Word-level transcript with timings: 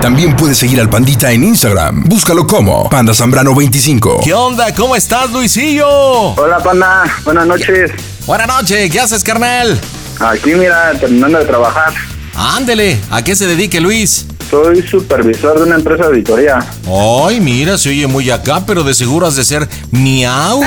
También 0.00 0.34
puedes 0.34 0.58
seguir 0.58 0.80
al 0.80 0.90
Pandita 0.90 1.30
en 1.30 1.44
Instagram. 1.44 2.04
Búscalo 2.04 2.46
como 2.46 2.88
Panda 2.90 3.14
Zambrano 3.14 3.54
25. 3.54 4.20
¿Qué 4.24 4.34
onda? 4.34 4.74
¿Cómo 4.74 4.96
estás, 4.96 5.30
Luisillo? 5.30 5.86
Hola, 5.88 6.58
Panda. 6.58 7.04
Buenas 7.24 7.46
noches. 7.46 7.92
Buenas 8.26 8.48
noches. 8.48 8.90
¿Qué 8.90 8.98
haces, 8.98 9.22
carnal? 9.22 9.80
Aquí, 10.18 10.54
mira, 10.54 10.92
terminando 10.98 11.38
de 11.38 11.44
trabajar. 11.44 11.92
Ándele. 12.34 12.98
¿A 13.10 13.22
qué 13.22 13.36
se 13.36 13.46
dedique, 13.46 13.80
Luis? 13.80 14.26
Soy 14.50 14.86
supervisor 14.86 15.58
de 15.58 15.64
una 15.66 15.76
empresa 15.76 16.02
de 16.02 16.08
auditoría. 16.08 16.58
Ay, 17.24 17.40
mira, 17.40 17.78
se 17.78 17.90
oye 17.90 18.06
muy 18.06 18.28
acá, 18.30 18.64
pero 18.66 18.82
de 18.82 18.94
seguro 18.94 19.26
has 19.28 19.36
de 19.36 19.44
ser 19.44 19.68
miau. 19.92 20.60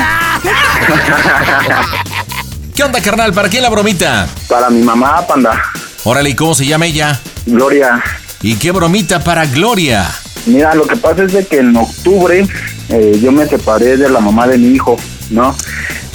¿Qué 2.74 2.82
onda, 2.82 3.00
carnal? 3.00 3.32
¿Para 3.32 3.48
quién 3.48 3.62
la 3.62 3.70
bromita? 3.70 4.26
Para 4.48 4.68
mi 4.70 4.82
mamá, 4.82 5.26
Panda. 5.26 5.62
Órale, 6.04 6.30
¿y 6.30 6.34
cómo 6.34 6.54
se 6.54 6.66
llama 6.66 6.86
ella? 6.86 7.18
Gloria. 7.46 8.02
¿Y 8.42 8.56
qué 8.56 8.70
bromita 8.72 9.22
para 9.22 9.46
Gloria? 9.46 10.08
Mira, 10.46 10.74
lo 10.74 10.86
que 10.86 10.96
pasa 10.96 11.24
es 11.24 11.32
de 11.32 11.44
que 11.46 11.58
en 11.58 11.76
octubre 11.76 12.46
eh, 12.90 13.18
yo 13.20 13.32
me 13.32 13.46
separé 13.46 13.96
de 13.96 14.08
la 14.08 14.20
mamá 14.20 14.46
de 14.46 14.58
mi 14.58 14.74
hijo, 14.74 14.96
¿no? 15.30 15.54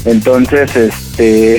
Entonces, 0.06 0.74
este, 0.76 1.58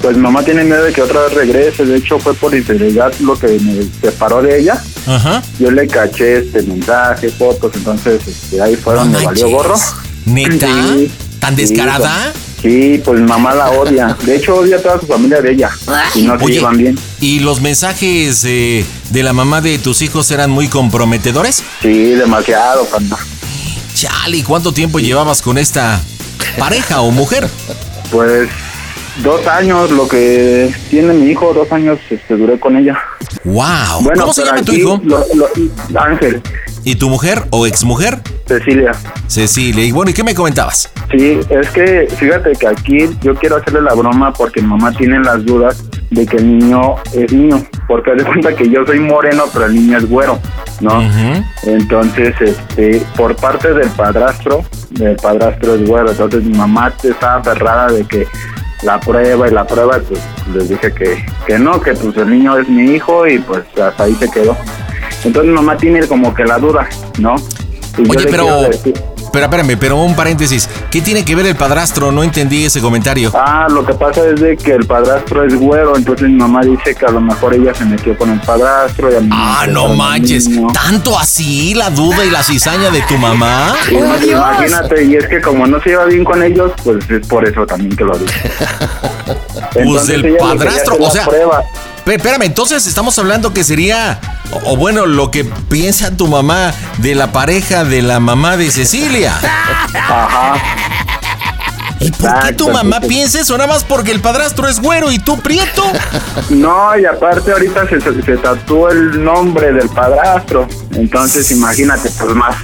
pues 0.00 0.16
mi 0.16 0.22
mamá 0.22 0.42
tiene 0.42 0.64
miedo 0.64 0.82
de 0.84 0.92
que 0.92 1.02
otra 1.02 1.22
vez 1.24 1.34
regrese. 1.34 1.84
De 1.84 1.96
hecho, 1.98 2.18
fue 2.18 2.34
por 2.34 2.54
integridad 2.54 3.12
lo 3.20 3.38
que 3.38 3.48
me 3.60 3.82
separó 4.00 4.40
de 4.42 4.60
ella. 4.60 4.82
Ajá. 5.06 5.42
Yo 5.58 5.70
le 5.70 5.86
caché 5.86 6.38
este 6.38 6.62
mensaje, 6.62 7.28
fotos, 7.28 7.72
entonces 7.74 8.20
este, 8.26 8.60
ahí 8.62 8.76
fue 8.76 8.94
donde 8.94 9.18
No 9.18 9.24
valió 9.24 9.44
manches. 9.44 9.52
gorro. 9.56 9.74
¿Neta? 10.26 10.66
Sí, 10.96 11.10
¿Tan 11.46 11.54
sí, 11.54 11.62
descarada? 11.62 12.32
Sí, 12.60 13.00
pues 13.04 13.20
mi 13.20 13.26
mamá 13.28 13.54
la 13.54 13.70
odia. 13.70 14.16
De 14.24 14.34
hecho, 14.34 14.56
odia 14.56 14.78
a 14.78 14.82
toda 14.82 14.98
su 14.98 15.06
familia 15.06 15.40
de 15.40 15.52
ella. 15.52 15.70
Y 16.16 16.22
no 16.22 16.36
se 16.36 16.44
Oye, 16.44 16.54
llevan 16.54 16.76
bien. 16.76 16.98
¿y 17.20 17.38
los 17.38 17.60
mensajes 17.60 18.44
eh, 18.44 18.84
de 19.10 19.22
la 19.22 19.32
mamá 19.32 19.60
de 19.60 19.78
tus 19.78 20.02
hijos 20.02 20.28
eran 20.32 20.50
muy 20.50 20.66
comprometedores? 20.66 21.62
Sí, 21.80 22.14
demasiado, 22.14 22.84
panda. 22.86 23.16
Chale, 23.94 24.38
¿y 24.38 24.42
¿cuánto 24.42 24.72
tiempo 24.72 24.98
llevabas 24.98 25.40
con 25.40 25.56
esta 25.56 26.00
pareja 26.58 27.00
o 27.02 27.12
mujer? 27.12 27.48
Pues 28.10 28.48
dos 29.22 29.46
años, 29.46 29.90
lo 29.90 30.06
que 30.08 30.72
tiene 30.90 31.12
mi 31.14 31.30
hijo, 31.30 31.52
dos 31.54 31.70
años 31.72 31.98
este, 32.10 32.36
duré 32.36 32.58
con 32.58 32.76
ella. 32.76 32.98
¡Wow! 33.44 34.02
Bueno, 34.02 34.20
¿Cómo 34.22 34.32
se 34.32 34.44
llama 34.44 34.62
tu 34.62 34.72
hijo? 34.72 35.00
lo- 35.04 35.24
lo- 35.34 36.00
Ángel, 36.00 36.40
¿Y 36.84 36.94
tu 36.94 37.08
mujer 37.08 37.42
o 37.50 37.66
exmujer? 37.66 38.20
Cecilia. 38.46 38.92
Cecilia. 39.26 39.84
Y 39.84 39.90
bueno, 39.90 40.10
¿y 40.12 40.14
qué 40.14 40.22
me 40.22 40.34
comentabas? 40.36 40.88
Sí, 41.10 41.40
es 41.50 41.68
que 41.70 42.06
fíjate 42.16 42.52
que 42.52 42.66
aquí 42.68 43.08
yo 43.22 43.34
quiero 43.34 43.56
hacerle 43.56 43.80
la 43.82 43.94
broma 43.94 44.32
porque 44.32 44.60
mi 44.62 44.68
mamá 44.68 44.92
tiene 44.92 45.18
las 45.18 45.44
dudas 45.44 45.82
de 46.10 46.24
que 46.24 46.36
el 46.36 46.58
niño 46.58 46.94
es 47.12 47.32
niño. 47.32 47.64
Porque 47.88 48.12
haz 48.12 48.18
de 48.18 48.24
cuenta 48.24 48.54
que 48.54 48.68
yo 48.70 48.86
soy 48.86 49.00
moreno, 49.00 49.44
pero 49.52 49.66
el 49.66 49.74
niño 49.74 49.98
es 49.98 50.08
güero, 50.08 50.38
¿no? 50.80 51.02
Entonces, 51.64 52.34
este, 52.40 53.02
por 53.16 53.34
parte 53.34 53.72
del 53.74 53.88
padrastro, 53.90 54.64
el 55.00 55.16
padrastro 55.16 55.74
es 55.74 55.88
güero, 55.88 56.10
entonces 56.12 56.44
mi 56.44 56.56
mamá 56.56 56.92
estaba 57.02 57.36
aferrada 57.40 57.88
de 57.88 58.04
que 58.04 58.26
la 58.82 59.00
prueba 59.00 59.48
y 59.48 59.50
la 59.50 59.66
prueba, 59.66 60.00
pues 60.06 60.20
les 60.54 60.68
dije 60.68 60.92
que, 60.92 61.24
que 61.46 61.58
no, 61.58 61.80
que 61.80 61.92
pues 61.94 62.16
el 62.16 62.30
niño 62.30 62.58
es 62.58 62.68
mi 62.68 62.94
hijo 62.94 63.26
y 63.26 63.38
pues 63.38 63.64
hasta 63.80 64.04
ahí 64.04 64.14
se 64.14 64.30
quedó. 64.30 64.56
Entonces 65.24 65.50
mi 65.50 65.56
mamá 65.56 65.76
tiene 65.76 66.06
como 66.06 66.34
que 66.34 66.44
la 66.44 66.58
duda, 66.58 66.88
¿no? 67.18 67.36
Y 67.98 68.04
yo 68.04 68.18
Oye, 68.18 68.28
pero... 68.30 68.46
Pero 69.36 69.44
espérame, 69.44 69.76
pero 69.78 69.96
un 69.98 70.16
paréntesis. 70.16 70.66
¿Qué 70.90 71.02
tiene 71.02 71.22
que 71.22 71.34
ver 71.36 71.44
el 71.44 71.56
padrastro? 71.56 72.10
No 72.10 72.22
entendí 72.22 72.64
ese 72.64 72.80
comentario. 72.80 73.30
Ah, 73.34 73.66
lo 73.68 73.84
que 73.84 73.92
pasa 73.92 74.26
es 74.26 74.40
de 74.40 74.56
que 74.56 74.72
el 74.72 74.86
padrastro 74.86 75.44
es 75.44 75.54
güero, 75.54 75.94
entonces 75.94 76.26
mi 76.30 76.36
mamá 76.36 76.62
dice 76.62 76.94
que 76.94 77.04
a 77.04 77.10
lo 77.10 77.20
mejor 77.20 77.52
ella 77.52 77.74
se 77.74 77.84
metió 77.84 78.16
con 78.16 78.30
el 78.32 78.40
padrastro 78.40 79.12
y 79.12 79.16
a 79.16 79.20
mí 79.20 79.28
Ah, 79.30 79.66
no 79.68 79.90
el 79.90 79.96
manches. 79.98 80.48
niño. 80.48 80.68
¿Tanto 80.72 81.18
así 81.18 81.74
la 81.74 81.90
duda 81.90 82.24
y 82.24 82.30
la 82.30 82.42
cizaña 82.42 82.88
de 82.90 83.02
tu 83.02 83.18
mamá? 83.18 83.74
Sí, 83.86 83.96
Imagínate, 84.30 85.04
y 85.04 85.16
es 85.16 85.26
que 85.28 85.42
como 85.42 85.66
no 85.66 85.82
se 85.82 85.90
lleva 85.90 86.06
bien 86.06 86.24
con 86.24 86.42
ellos, 86.42 86.72
pues 86.82 87.04
es 87.10 87.26
por 87.26 87.46
eso 87.46 87.66
también 87.66 87.94
que 87.94 88.04
lo 88.04 88.16
dice. 88.16 88.50
Pues 89.74 90.06
del 90.06 90.24
ella 90.24 90.32
le 90.32 90.38
quería 90.38 90.38
padrastro, 90.38 90.96
o 90.98 91.10
sea- 91.10 91.26
prueba. 91.26 91.62
Pe- 92.06 92.14
Espérame, 92.14 92.42
entonces 92.44 92.86
estamos 92.86 93.18
hablando 93.18 93.52
que 93.52 93.64
sería, 93.64 94.20
o, 94.52 94.72
o 94.72 94.76
bueno, 94.76 95.06
lo 95.06 95.32
que 95.32 95.44
piensa 95.44 96.16
tu 96.16 96.28
mamá 96.28 96.72
de 96.98 97.16
la 97.16 97.32
pareja 97.32 97.82
de 97.84 98.00
la 98.00 98.20
mamá 98.20 98.56
de 98.56 98.70
Cecilia. 98.70 99.34
Ajá. 99.92 100.54
¿Y 101.98 102.12
por 102.12 102.38
qué 102.40 102.52
tu 102.52 102.70
mamá 102.70 103.00
piensa 103.00 103.40
eso? 103.40 103.58
Nada 103.58 103.72
más 103.72 103.82
porque 103.82 104.12
el 104.12 104.20
padrastro 104.20 104.68
es 104.68 104.80
güero 104.80 105.10
y 105.10 105.18
tú 105.18 105.40
prieto. 105.40 105.82
No, 106.50 106.96
y 106.96 107.04
aparte 107.04 107.50
ahorita 107.50 107.88
se, 107.88 108.00
se, 108.00 108.22
se 108.22 108.36
tatuó 108.36 108.88
el 108.90 109.24
nombre 109.24 109.72
del 109.72 109.88
padrastro. 109.88 110.68
Entonces 110.92 111.50
imagínate, 111.50 112.08
pues 112.10 112.34
más. 112.36 112.54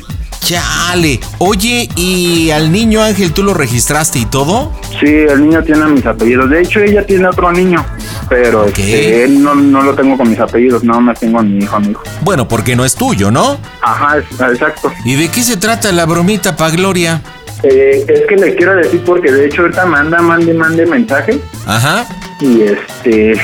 Chale. 0.41 1.19
Oye, 1.39 1.89
¿y 1.97 2.51
al 2.51 2.71
niño 2.71 3.03
Ángel 3.03 3.33
tú 3.33 3.43
lo 3.43 3.55
registraste 3.55 4.19
y 4.19 4.27
todo? 4.27 4.73
Sí, 5.01 5.07
el 5.07 5.49
niño 5.49 5.63
tiene 5.65 5.87
mis 5.87 6.05
apellidos. 6.05 6.51
De 6.51 6.61
hecho, 6.61 6.81
ella 6.81 7.05
tiene 7.07 7.27
otro 7.29 7.51
niño. 7.53 7.85
Pero 8.33 8.65
este, 8.67 9.25
él 9.25 9.43
no, 9.43 9.55
no 9.55 9.83
lo 9.83 9.95
tengo 9.95 10.17
con 10.17 10.29
mis 10.31 10.39
apellidos, 10.41 10.83
no 10.85 11.01
me 11.01 11.15
tengo 11.15 11.39
a 11.41 11.43
mi 11.43 11.59
hijo, 11.59 11.77
a 11.77 11.81
mi 11.81 11.91
hijo. 11.91 12.03
Bueno, 12.23 12.49
porque 12.49 12.75
no 12.75 12.85
es 12.85 12.95
tuyo, 12.95 13.31
¿no? 13.31 13.59
Ajá, 13.83 14.17
es- 14.19 14.41
exacto. 14.41 14.91
¿Y 15.05 15.17
de 15.17 15.29
qué 15.29 15.43
se 15.43 15.57
trata 15.57 15.93
la 15.93 16.07
bromita 16.07 16.57
pa' 16.57 16.71
Gloria? 16.71 17.21
Eh, 17.63 18.05
es 18.09 18.23
que 18.29 18.37
le 18.37 18.55
quiero 18.57 18.75
decir 18.75 19.03
porque 19.05 19.31
de 19.31 19.47
hecho 19.47 19.63
ahorita 19.63 19.85
manda, 19.87 20.21
mande, 20.21 20.53
mande 20.55 20.85
mensaje 20.87 21.39
Ajá. 21.67 22.05
y 22.41 22.63
este, 22.63 23.35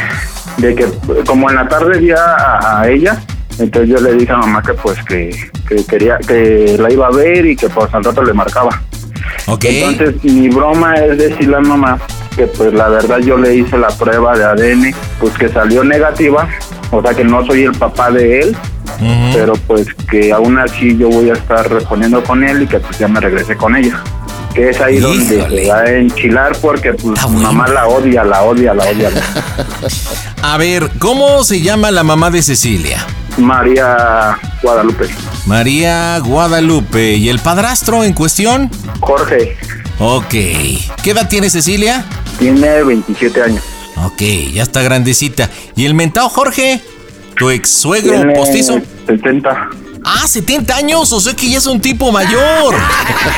de 0.56 0.74
que 0.74 0.86
como 1.24 1.48
en 1.50 1.56
la 1.56 1.68
tarde 1.68 1.98
vi 2.00 2.10
a, 2.10 2.80
a 2.80 2.88
ella, 2.88 3.20
entonces 3.60 3.90
yo 3.90 4.00
le 4.00 4.14
dije 4.14 4.32
a 4.32 4.38
mamá 4.38 4.60
que 4.62 4.72
pues 4.74 4.98
que, 5.04 5.30
que 5.68 5.84
quería, 5.84 6.18
que 6.26 6.76
la 6.80 6.92
iba 6.92 7.06
a 7.06 7.10
ver 7.10 7.46
y 7.46 7.54
que 7.54 7.68
pues 7.68 7.92
al 7.94 8.02
rato 8.02 8.24
le 8.24 8.32
marcaba. 8.32 8.82
Ok. 9.46 9.64
Entonces 9.66 10.24
mi 10.24 10.48
broma 10.48 10.94
es 10.94 11.16
decirle 11.18 11.56
a 11.56 11.60
mamá 11.60 11.98
que 12.38 12.46
pues 12.46 12.72
la 12.72 12.88
verdad 12.88 13.18
yo 13.18 13.36
le 13.36 13.56
hice 13.56 13.76
la 13.76 13.88
prueba 13.88 14.38
de 14.38 14.44
ADN, 14.44 14.94
pues 15.18 15.34
que 15.34 15.48
salió 15.48 15.82
negativa, 15.82 16.48
o 16.92 17.02
sea 17.02 17.12
que 17.12 17.24
no 17.24 17.44
soy 17.44 17.64
el 17.64 17.72
papá 17.72 18.12
de 18.12 18.40
él, 18.40 18.56
pero 19.32 19.54
pues 19.66 19.88
que 20.08 20.32
aún 20.32 20.56
así 20.56 20.96
yo 20.96 21.08
voy 21.08 21.30
a 21.30 21.32
estar 21.32 21.68
respondiendo 21.68 22.22
con 22.22 22.44
él 22.44 22.62
y 22.62 22.66
que 22.68 22.78
pues 22.78 22.96
ya 22.96 23.08
me 23.08 23.18
regresé 23.18 23.56
con 23.56 23.74
ella. 23.74 24.02
Que 24.54 24.70
es 24.70 24.80
ahí 24.80 24.98
donde 24.98 25.24
se 25.24 25.68
va 25.68 25.80
a 25.80 25.90
enchilar 25.90 26.56
porque 26.62 26.92
pues 26.92 27.20
bueno. 27.24 27.40
mamá 27.40 27.68
la 27.68 27.88
odia, 27.88 28.22
la 28.24 28.42
odia, 28.44 28.72
la 28.72 28.84
odia. 28.84 29.10
A 30.42 30.56
ver, 30.56 30.90
¿cómo 31.00 31.42
se 31.42 31.60
llama 31.60 31.90
la 31.90 32.04
mamá 32.04 32.30
de 32.30 32.42
Cecilia? 32.42 33.04
María 33.36 34.38
Guadalupe. 34.62 35.08
María 35.46 36.18
Guadalupe. 36.20 37.14
¿Y 37.14 37.28
el 37.28 37.40
padrastro 37.40 38.04
en 38.04 38.14
cuestión? 38.14 38.70
Jorge 39.00 39.56
Ok. 39.98 40.30
¿Qué 40.30 41.10
edad 41.10 41.28
tiene 41.28 41.50
Cecilia? 41.50 42.04
tiene 42.38 42.84
27 42.84 43.42
años. 43.42 43.64
Ok, 44.04 44.22
ya 44.52 44.62
está 44.62 44.82
grandecita. 44.82 45.50
¿Y 45.74 45.86
el 45.86 45.94
mentado 45.94 46.28
Jorge? 46.28 46.80
¿Tu 47.36 47.50
ex 47.50 47.68
suegro 47.68 48.12
Tiene 48.14 48.34
postizo? 48.34 48.80
70. 49.06 49.70
Ah, 50.04 50.26
70 50.26 50.76
años, 50.76 51.12
o 51.12 51.20
sea 51.20 51.34
que 51.34 51.50
ya 51.50 51.58
es 51.58 51.66
un 51.66 51.80
tipo 51.80 52.12
mayor. 52.12 52.74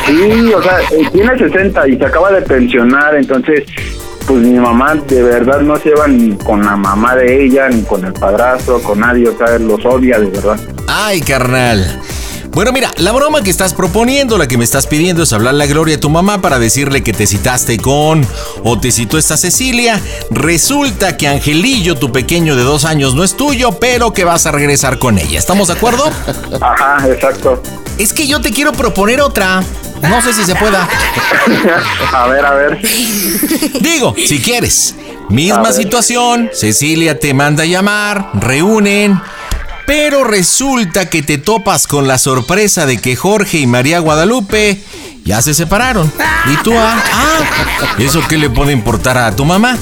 Sí, 0.06 0.52
o 0.52 0.62
sea, 0.62 0.80
eh, 0.90 1.08
tiene 1.12 1.38
60 1.38 1.88
y 1.88 1.96
se 1.96 2.04
acaba 2.04 2.30
de 2.32 2.42
pensionar, 2.42 3.14
entonces 3.16 3.64
pues 4.26 4.40
mi 4.40 4.58
mamá 4.58 4.94
de 4.94 5.22
verdad 5.22 5.60
no 5.60 5.76
se 5.78 5.90
lleva 5.90 6.06
ni 6.08 6.36
con 6.36 6.64
la 6.64 6.76
mamá 6.76 7.16
de 7.16 7.44
ella, 7.44 7.68
ni 7.68 7.82
con 7.82 8.04
el 8.04 8.12
padrastro, 8.12 8.82
con 8.82 9.00
nadie, 9.00 9.28
o 9.28 9.36
sea, 9.36 9.58
los 9.58 9.84
odia 9.84 10.18
de 10.18 10.26
verdad. 10.26 10.58
Ay, 10.88 11.20
carnal. 11.20 12.00
Bueno, 12.52 12.72
mira, 12.72 12.90
la 12.96 13.12
broma 13.12 13.42
que 13.42 13.50
estás 13.50 13.74
proponiendo, 13.74 14.36
la 14.36 14.48
que 14.48 14.58
me 14.58 14.64
estás 14.64 14.88
pidiendo 14.88 15.22
es 15.22 15.32
hablarle 15.32 15.64
a 15.64 15.66
Gloria 15.68 15.96
a 15.96 16.00
tu 16.00 16.10
mamá 16.10 16.42
para 16.42 16.58
decirle 16.58 17.02
que 17.04 17.12
te 17.12 17.26
citaste 17.26 17.78
con 17.78 18.26
o 18.64 18.78
te 18.78 18.90
citó 18.90 19.18
esta 19.18 19.36
Cecilia. 19.36 20.00
Resulta 20.30 21.16
que 21.16 21.28
Angelillo, 21.28 21.94
tu 21.94 22.10
pequeño 22.10 22.56
de 22.56 22.64
dos 22.64 22.84
años, 22.84 23.14
no 23.14 23.22
es 23.22 23.36
tuyo, 23.36 23.78
pero 23.78 24.12
que 24.12 24.24
vas 24.24 24.46
a 24.46 24.52
regresar 24.52 24.98
con 24.98 25.18
ella. 25.18 25.38
¿Estamos 25.38 25.68
de 25.68 25.74
acuerdo? 25.74 26.10
Ajá, 26.60 27.08
exacto. 27.08 27.62
Es 27.98 28.12
que 28.12 28.26
yo 28.26 28.40
te 28.40 28.50
quiero 28.50 28.72
proponer 28.72 29.20
otra. 29.20 29.62
No 30.02 30.20
sé 30.20 30.32
si 30.32 30.44
se 30.44 30.56
pueda. 30.56 30.88
a 32.12 32.26
ver, 32.26 32.44
a 32.44 32.54
ver. 32.54 32.80
Digo, 33.80 34.14
si 34.26 34.40
quieres. 34.40 34.96
Misma 35.28 35.72
situación, 35.72 36.50
Cecilia 36.52 37.20
te 37.20 37.32
manda 37.32 37.62
a 37.62 37.66
llamar, 37.66 38.30
reúnen, 38.34 39.20
pero 39.90 40.22
resulta 40.22 41.10
que 41.10 41.20
te 41.20 41.36
topas 41.36 41.88
con 41.88 42.06
la 42.06 42.16
sorpresa 42.16 42.86
de 42.86 42.98
que 42.98 43.16
Jorge 43.16 43.58
y 43.58 43.66
María 43.66 43.98
Guadalupe 43.98 44.80
ya 45.24 45.42
se 45.42 45.52
separaron. 45.52 46.12
Y 46.46 46.62
tú, 46.62 46.72
ah, 46.78 47.02
ah, 47.12 47.96
¿eso 47.98 48.22
qué 48.28 48.38
le 48.38 48.50
puede 48.50 48.72
importar 48.72 49.18
a 49.18 49.34
tu 49.34 49.44
mamá? 49.44 49.76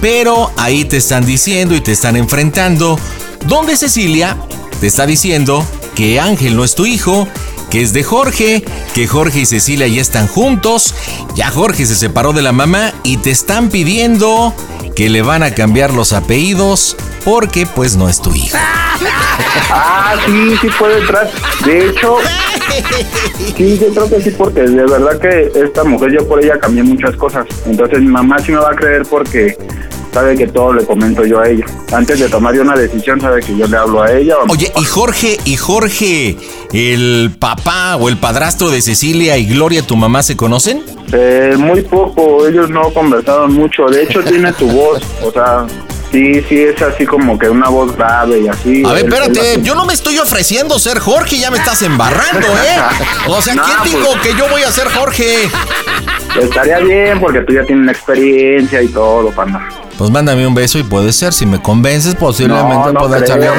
Pero 0.00 0.50
ahí 0.56 0.84
te 0.84 0.96
están 0.96 1.24
diciendo 1.24 1.76
y 1.76 1.80
te 1.80 1.92
están 1.92 2.16
enfrentando, 2.16 2.98
donde 3.46 3.76
Cecilia 3.76 4.36
te 4.80 4.88
está 4.88 5.06
diciendo 5.06 5.64
que 5.94 6.18
Ángel 6.18 6.56
no 6.56 6.64
es 6.64 6.74
tu 6.74 6.84
hijo, 6.84 7.28
que 7.72 7.80
es 7.80 7.94
de 7.94 8.04
Jorge, 8.04 8.62
que 8.94 9.06
Jorge 9.06 9.40
y 9.40 9.46
Cecilia 9.46 9.88
ya 9.88 10.02
están 10.02 10.28
juntos, 10.28 10.94
ya 11.34 11.50
Jorge 11.50 11.86
se 11.86 11.94
separó 11.94 12.34
de 12.34 12.42
la 12.42 12.52
mamá 12.52 12.92
y 13.02 13.16
te 13.16 13.30
están 13.30 13.70
pidiendo 13.70 14.52
que 14.94 15.08
le 15.08 15.22
van 15.22 15.42
a 15.42 15.54
cambiar 15.54 15.94
los 15.94 16.12
apellidos 16.12 16.98
porque 17.24 17.66
pues 17.66 17.96
no 17.96 18.10
es 18.10 18.20
tu 18.20 18.34
hijo. 18.34 18.58
Ah, 19.70 20.16
sí, 20.26 20.54
sí 20.60 20.68
puede 20.78 20.98
entrar. 20.98 21.30
De 21.64 21.86
hecho, 21.88 22.18
sí, 23.56 23.78
yo 23.78 23.88
creo 23.88 24.10
que 24.10 24.20
sí, 24.20 24.30
porque 24.32 24.60
de 24.60 24.84
verdad 24.84 25.18
que 25.18 25.50
esta 25.54 25.82
mujer, 25.82 26.12
yo 26.12 26.28
por 26.28 26.44
ella 26.44 26.58
cambié 26.58 26.82
muchas 26.82 27.16
cosas. 27.16 27.46
Entonces 27.64 28.00
mi 28.00 28.08
mamá 28.08 28.38
sí 28.40 28.52
me 28.52 28.58
va 28.58 28.72
a 28.72 28.76
creer 28.76 29.04
porque 29.08 29.56
sabe 30.12 30.36
que 30.36 30.46
todo 30.46 30.72
le 30.72 30.84
comento 30.84 31.24
yo 31.24 31.40
a 31.40 31.48
ella. 31.48 31.64
Antes 31.92 32.18
de 32.20 32.28
tomar 32.28 32.58
una 32.60 32.76
decisión, 32.76 33.20
sabe 33.20 33.40
que 33.40 33.56
yo 33.56 33.66
le 33.66 33.76
hablo 33.76 34.02
a 34.02 34.12
ella. 34.12 34.36
Oye, 34.48 34.70
¿y 34.76 34.84
Jorge, 34.84 35.38
y 35.44 35.56
Jorge, 35.56 36.36
el 36.72 37.30
papá 37.38 37.96
o 37.96 38.08
el 38.08 38.18
padrastro 38.18 38.70
de 38.70 38.82
Cecilia 38.82 39.36
y 39.38 39.46
Gloria, 39.46 39.82
tu 39.82 39.96
mamá, 39.96 40.22
se 40.22 40.36
conocen? 40.36 40.82
Eh, 41.12 41.54
muy 41.58 41.82
poco, 41.82 42.46
ellos 42.46 42.70
no 42.70 42.90
conversaron 42.92 43.52
mucho. 43.54 43.86
De 43.86 44.02
hecho, 44.02 44.22
tiene 44.22 44.52
tu 44.52 44.66
voz, 44.68 45.02
o 45.24 45.32
sea, 45.32 45.66
Sí, 46.12 46.42
sí, 46.46 46.60
es 46.60 46.80
así 46.82 47.06
como 47.06 47.38
que 47.38 47.48
una 47.48 47.70
voz 47.70 47.96
grave 47.96 48.40
y 48.40 48.48
así. 48.48 48.82
A 48.84 48.92
ver, 48.92 49.06
espérate, 49.06 49.62
yo 49.62 49.74
no 49.74 49.86
me 49.86 49.94
estoy 49.94 50.18
ofreciendo 50.18 50.78
ser 50.78 50.98
Jorge, 50.98 51.38
ya 51.38 51.50
me 51.50 51.56
estás 51.56 51.80
embarrando, 51.80 52.46
¿eh? 52.48 52.76
O 53.28 53.40
sea, 53.40 53.54
¿quién 53.64 53.78
pues 53.78 53.90
dijo 53.90 54.08
que 54.22 54.34
yo 54.34 54.46
voy 54.50 54.62
a 54.62 54.70
ser 54.70 54.88
Jorge? 54.88 55.48
Estaría 56.38 56.80
bien 56.80 57.18
porque 57.18 57.40
tú 57.40 57.54
ya 57.54 57.64
tienes 57.64 57.96
experiencia 57.96 58.82
y 58.82 58.88
todo, 58.88 59.30
panda. 59.30 59.66
Pues 59.98 60.10
mándame 60.10 60.46
un 60.46 60.54
beso 60.54 60.78
y 60.78 60.82
puede 60.82 61.12
ser, 61.12 61.32
si 61.32 61.46
me 61.46 61.60
convences, 61.60 62.14
posiblemente 62.14 62.92
pueda 62.98 63.18
echarle 63.18 63.48
a 63.48 63.52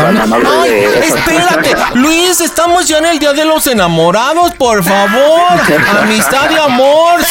¡Ay, 0.61 0.85
espérate! 1.01 1.75
Luis, 1.95 2.41
estamos 2.41 2.87
ya 2.87 2.97
en 2.97 3.05
el 3.05 3.19
Día 3.19 3.33
de 3.33 3.45
los 3.45 3.65
Enamorados, 3.67 4.53
por 4.55 4.83
favor. 4.83 5.41
Amistad 6.01 6.49
y 6.51 6.55
amor. 6.55 7.21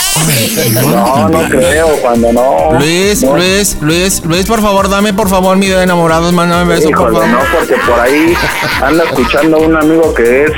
no, 0.73 1.29
no 1.29 1.49
creo, 1.49 1.89
cuando 2.01 2.33
no. 2.33 2.79
Luis, 2.79 3.23
Luis, 3.23 3.77
Luis, 3.81 4.25
Luis, 4.25 4.47
por 4.47 4.63
favor, 4.63 4.89
dame 4.89 5.13
por 5.13 5.29
favor 5.29 5.57
mi 5.57 5.67
Día 5.67 5.79
de 5.79 5.85
Enamorados, 5.85 6.33
mándame 6.33 6.63
un 6.63 6.69
beso, 6.69 6.89
por 6.91 7.13
favor. 7.13 7.27
No, 7.27 7.39
porque 7.59 7.75
por 7.87 8.01
ahí 8.01 8.35
anda 8.83 9.05
escuchando 9.05 9.59
un 9.59 9.77
amigo 9.77 10.15
que 10.15 10.45
es 10.45 10.53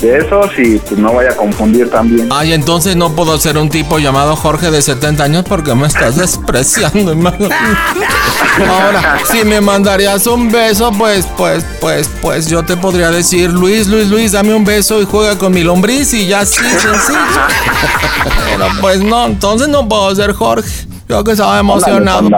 de 0.00 0.18
esos 0.18 0.50
y 0.58 0.78
pues 0.78 0.98
no 0.98 1.12
vaya 1.12 1.30
a 1.30 1.36
confundir 1.36 1.90
también. 1.90 2.28
Ay, 2.32 2.52
entonces 2.52 2.96
no 2.96 3.14
puedo 3.14 3.38
ser 3.38 3.58
un 3.58 3.68
tipo 3.68 3.98
llamado 3.98 4.36
Jorge 4.36 4.70
de 4.70 4.80
70 4.82 5.22
años 5.22 5.44
porque 5.48 5.74
me 5.74 5.86
estás 5.86 6.16
despreciando, 6.18 7.12
hermano. 7.12 7.48
Ahora, 8.68 9.18
si 9.30 9.44
me 9.44 9.60
mandarías 9.60 10.26
un 10.26 10.50
beso, 10.50 10.90
pues, 10.92 11.26
pues, 11.36 11.64
pues, 11.80 12.10
pues 12.20 12.48
yo 12.48 12.64
te 12.64 12.76
podría 12.76 13.10
decir, 13.10 13.50
Luis, 13.50 13.86
Luis, 13.86 14.08
Luis, 14.08 14.32
dame 14.32 14.54
un 14.54 14.64
beso 14.64 15.00
y 15.00 15.04
juega 15.04 15.38
con 15.38 15.52
mi 15.52 15.62
lombriz 15.62 16.12
y 16.14 16.26
ya 16.26 16.44
sí, 16.44 16.60
sencillo. 16.62 17.18
Pero 18.50 18.66
pues 18.80 19.00
no, 19.00 19.26
entonces 19.26 19.68
no 19.68 19.88
puedo 19.88 20.14
ser 20.14 20.32
Jorge. 20.32 20.87
Yo 21.08 21.24
que 21.24 21.32
estaba 21.32 21.58
emocionado. 21.58 22.28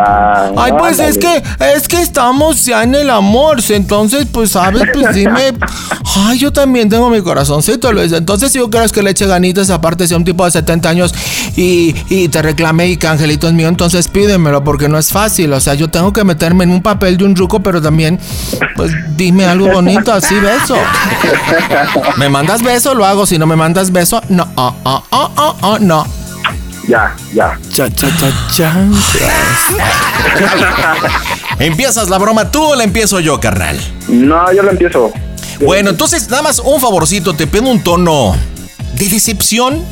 Ay, 0.56 0.72
pues 0.78 1.00
es 1.00 1.19
que, 1.19 1.43
es 1.75 1.88
que 1.88 2.00
estamos 2.00 2.64
ya 2.64 2.84
en 2.84 2.94
el 2.94 3.11
amor. 3.11 3.58
Entonces, 3.69 4.26
pues, 4.31 4.52
¿sabes? 4.52 4.82
Pues 4.93 5.14
dime. 5.14 5.55
Ay, 6.17 6.38
yo 6.38 6.52
también 6.52 6.88
tengo 6.88 7.11
mi 7.11 7.20
corazoncito, 7.20 7.93
Luis. 7.93 8.12
Entonces, 8.12 8.52
si 8.52 8.58
yo 8.58 8.70
crees 8.70 8.93
que 8.93 9.02
le 9.02 9.11
eche 9.11 9.26
ganitas, 9.26 9.70
aparte 9.70 10.06
sea 10.06 10.17
un 10.17 10.25
tipo 10.25 10.44
de 10.44 10.52
70 10.52 10.88
años 10.88 11.14
y, 11.56 11.94
y 12.08 12.28
te 12.28 12.43
reclame 12.43 12.88
y 12.88 12.96
que 12.96 13.08
Angelito 13.08 13.49
es 13.49 13.55
mío, 13.55 13.67
entonces 13.69 14.06
pídemelo, 14.06 14.62
porque 14.62 14.88
no 14.88 14.99
es 14.99 15.11
fácil. 15.11 15.52
O 15.52 15.61
sea, 15.61 15.75
yo 15.75 15.88
tengo 15.88 16.12
que 16.12 16.23
meterme 16.23 16.64
en 16.64 16.70
un 16.70 16.82
papel 16.82 17.16
de 17.16 17.25
un 17.25 17.34
ruco, 17.34 17.61
pero 17.61 17.82
también, 17.82 18.20
pues, 18.76 18.93
dime 19.16 19.46
algo 19.46 19.69
bonito, 19.69 20.12
así 20.12 20.37
beso. 20.37 20.76
¿Me 22.16 22.28
mandas 22.28 22.62
beso? 22.62 22.94
Lo 22.94 23.05
hago. 23.05 23.26
Si 23.26 23.37
no 23.37 23.46
me 23.46 23.56
mandas 23.56 23.90
beso, 23.90 24.23
no, 24.28 24.46
oh, 24.55 24.75
oh, 24.84 25.02
oh, 25.11 25.31
oh, 25.37 25.56
oh 25.62 25.78
no. 25.81 26.06
Ya, 26.90 27.14
ya. 27.32 27.56
Cha, 27.72 27.88
cha, 27.88 28.08
cha, 28.50 28.75
¿Empiezas 31.60 32.10
la 32.10 32.19
broma 32.19 32.50
tú 32.50 32.60
o 32.64 32.75
la 32.75 32.82
empiezo 32.82 33.20
yo, 33.20 33.38
carnal? 33.38 33.78
No, 34.08 34.52
yo 34.52 34.64
la 34.64 34.72
empiezo. 34.72 35.12
Bueno, 35.60 35.90
entonces 35.90 36.28
nada 36.28 36.42
más 36.42 36.58
un 36.58 36.81
favorcito, 36.81 37.34
te 37.34 37.46
pido 37.46 37.70
un 37.70 37.81
tono 37.84 38.34
de 38.96 39.08
decepción, 39.08 39.84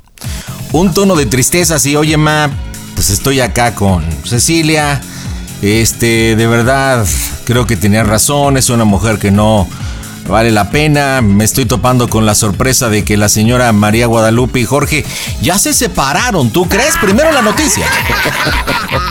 un 0.73 0.93
tono 0.93 1.15
de 1.15 1.27
tristeza, 1.27 1.77
así, 1.77 1.95
oye, 1.95 2.17
ma, 2.17 2.51
pues 2.97 3.11
estoy 3.11 3.39
acá 3.39 3.77
con 3.77 4.05
Cecilia, 4.25 5.01
este, 5.63 6.35
de 6.35 6.47
verdad, 6.49 7.07
creo 7.45 7.65
que 7.65 7.77
tenía 7.77 8.03
razón, 8.03 8.57
es 8.57 8.71
una 8.71 8.85
mujer 8.85 9.21
que 9.21 9.31
no 9.31 9.69
vale 10.29 10.51
la 10.51 10.71
pena. 10.71 11.21
Me 11.23 11.45
estoy 11.45 11.67
topando 11.67 12.09
con 12.09 12.27
la 12.27 12.35
sorpresa 12.35 12.89
de 12.89 13.05
que 13.05 13.17
la 13.17 13.29
señora 13.29 13.73
María 13.73 14.07
Guadalupe 14.07 14.61
y 14.61 14.65
Jorge 14.65 15.05
ya 15.43 15.59
se 15.59 15.73
separaron. 15.73 16.51
¿Tú 16.51 16.69
crees? 16.69 16.97
Primero 17.01 17.33
la 17.33 17.43
noticia. 17.43 17.87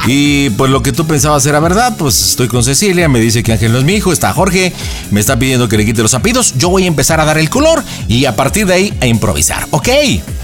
Y 0.07 0.49
pues 0.51 0.71
lo 0.71 0.81
que 0.81 0.93
tú 0.93 1.05
pensabas 1.05 1.45
era 1.45 1.59
verdad. 1.59 1.95
Pues 1.97 2.29
estoy 2.29 2.47
con 2.47 2.63
Cecilia, 2.63 3.09
me 3.09 3.19
dice 3.19 3.43
que 3.43 3.51
Ángel 3.51 3.73
no 3.73 3.77
es 3.77 3.83
mi 3.83 3.93
hijo, 3.93 4.13
está 4.13 4.31
Jorge, 4.33 4.73
me 5.11 5.19
está 5.19 5.37
pidiendo 5.37 5.67
que 5.67 5.77
le 5.77 5.85
quite 5.85 6.01
los 6.01 6.13
apidos. 6.13 6.53
Yo 6.57 6.69
voy 6.69 6.85
a 6.85 6.87
empezar 6.87 7.19
a 7.19 7.25
dar 7.25 7.37
el 7.37 7.49
color 7.49 7.83
y 8.07 8.25
a 8.25 8.35
partir 8.35 8.65
de 8.65 8.73
ahí 8.73 8.97
a 9.01 9.05
improvisar, 9.05 9.67
¿ok? 9.71 9.89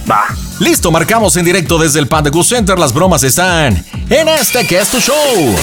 Va. 0.09 0.25
Listo, 0.59 0.91
marcamos 0.91 1.35
en 1.37 1.45
directo 1.45 1.77
desde 1.77 1.99
el 1.99 2.07
Panda 2.07 2.29
Goose 2.29 2.55
Center. 2.55 2.77
Las 2.77 2.93
bromas 2.93 3.23
están 3.23 3.83
en 4.09 4.27
este 4.27 4.65
que 4.67 4.79
es 4.79 4.89
tu 4.89 4.99
show. 4.99 5.15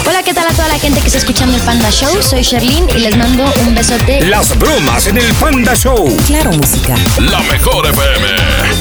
Hola, 0.09 0.23
¿qué 0.23 0.35
tal 0.35 0.47
a 0.49 0.53
toda 0.53 0.69
la 0.69 0.79
gente 0.79 1.01
que 1.01 1.07
está 1.07 1.19
escuchando 1.19 1.57
el 1.57 1.63
Panda 1.63 1.91
Show? 1.91 2.11
Soy 2.23 2.43
Sherlyn 2.43 2.89
y 2.91 2.99
les 3.01 3.17
mando 3.17 3.45
un 3.61 3.75
besote. 3.75 4.23
Las 4.27 4.59
bromas 4.59 5.00
en 5.07 5.17
el 5.17 5.33
Panda 5.41 5.75
Show. 5.75 6.07
Claro, 6.27 6.51
música. 6.53 6.95
La 7.21 7.41
mejor 7.51 7.87
FM. 7.87 8.27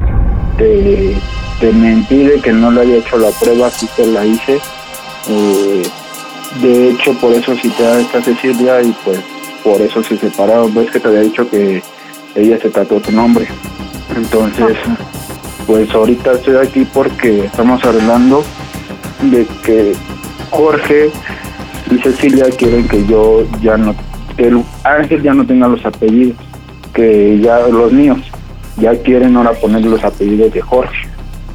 te, 0.57 1.15
te 1.59 1.73
mentí 1.73 2.23
de 2.23 2.39
que 2.41 2.51
no 2.51 2.71
le 2.71 2.81
haya 2.81 2.97
hecho 2.97 3.17
la 3.17 3.29
prueba 3.41 3.69
sí 3.69 3.87
te 3.95 4.05
la 4.07 4.25
hice 4.25 4.59
Eh, 5.27 5.83
de 6.61 6.89
hecho, 6.89 7.13
por 7.19 7.33
eso 7.33 7.55
cité 7.55 8.01
esta 8.01 8.21
Cecilia 8.21 8.81
y 8.81 8.93
pues 9.03 9.19
por 9.63 9.81
eso 9.81 10.03
se 10.03 10.17
separaron. 10.17 10.73
Ves 10.73 10.91
que 10.91 10.99
te 10.99 11.07
había 11.07 11.21
dicho 11.21 11.49
que 11.49 11.81
ella 12.35 12.59
se 12.59 12.69
trató 12.69 12.99
tu 12.99 13.11
nombre. 13.11 13.47
Entonces, 14.15 14.77
pues 15.65 15.93
ahorita 15.93 16.33
estoy 16.33 16.57
aquí 16.57 16.85
porque 16.93 17.45
estamos 17.45 17.83
arreglando 17.83 18.43
de 19.23 19.47
que 19.65 19.93
Jorge 20.51 21.09
y 21.91 21.97
Cecilia 21.99 22.45
quieren 22.57 22.87
que 22.87 23.05
yo 23.05 23.45
ya 23.61 23.77
no, 23.77 23.95
que 24.35 24.47
el 24.47 24.63
Ángel 24.83 25.21
ya 25.21 25.33
no 25.33 25.45
tenga 25.45 25.67
los 25.67 25.85
apellidos, 25.85 26.37
que 26.93 27.39
ya 27.39 27.59
los 27.67 27.91
míos, 27.91 28.19
ya 28.77 28.95
quieren 29.01 29.37
ahora 29.37 29.53
poner 29.53 29.83
los 29.83 30.03
apellidos 30.03 30.53
de 30.53 30.61
Jorge. 30.61 31.07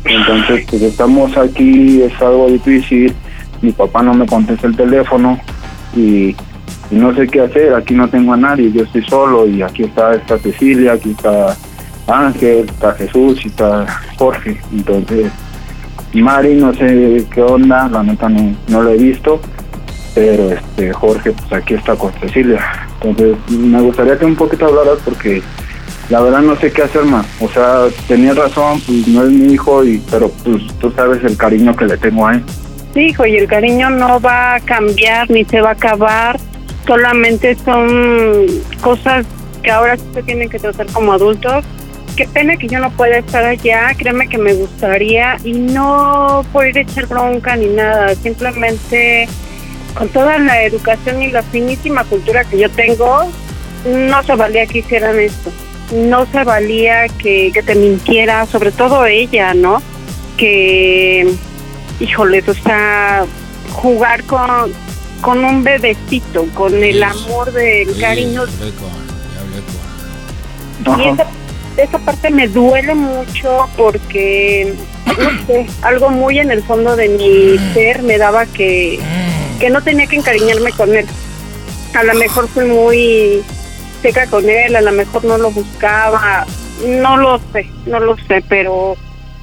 Entonces, 0.05 0.67
pues 0.71 0.83
estamos 0.83 1.37
aquí, 1.37 2.03
es 2.03 2.21
algo 2.23 2.49
difícil, 2.49 3.15
mi 3.61 3.73
papá 3.73 4.03
no 4.03 4.15
me 4.15 4.27
contesta 4.27 4.67
el 4.67 4.77
teléfono 4.77 5.39
y, 5.95 6.35
no 6.91 7.15
sé 7.15 7.29
qué 7.29 7.43
hacer, 7.43 7.75
aquí 7.75 7.95
no 7.95 8.09
tengo 8.09 8.33
a 8.33 8.37
nadie, 8.37 8.73
yo 8.73 8.83
estoy 8.83 9.03
solo 9.05 9.47
y 9.47 9.63
aquí 9.63 9.85
está 9.85 10.15
esta 10.15 10.39
Cecilia, 10.39 10.95
aquí 10.95 11.11
está 11.11 11.57
Ángel, 12.09 12.69
está 12.69 12.93
Jesús 12.95 13.45
y 13.45 13.49
está 13.49 13.87
Jorge. 14.17 14.61
Entonces, 14.73 15.31
Mari 16.15 16.55
no 16.55 16.75
sé 16.75 17.25
qué 17.33 17.43
onda, 17.43 17.89
la 17.89 18.03
neta 18.03 18.29
no, 18.29 18.57
no 18.67 18.83
lo 18.83 18.91
he 18.91 18.97
visto, 18.97 19.41
pero 20.15 20.51
este 20.51 20.93
Jorge 20.93 21.33
pues 21.33 21.53
aquí 21.53 21.75
está 21.75 21.97
con 21.97 22.13
Cecilia. 22.21 22.61
Entonces, 23.03 23.37
me 23.51 23.81
gustaría 23.81 24.19
que 24.19 24.25
un 24.25 24.37
poquito 24.37 24.67
hablaras 24.67 24.99
porque 25.05 25.43
la 26.11 26.21
verdad 26.21 26.41
no 26.41 26.57
sé 26.57 26.73
qué 26.73 26.83
hacer 26.83 27.05
más. 27.05 27.27
O 27.41 27.49
sea, 27.49 27.87
tenía 28.09 28.35
razón, 28.35 28.81
pues 28.81 29.09
no 29.09 29.23
es 29.25 29.31
mi 29.31 29.55
hijo, 29.55 29.85
y 29.85 30.03
pero 30.11 30.31
pues 30.45 30.67
tú 30.81 30.93
sabes 30.93 31.23
el 31.25 31.37
cariño 31.37 31.75
que 31.77 31.87
le 31.87 31.97
tengo 31.97 32.27
a 32.27 32.35
él. 32.35 32.45
Sí, 32.93 33.07
hijo, 33.07 33.25
y 33.25 33.37
el 33.37 33.47
cariño 33.47 33.91
no 33.91 34.21
va 34.21 34.57
a 34.57 34.61
cambiar 34.61 35.31
ni 35.31 35.45
se 35.45 35.61
va 35.61 35.71
a 35.71 35.73
acabar. 35.73 36.39
Solamente 36.87 37.57
son 37.65 38.47
cosas 38.81 39.25
que 39.63 39.71
ahora 39.71 39.97
se 39.97 40.23
tienen 40.25 40.49
que 40.49 40.59
tratar 40.59 40.87
como 40.87 41.13
adultos. 41.13 41.65
Qué 42.17 42.27
pena 42.27 42.57
que 42.57 42.67
yo 42.67 42.81
no 42.81 42.91
pueda 42.91 43.19
estar 43.19 43.45
allá. 43.45 43.95
Créeme 43.97 44.29
que 44.29 44.39
me 44.39 44.55
gustaría. 44.55 45.37
Y 45.45 45.53
no 45.53 46.45
por 46.53 46.67
ir 46.67 46.79
a 46.79 46.81
echar 46.81 47.07
bronca 47.07 47.55
ni 47.55 47.69
nada. 47.69 48.15
Simplemente 48.17 49.29
con 49.95 50.09
toda 50.09 50.39
la 50.39 50.63
educación 50.65 51.23
y 51.23 51.31
la 51.31 51.43
finísima 51.43 52.05
cultura 52.05 52.45
que 52.45 52.59
yo 52.59 52.71
tengo, 52.71 53.31
no 53.87 54.23
se 54.23 54.35
valía 54.35 54.67
que 54.67 54.79
hicieran 54.79 55.19
esto. 55.19 55.51
No 55.93 56.27
se 56.31 56.45
valía 56.45 57.09
que, 57.09 57.51
que 57.53 57.63
te 57.63 57.75
mintiera, 57.75 58.47
sobre 58.47 58.71
todo 58.71 59.05
ella, 59.07 59.55
¿no? 59.55 59.83
Que, 60.37 61.29
híjoles, 61.99 62.49
o 62.49 62.55
sea, 62.55 63.25
jugar 63.73 64.23
con, 64.25 64.73
con 65.21 65.45
un 65.45 65.65
bebecito, 65.65 66.47
con 66.55 66.83
el 66.85 67.03
amor 67.03 67.53
del 67.53 67.99
cariño. 67.99 68.45
Ya 68.47 68.53
hablé 68.53 68.73
con- 68.75 68.89
ya 69.35 69.41
hablé 69.41 69.63
con- 70.85 71.01
Y 71.01 71.09
esa, 71.09 71.27
esa 71.77 71.99
parte 71.99 72.31
me 72.31 72.47
duele 72.47 72.95
mucho 72.95 73.69
porque, 73.77 74.73
no 75.07 75.47
sé, 75.47 75.67
algo 75.83 76.11
muy 76.11 76.39
en 76.39 76.51
el 76.53 76.63
fondo 76.63 76.95
de 76.95 77.09
mi 77.09 77.75
ser 77.75 78.03
me 78.03 78.17
daba 78.17 78.47
que, 78.47 79.01
que 79.61 79.71
no 79.71 79.81
tenía 79.83 80.07
que 80.07 80.17
encariñarme 80.17 80.73
con 80.73 80.95
él. 80.97 81.05
A 81.95 82.03
lo 82.03 82.15
mejor 82.15 82.49
fui 82.49 82.65
muy 82.65 83.43
seca 84.01 84.27
con 84.29 84.49
él, 84.49 84.75
a 84.75 84.81
lo 84.81 84.93
mejor 84.93 85.25
no 85.25 85.37
lo 85.37 85.51
buscaba, 85.51 86.47
no 87.03 87.17
lo 87.19 87.39
sé, 87.53 87.67
no 87.87 88.01
lo 88.01 88.17
sé, 88.17 88.43
pero 88.49 88.97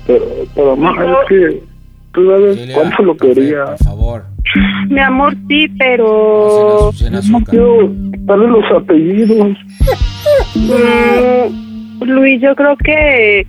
Pero, 0.07 0.25
pero 0.55 0.75
ma, 0.75 0.91
es 0.91 1.27
que 1.29 1.63
tú 2.13 2.29
sabes 2.29 2.73
cuánto 2.73 3.03
lo 3.03 3.15
quería. 3.17 3.65
Por 3.65 3.77
favor. 3.77 4.23
mi 4.89 4.99
amor 4.99 5.35
sí, 5.47 5.67
pero 5.77 6.91
No 7.29 7.43
quiero 7.43 7.89
darle 7.91 8.47
los 8.47 8.71
apellidos. 8.75 9.57
Mm, 10.55 12.03
Luis, 12.03 12.41
yo 12.41 12.55
creo 12.55 12.75
que 12.77 13.45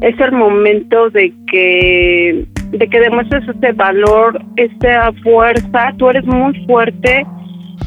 es 0.00 0.20
el 0.20 0.32
momento 0.32 1.10
de 1.10 1.32
que 1.50 2.44
de 2.70 2.88
que 2.88 3.00
demuestres 3.00 3.48
ese 3.48 3.72
valor, 3.72 4.40
esa 4.56 5.12
fuerza. 5.22 5.92
Tú 5.96 6.10
eres 6.10 6.24
muy 6.24 6.54
fuerte 6.66 7.26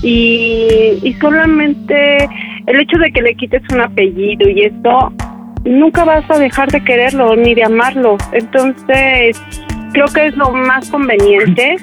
y, 0.01 0.99
y 1.03 1.13
solamente 1.19 2.27
el 2.67 2.79
hecho 2.79 2.97
de 2.97 3.11
que 3.11 3.21
le 3.21 3.35
quites 3.35 3.61
un 3.71 3.81
apellido 3.81 4.49
y 4.49 4.63
esto 4.63 5.13
nunca 5.65 6.03
vas 6.03 6.29
a 6.29 6.37
dejar 6.37 6.69
de 6.71 6.83
quererlo 6.83 7.35
ni 7.35 7.53
de 7.53 7.63
amarlo. 7.63 8.17
Entonces 8.31 9.41
creo 9.93 10.07
que 10.07 10.27
es 10.27 10.35
lo 10.35 10.51
más 10.51 10.89
conveniente. 10.89 11.75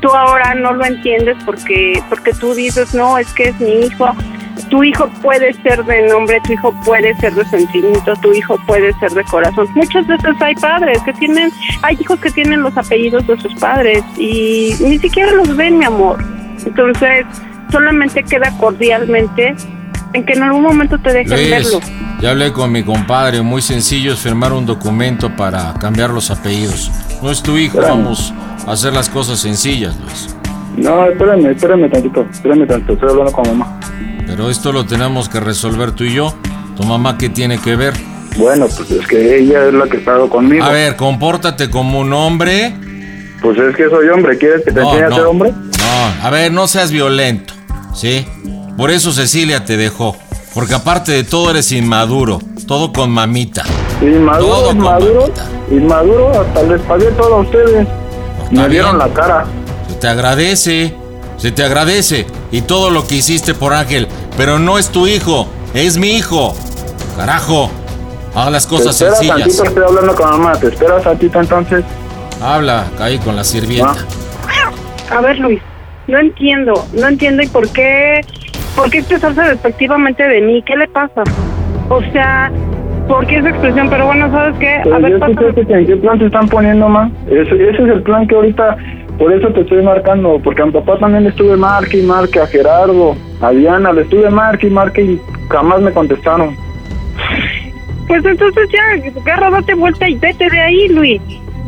Tú 0.00 0.08
ahora 0.08 0.54
no 0.54 0.72
lo 0.72 0.84
entiendes 0.84 1.36
porque 1.44 2.00
porque 2.08 2.32
tú 2.32 2.54
dices 2.54 2.94
no 2.94 3.18
es 3.18 3.32
que 3.34 3.44
es 3.44 3.60
mi 3.60 3.86
hijo 3.86 4.14
tu 4.76 4.84
hijo 4.84 5.08
puede 5.22 5.54
ser 5.62 5.82
de 5.86 6.06
nombre, 6.06 6.38
tu 6.44 6.52
hijo 6.52 6.70
puede 6.84 7.14
ser 7.16 7.34
de 7.34 7.46
sentimiento, 7.46 8.12
tu 8.20 8.30
hijo 8.34 8.58
puede 8.66 8.92
ser 8.98 9.10
de 9.12 9.24
corazón. 9.24 9.66
Muchas 9.74 10.06
veces 10.06 10.34
hay 10.38 10.54
padres 10.56 10.98
que 11.02 11.14
tienen, 11.14 11.50
hay 11.80 11.96
hijos 11.98 12.20
que 12.20 12.30
tienen 12.30 12.60
los 12.60 12.76
apellidos 12.76 13.26
de 13.26 13.40
sus 13.40 13.54
padres 13.54 14.04
y 14.18 14.74
ni 14.80 14.98
siquiera 14.98 15.32
los 15.32 15.56
ven, 15.56 15.78
mi 15.78 15.86
amor. 15.86 16.22
Entonces, 16.66 17.24
solamente 17.72 18.22
queda 18.22 18.52
cordialmente 18.58 19.56
en 20.12 20.26
que 20.26 20.34
en 20.34 20.42
algún 20.42 20.62
momento 20.62 20.98
te 20.98 21.10
dejen 21.10 21.38
Luis, 21.38 21.50
verlo. 21.50 21.80
ya 22.20 22.32
hablé 22.32 22.52
con 22.52 22.70
mi 22.70 22.82
compadre. 22.82 23.40
Muy 23.40 23.62
sencillo 23.62 24.12
es 24.12 24.18
firmar 24.18 24.52
un 24.52 24.66
documento 24.66 25.34
para 25.34 25.72
cambiar 25.80 26.10
los 26.10 26.30
apellidos. 26.30 26.92
No 27.22 27.30
es 27.30 27.42
tu 27.42 27.56
hijo, 27.56 27.80
vamos 27.80 28.34
a 28.66 28.72
hacer 28.72 28.92
las 28.92 29.08
cosas 29.08 29.38
sencillas, 29.38 29.98
Luis. 30.02 30.36
No, 30.76 31.06
espérame, 31.06 31.46
espérame 31.46 31.90
tantito, 31.90 32.26
espérame 32.30 32.66
tantito, 32.66 32.92
estoy 32.92 33.08
hablando 33.08 33.32
con 33.32 33.48
mamá. 33.56 33.75
Pero 34.26 34.50
esto 34.50 34.72
lo 34.72 34.84
tenemos 34.86 35.28
que 35.28 35.40
resolver 35.40 35.92
tú 35.92 36.04
y 36.04 36.14
yo. 36.14 36.34
¿Tu 36.76 36.82
mamá 36.82 37.16
qué 37.16 37.28
tiene 37.28 37.58
que 37.58 37.76
ver? 37.76 37.94
Bueno, 38.36 38.66
pues 38.66 38.90
es 38.90 39.06
que 39.06 39.38
ella 39.38 39.66
es 39.68 39.72
la 39.72 39.86
que 39.86 39.96
ha 39.96 40.00
estado 40.00 40.28
conmigo. 40.28 40.64
A 40.64 40.70
ver, 40.70 40.96
compórtate 40.96 41.70
como 41.70 42.00
un 42.00 42.12
hombre. 42.12 42.74
Pues 43.40 43.58
es 43.58 43.76
que 43.76 43.88
soy 43.88 44.08
hombre, 44.08 44.36
¿quieres 44.36 44.62
que 44.64 44.72
te 44.72 44.80
No, 44.80 44.90
enseñe 44.92 45.06
a 45.06 45.14
ser 45.14 45.24
hombre? 45.26 45.52
No, 45.52 46.26
a 46.26 46.30
ver, 46.30 46.52
no 46.52 46.66
seas 46.66 46.90
violento, 46.90 47.54
¿sí? 47.94 48.26
Por 48.76 48.90
eso 48.90 49.12
Cecilia 49.12 49.64
te 49.64 49.76
dejó. 49.76 50.16
Porque 50.52 50.74
aparte 50.74 51.12
de 51.12 51.22
todo 51.24 51.50
eres 51.50 51.70
inmaduro. 51.72 52.40
Todo 52.66 52.92
con 52.92 53.10
mamita. 53.10 53.62
Inmaduro, 54.02 54.48
Todo 54.54 54.72
inmaduro, 54.72 55.20
mamita. 55.20 55.46
inmaduro, 55.70 56.40
hasta 56.40 56.62
les 56.64 56.80
pagué 56.82 57.06
todo 57.12 57.34
a 57.36 57.40
ustedes. 57.42 57.86
Está 58.50 58.62
Me 58.62 58.68
dieron 58.68 58.98
bien. 58.98 59.08
la 59.08 59.14
cara. 59.14 59.44
Se 59.88 59.94
te 59.96 60.08
agradece. 60.08 60.94
Se 61.36 61.52
te 61.52 61.64
agradece. 61.64 62.26
Y 62.50 62.62
todo 62.62 62.90
lo 62.90 63.06
que 63.06 63.16
hiciste 63.16 63.54
por 63.54 63.72
Ángel. 63.72 64.08
Pero 64.36 64.58
no 64.58 64.78
es 64.78 64.88
tu 64.90 65.06
hijo. 65.06 65.46
Es 65.74 65.98
mi 65.98 66.16
hijo. 66.16 66.54
Carajo. 67.16 67.70
Haz 68.34 68.50
las 68.52 68.66
Te 68.66 68.70
cosas 68.76 69.00
esperas 69.00 69.18
sencillas. 69.18 69.38
tantito, 69.56 69.64
estoy 69.64 69.82
hablando 69.84 70.14
con 70.14 70.30
mamá. 70.30 70.52
¿Te 70.58 70.68
esperas 70.68 71.02
tantito 71.02 71.40
entonces? 71.40 71.84
Habla 72.42 72.84
ahí 73.00 73.18
con 73.18 73.34
la 73.36 73.44
sirvienta. 73.44 73.94
Ah. 74.46 75.16
A 75.16 75.20
ver, 75.20 75.38
Luis, 75.38 75.60
no 76.06 76.18
entiendo, 76.18 76.74
no 76.92 77.08
entiendo 77.08 77.42
y 77.42 77.46
por 77.46 77.68
qué, 77.70 78.20
por 78.74 78.90
qué 78.90 78.98
expresarse 78.98 79.40
despectivamente 79.42 80.22
de 80.26 80.40
mí, 80.42 80.62
¿qué 80.66 80.76
le 80.76 80.88
pasa? 80.88 81.22
O 81.88 82.02
sea, 82.12 82.50
¿por 83.08 83.26
qué 83.26 83.38
esa 83.38 83.50
expresión? 83.50 83.88
Pero 83.88 84.06
bueno, 84.06 84.30
¿sabes 84.30 84.56
qué? 84.58 84.74
A 84.78 84.82
Pero 84.82 85.00
ver, 85.00 85.12
yo 85.12 85.54
que 85.66 85.72
en 85.74 85.86
qué 85.86 85.96
plan 85.96 86.18
se 86.18 86.26
están 86.26 86.48
poniendo, 86.48 86.88
ma. 86.88 87.10
Ese, 87.28 87.54
ese 87.54 87.82
es 87.84 87.88
el 87.88 88.02
plan 88.02 88.26
que 88.26 88.34
ahorita, 88.34 88.76
por 89.18 89.32
eso 89.32 89.48
te 89.52 89.62
estoy 89.62 89.82
marcando. 89.82 90.38
Porque 90.42 90.62
a 90.62 90.66
mi 90.66 90.72
papá 90.72 90.98
también 90.98 91.24
le 91.24 91.30
estuve 91.30 91.56
marque 91.56 91.98
y 91.98 92.02
marque, 92.02 92.40
a 92.40 92.46
Gerardo, 92.46 93.16
a 93.40 93.50
Diana, 93.50 93.92
le 93.92 94.02
estuve 94.02 94.30
marque 94.30 94.66
y 94.66 94.70
marque 94.70 95.02
y 95.02 95.20
jamás 95.48 95.80
me 95.80 95.92
contestaron. 95.92 96.56
Pues 98.08 98.24
entonces 98.24 98.68
ya, 98.72 99.20
agarra, 99.20 99.50
date 99.50 99.74
vuelta 99.74 100.08
y 100.08 100.16
vete 100.16 100.48
de 100.48 100.60
ahí, 100.60 100.88
Luis. 100.88 101.20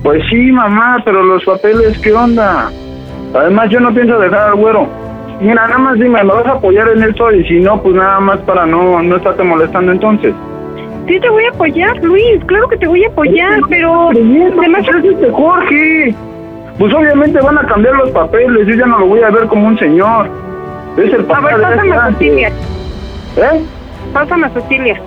Pues 0.02 0.22
sí, 0.30 0.52
mamá, 0.52 1.02
pero 1.04 1.22
los 1.22 1.44
papeles, 1.44 1.98
¿qué 1.98 2.12
onda? 2.12 2.70
Además, 3.34 3.68
yo 3.70 3.80
no 3.80 3.92
pienso 3.92 4.18
dejar 4.18 4.50
al 4.50 4.54
güero. 4.54 4.88
Mira, 5.40 5.66
nada 5.66 5.78
más 5.78 5.94
dime, 5.94 6.22
¿me 6.22 6.32
vas 6.32 6.46
a 6.46 6.52
apoyar 6.52 6.88
en 6.88 7.02
esto? 7.02 7.32
Y 7.32 7.44
si 7.44 7.60
no, 7.60 7.80
pues 7.82 7.94
nada 7.94 8.20
más 8.20 8.38
para 8.40 8.66
no, 8.66 9.02
no 9.02 9.16
estarte 9.16 9.42
molestando 9.42 9.92
entonces. 9.92 10.34
Sí, 11.06 11.18
te 11.20 11.28
voy 11.28 11.44
a 11.44 11.50
apoyar, 11.50 11.96
Luis, 12.04 12.44
claro 12.46 12.68
que 12.68 12.76
te 12.76 12.86
voy 12.86 13.04
a 13.04 13.08
apoyar, 13.08 13.60
pero... 13.68 14.10
Además, 14.10 14.86
Jorge. 15.32 16.14
Pues 16.78 16.94
obviamente 16.94 17.40
van 17.40 17.58
a 17.58 17.66
cambiar 17.66 17.94
los 17.94 18.10
papeles, 18.10 18.66
yo 18.66 18.74
ya 18.74 18.86
no 18.86 18.98
lo 19.00 19.06
voy 19.06 19.22
a 19.22 19.30
ver 19.30 19.46
como 19.46 19.66
un 19.66 19.78
señor. 19.78 20.28
Es 20.96 21.12
el 21.12 21.22
A 21.22 21.26
papá 21.28 21.40
ver, 21.42 21.56
de 21.56 21.62
pásame 21.62 21.92
a. 21.96 22.06
Cecilia, 22.12 22.48
¿Eh? 23.36 23.62
pásame 24.12 24.46
a 24.46 24.50
Cecilia. 24.50 25.00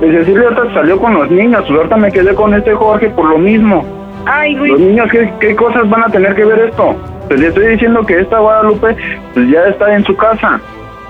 Cecilia 0.00 0.42
ahorita 0.44 0.74
salió 0.74 0.98
con 0.98 1.14
los 1.14 1.30
niños, 1.30 1.64
pues 1.66 1.76
ahorita 1.78 1.96
me 1.96 2.10
quedé 2.12 2.34
con 2.34 2.54
este 2.54 2.74
Jorge 2.74 3.10
por 3.10 3.26
lo 3.28 3.38
mismo. 3.38 3.84
Ay, 4.26 4.54
Los 4.54 4.68
Luis, 4.68 4.80
niños, 4.80 5.08
¿qué, 5.10 5.32
qué 5.40 5.56
cosas 5.56 5.88
van 5.88 6.04
a 6.04 6.08
tener 6.08 6.34
que 6.34 6.44
ver 6.44 6.58
esto? 6.60 6.94
Pues 7.28 7.40
le 7.40 7.48
estoy 7.48 7.66
diciendo 7.68 8.04
que 8.04 8.20
esta 8.20 8.38
Guadalupe 8.38 8.96
pues 9.34 9.48
ya 9.50 9.64
está 9.66 9.94
en 9.94 10.04
su 10.04 10.16
casa, 10.16 10.60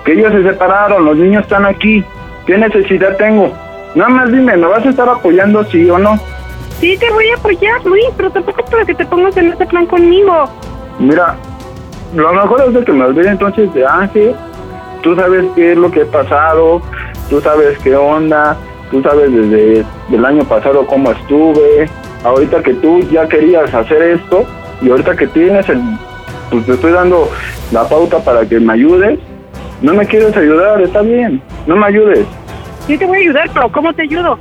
que 0.04 0.12
ellos 0.12 0.32
se 0.32 0.42
separaron, 0.42 1.04
los 1.04 1.16
niños 1.16 1.42
están 1.42 1.66
aquí. 1.66 2.04
¿Qué 2.46 2.56
necesidad 2.56 3.16
tengo? 3.16 3.52
Nada 3.94 4.10
más 4.10 4.32
dime, 4.32 4.56
¿me 4.56 4.66
vas 4.66 4.84
a 4.86 4.90
estar 4.90 5.08
apoyando 5.08 5.62
sí 5.64 5.88
o 5.90 5.98
no? 5.98 6.18
Sí 6.80 6.96
te 6.96 7.10
voy 7.10 7.28
a 7.30 7.34
apoyar, 7.34 7.84
Luis, 7.84 8.06
pero 8.16 8.30
tampoco 8.30 8.64
para 8.64 8.84
que 8.84 8.94
te 8.94 9.04
pongas 9.06 9.36
en 9.36 9.52
ese 9.52 9.66
plan 9.66 9.86
conmigo. 9.86 10.44
Mira, 10.98 11.36
lo 12.14 12.32
mejor 12.32 12.62
es 12.66 12.74
de 12.74 12.84
que 12.84 12.92
me 12.92 13.04
olvide 13.04 13.28
entonces 13.28 13.72
de 13.74 13.86
Ángel. 13.86 14.34
Tú 15.02 15.14
sabes 15.14 15.44
qué 15.54 15.72
es 15.72 15.78
lo 15.78 15.90
que 15.90 16.00
he 16.02 16.06
pasado, 16.06 16.82
tú 17.28 17.40
sabes 17.40 17.78
qué 17.78 17.94
onda, 17.96 18.56
tú 18.90 19.02
sabes 19.02 19.32
desde 19.32 19.84
el 20.12 20.24
año 20.24 20.44
pasado 20.44 20.86
cómo 20.86 21.12
estuve. 21.12 21.88
Ahorita 22.24 22.62
que 22.62 22.74
tú 22.74 23.00
ya 23.10 23.26
querías 23.28 23.72
hacer 23.72 24.02
esto 24.02 24.44
y 24.82 24.90
ahorita 24.90 25.16
que 25.16 25.26
tienes 25.28 25.68
el, 25.68 25.80
pues 26.50 26.66
te 26.66 26.72
estoy 26.72 26.92
dando 26.92 27.30
la 27.72 27.88
pauta 27.88 28.18
para 28.18 28.46
que 28.46 28.60
me 28.60 28.74
ayudes. 28.74 29.18
No 29.80 29.94
me 29.94 30.04
quieres 30.04 30.36
ayudar, 30.36 30.82
está 30.82 31.00
bien, 31.00 31.40
no 31.66 31.76
me 31.76 31.86
ayudes. 31.86 32.26
Sí 32.86 32.98
te 32.98 33.06
voy 33.06 33.18
a 33.18 33.20
ayudar, 33.20 33.50
pero 33.54 33.72
¿cómo 33.72 33.94
te 33.94 34.02
ayudo? 34.02 34.38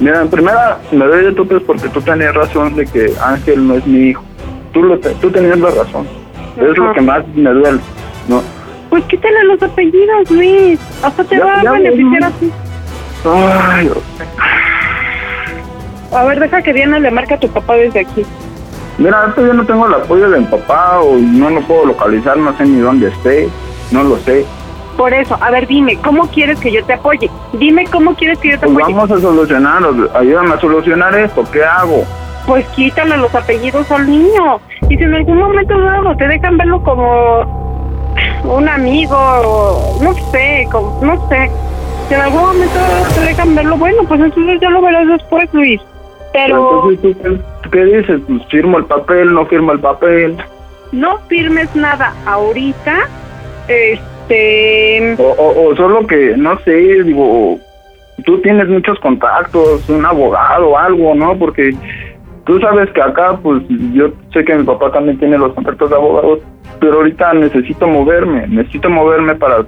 Mira, 0.00 0.20
en 0.22 0.28
primera 0.28 0.78
me 0.92 1.06
doy 1.06 1.24
de 1.24 1.32
topes 1.32 1.62
porque 1.66 1.88
tú 1.88 2.00
tenías 2.02 2.34
razón 2.34 2.74
de 2.76 2.86
que 2.86 3.12
Ángel 3.24 3.66
no 3.66 3.74
es 3.76 3.86
mi 3.86 4.10
hijo. 4.10 4.22
Tú, 4.72 4.82
lo 4.82 4.98
te- 4.98 5.14
tú 5.14 5.30
tenías 5.30 5.58
la 5.58 5.70
razón. 5.70 6.06
Es 6.56 6.76
lo 6.76 6.84
Ajá. 6.84 6.94
que 6.94 7.00
más 7.00 7.26
me 7.34 7.50
duele. 7.50 7.80
No. 8.28 8.42
Pues 8.90 9.04
quítale 9.04 9.44
los 9.44 9.62
apellidos, 9.62 10.30
Luis. 10.30 10.78
Hasta 11.02 11.24
te 11.24 11.36
Ya- 11.36 11.44
va 11.44 11.62
ya, 11.62 11.70
a 11.70 11.72
beneficiar 11.74 12.24
a 12.24 12.30
ti. 12.30 12.50
Ay, 13.24 13.90
A 16.12 16.24
ver, 16.24 16.40
deja 16.40 16.62
que 16.62 16.72
Diana 16.72 16.98
le 16.98 17.10
marque 17.10 17.34
a 17.34 17.40
tu 17.40 17.48
papá 17.48 17.74
desde 17.74 18.00
aquí. 18.00 18.24
mira, 18.98 19.34
yo 19.36 19.52
no 19.52 19.66
tengo 19.66 19.86
el 19.86 19.94
apoyo 19.94 20.30
de 20.30 20.38
mi 20.40 20.46
papá 20.46 21.00
o 21.00 21.16
no 21.18 21.50
lo 21.50 21.60
puedo 21.62 21.86
localizar, 21.86 22.36
no 22.38 22.56
sé 22.56 22.64
ni 22.64 22.78
dónde 22.80 23.08
esté, 23.08 23.48
no 23.90 24.02
lo 24.04 24.16
sé. 24.18 24.44
Por 24.96 25.12
eso, 25.12 25.36
a 25.40 25.50
ver, 25.50 25.66
dime, 25.66 25.98
¿cómo 26.02 26.26
quieres 26.28 26.58
que 26.60 26.72
yo 26.72 26.82
te 26.84 26.94
apoye? 26.94 27.30
Dime 27.52 27.84
cómo 27.92 28.14
quieres 28.14 28.38
que 28.38 28.50
yo 28.52 28.58
te 28.58 28.66
Pues 28.66 28.78
apoye. 28.78 28.94
vamos 28.94 29.10
a 29.10 29.20
solucionar, 29.20 29.82
ayúdame 30.14 30.54
a 30.54 30.60
solucionar 30.60 31.14
esto, 31.18 31.44
¿qué 31.52 31.62
hago? 31.64 32.02
Pues 32.46 32.64
quítale 32.68 33.16
los 33.18 33.34
apellidos 33.34 33.90
al 33.90 34.08
niño. 34.08 34.60
Y 34.88 34.96
si 34.96 35.02
en 35.02 35.14
algún 35.14 35.38
momento 35.38 35.78
dado 35.80 36.16
te 36.16 36.28
dejan 36.28 36.56
verlo 36.56 36.80
como 36.82 37.42
un 38.44 38.68
amigo, 38.68 39.16
o 39.16 39.98
no 40.02 40.14
sé, 40.30 40.66
como, 40.72 40.98
no 41.02 41.28
sé. 41.28 41.50
Si 42.08 42.14
en 42.14 42.20
algún 42.20 42.40
momento 42.42 42.78
te 43.16 43.20
dejan 43.22 43.54
verlo, 43.54 43.76
bueno, 43.76 44.02
pues 44.08 44.20
entonces 44.20 44.60
ya 44.60 44.70
lo 44.70 44.80
verás 44.80 45.06
después, 45.08 45.48
Luis. 45.52 45.80
Pero 46.32 46.88
Entonces, 46.90 47.00
¿tú 47.02 47.22
qué, 47.22 47.40
tú 47.62 47.70
qué 47.70 47.84
dices? 47.84 48.20
Pues 48.28 48.46
firmo 48.48 48.78
el 48.78 48.84
papel, 48.84 49.34
no 49.34 49.44
firmo 49.46 49.72
el 49.72 49.80
papel. 49.80 50.36
no 50.92 51.18
firmes 51.28 51.74
nada 51.74 52.14
ahorita. 52.26 52.94
Este. 53.68 54.00
O, 55.18 55.22
o, 55.22 55.70
o 55.70 55.76
solo 55.76 56.06
que, 56.06 56.36
no 56.36 56.58
sé, 56.60 57.02
digo, 57.04 57.58
tú 58.24 58.40
tienes 58.40 58.68
muchos 58.68 58.98
contactos, 59.00 59.88
un 59.88 60.04
abogado 60.04 60.70
o 60.70 60.78
algo, 60.78 61.14
¿no? 61.14 61.38
Porque 61.38 61.74
tú 62.44 62.58
sabes 62.60 62.90
que 62.90 63.02
acá, 63.02 63.38
pues 63.42 63.62
yo 63.92 64.10
sé 64.32 64.44
que 64.44 64.54
mi 64.54 64.64
papá 64.64 64.90
también 64.92 65.18
tiene 65.18 65.38
los 65.38 65.52
contactos 65.54 65.90
de 65.90 65.96
abogados, 65.96 66.40
pero 66.80 66.94
ahorita 66.96 67.34
necesito 67.34 67.86
moverme, 67.86 68.46
necesito 68.48 68.88
moverme 68.90 69.34
para, 69.34 69.64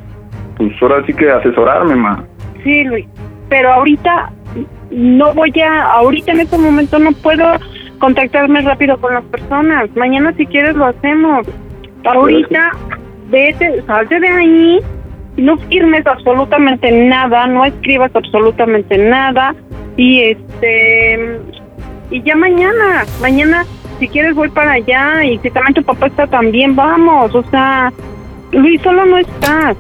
pues 0.57 0.73
ahora 0.81 1.05
sí 1.07 1.12
que 1.15 1.31
asesorarme, 1.31 1.97
ma. 1.97 2.25
Sí, 2.62 2.85
Luis. 2.85 3.07
Pero 3.49 3.73
ahorita 3.73 4.31
no 4.91 5.33
voy 5.35 5.53
a. 5.61 5.93
Ahorita 5.93 6.33
en 6.33 6.41
este 6.41 6.59
momento 6.59 6.99
no 6.99 7.12
puedo 7.12 7.45
contactarme 7.99 8.61
rápido 8.62 8.99
con 9.00 9.15
las 9.15 9.25
personas. 9.25 9.88
Mañana, 9.97 10.33
si 10.37 10.47
quieres, 10.47 10.77
lo 10.77 10.87
hacemos. 10.87 11.47
Ahorita, 12.05 12.71
vete, 13.29 13.83
salte 13.87 14.19
de 14.21 14.29
ahí. 14.29 14.81
No 15.37 15.57
firmes 15.69 16.07
absolutamente 16.07 16.91
nada. 16.91 17.47
No 17.47 17.65
escribas 17.65 18.11
absolutamente 18.15 18.99
nada. 18.99 19.55
Y 19.97 20.21
este. 20.23 21.41
Y 22.11 22.23
ya 22.23 22.35
mañana. 22.37 23.05
Mañana, 23.21 23.65
si 24.01 24.09
quieres, 24.09 24.35
voy 24.35 24.49
para 24.49 24.73
allá. 24.73 25.25
Y 25.25 25.39
si 25.39 25.51
también 25.51 25.75
tu 25.75 25.83
papá 25.85 26.07
está 26.09 26.27
también, 26.27 26.75
vamos. 26.75 27.35
O 27.35 27.45
sea, 27.51 27.93
Luis, 28.53 28.81
solo 28.83 29.05
no 29.07 29.19
estás. 29.19 29.77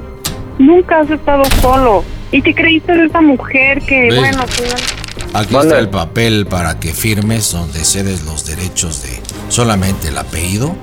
Nunca 0.58 1.00
has 1.00 1.10
estado 1.10 1.44
solo. 1.60 2.04
Y 2.30 2.42
te 2.42 2.54
creíste 2.54 2.92
de 2.92 3.06
esa 3.06 3.20
mujer 3.20 3.80
que, 3.82 4.08
Luis. 4.08 4.18
bueno, 4.20 4.42
final- 4.46 4.98
Aquí 5.34 5.56
está 5.56 5.78
el 5.78 5.88
papel 5.90 6.46
para 6.48 6.78
que 6.80 6.88
firmes 6.92 7.52
donde 7.52 7.80
cedes 7.84 8.24
los 8.24 8.46
derechos 8.46 9.02
de 9.02 9.10
solamente 9.50 10.08
el 10.08 10.18
apellido. 10.18 10.74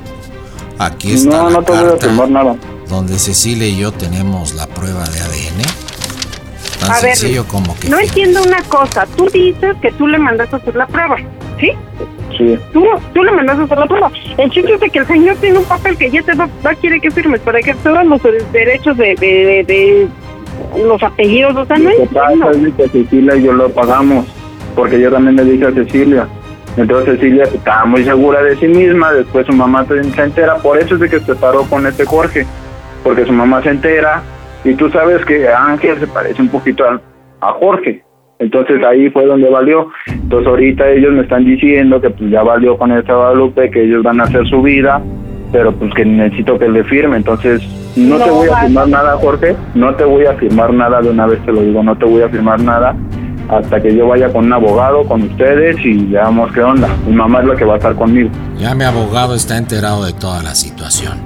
Aquí 0.79 1.13
está 1.13 1.29
No, 1.37 1.49
la 1.49 1.57
no 1.57 1.63
te 1.63 1.71
voy 1.71 1.93
a 1.93 1.97
firmar 1.97 2.29
nada. 2.29 2.55
donde 2.89 3.17
Cecilia 3.17 3.67
y 3.67 3.77
yo 3.77 3.91
tenemos 3.91 4.53
la 4.55 4.67
prueba 4.67 5.03
de 5.05 5.19
ADN. 5.19 5.61
Tan 6.79 6.91
A 6.91 6.99
ver, 7.01 7.15
sencillo 7.15 7.45
como 7.47 7.75
que 7.79 7.89
no 7.89 7.97
firmes. 7.97 8.09
entiendo 8.09 8.41
una 8.43 8.61
cosa. 8.63 9.05
Tú 9.15 9.25
dices 9.33 9.75
que 9.81 9.91
tú 9.93 10.07
le 10.07 10.19
mandaste 10.19 10.55
a 10.55 10.59
hacer 10.59 10.75
la 10.75 10.85
prueba, 10.87 11.15
¿sí? 11.59 11.71
Sí. 12.37 12.59
Tú, 12.73 12.83
tú 13.13 13.23
le 13.23 13.31
mandaste 13.31 13.61
a 13.61 13.65
hacer 13.65 13.77
la 13.77 13.85
prueba. 13.87 14.11
El 14.37 14.51
chiste 14.51 14.73
es 14.73 14.79
de 14.81 14.89
que 14.89 14.99
el 14.99 15.07
señor 15.07 15.35
tiene 15.37 15.57
un 15.59 15.63
papel 15.63 15.97
que 15.97 16.11
ya 16.11 16.21
te 16.21 16.33
va, 16.33 16.49
va 16.65 16.75
quiere 16.75 16.99
que 16.99 17.09
firmes 17.09 17.39
para 17.41 17.61
que 17.61 17.73
todos 17.75 18.05
los 18.05 18.21
derechos 18.51 18.97
de, 18.97 19.15
de, 19.15 19.63
de- 19.65 20.09
de 20.75 20.83
los 20.85 21.01
apellidos, 21.03 21.55
o 21.55 21.65
sea, 21.65 21.77
no 21.77 21.89
Lo 21.89 21.97
que 21.97 22.05
pasa 22.07 22.51
es 22.51 22.73
que 22.75 22.89
Cecilia 22.89 23.35
y 23.37 23.43
yo 23.43 23.53
lo 23.53 23.69
pagamos, 23.69 24.25
porque 24.75 24.99
yo 25.01 25.11
también 25.11 25.35
le 25.37 25.45
dije 25.45 25.65
a 25.65 25.71
Cecilia. 25.71 26.27
Entonces 26.77 27.15
Cecilia 27.19 27.43
estaba 27.43 27.85
muy 27.85 28.03
segura 28.03 28.41
de 28.43 28.55
sí 28.57 28.67
misma, 28.67 29.13
después 29.13 29.45
su 29.45 29.53
mamá 29.53 29.85
se 29.85 30.21
entera, 30.21 30.55
por 30.57 30.77
eso 30.77 30.95
es 30.95 31.01
de 31.01 31.09
que 31.09 31.19
se 31.19 31.35
paró 31.35 31.63
con 31.63 31.85
este 31.87 32.05
Jorge, 32.05 32.45
porque 33.03 33.25
su 33.25 33.31
mamá 33.31 33.61
se 33.61 33.69
entera 33.69 34.21
y 34.63 34.73
tú 34.73 34.89
sabes 34.89 35.23
que 35.25 35.47
Ángel 35.47 35.99
se 35.99 36.07
parece 36.07 36.41
un 36.41 36.49
poquito 36.49 36.83
a, 36.85 36.99
Jorge. 37.53 38.03
Entonces 38.39 38.83
ahí 38.83 39.09
fue 39.11 39.25
donde 39.25 39.49
valió. 39.49 39.87
Entonces 40.07 40.47
ahorita 40.47 40.89
ellos 40.89 41.13
me 41.13 41.21
están 41.21 41.45
diciendo 41.45 42.01
que 42.01 42.09
pues 42.09 42.29
ya 42.31 42.43
valió 42.43 42.77
con 42.77 42.91
esta 42.91 43.13
Guadalupe, 43.15 43.69
que 43.69 43.83
ellos 43.83 44.03
van 44.03 44.19
a 44.19 44.23
hacer 44.23 44.45
su 44.47 44.61
vida, 44.61 45.01
pero 45.53 45.71
pues 45.71 45.93
que 45.93 46.03
necesito 46.03 46.57
que 46.59 46.67
le 46.67 46.83
firme. 46.83 47.15
Entonces 47.17 47.61
no, 47.95 48.17
te 48.17 48.25
No 48.27 48.33
voy 48.33 48.47
a 48.47 48.51
vas 48.51 48.59
a- 48.59 48.65
firmar 48.65 48.87
nada, 48.89 49.15
Jorge, 49.17 49.55
no 49.75 49.93
te 49.95 50.03
voy 50.03 50.25
a 50.25 50.33
firmar 50.33 50.73
nada 50.73 51.01
de 51.01 51.09
una 51.11 51.27
vez 51.27 51.39
te 51.45 51.51
lo 51.53 51.61
digo, 51.61 51.81
no 51.83 51.95
te 51.97 52.03
voy 52.05 52.23
a 52.23 52.29
firmar 52.29 52.59
nada 52.59 52.93
hasta 53.49 53.81
que 53.81 53.95
yo 53.95 54.07
vaya 54.07 54.31
con 54.31 54.45
un 54.45 54.53
abogado, 54.53 55.03
con 55.07 55.21
ustedes 55.23 55.77
y 55.83 55.93
veamos 56.05 56.51
qué 56.53 56.61
onda. 56.61 56.87
Mi 57.07 57.13
mamá 57.15 57.41
es 57.41 57.47
la 57.47 57.55
que 57.55 57.65
va 57.65 57.73
a 57.75 57.77
estar 57.77 57.95
conmigo. 57.95 58.29
Ya 58.57 58.73
mi 58.75 58.83
abogado 58.83 59.35
está 59.35 59.57
enterado 59.57 60.03
de 60.05 60.13
toda 60.13 60.41
la 60.43 60.55
situación. 60.55 61.19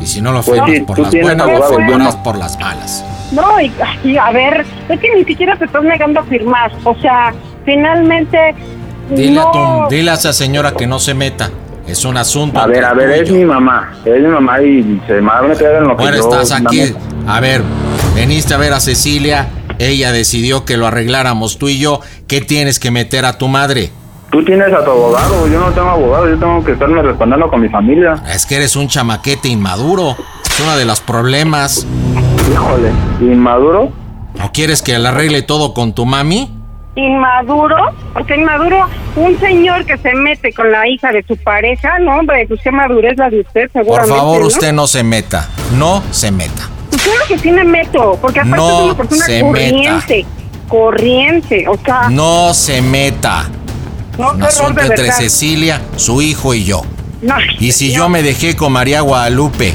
Y 0.00 0.06
si 0.06 0.20
no 0.20 0.32
lo 0.32 0.42
Pues 0.42 0.60
firmas 0.60 0.70
sí, 0.70 0.80
por 0.80 0.98
las 0.98 1.10
buenas, 1.12 1.36
lo 1.36 1.42
abogado, 1.52 1.72
yo 1.72 1.76
firmarás 1.86 2.16
no. 2.16 2.22
por 2.22 2.36
las 2.38 2.58
malas. 2.58 3.04
No, 3.32 3.60
y, 3.60 3.72
y 4.04 4.16
a 4.16 4.30
ver, 4.30 4.64
es 4.88 5.00
que 5.00 5.14
ni 5.14 5.24
siquiera 5.24 5.56
te 5.56 5.64
estás 5.64 5.82
negando 5.84 6.20
a 6.20 6.24
firmar. 6.24 6.72
O 6.84 6.94
sea, 6.96 7.32
finalmente. 7.64 8.54
Dile, 9.10 9.32
no, 9.32 9.48
a 9.48 9.52
tu- 9.88 9.94
dile 9.94 10.10
a 10.10 10.14
esa 10.14 10.32
señora 10.32 10.72
que 10.72 10.86
no 10.86 10.98
se 10.98 11.14
meta. 11.14 11.50
Es 11.86 12.04
un 12.04 12.16
asunto. 12.16 12.60
A 12.60 12.66
ver, 12.66 12.84
a 12.84 12.94
ver, 12.94 13.10
es 13.10 13.28
yo. 13.28 13.34
mi 13.34 13.44
mamá, 13.44 13.92
es 14.04 14.20
mi 14.22 14.28
mamá 14.28 14.60
y 14.62 15.00
se 15.06 15.14
me 15.14 15.22
va 15.22 15.38
a 15.38 15.42
meter 15.42 15.74
en 15.76 15.84
lo 15.84 15.96
que 15.96 16.02
Bueno, 16.04 16.16
yo... 16.18 16.22
estás 16.30 16.52
aquí. 16.52 16.78
dame- 16.80 16.94
A 17.26 17.40
ver, 17.40 17.62
veniste 18.14 18.54
a 18.54 18.56
ver 18.56 18.72
a 18.72 18.80
Cecilia. 18.80 19.46
Ella 19.82 20.12
decidió 20.12 20.64
que 20.64 20.76
lo 20.76 20.86
arregláramos 20.86 21.58
tú 21.58 21.68
y 21.68 21.78
yo. 21.78 22.00
¿Qué 22.28 22.40
tienes 22.40 22.78
que 22.78 22.90
meter 22.90 23.24
a 23.24 23.36
tu 23.38 23.48
madre? 23.48 23.90
Tú 24.30 24.44
tienes 24.44 24.72
a 24.72 24.84
tu 24.84 24.90
abogado, 24.92 25.46
yo 25.48 25.58
no 25.60 25.70
tengo 25.72 25.90
abogado, 25.90 26.28
yo 26.28 26.38
tengo 26.38 26.64
que 26.64 26.72
estarme 26.72 27.02
respaldando 27.02 27.48
con 27.50 27.60
mi 27.60 27.68
familia. 27.68 28.22
Es 28.32 28.46
que 28.46 28.56
eres 28.56 28.76
un 28.76 28.88
chamaquete 28.88 29.48
inmaduro. 29.48 30.16
Es 30.48 30.60
uno 30.60 30.76
de 30.76 30.84
los 30.84 31.00
problemas. 31.00 31.86
Híjole, 32.50 32.90
inmaduro. 33.20 33.90
¿O 34.42 34.52
quieres 34.52 34.82
que 34.82 34.98
le 34.98 35.08
arregle 35.08 35.42
todo 35.42 35.74
con 35.74 35.94
tu 35.94 36.06
mami? 36.06 36.58
inmaduro, 36.94 37.76
porque 38.12 38.36
inmaduro, 38.36 38.86
un 39.16 39.38
señor 39.40 39.84
que 39.86 39.96
se 39.96 40.14
mete 40.14 40.52
con 40.52 40.70
la 40.70 40.86
hija 40.86 41.10
de 41.10 41.22
su 41.26 41.38
pareja, 41.38 41.98
no, 41.98 42.18
hombre, 42.18 42.44
pues 42.46 42.60
qué 42.62 42.70
madurez 42.70 43.16
la 43.16 43.30
de 43.30 43.40
usted, 43.40 43.70
Por 43.72 43.82
seguramente. 43.82 44.14
favor, 44.16 44.40
¿no? 44.42 44.46
usted 44.46 44.72
no 44.74 44.86
se 44.86 45.02
meta. 45.02 45.48
No 45.78 46.02
se 46.10 46.30
meta. 46.30 46.68
Claro 47.04 47.20
que 47.28 47.38
sí 47.38 47.50
me 47.50 47.64
meto, 47.64 48.18
porque 48.20 48.40
aparte 48.40 48.56
No 48.56 48.78
es 48.78 48.84
una 48.84 48.96
persona 48.96 49.26
se 49.26 49.40
corriente, 49.40 50.26
corriente, 50.68 51.68
o 51.68 51.78
sea, 51.84 52.08
No 52.10 52.54
se 52.54 52.80
meta. 52.82 53.48
no, 54.18 54.32
Un 54.32 54.42
asunto 54.42 54.74
de 54.74 54.86
entre 54.86 55.02
verdad. 55.04 55.18
Cecilia, 55.18 55.82
su 55.96 56.22
hijo 56.22 56.54
y 56.54 56.64
yo. 56.64 56.82
No, 57.22 57.34
Y 57.58 57.72
si 57.72 57.88
no, 57.88 57.94
yo 57.94 58.08
me 58.08 58.22
dejé 58.22 58.56
con 58.56 58.72
María 58.72 59.00
Guadalupe 59.00 59.74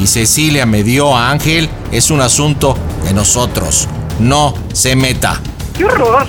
y 0.00 0.06
Cecilia 0.06 0.66
me 0.66 0.82
dio 0.82 1.16
a 1.16 1.30
Ángel, 1.30 1.68
es 1.92 2.10
un 2.10 2.20
asunto 2.20 2.76
de 3.04 3.12
nosotros. 3.14 3.88
No 4.18 4.54
se 4.72 4.96
meta. 4.96 5.40
Qué 5.76 5.84
horror. 5.84 6.26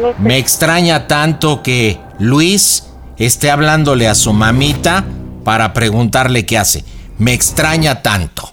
No 0.00 0.08
sé. 0.08 0.14
Me 0.18 0.38
extraña 0.38 1.06
tanto 1.06 1.62
que 1.62 1.98
Luis 2.18 2.84
esté 3.16 3.50
hablándole 3.50 4.08
a 4.08 4.14
su 4.14 4.32
mamita 4.32 5.04
para 5.44 5.72
preguntarle 5.72 6.46
qué 6.46 6.58
hace. 6.58 6.84
Me 7.18 7.32
extraña 7.32 8.02
tanto. 8.02 8.52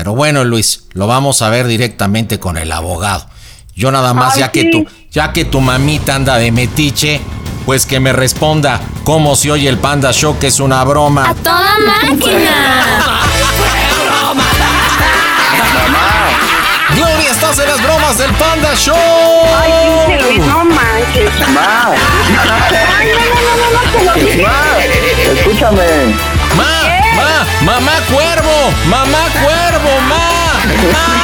Pero 0.00 0.14
bueno, 0.14 0.44
Luis, 0.44 0.84
lo 0.94 1.06
vamos 1.06 1.42
a 1.42 1.50
ver 1.50 1.66
directamente 1.66 2.40
con 2.40 2.56
el 2.56 2.72
abogado. 2.72 3.26
Yo 3.76 3.92
nada 3.92 4.14
más, 4.14 4.32
Ay, 4.36 4.40
ya 4.40 4.50
que 4.50 4.64
tu, 4.70 4.86
ya 5.10 5.30
que 5.34 5.44
tu 5.44 5.60
mamita 5.60 6.14
anda 6.14 6.38
de 6.38 6.50
metiche, 6.50 7.20
pues 7.66 7.84
que 7.84 8.00
me 8.00 8.14
responda 8.14 8.80
cómo 9.04 9.36
se 9.36 9.50
oye 9.52 9.68
el 9.68 9.76
Panda 9.76 10.10
Show, 10.14 10.38
que 10.38 10.46
es 10.46 10.58
una 10.58 10.82
broma. 10.84 11.28
¡A 11.28 11.34
toda 11.34 11.76
máquina! 11.86 13.20
Gloria, 16.96 17.30
estás 17.30 17.58
en 17.58 17.68
las 17.68 17.82
bromas 17.82 18.16
del 18.16 18.32
Panda 18.32 18.74
Show. 18.76 18.96
Ay, 18.96 19.70
pinche 20.06 20.22
Luis, 20.22 20.38
no 20.46 20.64
manches. 20.64 21.30
Ma, 21.52 21.90
Ay, 21.90 23.08
no, 23.12 23.20
no, 23.20 23.42
no, 23.44 23.56
no, 23.60 23.82
no, 23.84 23.98
te 23.98 24.04
lo 24.04 24.14
dije. 24.26 24.42
ma, 24.46 25.32
escúchame. 25.34 26.16
Ma, 26.56 26.64
ma, 26.64 26.88
ma, 26.88 26.99
mamá 27.62 27.92
cuervo, 28.08 28.72
mamá 28.86 29.24
cuervo, 29.40 30.00
ma, 30.02 30.28
ma. 30.92 31.20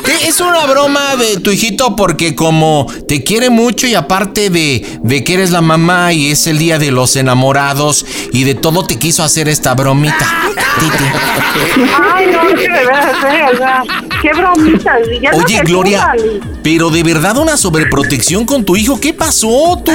Gloria, 0.00 0.18
¿qué 0.18 0.28
es 0.28 0.40
una 0.40 0.66
broma 0.66 1.16
de 1.16 1.38
tu 1.38 1.50
hijito 1.50 1.96
porque 1.96 2.34
como 2.34 2.86
te 3.06 3.22
quiere 3.24 3.50
mucho 3.50 3.86
y 3.86 3.94
aparte 3.94 4.50
de, 4.50 4.98
de 5.02 5.24
que 5.24 5.34
eres 5.34 5.50
la 5.50 5.60
mamá 5.60 6.12
y 6.12 6.30
es 6.30 6.46
el 6.46 6.58
día 6.58 6.78
de 6.78 6.90
los 6.90 7.16
enamorados 7.16 8.04
y 8.32 8.44
de 8.44 8.54
todo 8.54 8.84
te 8.84 8.98
quiso 8.98 9.22
hacer 9.22 9.48
esta 9.48 9.74
bromita. 9.74 10.52
Titi. 10.78 11.04
Ay, 12.14 12.26
no, 12.26 12.48
que 12.54 12.68
de 12.68 12.82
eh, 12.82 13.46
o 13.52 13.56
sea, 13.56 13.82
qué 14.20 14.30
bromitas. 14.32 15.00
ya 15.20 15.30
Oye, 15.32 15.60
Gloria, 15.64 16.12
pero 16.62 16.90
de 16.90 17.02
verdad 17.02 17.36
una 17.36 17.56
sobreprotección 17.56 18.46
con 18.46 18.64
tu 18.64 18.76
hijo, 18.76 18.98
¿qué 18.98 19.12
pasó 19.12 19.80
tú? 19.84 19.92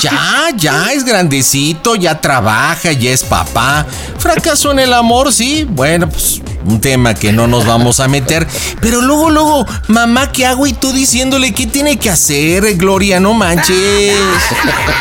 Ya, 0.00 0.48
ya 0.54 0.92
es 0.92 1.04
grandecito, 1.04 1.96
ya 1.96 2.20
trabaja, 2.20 2.92
ya 2.92 3.10
es 3.10 3.22
papá. 3.22 3.86
Fracasó 4.18 4.72
en 4.72 4.80
el 4.80 4.92
amor, 4.92 5.32
sí. 5.32 5.66
Bueno, 5.68 6.08
pues 6.08 6.42
un 6.66 6.80
tema 6.80 7.14
que 7.14 7.32
no 7.32 7.46
nos 7.46 7.66
vamos 7.66 8.00
a 8.00 8.08
meter. 8.08 8.46
Pero 8.80 9.00
luego, 9.00 9.30
luego, 9.30 9.66
mamá, 9.88 10.32
¿qué 10.32 10.46
hago? 10.46 10.66
Y 10.66 10.72
tú 10.72 10.92
diciéndole 10.92 11.52
qué 11.52 11.66
tiene 11.66 11.98
que 11.98 12.10
hacer, 12.10 12.76
Gloria, 12.76 13.20
no 13.20 13.34
manches. 13.34 14.16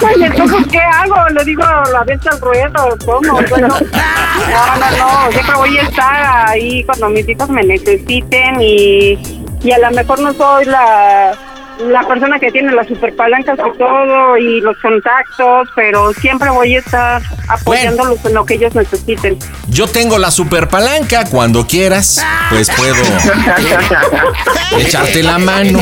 Oye, 0.02 0.26
entonces, 0.26 0.68
¿qué 0.72 0.80
hago? 0.80 1.30
¿Le 1.30 1.44
digo 1.44 1.64
la 1.92 2.04
venta 2.06 2.32
al 2.32 2.42
ruedo? 2.42 2.98
¿Cómo? 3.06 3.42
Bueno, 3.50 3.68
no, 3.68 3.78
no, 3.78 4.98
no. 4.98 5.32
Siempre 5.32 5.56
voy 5.56 5.78
a 5.78 5.82
estar 5.82 6.50
ahí 6.50 6.84
cuando 6.84 7.10
mis 7.10 7.28
hijos 7.28 7.50
me 7.50 7.64
necesiten 7.64 8.62
y, 8.62 9.18
y 9.64 9.72
a 9.72 9.80
lo 9.80 9.92
mejor 9.92 10.20
no 10.20 10.34
soy 10.34 10.66
la, 10.66 11.34
la 11.80 12.08
persona 12.08 12.40
que 12.40 12.52
tiene 12.52 12.72
las 12.72 12.88
super 12.88 13.16
palancas 13.16 13.58
y 13.60 13.78
todo 13.78 14.38
y 14.38 14.62
los 14.62 14.78
contactos, 14.78 15.70
pero 15.76 16.14
siempre 16.14 16.50
voy 16.50 16.76
a 16.76 16.80
estar 16.80 17.22
apoyándolos 17.48 18.24
en 18.26 18.34
lo 18.34 18.46
que 18.46 18.56
ellos 18.56 18.74
necesiten. 18.76 19.38
Yo 19.68 19.88
tengo 19.88 20.18
la 20.18 20.32
super 20.32 20.68
palanca, 20.68 21.26
cuando 21.30 21.68
quieras, 21.68 22.24
pues 22.50 22.70
puedo 22.76 22.96
echarte 24.80 25.24
la 25.24 25.38
mano. 25.38 25.80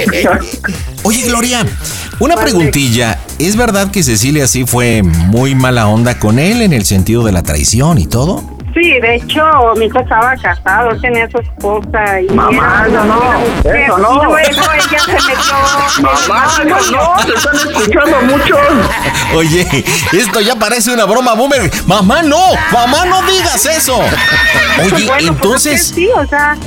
Oye, 1.03 1.23
Gloria, 1.23 1.65
una 2.19 2.35
preguntilla. 2.37 3.19
¿Es 3.39 3.55
verdad 3.55 3.91
que 3.91 4.03
Cecilia 4.03 4.47
sí 4.47 4.65
fue 4.65 5.03
muy 5.03 5.55
mala 5.55 5.87
onda 5.87 6.19
con 6.19 6.39
él 6.39 6.61
en 6.61 6.73
el 6.73 6.85
sentido 6.85 7.23
de 7.23 7.31
la 7.31 7.43
traición 7.43 7.97
y 7.97 8.07
todo? 8.07 8.53
Sí, 8.73 8.99
de 8.99 9.15
hecho, 9.15 9.43
mi 9.77 9.85
hijo 9.85 9.99
estaba 9.99 10.35
casado, 10.37 10.99
tenía 10.99 11.29
su 11.29 11.37
esposa 11.37 12.21
y... 12.21 12.27
Mamá, 12.33 12.85
era 12.89 13.03
no, 13.03 13.05
no, 13.05 13.39
mujer, 13.39 13.75
eso 13.75 13.97
no. 13.99 14.13
Y 14.13 14.15
luego 14.15 14.37
ella 14.39 14.99
se 14.99 15.13
metió... 15.13 15.32
Mamá, 16.01 16.51
no, 16.65 16.91
no, 16.91 17.23
se 17.23 17.33
están 17.33 17.55
escuchando 17.55 18.21
mucho. 18.23 18.55
Oye, 19.35 19.85
esto 20.11 20.41
ya 20.41 20.55
parece 20.55 20.91
una 20.93 21.05
broma 21.05 21.33
boomer. 21.33 21.71
Mamá, 21.85 22.21
no, 22.23 22.39
mamá, 22.71 23.05
no 23.05 23.21
digas 23.23 23.65
eso. 23.65 23.97
Oye, 24.79 25.05
Bueno, 25.05 25.07
pues 25.07 25.21
es 25.23 25.27
entonces, 25.29 25.87
que 25.89 25.95
sí, 25.95 26.09
o 26.15 26.25
sea... 26.27 26.57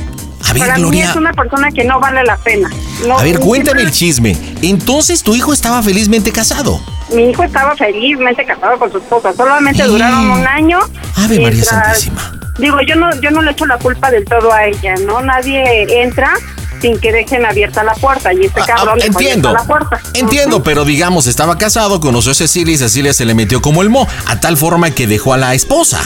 A 0.49 0.53
ver, 0.53 0.61
para 0.62 0.75
mí 0.77 0.83
Gloria. 0.83 1.11
es 1.11 1.17
una 1.17 1.33
persona 1.33 1.73
que 1.73 1.83
no 1.85 1.99
vale 1.99 2.23
la 2.23 2.37
pena. 2.37 2.71
No, 3.07 3.19
a 3.19 3.23
ver, 3.25 3.41
cuéntame 3.41 3.83
el 3.83 3.91
chisme. 3.91 4.37
Entonces 4.62 5.23
tu 5.25 5.35
hijo 5.35 5.53
estaba 5.53 5.83
felizmente 5.83 6.31
casado. 6.31 6.81
Mi 7.11 7.31
hijo 7.31 7.43
estaba 7.43 7.75
felizmente 7.75 8.45
casado 8.45 8.79
con 8.79 8.93
su 8.93 8.99
esposa. 8.99 9.33
Solamente 9.33 9.83
Sí. 9.83 9.89
duraron 9.89 10.31
un 10.31 10.47
año. 10.47 10.79
Ave 11.17 11.41
María 11.41 11.51
mientras- 11.51 11.69
Santísima. 11.69 12.33
Digo, 12.59 12.79
yo 12.87 12.95
no, 12.95 13.11
yo 13.21 13.31
no 13.33 13.43
le 13.43 13.51
echo 13.51 13.67
la 13.67 13.77
culpa 13.79 14.09
del 14.11 14.25
todo 14.25 14.53
a 14.53 14.67
ella, 14.67 14.95
¿no? 15.05 15.21
Nadie 15.21 16.03
entra 16.03 16.33
sin 16.81 16.99
que 16.99 17.12
dejen 17.12 17.45
abierta 17.47 17.83
la 17.85 17.95
puerta 17.95 18.33
y 18.33 18.45
este 18.47 18.61
Ah, 18.61 18.65
ah, 18.69 18.75
cabrón 18.77 18.99
dejó 18.99 19.19
entiendo. 19.21 19.53
la 19.53 19.65
puerta. 19.65 20.01
Entiendo, 20.15 20.62
pero 20.62 20.85
digamos, 20.85 21.27
estaba 21.27 21.59
casado, 21.59 22.01
conoció 22.01 22.33
a 22.33 22.35
Cecilia 22.35 22.75
y 22.75 22.79
Cecilia 22.79 23.12
se 23.12 23.25
le 23.25 23.35
metió 23.35 23.61
como 23.62 23.83
el 23.83 23.91
mo, 23.91 24.07
a 24.27 24.41
tal 24.41 24.57
forma 24.57 24.91
que 24.91 25.07
dejó 25.07 25.33
a 25.33 25.37
la 25.37 25.55
esposa. 25.55 26.01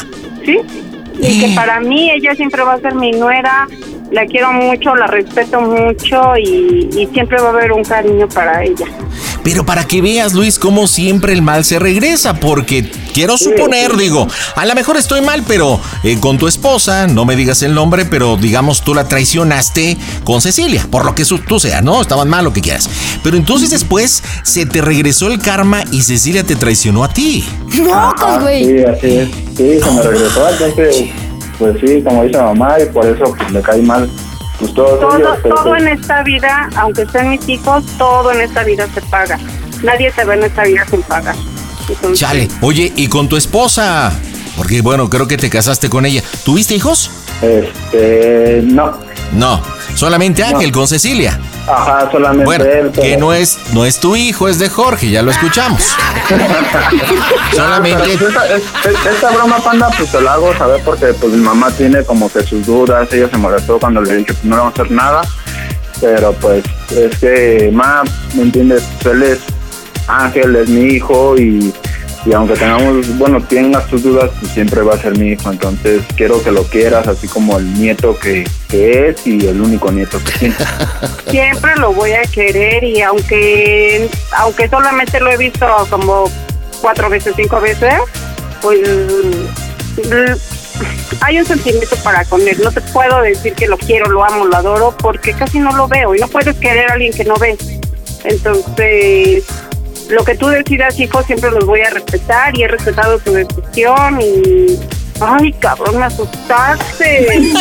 Sí. 0.44 0.58
Y 1.22 1.40
que 1.40 1.54
para 1.54 1.80
mí 1.80 2.10
ella 2.10 2.34
siempre 2.34 2.62
va 2.62 2.74
a 2.74 2.80
ser 2.80 2.94
mi 2.94 3.12
nuera, 3.12 3.68
la 4.10 4.26
quiero 4.26 4.52
mucho, 4.52 4.94
la 4.94 5.06
respeto 5.06 5.60
mucho 5.60 6.36
y, 6.36 6.88
y 6.96 7.08
siempre 7.12 7.40
va 7.40 7.48
a 7.48 7.50
haber 7.50 7.72
un 7.72 7.84
cariño 7.84 8.28
para 8.28 8.62
ella. 8.64 8.86
Pero 9.42 9.64
para 9.64 9.84
que 9.86 10.02
veas, 10.02 10.34
Luis, 10.34 10.58
cómo 10.58 10.86
siempre 10.86 11.32
el 11.32 11.42
mal 11.42 11.64
se 11.64 11.78
regresa, 11.78 12.34
porque 12.34 12.90
quiero 13.14 13.38
suponer, 13.38 13.96
digo, 13.96 14.26
a 14.54 14.66
lo 14.66 14.74
mejor 14.74 14.96
estoy 14.96 15.22
mal, 15.22 15.42
pero 15.46 15.80
eh, 16.04 16.18
con 16.20 16.38
tu 16.38 16.46
esposa, 16.46 17.06
no 17.06 17.24
me 17.24 17.36
digas 17.36 17.62
el 17.62 17.74
nombre, 17.74 18.04
pero 18.04 18.36
digamos 18.36 18.82
tú 18.82 18.94
la 18.94 19.08
traicionaste 19.08 19.96
con 20.24 20.42
Cecilia, 20.42 20.86
por 20.90 21.04
lo 21.04 21.14
que 21.14 21.24
tú 21.24 21.58
sea, 21.58 21.80
¿no? 21.80 22.02
Estaban 22.02 22.28
mal, 22.28 22.44
lo 22.44 22.52
que 22.52 22.60
quieras. 22.60 22.88
Pero 23.22 23.36
entonces 23.36 23.70
después 23.70 24.22
se 24.42 24.66
te 24.66 24.82
regresó 24.82 25.28
el 25.28 25.40
karma 25.40 25.84
y 25.90 26.02
Cecilia 26.02 26.44
te 26.44 26.56
traicionó 26.56 27.04
a 27.04 27.08
ti. 27.08 27.44
Mocos, 27.82 28.42
güey. 28.42 28.64
Sí, 28.64 28.84
así 28.84 29.16
es. 29.16 29.28
Sí, 29.56 29.80
se 29.80 29.90
me 29.90 30.02
regresó. 30.02 30.48
Entonces, 30.48 31.10
pues 31.60 31.76
sí, 31.78 32.02
como 32.02 32.24
dice 32.24 32.38
mamá, 32.38 32.80
y 32.80 32.86
por 32.86 33.06
eso 33.06 33.32
pues, 33.36 33.52
le 33.52 33.60
cae 33.60 33.82
mal. 33.82 34.10
Pues 34.58 34.74
todos 34.74 34.98
Todo, 34.98 35.16
ellos. 35.16 35.38
pero, 35.42 35.54
todo 35.54 35.64
pues, 35.70 35.82
en 35.82 35.88
esta 35.88 36.22
vida, 36.22 36.68
aunque 36.76 37.06
sean 37.06 37.30
mis 37.30 37.48
hijos, 37.48 37.84
todo 37.96 38.32
en 38.32 38.40
esta 38.40 38.64
vida 38.64 38.86
se 38.92 39.00
paga. 39.02 39.38
Nadie 39.82 40.10
se 40.10 40.24
ve 40.24 40.34
en 40.34 40.42
esta 40.44 40.64
vida 40.64 40.84
sin 40.90 41.02
pagar. 41.02 41.36
Entonces, 41.88 42.18
Chale, 42.18 42.48
oye, 42.62 42.92
¿y 42.96 43.06
con 43.08 43.28
tu 43.28 43.36
esposa? 43.36 44.12
Porque 44.56 44.80
bueno, 44.80 45.08
creo 45.08 45.28
que 45.28 45.36
te 45.36 45.48
casaste 45.50 45.88
con 45.88 46.04
ella. 46.06 46.22
¿Tuviste 46.44 46.74
hijos? 46.74 47.10
Este, 47.42 48.60
no. 48.64 48.92
No, 49.32 49.62
solamente 49.94 50.42
Ángel 50.42 50.72
con 50.72 50.86
Cecilia. 50.88 51.38
Ajá, 51.66 52.08
solamente 52.10 52.44
Bueno, 52.44 52.64
él. 52.64 52.90
que 52.90 53.16
no 53.16 53.32
es, 53.32 53.58
no 53.72 53.84
es 53.84 54.00
tu 54.00 54.16
hijo, 54.16 54.48
es 54.48 54.58
de 54.58 54.68
Jorge, 54.68 55.10
ya 55.10 55.22
lo 55.22 55.30
escuchamos. 55.30 55.82
Solamente. 57.54 58.14
Esta, 58.14 58.46
es- 58.56 59.06
esta 59.14 59.30
broma 59.30 59.58
panda 59.58 59.88
pues 59.96 60.10
te 60.10 60.20
la 60.20 60.34
hago 60.34 60.56
saber 60.56 60.80
porque 60.84 61.06
pues 61.14 61.32
mi 61.32 61.40
mamá 61.42 61.70
tiene 61.72 62.04
como 62.04 62.30
que 62.30 62.42
sus 62.42 62.64
dudas, 62.66 63.08
ella 63.12 63.28
se 63.30 63.36
molestó 63.36 63.78
cuando 63.78 64.00
le 64.00 64.16
dije 64.16 64.32
pues 64.32 64.44
no 64.44 64.56
le 64.56 64.62
vamos 64.62 64.78
a 64.78 64.82
hacer 64.82 64.92
nada, 64.92 65.22
pero 66.00 66.32
pues 66.34 66.64
es 66.90 67.18
que 67.18 67.70
ma, 67.72 68.02
¿me 68.34 68.42
entiendes? 68.42 68.84
Él 69.04 69.22
es 69.22 69.38
Ángel, 70.08 70.56
es 70.56 70.68
mi 70.68 70.94
hijo 70.94 71.36
y, 71.36 71.72
y 72.26 72.32
aunque 72.32 72.54
tengamos, 72.54 73.16
bueno, 73.16 73.42
tengas 73.42 73.86
tus 73.86 74.02
dudas, 74.02 74.30
pues 74.38 74.52
siempre 74.52 74.82
va 74.82 74.94
a 74.94 74.98
ser 74.98 75.16
mi 75.18 75.28
hijo, 75.28 75.50
entonces 75.50 76.02
quiero 76.16 76.42
que 76.42 76.50
lo 76.50 76.64
quieras 76.64 77.08
así 77.08 77.26
como 77.26 77.58
el 77.58 77.72
nieto 77.74 78.18
que, 78.18 78.46
que 78.68 79.08
es 79.08 79.26
y 79.26 79.46
el 79.46 79.60
único 79.60 79.90
nieto 79.90 80.18
que 80.24 80.38
tiene. 80.38 80.54
siempre 81.30 81.76
lo 81.76 81.92
voy 81.92 82.12
a 82.12 82.22
querer 82.22 82.84
y 82.84 83.00
aunque 83.00 84.08
aunque 84.36 84.68
solamente 84.68 85.18
lo 85.20 85.30
he 85.30 85.36
visto 85.36 85.66
como 85.88 86.24
cuatro 86.82 87.08
veces, 87.08 87.34
cinco 87.36 87.60
veces, 87.60 87.94
pues 88.60 88.80
mm, 89.96 90.32
hay 91.22 91.38
un 91.38 91.46
sentimiento 91.46 91.96
para 92.02 92.24
con 92.24 92.46
él. 92.46 92.56
No 92.62 92.70
te 92.70 92.80
puedo 92.80 93.22
decir 93.22 93.54
que 93.54 93.66
lo 93.66 93.76
quiero, 93.76 94.10
lo 94.10 94.24
amo, 94.24 94.44
lo 94.44 94.56
adoro, 94.56 94.94
porque 94.98 95.32
casi 95.32 95.58
no 95.58 95.72
lo 95.76 95.88
veo 95.88 96.14
y 96.14 96.18
no 96.18 96.28
puedes 96.28 96.56
querer 96.56 96.90
a 96.90 96.94
alguien 96.94 97.12
que 97.12 97.24
no 97.24 97.34
ves. 97.36 97.58
Entonces, 98.24 99.44
lo 100.10 100.24
que 100.24 100.34
tú 100.34 100.48
decidas, 100.48 100.98
hijo, 100.98 101.22
siempre 101.22 101.50
los 101.50 101.64
voy 101.64 101.80
a 101.80 101.90
respetar 101.90 102.56
y 102.56 102.62
he 102.62 102.68
respetado 102.68 103.18
tu 103.18 103.32
decisión 103.32 104.20
y... 104.20 104.78
Ay, 105.22 105.52
cabrón, 105.52 105.98
me 105.98 106.06
asustaste. 106.06 107.28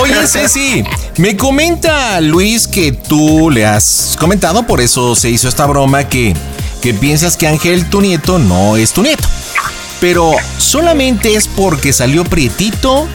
Oye, 0.00 0.26
Ceci, 0.26 0.82
me 1.18 1.36
comenta 1.36 2.20
Luis 2.20 2.66
que 2.66 2.90
tú 2.90 3.48
le 3.50 3.64
has 3.64 4.16
comentado, 4.18 4.66
por 4.66 4.80
eso 4.80 5.14
se 5.14 5.30
hizo 5.30 5.48
esta 5.48 5.64
broma, 5.66 6.08
que, 6.08 6.34
que 6.82 6.92
piensas 6.92 7.36
que 7.36 7.46
Ángel, 7.46 7.88
tu 7.88 8.00
nieto, 8.00 8.40
no 8.40 8.76
es 8.76 8.92
tu 8.92 9.02
nieto. 9.02 9.28
Pero 10.00 10.32
solamente 10.58 11.36
es 11.36 11.46
porque 11.46 11.92
salió 11.92 12.24
prietito 12.24 13.06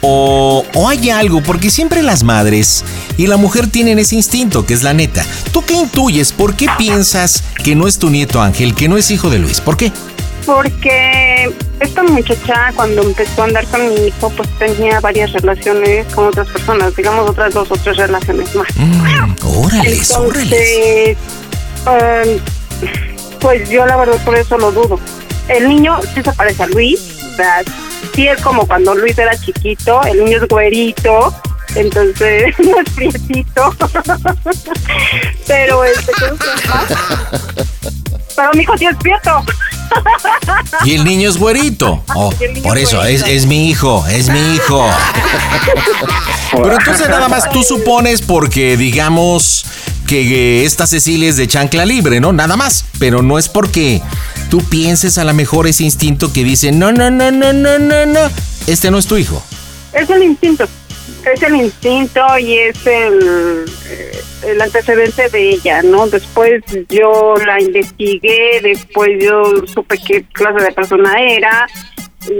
o, 0.00 0.64
o 0.74 0.88
hay 0.88 1.10
algo, 1.10 1.42
porque 1.42 1.70
siempre 1.70 2.02
las 2.02 2.22
madres 2.22 2.84
y 3.16 3.26
la 3.26 3.36
mujer 3.36 3.68
tienen 3.68 3.98
ese 3.98 4.14
instinto, 4.14 4.64
que 4.66 4.74
es 4.74 4.82
la 4.82 4.92
neta. 4.92 5.24
¿Tú 5.52 5.64
qué 5.64 5.74
intuyes? 5.74 6.32
¿Por 6.32 6.54
qué 6.54 6.66
piensas 6.78 7.42
que 7.64 7.74
no 7.74 7.88
es 7.88 7.98
tu 7.98 8.10
nieto 8.10 8.40
Ángel, 8.40 8.74
que 8.74 8.88
no 8.88 8.96
es 8.96 9.10
hijo 9.10 9.30
de 9.30 9.38
Luis? 9.38 9.60
¿Por 9.60 9.76
qué? 9.76 9.92
Porque 10.46 11.52
esta 11.80 12.02
muchacha 12.02 12.72
cuando 12.74 13.02
empezó 13.02 13.42
a 13.42 13.44
andar 13.46 13.66
con 13.66 13.86
mi 13.88 14.06
hijo 14.06 14.30
pues 14.30 14.48
tenía 14.58 14.98
varias 15.00 15.32
relaciones 15.32 16.06
con 16.14 16.28
otras 16.28 16.48
personas, 16.48 16.96
digamos 16.96 17.28
otras 17.28 17.52
dos 17.52 17.70
o 17.70 17.76
tres 17.76 17.96
relaciones 17.96 18.54
más. 18.54 18.68
Mm, 18.76 19.34
órales, 19.44 20.10
órales. 20.12 20.52
Entonces, 20.52 21.16
em, 21.86 22.38
pues 23.40 23.68
yo 23.68 23.84
la 23.84 23.96
verdad 23.96 24.24
por 24.24 24.36
eso 24.36 24.56
lo 24.56 24.72
dudo. 24.72 24.98
El 25.48 25.68
niño 25.68 25.98
sí 26.14 26.22
se 26.22 26.32
parece 26.32 26.62
a 26.62 26.66
Luis, 26.66 27.18
sea, 27.38 27.62
sí 28.18 28.26
es 28.26 28.42
como 28.42 28.66
cuando 28.66 28.96
Luis 28.96 29.16
era 29.16 29.38
chiquito, 29.38 30.02
el 30.02 30.24
niño 30.24 30.38
es 30.38 30.48
güerito, 30.48 31.32
entonces 31.76 32.52
no 32.58 32.80
es 32.80 32.90
prietito. 32.90 33.72
Pero 35.46 35.84
este. 35.84 36.12
Pero 38.34 38.50
mi 38.54 38.62
hijo 38.62 38.76
sí 38.76 38.86
es 38.86 38.96
prieto. 38.96 39.44
Y 40.84 40.96
el 40.96 41.04
niño 41.04 41.30
es 41.30 41.38
güerito. 41.38 42.02
Oh, 42.16 42.32
el 42.40 42.54
niño 42.54 42.64
por 42.64 42.76
eso, 42.76 43.04
es, 43.04 43.22
es 43.22 43.46
mi 43.46 43.70
hijo, 43.70 44.04
es 44.08 44.28
mi 44.28 44.56
hijo. 44.56 44.90
Pero 46.50 46.72
entonces 46.76 47.08
nada 47.08 47.28
más 47.28 47.48
tú 47.52 47.62
supones 47.62 48.20
porque, 48.20 48.76
digamos, 48.76 49.64
que 50.08 50.64
esta 50.64 50.86
Cecilia 50.86 51.28
es 51.28 51.36
de 51.36 51.46
chancla 51.46 51.84
libre, 51.84 52.18
¿no? 52.18 52.32
Nada 52.32 52.56
más. 52.56 52.86
Pero 52.98 53.22
no 53.22 53.38
es 53.38 53.48
porque 53.48 54.00
tú 54.50 54.64
pienses 54.64 55.18
a 55.18 55.24
lo 55.24 55.34
mejor 55.34 55.68
ese 55.68 55.84
instinto 55.84 56.32
que 56.32 56.42
dice, 56.42 56.72
no, 56.72 56.90
no, 56.90 57.10
no, 57.10 57.30
no, 57.30 57.52
no, 57.52 57.78
no, 57.78 58.06
no, 58.06 58.20
este 58.66 58.90
no 58.90 58.98
es 58.98 59.06
tu 59.06 59.16
hijo. 59.16 59.42
Es 59.92 60.08
el 60.10 60.24
instinto. 60.24 60.66
Es 61.32 61.42
el 61.42 61.56
instinto 61.56 62.20
y 62.38 62.54
es 62.54 62.86
el, 62.86 63.64
eh, 63.86 64.20
el 64.46 64.60
antecedente 64.60 65.28
de 65.28 65.50
ella, 65.50 65.82
¿no? 65.82 66.06
Después 66.06 66.62
yo 66.88 67.34
la 67.44 67.60
investigué, 67.60 68.60
después 68.62 69.10
yo 69.20 69.42
supe 69.66 69.98
qué 69.98 70.24
clase 70.32 70.64
de 70.64 70.72
persona 70.72 71.20
era. 71.20 71.66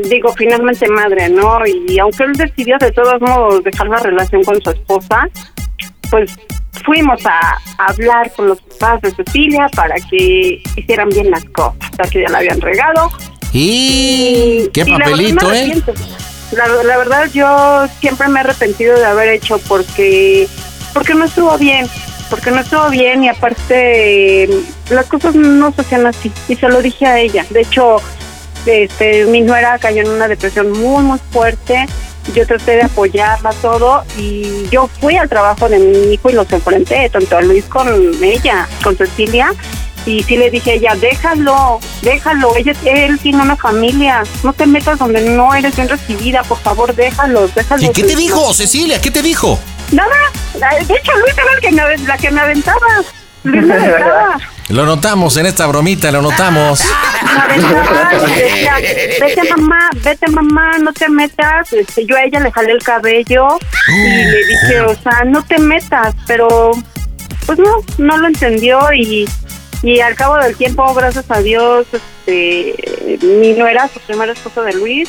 Digo, 0.09 0.33
finalmente 0.33 0.89
madre, 0.89 1.29
¿no? 1.29 1.61
Y 1.67 1.99
aunque 1.99 2.25
él 2.25 2.33
decidió 2.33 2.79
de 2.79 2.93
todos 2.93 3.21
modos 3.21 3.63
dejar 3.63 3.89
la 3.89 3.99
relación 3.99 4.43
con 4.43 4.63
su 4.63 4.71
esposa, 4.71 5.29
pues 6.11 6.31
fuimos 6.79 7.25
a 7.27 7.59
hablar 7.79 8.33
con 8.33 8.49
los 8.49 8.61
papás 8.61 9.03
de 9.03 9.11
Cecilia 9.11 9.69
para 9.75 9.95
que 10.11 10.63
hicieran 10.77 11.09
bien 11.11 11.31
las 11.31 11.45
cosas, 11.47 11.79
ya 11.97 12.11
que 12.11 12.23
ya 12.23 12.29
la 12.29 12.39
habían 12.39 12.61
regado. 12.61 13.11
Y 13.53 14.69
qué 14.73 14.83
y 14.83 14.91
la 14.91 14.99
verdad 14.99 15.11
papelito, 15.11 15.49
me 15.49 15.61
¿eh? 15.61 15.83
La, 16.53 16.67
la 16.83 16.97
verdad 16.97 17.29
yo 17.33 17.87
siempre 18.01 18.29
me 18.29 18.39
he 18.39 18.43
arrepentido 18.43 18.99
de 18.99 19.05
haber 19.05 19.29
hecho 19.29 19.59
porque 19.69 20.49
porque 20.95 21.15
no 21.15 21.25
estuvo 21.25 21.57
bien, 21.59 21.87
porque 22.31 22.51
no 22.51 22.61
estuvo 22.61 22.89
bien 22.91 23.25
y 23.25 23.29
aparte 23.29 24.49
las 24.91 25.07
cosas 25.07 25.35
no 25.35 25.73
se 25.73 25.83
hacían 25.83 26.07
así 26.07 26.33
y 26.49 26.57
se 26.57 26.69
lo 26.69 26.83
dije 26.83 27.07
a 27.07 27.19
ella. 27.19 27.45
De 27.51 27.61
hecho, 27.61 27.97
este, 28.67 29.25
mi 29.27 29.43
nuera 29.43 29.79
cayó 29.79 30.03
en 30.03 30.11
una 30.11 30.29
depresión 30.29 30.73
muy 30.73 31.03
muy 31.05 31.19
fuerte. 31.31 31.87
Yo 32.35 32.47
traté 32.47 32.73
de 32.73 32.83
apoyarla 32.83 33.51
todo 33.63 34.05
y 34.19 34.69
yo 34.71 34.89
fui 35.01 35.17
al 35.17 35.29
trabajo 35.29 35.69
de 35.69 35.79
mi 35.79 36.15
hijo 36.15 36.31
y 36.31 36.35
los 36.35 36.51
enfrenté, 36.53 37.09
tanto 37.11 37.37
a 37.37 37.41
Luis 37.41 37.65
con 37.65 37.89
ella, 38.23 38.69
con 38.83 38.97
Cecilia, 38.97 39.53
y 40.07 40.23
sí 40.23 40.37
le 40.37 40.51
dije 40.51 40.71
a 40.71 40.75
ella, 40.75 40.95
déjalo, 40.95 41.81
déjalo, 42.03 42.57
ella, 42.57 42.73
él 42.85 43.19
tiene 43.19 43.43
una 43.43 43.57
familia, 43.57 44.23
no 44.43 44.53
te 44.53 44.67
metas 44.67 44.99
donde 44.99 45.21
no 45.23 45.55
eres 45.55 45.77
bien 45.77 45.89
recibida, 45.89 46.43
por 46.45 46.59
favor, 46.59 46.95
déjalo, 46.95 47.49
déjalo. 47.49 47.83
¿Y 47.83 47.91
qué 47.91 48.05
te 48.05 48.17
dijo, 48.17 48.55
Cecilia? 48.55 49.01
¿Qué 49.01 49.11
te 49.11 49.23
dijo? 49.23 49.59
Nada, 49.93 50.17
de 50.55 50.95
hecho 50.95 51.13
Luis 51.19 51.35
era 51.35 51.53
el 51.55 51.61
que 51.61 51.71
me, 51.71 52.07
la 52.07 52.17
que 52.17 52.31
me 52.31 52.41
aventaba. 52.41 52.87
Lo 54.69 54.85
notamos 54.85 55.37
en 55.37 55.47
esta 55.47 55.67
bromita, 55.67 56.11
lo 56.11 56.23
notamos. 56.23 56.83
Vete 59.21 59.43
mamá, 59.57 59.91
vete 60.05 60.29
mamá, 60.29 60.79
no 60.79 60.93
te 60.93 61.09
metas. 61.09 61.73
Este, 61.73 62.05
yo 62.05 62.17
a 62.17 62.25
ella 62.25 62.41
le 62.41 62.53
jalé 62.53 62.73
el 62.73 62.83
cabello 62.83 63.59
y 63.89 64.25
le 64.25 64.47
dije, 64.47 64.81
o 64.81 64.95
sea, 64.95 65.25
no 65.25 65.43
te 65.43 65.59
metas, 65.59 66.15
pero 66.27 66.73
pues 67.47 67.59
no, 67.59 67.79
no 67.97 68.19
lo 68.19 68.27
entendió 68.27 68.93
y, 68.93 69.27
y 69.83 70.01
al 70.01 70.15
cabo 70.15 70.37
del 70.37 70.57
tiempo, 70.57 70.93
gracias 70.95 71.31
a 71.31 71.41
Dios, 71.41 71.87
este, 71.93 73.19
mi 73.23 73.55
nuera, 73.55 73.89
su 73.89 74.01
primer 74.01 74.29
esposo 74.29 74.63
de 74.63 74.75
Luis, 74.75 75.09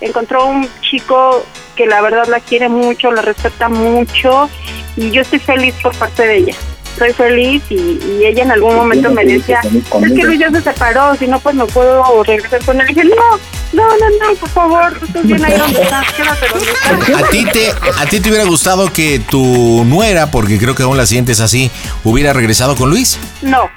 encontró 0.00 0.46
un 0.46 0.68
chico 0.82 1.44
que 1.74 1.86
la 1.86 2.00
verdad 2.00 2.28
la 2.28 2.40
quiere 2.40 2.68
mucho, 2.68 3.10
la 3.10 3.22
respeta 3.22 3.68
mucho 3.68 4.48
y 4.96 5.10
yo 5.10 5.22
estoy 5.22 5.40
feliz 5.40 5.74
por 5.82 5.96
parte 5.96 6.26
de 6.26 6.36
ella. 6.36 6.54
Estoy 7.00 7.14
feliz 7.14 7.62
y, 7.70 7.74
y 7.74 8.26
ella 8.26 8.42
en 8.42 8.50
algún 8.50 8.74
momento 8.76 9.10
me 9.10 9.24
decía, 9.24 9.60
es 9.62 10.12
que 10.12 10.22
Luis 10.22 10.38
ya 10.38 10.50
se 10.50 10.60
separó, 10.60 11.16
si 11.16 11.26
no 11.26 11.40
pues 11.40 11.54
no 11.54 11.66
puedo 11.66 12.22
regresar 12.24 12.62
con 12.62 12.78
él. 12.78 12.90
Y 12.90 12.94
dije, 12.94 13.08
no, 13.08 13.38
no, 13.72 13.88
no, 13.88 14.10
no, 14.20 14.34
por 14.34 14.48
favor, 14.50 15.00
estás 15.02 15.26
bien 15.26 15.42
ahí 15.42 15.56
donde 15.56 15.80
estás, 15.80 16.12
quédate 16.12 16.46
donde 16.52 16.70
estás. 16.70 17.22
¿A 17.22 17.30
ti, 17.30 17.46
te, 17.46 17.70
¿A 17.70 18.04
ti 18.04 18.20
te 18.20 18.28
hubiera 18.28 18.44
gustado 18.44 18.92
que 18.92 19.18
tu 19.18 19.82
nuera, 19.86 20.30
porque 20.30 20.58
creo 20.58 20.74
que 20.74 20.82
aún 20.82 20.98
la 20.98 21.06
sientes 21.06 21.40
así, 21.40 21.70
hubiera 22.04 22.34
regresado 22.34 22.76
con 22.76 22.90
Luis? 22.90 23.18
No, 23.40 23.70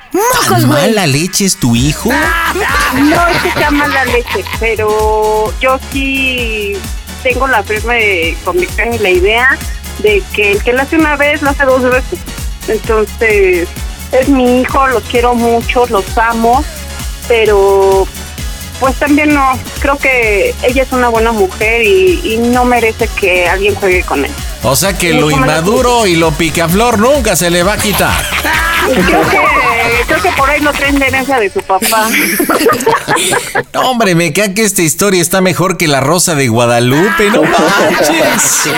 ¿Tan 0.49 0.67
mala 0.67 1.07
leche 1.07 1.45
es 1.45 1.55
tu 1.55 1.77
hijo? 1.77 2.09
no 2.11 3.27
es 3.29 3.41
que 3.41 3.51
sea 3.53 3.71
mala 3.71 4.03
leche, 4.03 4.43
pero 4.59 5.53
yo 5.61 5.79
sí 5.93 6.73
tengo 7.23 7.47
la 7.47 7.63
firme 7.63 8.35
convicción 8.43 8.93
y 8.93 8.97
la 8.97 9.09
idea 9.09 9.57
de 9.99 10.21
que 10.33 10.51
el 10.51 10.63
que 10.63 10.73
lo 10.73 10.81
hace 10.81 10.97
una 10.97 11.15
vez, 11.15 11.41
lo 11.41 11.51
hace 11.51 11.63
dos 11.63 11.83
veces. 11.83 12.19
Entonces, 12.67 13.67
es 14.11 14.29
mi 14.29 14.61
hijo, 14.61 14.87
los 14.87 15.03
quiero 15.03 15.35
mucho, 15.35 15.85
los 15.87 16.17
amo, 16.17 16.63
pero 17.27 18.07
pues 18.79 18.95
también 18.95 19.33
no, 19.33 19.57
creo 19.79 19.97
que 19.97 20.53
ella 20.63 20.83
es 20.83 20.91
una 20.91 21.09
buena 21.09 21.31
mujer 21.31 21.83
y, 21.83 22.19
y 22.23 22.37
no 22.37 22.65
merece 22.65 23.07
que 23.19 23.47
alguien 23.47 23.75
juegue 23.75 24.03
con 24.03 24.25
él. 24.25 24.31
O 24.63 24.75
sea 24.75 24.97
que 24.97 25.13
lo 25.13 25.29
inmaduro 25.29 26.07
y 26.07 26.15
lo 26.15 26.31
picaflor 26.31 26.97
nunca 26.97 27.35
se 27.35 27.49
le 27.49 27.63
va 27.63 27.73
a 27.73 27.77
quitar. 27.77 28.13
Creo 28.85 29.29
que, 29.29 29.37
creo 30.05 30.21
que 30.21 30.31
por 30.31 30.49
ahí 30.49 30.61
lo 30.61 30.71
traen 30.71 31.01
herencia 31.01 31.39
de 31.39 31.49
su 31.49 31.61
papá. 31.61 32.09
No, 33.73 33.91
hombre, 33.91 34.13
me 34.15 34.33
cae 34.33 34.53
que 34.53 34.63
esta 34.63 34.81
historia 34.81 35.21
está 35.21 35.41
mejor 35.41 35.77
que 35.77 35.87
la 35.87 35.99
rosa 35.99 36.35
de 36.35 36.47
Guadalupe, 36.47 37.29
no 37.31 37.43
manches. 37.43 38.69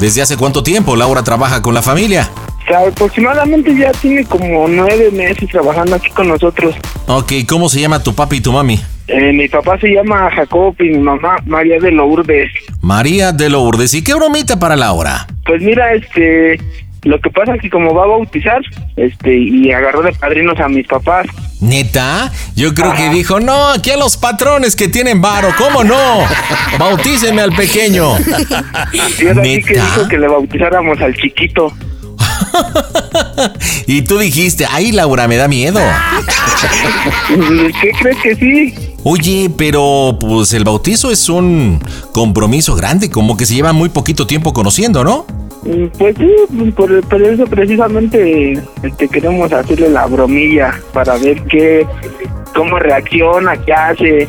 ¿Desde 0.00 0.22
hace 0.22 0.36
cuánto 0.36 0.62
tiempo 0.62 0.96
Laura 0.96 1.22
trabaja 1.22 1.60
con 1.62 1.74
la 1.74 1.82
familia? 1.82 2.30
O 2.64 2.66
sea, 2.66 2.88
aproximadamente 2.88 3.76
ya 3.76 3.92
tiene 3.92 4.24
como 4.24 4.66
nueve 4.68 5.10
meses 5.12 5.48
trabajando 5.50 5.96
aquí 5.96 6.08
con 6.10 6.28
nosotros. 6.28 6.74
Ok, 7.06 7.32
¿cómo 7.46 7.68
se 7.68 7.80
llama 7.80 8.02
tu 8.02 8.14
papi 8.14 8.36
y 8.36 8.40
tu 8.40 8.52
mami? 8.52 8.80
Eh, 9.06 9.32
mi 9.34 9.48
papá 9.48 9.78
se 9.78 9.88
llama 9.88 10.30
Jacob 10.34 10.74
y 10.80 10.84
mi 10.84 10.98
mamá 10.98 11.36
María 11.44 11.78
de 11.78 11.90
Lourdes. 11.90 12.50
María 12.80 13.32
de 13.32 13.50
Lourdes. 13.50 13.92
¿Y 13.92 14.02
qué 14.02 14.14
bromita 14.14 14.58
para 14.58 14.76
Laura? 14.76 15.26
Pues 15.44 15.60
mira, 15.60 15.92
este, 15.92 16.58
lo 17.02 17.20
que 17.20 17.28
pasa 17.28 17.54
es 17.54 17.60
que 17.60 17.68
como 17.68 17.92
va 17.94 18.04
a 18.04 18.06
bautizar, 18.06 18.62
este, 18.96 19.36
y 19.36 19.70
agarró 19.70 20.00
de 20.02 20.12
padrinos 20.12 20.58
a 20.58 20.68
mis 20.70 20.86
papás. 20.86 21.26
¿Neta? 21.60 22.32
Yo 22.56 22.72
creo 22.72 22.94
que 22.94 23.10
dijo, 23.10 23.40
no, 23.40 23.68
aquí 23.72 23.90
a 23.90 23.98
los 23.98 24.16
patrones 24.16 24.74
que 24.74 24.88
tienen 24.88 25.20
varo, 25.20 25.48
¿cómo 25.58 25.84
no? 25.84 26.20
Bautícenme 26.78 27.42
al 27.42 27.52
pequeño. 27.52 28.16
Y 29.20 29.26
ahora 29.28 29.44
sí 29.44 29.62
que 29.62 29.74
¿Neta? 29.74 29.84
dijo 29.84 30.08
que 30.08 30.18
le 30.18 30.28
bautizáramos 30.28 30.98
al 31.02 31.14
chiquito. 31.14 31.70
Y 33.86 34.02
tú 34.02 34.18
dijiste, 34.18 34.66
ay 34.70 34.92
Laura, 34.92 35.28
me 35.28 35.36
da 35.36 35.48
miedo. 35.48 35.80
¿Qué 37.80 37.92
crees 38.00 38.16
que 38.22 38.34
sí? 38.36 38.74
Oye, 39.02 39.50
pero 39.56 40.16
pues 40.18 40.52
el 40.54 40.64
bautizo 40.64 41.10
es 41.10 41.28
un 41.28 41.80
compromiso 42.12 42.74
grande, 42.74 43.10
como 43.10 43.36
que 43.36 43.44
se 43.44 43.54
lleva 43.54 43.72
muy 43.72 43.90
poquito 43.90 44.26
tiempo 44.26 44.52
conociendo, 44.54 45.04
¿no? 45.04 45.26
Mm, 45.64 45.86
Pues 45.98 46.16
sí, 46.16 46.70
por, 46.74 47.06
por 47.08 47.22
eso 47.22 47.44
precisamente 47.44 48.58
este, 48.82 49.08
queremos 49.08 49.52
hacerle 49.52 49.90
la 49.90 50.06
bromilla 50.06 50.80
para 50.92 51.16
ver 51.18 51.42
qué, 51.44 51.86
cómo 52.54 52.78
reacciona, 52.78 53.56
qué 53.58 53.72
hace. 53.72 54.28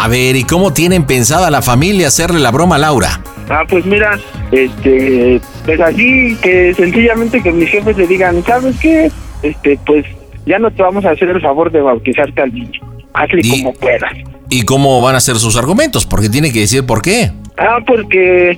A 0.00 0.06
ver, 0.06 0.36
¿y 0.36 0.44
cómo 0.44 0.72
tienen 0.72 1.04
pensada 1.04 1.50
la 1.50 1.60
familia 1.60 2.06
hacerle 2.06 2.38
la 2.38 2.52
broma 2.52 2.76
a 2.76 2.78
Laura? 2.78 3.20
Ah, 3.50 3.64
pues 3.68 3.84
mira, 3.84 4.16
este, 4.52 5.40
pues 5.64 5.80
así 5.80 6.36
que 6.40 6.72
sencillamente 6.74 7.42
que 7.42 7.50
mis 7.50 7.68
jefes 7.68 7.96
le 7.96 8.06
digan, 8.06 8.44
¿sabes 8.44 8.76
qué? 8.80 9.10
Este, 9.42 9.76
pues 9.84 10.04
ya 10.46 10.58
no 10.60 10.70
te 10.70 10.82
vamos 10.82 11.04
a 11.04 11.10
hacer 11.10 11.30
el 11.30 11.40
favor 11.40 11.72
de 11.72 11.80
bautizarte 11.80 12.40
al 12.42 12.54
niño. 12.54 12.80
Hazle 13.12 13.40
Y- 13.42 13.50
como 13.62 13.72
puedas. 13.74 14.12
¿Y 14.50 14.62
cómo 14.62 15.00
van 15.02 15.16
a 15.16 15.20
ser 15.20 15.36
sus 15.36 15.56
argumentos? 15.56 16.06
Porque 16.06 16.28
tiene 16.30 16.52
que 16.52 16.60
decir 16.60 16.86
por 16.86 17.02
qué. 17.02 17.32
Ah, 17.58 17.78
porque 17.86 18.56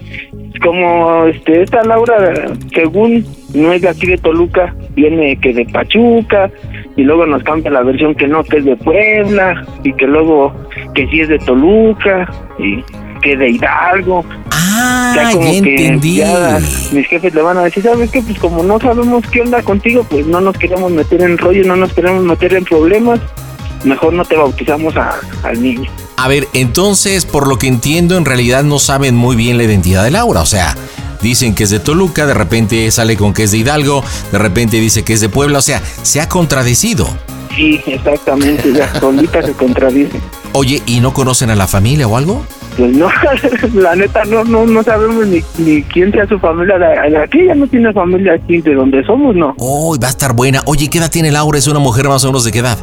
como 0.62 1.24
este 1.24 1.62
esta 1.62 1.82
Laura, 1.84 2.52
según 2.74 3.26
no 3.54 3.72
es 3.72 3.82
de 3.82 3.88
aquí 3.88 4.06
de 4.06 4.18
Toluca, 4.18 4.74
viene 4.94 5.36
que 5.36 5.52
de 5.52 5.64
Pachuca 5.66 6.50
y 6.96 7.02
luego 7.02 7.26
nos 7.26 7.42
cambia 7.42 7.70
la 7.70 7.82
versión 7.82 8.14
que 8.14 8.26
no, 8.26 8.42
que 8.44 8.58
es 8.58 8.64
de 8.64 8.76
Puebla 8.76 9.64
y 9.84 9.92
que 9.94 10.06
luego 10.06 10.52
que 10.94 11.06
sí 11.08 11.20
es 11.20 11.28
de 11.28 11.38
Toluca 11.38 12.28
y 12.58 12.82
que 13.22 13.36
de 13.36 13.50
Hidalgo. 13.50 14.24
Ah, 14.52 15.12
Ya 15.16 15.30
como 15.32 15.44
ya 15.44 15.50
que 15.62 15.74
entendí. 15.74 16.16
ya 16.16 16.58
mis 16.92 17.06
jefes 17.06 17.34
le 17.34 17.42
van 17.42 17.56
a 17.58 17.64
decir, 17.64 17.82
¿sabes 17.82 18.10
qué? 18.10 18.22
Pues 18.22 18.38
como 18.38 18.62
no 18.62 18.78
sabemos 18.78 19.24
qué 19.30 19.40
onda 19.42 19.62
contigo, 19.62 20.04
pues 20.08 20.26
no 20.26 20.40
nos 20.40 20.56
queremos 20.56 20.90
meter 20.92 21.22
en 21.22 21.36
rollo, 21.38 21.64
no 21.66 21.76
nos 21.76 21.92
queremos 21.92 22.22
meter 22.24 22.54
en 22.54 22.64
problemas, 22.64 23.20
mejor 23.84 24.12
no 24.12 24.24
te 24.24 24.36
bautizamos 24.36 24.96
a- 24.96 25.16
al 25.42 25.62
niño. 25.62 25.90
A 26.16 26.28
ver, 26.28 26.46
entonces, 26.52 27.24
por 27.24 27.46
lo 27.48 27.58
que 27.58 27.66
entiendo, 27.66 28.16
en 28.18 28.24
realidad 28.26 28.62
no 28.62 28.78
saben 28.78 29.14
muy 29.14 29.36
bien 29.36 29.56
la 29.56 29.64
identidad 29.64 30.04
de 30.04 30.10
Laura. 30.10 30.42
O 30.42 30.46
sea, 30.46 30.74
dicen 31.22 31.54
que 31.54 31.64
es 31.64 31.70
de 31.70 31.80
Toluca, 31.80 32.26
de 32.26 32.34
repente 32.34 32.90
sale 32.90 33.16
con 33.16 33.32
que 33.34 33.44
es 33.44 33.50
de 33.52 33.58
Hidalgo, 33.58 34.02
de 34.32 34.38
repente 34.38 34.78
dice 34.80 35.02
que 35.04 35.12
es 35.12 35.20
de 35.20 35.28
Puebla. 35.28 35.58
O 35.58 35.62
sea, 35.62 35.82
se 36.02 36.20
ha 36.20 36.28
contradecido. 36.28 37.06
Sí, 37.56 37.80
exactamente, 37.86 38.72
ya 38.72 38.92
solita 39.00 39.42
se 39.42 39.52
contradice. 39.52 40.18
Oye, 40.52 40.82
¿y 40.86 41.00
no 41.00 41.12
conocen 41.12 41.50
a 41.50 41.56
la 41.56 41.66
familia 41.66 42.06
o 42.06 42.16
algo? 42.16 42.44
Pues 42.76 42.96
no, 42.96 43.08
la 43.74 43.96
neta 43.96 44.24
no 44.24 44.44
no 44.44 44.64
no 44.64 44.82
sabemos 44.84 45.26
ni, 45.26 45.42
ni 45.58 45.82
quién 45.82 46.12
sea 46.12 46.26
su 46.28 46.38
familia. 46.38 46.78
La- 46.78 47.08
la- 47.08 47.22
Aquí 47.24 47.44
ya 47.46 47.54
no 47.56 47.66
tiene 47.66 47.92
familia 47.92 48.34
aquí 48.34 48.60
de 48.60 48.74
donde 48.74 49.04
somos, 49.04 49.34
no. 49.34 49.54
Uy, 49.58 49.98
va 49.98 50.06
a 50.06 50.10
estar 50.10 50.32
buena. 50.32 50.62
Oye, 50.66 50.88
¿qué 50.88 50.98
edad 50.98 51.10
tiene 51.10 51.30
Laura? 51.32 51.58
Es 51.58 51.66
una 51.66 51.80
mujer 51.80 52.08
más 52.08 52.22
o 52.24 52.28
menos 52.28 52.44
de 52.44 52.52
qué 52.52 52.60
edad. 52.60 52.78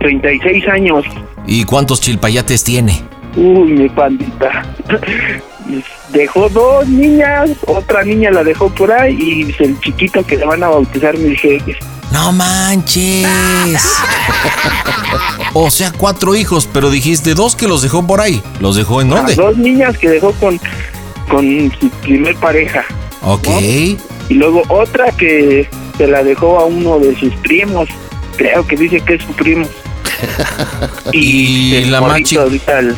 36 0.00 0.68
años. 0.68 1.04
¿Y 1.46 1.64
cuántos 1.64 2.00
chilpayates 2.00 2.62
tiene? 2.62 3.00
Uy, 3.36 3.72
mi 3.72 3.88
pandita. 3.88 4.64
Dejó 6.12 6.48
dos 6.48 6.86
niñas, 6.88 7.50
otra 7.66 8.04
niña 8.04 8.30
la 8.30 8.44
dejó 8.44 8.68
por 8.70 8.92
ahí 8.92 9.16
y 9.18 9.62
el 9.62 9.80
chiquito 9.80 10.24
que 10.24 10.36
le 10.36 10.44
van 10.44 10.62
a 10.62 10.68
bautizar 10.68 11.16
mis 11.16 11.40
jefes. 11.40 11.76
No 12.12 12.32
manches. 12.32 13.26
O 15.52 15.70
sea, 15.70 15.92
cuatro 15.92 16.34
hijos, 16.34 16.68
pero 16.72 16.90
dijiste 16.90 17.34
dos 17.34 17.56
que 17.56 17.68
los 17.68 17.82
dejó 17.82 18.06
por 18.06 18.20
ahí. 18.20 18.42
¿Los 18.60 18.76
dejó 18.76 19.00
en 19.00 19.10
dónde? 19.10 19.34
dos 19.34 19.56
niñas 19.56 19.96
que 19.98 20.08
dejó 20.08 20.32
con, 20.34 20.60
con 21.28 21.72
su 21.80 21.88
primer 22.02 22.36
pareja. 22.36 22.84
Ok. 23.22 23.48
Y 24.28 24.34
luego 24.34 24.62
otra 24.68 25.10
que 25.12 25.68
se 25.96 26.06
la 26.06 26.22
dejó 26.22 26.58
a 26.58 26.64
uno 26.64 26.98
de 26.98 27.16
sus 27.16 27.34
primos. 27.36 27.88
Creo 28.36 28.66
que 28.66 28.76
dice 28.76 29.00
que 29.00 29.14
es 29.14 29.22
su 29.22 29.32
primo. 29.32 29.66
Y 31.12 31.74
el 31.76 31.90
la 31.90 32.00
más 32.00 32.20
ahorita 32.32 32.78
el, 32.78 32.94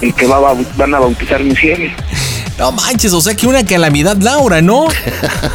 el 0.00 0.14
que 0.14 0.26
va 0.26 0.54
van 0.76 0.94
a 0.94 0.98
bautizar 0.98 1.42
mis 1.42 1.58
jefes. 1.58 1.92
No 2.58 2.72
manches, 2.72 3.12
o 3.12 3.20
sea 3.20 3.34
que 3.34 3.46
una 3.46 3.64
calamidad 3.64 4.16
Laura, 4.18 4.60
¿no? 4.60 4.86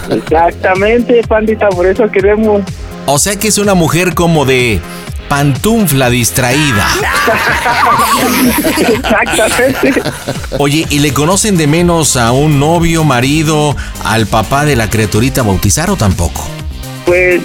Exactamente, 0.10 1.21
pandita, 1.28 1.69
por 1.69 1.86
eso 1.86 2.10
queremos. 2.10 2.63
O 3.06 3.19
sea 3.19 3.38
que 3.38 3.47
es 3.47 3.58
una 3.58 3.75
mujer 3.75 4.15
como 4.15 4.45
de 4.45 4.82
pantufla 5.30 6.10
distraída. 6.10 6.88
Exactamente. 8.78 10.01
Oye, 10.58 10.86
¿y 10.89 10.99
le 10.99 11.13
conocen 11.13 11.58
de 11.58 11.67
menos 11.67 12.17
a 12.17 12.32
un 12.32 12.60
novio, 12.60 13.04
marido, 13.04 13.75
al 14.04 14.25
papá 14.25 14.65
de 14.65 14.75
la 14.75 14.89
criaturita 14.89 15.43
bautizar 15.43 15.89
o 15.89 15.95
tampoco? 15.95 16.47
Pues 17.06 17.41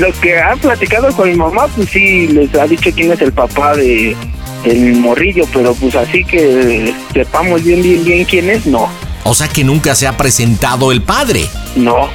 lo 0.00 0.12
que 0.20 0.38
han 0.38 0.58
platicado 0.58 1.14
con 1.14 1.28
mi 1.28 1.36
mamá, 1.36 1.66
pues 1.74 1.88
sí, 1.90 2.28
les 2.28 2.54
ha 2.54 2.66
dicho 2.66 2.90
quién 2.94 3.12
es 3.12 3.20
el 3.20 3.32
papá 3.32 3.74
de 3.74 4.16
el 4.64 4.94
morrillo, 4.96 5.44
pero 5.52 5.74
pues 5.74 5.94
así 5.96 6.24
que 6.24 6.94
sepamos 7.12 7.64
bien, 7.64 7.82
bien, 7.82 8.04
bien 8.04 8.24
quién 8.24 8.48
es, 8.48 8.64
no, 8.66 8.88
O 9.24 9.34
sea 9.34 9.48
que 9.48 9.64
nunca 9.64 9.94
se 9.94 10.06
ha 10.06 10.16
presentado 10.16 10.92
el 10.92 11.02
padre. 11.02 11.46
no. 11.76 12.08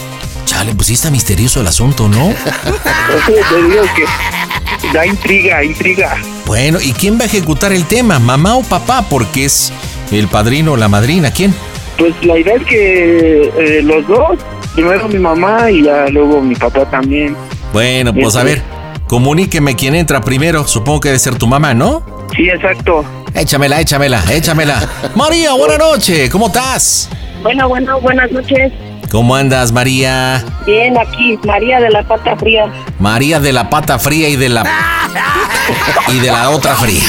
Chale, 0.46 0.74
pues 0.76 0.88
sí 0.88 0.94
está 0.94 1.12
misterioso 1.12 1.60
el 1.60 1.68
asunto, 1.68 2.08
¿no? 2.08 2.30
Te 3.28 3.64
digo 3.64 3.84
que 3.98 4.94
da 4.94 5.06
intriga, 5.06 5.62
intriga. 5.62 6.16
Bueno, 6.46 6.80
¿y 6.82 6.94
quién 6.94 7.20
va 7.20 7.24
a 7.24 7.26
ejecutar 7.26 7.74
el 7.74 7.84
tema? 7.84 8.18
¿Mamá 8.18 8.56
o 8.56 8.64
papá? 8.64 9.06
Porque 9.10 9.44
es 9.44 9.74
el 10.10 10.30
padrino 10.30 10.72
o 10.72 10.78
la 10.78 10.88
madrina. 10.88 11.32
¿Quién? 11.32 11.54
Pues 11.98 12.14
la 12.24 12.40
idea 12.40 12.56
es 12.56 12.64
que 12.64 13.52
eh, 13.58 13.82
los 13.84 14.08
dos, 14.08 14.40
primero 14.74 15.10
mi 15.10 15.20
mamá 15.20 15.70
y 15.70 15.84
ya 15.84 16.08
luego 16.08 16.42
mi 16.42 16.56
papá 16.56 16.90
también. 16.90 17.36
Bueno, 17.74 18.14
pues 18.14 18.36
a 18.36 18.44
ver, 18.44 18.62
comuníqueme 19.08 19.76
quién 19.76 19.96
entra 19.96 20.22
primero. 20.22 20.68
Supongo 20.68 21.02
que 21.02 21.10
debe 21.10 21.20
ser 21.20 21.36
tu 21.36 21.48
mamá, 21.48 21.74
¿no? 21.74 22.04
Sí, 22.36 22.50
exacto. 22.50 23.04
Échamela, 23.34 23.80
échamela, 23.82 24.24
échamela. 24.32 24.88
María, 25.16 25.54
buena 25.54 25.78
noche. 25.78 26.30
¿Cómo 26.30 26.48
estás? 26.48 27.10
Bueno, 27.44 27.68
bueno, 27.70 28.00
buenas 28.02 28.32
noches. 28.32 28.72
¿Cómo 29.12 29.36
andas, 29.36 29.72
María? 29.72 30.44
Bien, 30.66 30.98
aquí, 30.98 31.40
María 31.46 31.80
de 31.80 31.90
la 31.90 32.04
Pata 32.04 32.36
Fría. 32.36 32.66
María 33.00 33.40
de 33.40 33.54
la 33.54 33.70
pata 33.70 34.00
fría 34.00 34.28
y 34.28 34.36
de 34.36 34.50
la 34.50 34.64
y 36.14 36.20
de 36.20 36.28
la 36.28 36.50
otra 36.50 36.76
fría. 36.76 37.04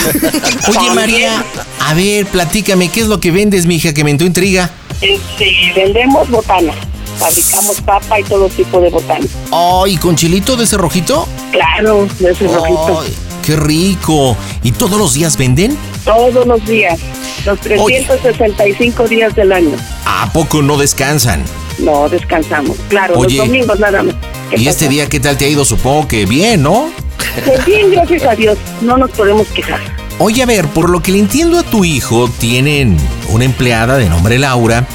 Oye, 0.69 0.91
María, 0.95 1.43
a 1.81 1.95
ver, 1.95 2.27
platícame, 2.27 2.89
¿qué 2.89 3.01
es 3.01 3.07
lo 3.09 3.19
que 3.19 3.33
vendes, 3.33 3.67
mija, 3.67 3.93
que 3.95 4.05
me 4.05 4.11
intriga? 4.11 4.71
Este, 5.01 5.73
vendemos 5.75 6.29
botana. 6.31 6.73
Fabricamos 7.19 7.81
papa 7.81 8.21
y 8.21 8.25
todo 8.25 8.49
tipo 8.49 8.81
de 8.81 8.91
botana. 8.91 9.27
Ay, 9.51 9.97
¿con 9.97 10.15
chilito 10.15 10.57
de 10.57 10.65
ese 10.65 10.77
rojito? 10.77 11.27
Claro, 11.51 12.07
de 12.19 12.31
ese 12.31 12.47
rojito. 12.47 13.05
Qué 13.45 13.57
rico. 13.57 14.37
¿Y 14.63 14.73
todos 14.73 14.99
los 14.99 15.15
días 15.15 15.37
venden? 15.37 15.77
Todos 16.05 16.47
los 16.47 16.65
días. 16.67 16.99
Los 17.45 17.59
365 17.61 19.09
días 19.09 19.35
del 19.35 19.53
año. 19.53 19.77
¿A 20.05 20.31
poco 20.33 20.63
no 20.63 20.77
descansan? 20.77 21.43
No 21.79 22.09
descansamos. 22.09 22.77
Claro, 22.89 23.19
Oye, 23.19 23.39
los 23.39 23.47
domingos 23.47 23.79
nada 23.79 24.03
más. 24.03 24.15
¿Qué 24.51 24.61
¿Y 24.61 24.69
este 24.69 24.89
día 24.89 25.09
qué 25.09 25.19
tal 25.19 25.37
te 25.37 25.47
ha 25.47 25.49
ido? 25.49 25.65
Supongo 25.65 26.07
que 26.07 26.27
bien, 26.27 26.63
¿no? 26.63 26.91
Pues 27.45 27.65
bien, 27.65 27.91
gracias 27.91 28.25
a 28.25 28.35
Dios. 28.35 28.59
No 28.81 28.97
nos 28.97 29.11
podemos 29.11 29.47
quejar. 29.49 29.81
Oye, 30.21 30.43
a 30.43 30.47
ver, 30.47 30.67
por 30.67 30.91
lo 30.91 31.01
que 31.01 31.13
le 31.13 31.19
entiendo 31.19 31.59
a 31.59 31.63
tu 31.63 31.85
hijo, 31.85 32.29
tienen 32.39 32.97
una 33.29 33.45
empleada 33.45 33.97
de 33.97 34.09
nombre 34.09 34.39
Laura 34.39 34.87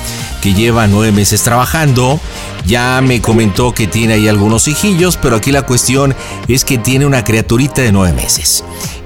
que 0.43 0.53
lleva 0.53 0.88
nueve 0.88 1.13
meses 1.13 1.41
trabajando. 1.41 2.19
Ya 2.65 2.99
me 3.01 3.21
comentó 3.21 3.73
que 3.73 3.88
tiene 3.88 4.15
ahí 4.15 4.27
algunos 4.27 4.67
hijillos, 4.67 5.15
pero 5.15 5.38
aquí 5.38 5.53
la 5.53 5.62
cuestión 5.62 6.13
es 6.49 6.65
que 6.65 6.77
tiene 6.77 7.06
una 7.06 7.23
criaturita 7.23 7.82
de 7.82 7.93
nueve 7.93 8.13
meses. 8.13 8.62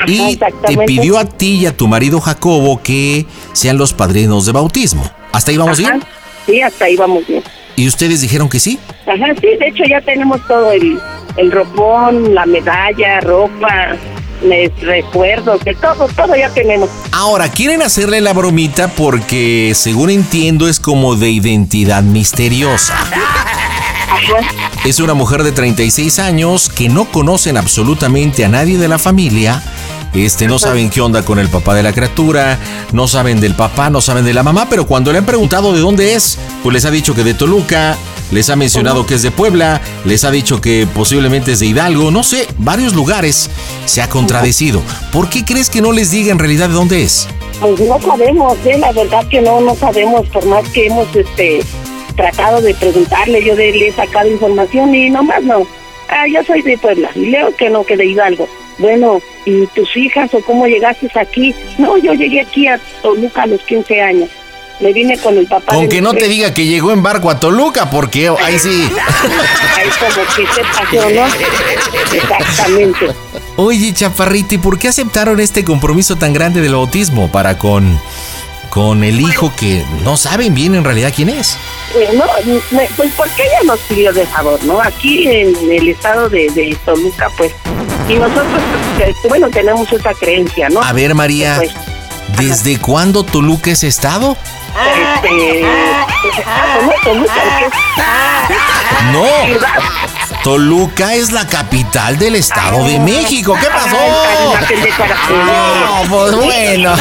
Y 0.07 0.35
te 0.37 0.77
pidió 0.87 1.19
a 1.19 1.25
ti 1.25 1.57
y 1.57 1.65
a 1.67 1.77
tu 1.77 1.87
marido 1.87 2.19
Jacobo 2.21 2.81
que 2.81 3.27
sean 3.53 3.77
los 3.77 3.93
padrinos 3.93 4.47
de 4.47 4.51
bautismo. 4.51 5.03
¿Hasta 5.31 5.51
ahí 5.51 5.57
vamos 5.57 5.79
Ajá. 5.79 5.91
bien? 5.91 6.03
Sí, 6.47 6.61
hasta 6.61 6.85
ahí 6.85 6.95
vamos 6.95 7.27
bien. 7.27 7.43
¿Y 7.75 7.87
ustedes 7.87 8.21
dijeron 8.21 8.49
que 8.49 8.59
sí? 8.59 8.79
Ajá, 9.05 9.35
sí, 9.39 9.47
de 9.59 9.67
hecho 9.67 9.83
ya 9.87 10.01
tenemos 10.01 10.41
todo, 10.47 10.71
el, 10.71 10.99
el 11.35 11.51
ropón, 11.51 12.33
la 12.33 12.47
medalla, 12.47 13.19
ropa, 13.21 13.95
recuerdos, 14.81 15.63
de 15.63 15.75
todo, 15.75 16.07
todo 16.15 16.35
ya 16.35 16.49
tenemos. 16.49 16.89
Ahora, 17.11 17.49
quieren 17.49 17.81
hacerle 17.81 18.21
la 18.21 18.33
bromita 18.33 18.87
porque, 18.89 19.73
según 19.75 20.09
entiendo, 20.09 20.67
es 20.67 20.79
como 20.79 21.15
de 21.15 21.29
identidad 21.29 22.03
misteriosa. 22.03 22.93
Ajá, 22.93 23.57
Es 24.85 24.99
una 24.99 25.13
mujer 25.13 25.43
de 25.43 25.51
36 25.51 26.19
años 26.19 26.69
que 26.69 26.89
no 26.89 27.05
conocen 27.05 27.57
absolutamente 27.57 28.45
a 28.45 28.49
nadie 28.49 28.77
de 28.77 28.87
la 28.87 28.99
familia. 28.99 29.61
Este, 30.13 30.47
no 30.47 30.57
saben 30.57 30.89
qué 30.89 31.01
onda 31.01 31.23
con 31.23 31.37
el 31.37 31.49
papá 31.49 31.75
de 31.75 31.83
la 31.83 31.93
criatura, 31.93 32.57
no 32.91 33.07
saben 33.07 33.39
del 33.39 33.53
papá, 33.53 33.89
no 33.89 34.01
saben 34.01 34.25
de 34.25 34.33
la 34.33 34.41
mamá, 34.41 34.67
pero 34.69 34.87
cuando 34.87 35.11
le 35.11 35.19
han 35.19 35.25
preguntado 35.25 35.73
de 35.73 35.79
dónde 35.79 36.15
es, 36.15 36.39
pues 36.63 36.73
les 36.73 36.85
ha 36.85 36.91
dicho 36.91 37.13
que 37.13 37.23
de 37.23 37.33
Toluca, 37.33 37.95
les 38.31 38.49
ha 38.49 38.55
mencionado 38.55 39.05
que 39.05 39.15
es 39.15 39.21
de 39.21 39.31
Puebla, 39.31 39.81
les 40.05 40.23
ha 40.23 40.31
dicho 40.31 40.61
que 40.61 40.87
posiblemente 40.93 41.53
es 41.53 41.59
de 41.59 41.67
Hidalgo, 41.67 42.11
no 42.11 42.23
sé, 42.23 42.47
varios 42.57 42.93
lugares 42.93 43.49
se 43.85 44.01
ha 44.01 44.09
contradecido. 44.09 44.81
¿Por 45.11 45.29
qué 45.29 45.45
crees 45.45 45.69
que 45.69 45.81
no 45.81 45.91
les 45.91 46.11
diga 46.11 46.31
en 46.31 46.39
realidad 46.39 46.69
de 46.69 46.75
dónde 46.75 47.03
es? 47.03 47.27
pues 47.59 47.79
no 47.79 47.99
sabemos, 47.99 48.57
¿eh? 48.65 48.77
la 48.77 48.91
verdad 48.91 49.27
que 49.29 49.41
no, 49.41 49.59
no 49.61 49.75
sabemos, 49.75 50.27
por 50.27 50.45
más 50.45 50.67
que 50.69 50.87
hemos 50.87 51.13
este 51.15 51.61
tratado 52.15 52.61
de 52.61 52.73
preguntarle, 52.75 53.43
yo 53.43 53.55
de, 53.55 53.71
le 53.71 53.87
he 53.87 53.91
sacado 53.91 54.29
información 54.29 54.93
y 54.93 55.09
nomás 55.09 55.43
no. 55.43 55.67
Ah, 56.09 56.25
yo 56.27 56.43
soy 56.43 56.61
de 56.61 56.77
Puebla, 56.77 57.09
y 57.15 57.27
leo 57.27 57.55
que 57.55 57.69
no, 57.69 57.83
que 57.83 57.97
de 57.97 58.05
Hidalgo. 58.05 58.47
Bueno, 58.77 59.21
¿y 59.45 59.65
tus 59.67 59.95
hijas 59.97 60.33
o 60.33 60.41
cómo 60.41 60.67
llegaste 60.67 61.09
aquí? 61.15 61.53
No, 61.77 61.97
yo 61.97 62.13
llegué 62.13 62.41
aquí 62.41 62.67
a 62.67 62.79
Toluca 63.01 63.43
a 63.43 63.47
los 63.47 63.61
15 63.61 64.01
años. 64.01 64.29
Me 64.79 64.93
vine 64.93 65.17
con 65.17 65.37
el 65.37 65.47
papá. 65.47 65.73
Con 65.73 65.89
que 65.89 66.01
no 66.01 66.13
te 66.13 66.27
diga 66.27 66.53
que 66.53 66.65
llegó 66.65 66.91
en 66.91 67.01
barco 67.01 67.29
a 67.31 67.39
Toluca, 67.39 67.89
porque 67.89 68.29
ahí 68.43 68.59
sí. 68.59 68.87
Ahí 69.75 69.89
como 69.99 70.27
que 70.35 70.45
se 70.53 70.61
pasó, 70.61 71.09
¿no? 71.09 72.15
Exactamente. 72.15 73.07
Oye, 73.55 73.93
Chaparrita, 73.93 74.55
¿y 74.55 74.57
por 74.59 74.77
qué 74.77 74.89
aceptaron 74.89 75.39
este 75.39 75.63
compromiso 75.63 76.15
tan 76.15 76.33
grande 76.33 76.61
del 76.61 76.73
bautismo 76.75 77.31
para 77.31 77.57
con, 77.57 77.99
con 78.69 79.03
el 79.03 79.19
hijo 79.19 79.51
que 79.57 79.83
no 80.03 80.15
saben 80.15 80.53
bien 80.53 80.75
en 80.75 80.83
realidad 80.83 81.11
quién 81.15 81.29
es? 81.29 81.57
Eh, 81.95 82.09
no, 82.15 82.25
me- 82.71 82.87
pues 82.95 83.11
porque 83.17 83.41
ella 83.43 83.63
nos 83.65 83.79
pidió 83.81 84.13
de 84.13 84.25
favor, 84.27 84.63
¿no? 84.65 84.79
Aquí 84.81 85.27
en 85.27 85.55
el 85.71 85.89
estado 85.89 86.29
de, 86.29 86.49
de 86.51 86.77
Toluca, 86.85 87.29
pues, 87.37 87.51
y 88.07 88.13
nosotros, 88.15 88.61
pues, 88.97 89.09
eh, 89.09 89.15
bueno, 89.27 89.49
tenemos 89.49 89.91
esa 89.91 90.13
creencia, 90.13 90.69
¿no? 90.69 90.81
A 90.83 90.93
ver, 90.93 91.15
María, 91.15 91.57
Pues, 91.57 91.71
¿desde 92.37 92.77
cuándo 92.77 93.23
Toluca 93.23 93.71
es 93.71 93.83
estado? 93.83 94.37
Este, 94.85 95.65
¿no? 99.11 99.25
Toluca 100.43 101.13
es 101.13 101.31
la 101.31 101.45
capital 101.45 102.17
del 102.17 102.35
Estado 102.35 102.85
de 102.85 102.99
México. 102.99 103.55
¿Qué 103.59 103.67
pasó? 103.67 103.97
No, 105.29 106.03
pues 106.09 106.35
bueno. 106.35 106.95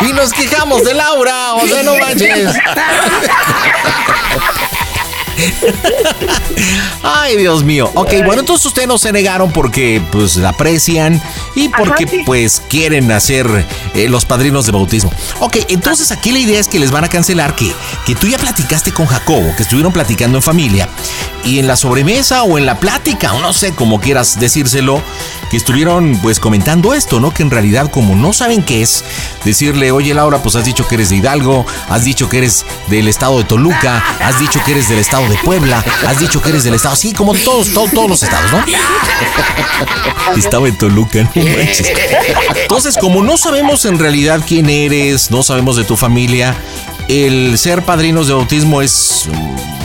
y 0.00 0.12
nos 0.12 0.32
quejamos 0.32 0.82
de 0.84 0.94
Laura, 0.94 1.54
o 1.54 1.66
sea, 1.66 1.82
no 1.82 1.96
manches. 1.96 2.56
Ay, 7.02 7.36
Dios 7.36 7.64
mío. 7.64 7.90
Ok, 7.94 8.12
bueno, 8.24 8.40
entonces 8.40 8.66
ustedes 8.66 8.88
no 8.88 8.98
se 8.98 9.12
negaron 9.12 9.52
porque 9.52 10.02
pues 10.10 10.36
la 10.36 10.50
aprecian 10.50 11.20
y 11.54 11.68
porque 11.68 12.22
pues 12.24 12.62
quieren 12.68 13.10
hacer 13.12 13.66
eh, 13.94 14.08
los 14.08 14.24
padrinos 14.24 14.66
de 14.66 14.72
bautismo. 14.72 15.12
Ok, 15.40 15.58
entonces 15.68 16.10
aquí 16.12 16.32
la 16.32 16.38
idea 16.38 16.60
es 16.60 16.68
que 16.68 16.78
les 16.78 16.90
van 16.90 17.04
a 17.04 17.08
cancelar 17.08 17.54
que, 17.54 17.72
que 18.06 18.14
tú 18.14 18.28
ya 18.28 18.38
platicaste 18.38 18.92
con 18.92 19.06
Jacobo, 19.06 19.54
que 19.56 19.62
estuvieron 19.62 19.92
platicando 19.92 20.38
en 20.38 20.42
familia 20.42 20.88
y 21.44 21.58
en 21.58 21.66
la 21.66 21.76
sobremesa 21.76 22.42
o 22.42 22.58
en 22.58 22.66
la 22.66 22.80
plática, 22.80 23.34
o 23.34 23.40
no 23.40 23.52
sé 23.52 23.72
cómo 23.72 24.00
quieras 24.00 24.40
decírselo, 24.40 25.02
que 25.50 25.56
estuvieron 25.56 26.18
pues 26.22 26.40
comentando 26.40 26.94
esto, 26.94 27.20
¿no? 27.20 27.32
Que 27.32 27.42
en 27.42 27.50
realidad 27.50 27.90
como 27.90 28.14
no 28.16 28.32
saben 28.32 28.62
qué 28.62 28.82
es, 28.82 29.04
decirle, 29.44 29.92
oye 29.92 30.14
Laura, 30.14 30.42
pues 30.42 30.56
has 30.56 30.64
dicho 30.64 30.86
que 30.88 30.94
eres 30.94 31.10
de 31.10 31.16
Hidalgo, 31.16 31.66
has 31.88 32.04
dicho 32.04 32.28
que 32.28 32.38
eres 32.38 32.64
del 32.88 33.08
estado 33.08 33.38
de 33.38 33.44
Toluca, 33.44 34.02
has 34.20 34.40
dicho 34.40 34.60
que 34.64 34.72
eres 34.72 34.88
del 34.88 34.98
estado 34.98 35.23
de 35.28 35.36
Puebla, 35.38 35.84
has 36.06 36.18
dicho 36.18 36.40
que 36.40 36.50
eres 36.50 36.64
del 36.64 36.74
estado, 36.74 36.96
sí, 36.96 37.12
como 37.12 37.34
todos, 37.34 37.72
todos, 37.72 37.90
todos 37.90 38.08
los 38.08 38.22
estados, 38.22 38.50
¿no? 38.52 38.64
Estaba 40.36 40.68
en 40.68 40.76
Toluca, 40.76 41.22
no 41.34 41.42
manches. 41.42 41.92
Entonces, 42.62 42.96
como 42.98 43.22
no 43.22 43.36
sabemos 43.36 43.84
en 43.84 43.98
realidad 43.98 44.40
quién 44.46 44.68
eres, 44.68 45.30
no 45.30 45.42
sabemos 45.42 45.76
de 45.76 45.84
tu 45.84 45.96
familia, 45.96 46.56
el 47.08 47.58
ser 47.58 47.82
padrinos 47.82 48.28
de 48.28 48.34
bautismo 48.34 48.82
es 48.82 49.28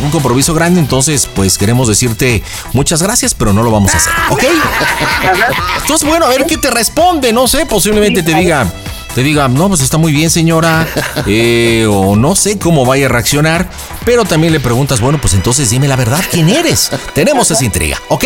un 0.03 0.11
compromiso 0.11 0.53
grande, 0.53 0.79
entonces 0.79 1.27
pues 1.33 1.57
queremos 1.57 1.87
decirte 1.87 2.41
muchas 2.73 3.03
gracias, 3.03 3.33
pero 3.33 3.53
no 3.53 3.63
lo 3.63 3.71
vamos 3.71 3.93
a 3.93 3.97
hacer, 3.97 4.13
¿ok? 4.29 4.43
Entonces, 5.81 6.07
bueno, 6.07 6.25
a 6.25 6.29
ver 6.29 6.45
qué 6.45 6.57
te 6.57 6.69
responde, 6.69 7.33
no 7.33 7.47
sé, 7.47 7.65
posiblemente 7.65 8.23
te 8.23 8.33
diga, 8.33 8.71
te 9.19 9.23
diga, 9.23 9.49
no, 9.49 9.67
pues 9.67 9.81
está 9.81 9.97
muy 9.97 10.13
bien 10.13 10.29
señora, 10.29 10.87
eh, 11.27 11.85
o 11.89 12.15
no 12.15 12.37
sé 12.37 12.57
cómo 12.57 12.85
vaya 12.85 13.07
a 13.07 13.09
reaccionar, 13.09 13.69
pero 14.05 14.23
también 14.23 14.53
le 14.53 14.61
preguntas, 14.61 15.01
bueno, 15.01 15.19
pues 15.19 15.33
entonces 15.33 15.69
dime 15.69 15.89
la 15.89 15.97
verdad, 15.97 16.23
¿quién 16.31 16.47
eres? 16.47 16.89
Tenemos 17.13 17.51
esa 17.51 17.65
intriga, 17.65 18.01
¿ok? 18.07 18.23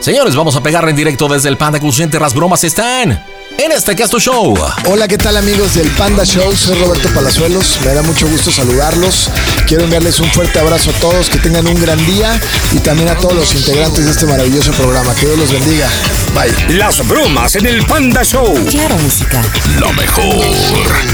Señores, 0.00 0.36
vamos 0.36 0.54
a 0.54 0.62
pegarle 0.62 0.90
en 0.90 0.96
directo 0.96 1.28
desde 1.28 1.48
el 1.48 1.56
Panda 1.56 1.80
Cluciente, 1.80 2.20
las 2.20 2.34
bromas 2.34 2.62
están 2.62 3.24
en 3.58 3.72
este 3.72 3.94
Casto 3.94 4.18
Show. 4.18 4.54
Hola, 4.86 5.06
¿qué 5.08 5.18
tal 5.18 5.36
amigos 5.36 5.74
del 5.74 5.88
Panda 5.90 6.24
Show? 6.24 6.56
Soy 6.56 6.78
Roberto 6.78 7.10
Palazuelos, 7.10 7.78
me 7.84 7.92
da 7.92 8.00
mucho 8.02 8.26
gusto 8.28 8.50
saludarlos. 8.50 9.28
Quiero 9.66 9.84
enviarles 9.84 10.20
un 10.20 10.30
fuerte 10.30 10.58
abrazo 10.58 10.88
a 10.90 10.94
todos, 10.94 11.28
que 11.28 11.38
tengan 11.38 11.66
un 11.66 11.78
gran 11.80 11.98
día 12.06 12.40
y 12.72 12.78
también 12.78 13.08
a 13.08 13.14
todos 13.16 13.34
los 13.34 13.54
integrantes 13.54 14.04
de 14.04 14.10
este 14.10 14.26
maravilloso 14.26 14.72
programa. 14.72 15.14
Que 15.14 15.26
Dios 15.26 15.38
los 15.38 15.52
bendiga. 15.52 15.88
Bye. 16.34 16.52
Las 16.76 17.06
bromas 17.06 17.54
en 17.56 17.66
el 17.66 17.84
Panda 17.86 18.24
Show. 18.24 18.54
Claro, 18.70 18.96
música. 18.98 19.42
Lo 19.78 19.92
mejor. 19.92 20.24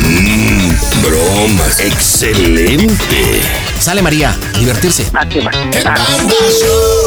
Mm, 0.02 0.70
bromas. 1.02 1.80
Excelente. 1.80 3.40
Sale 3.78 4.00
María, 4.02 4.36
a 4.54 4.58
divertirse. 4.58 5.06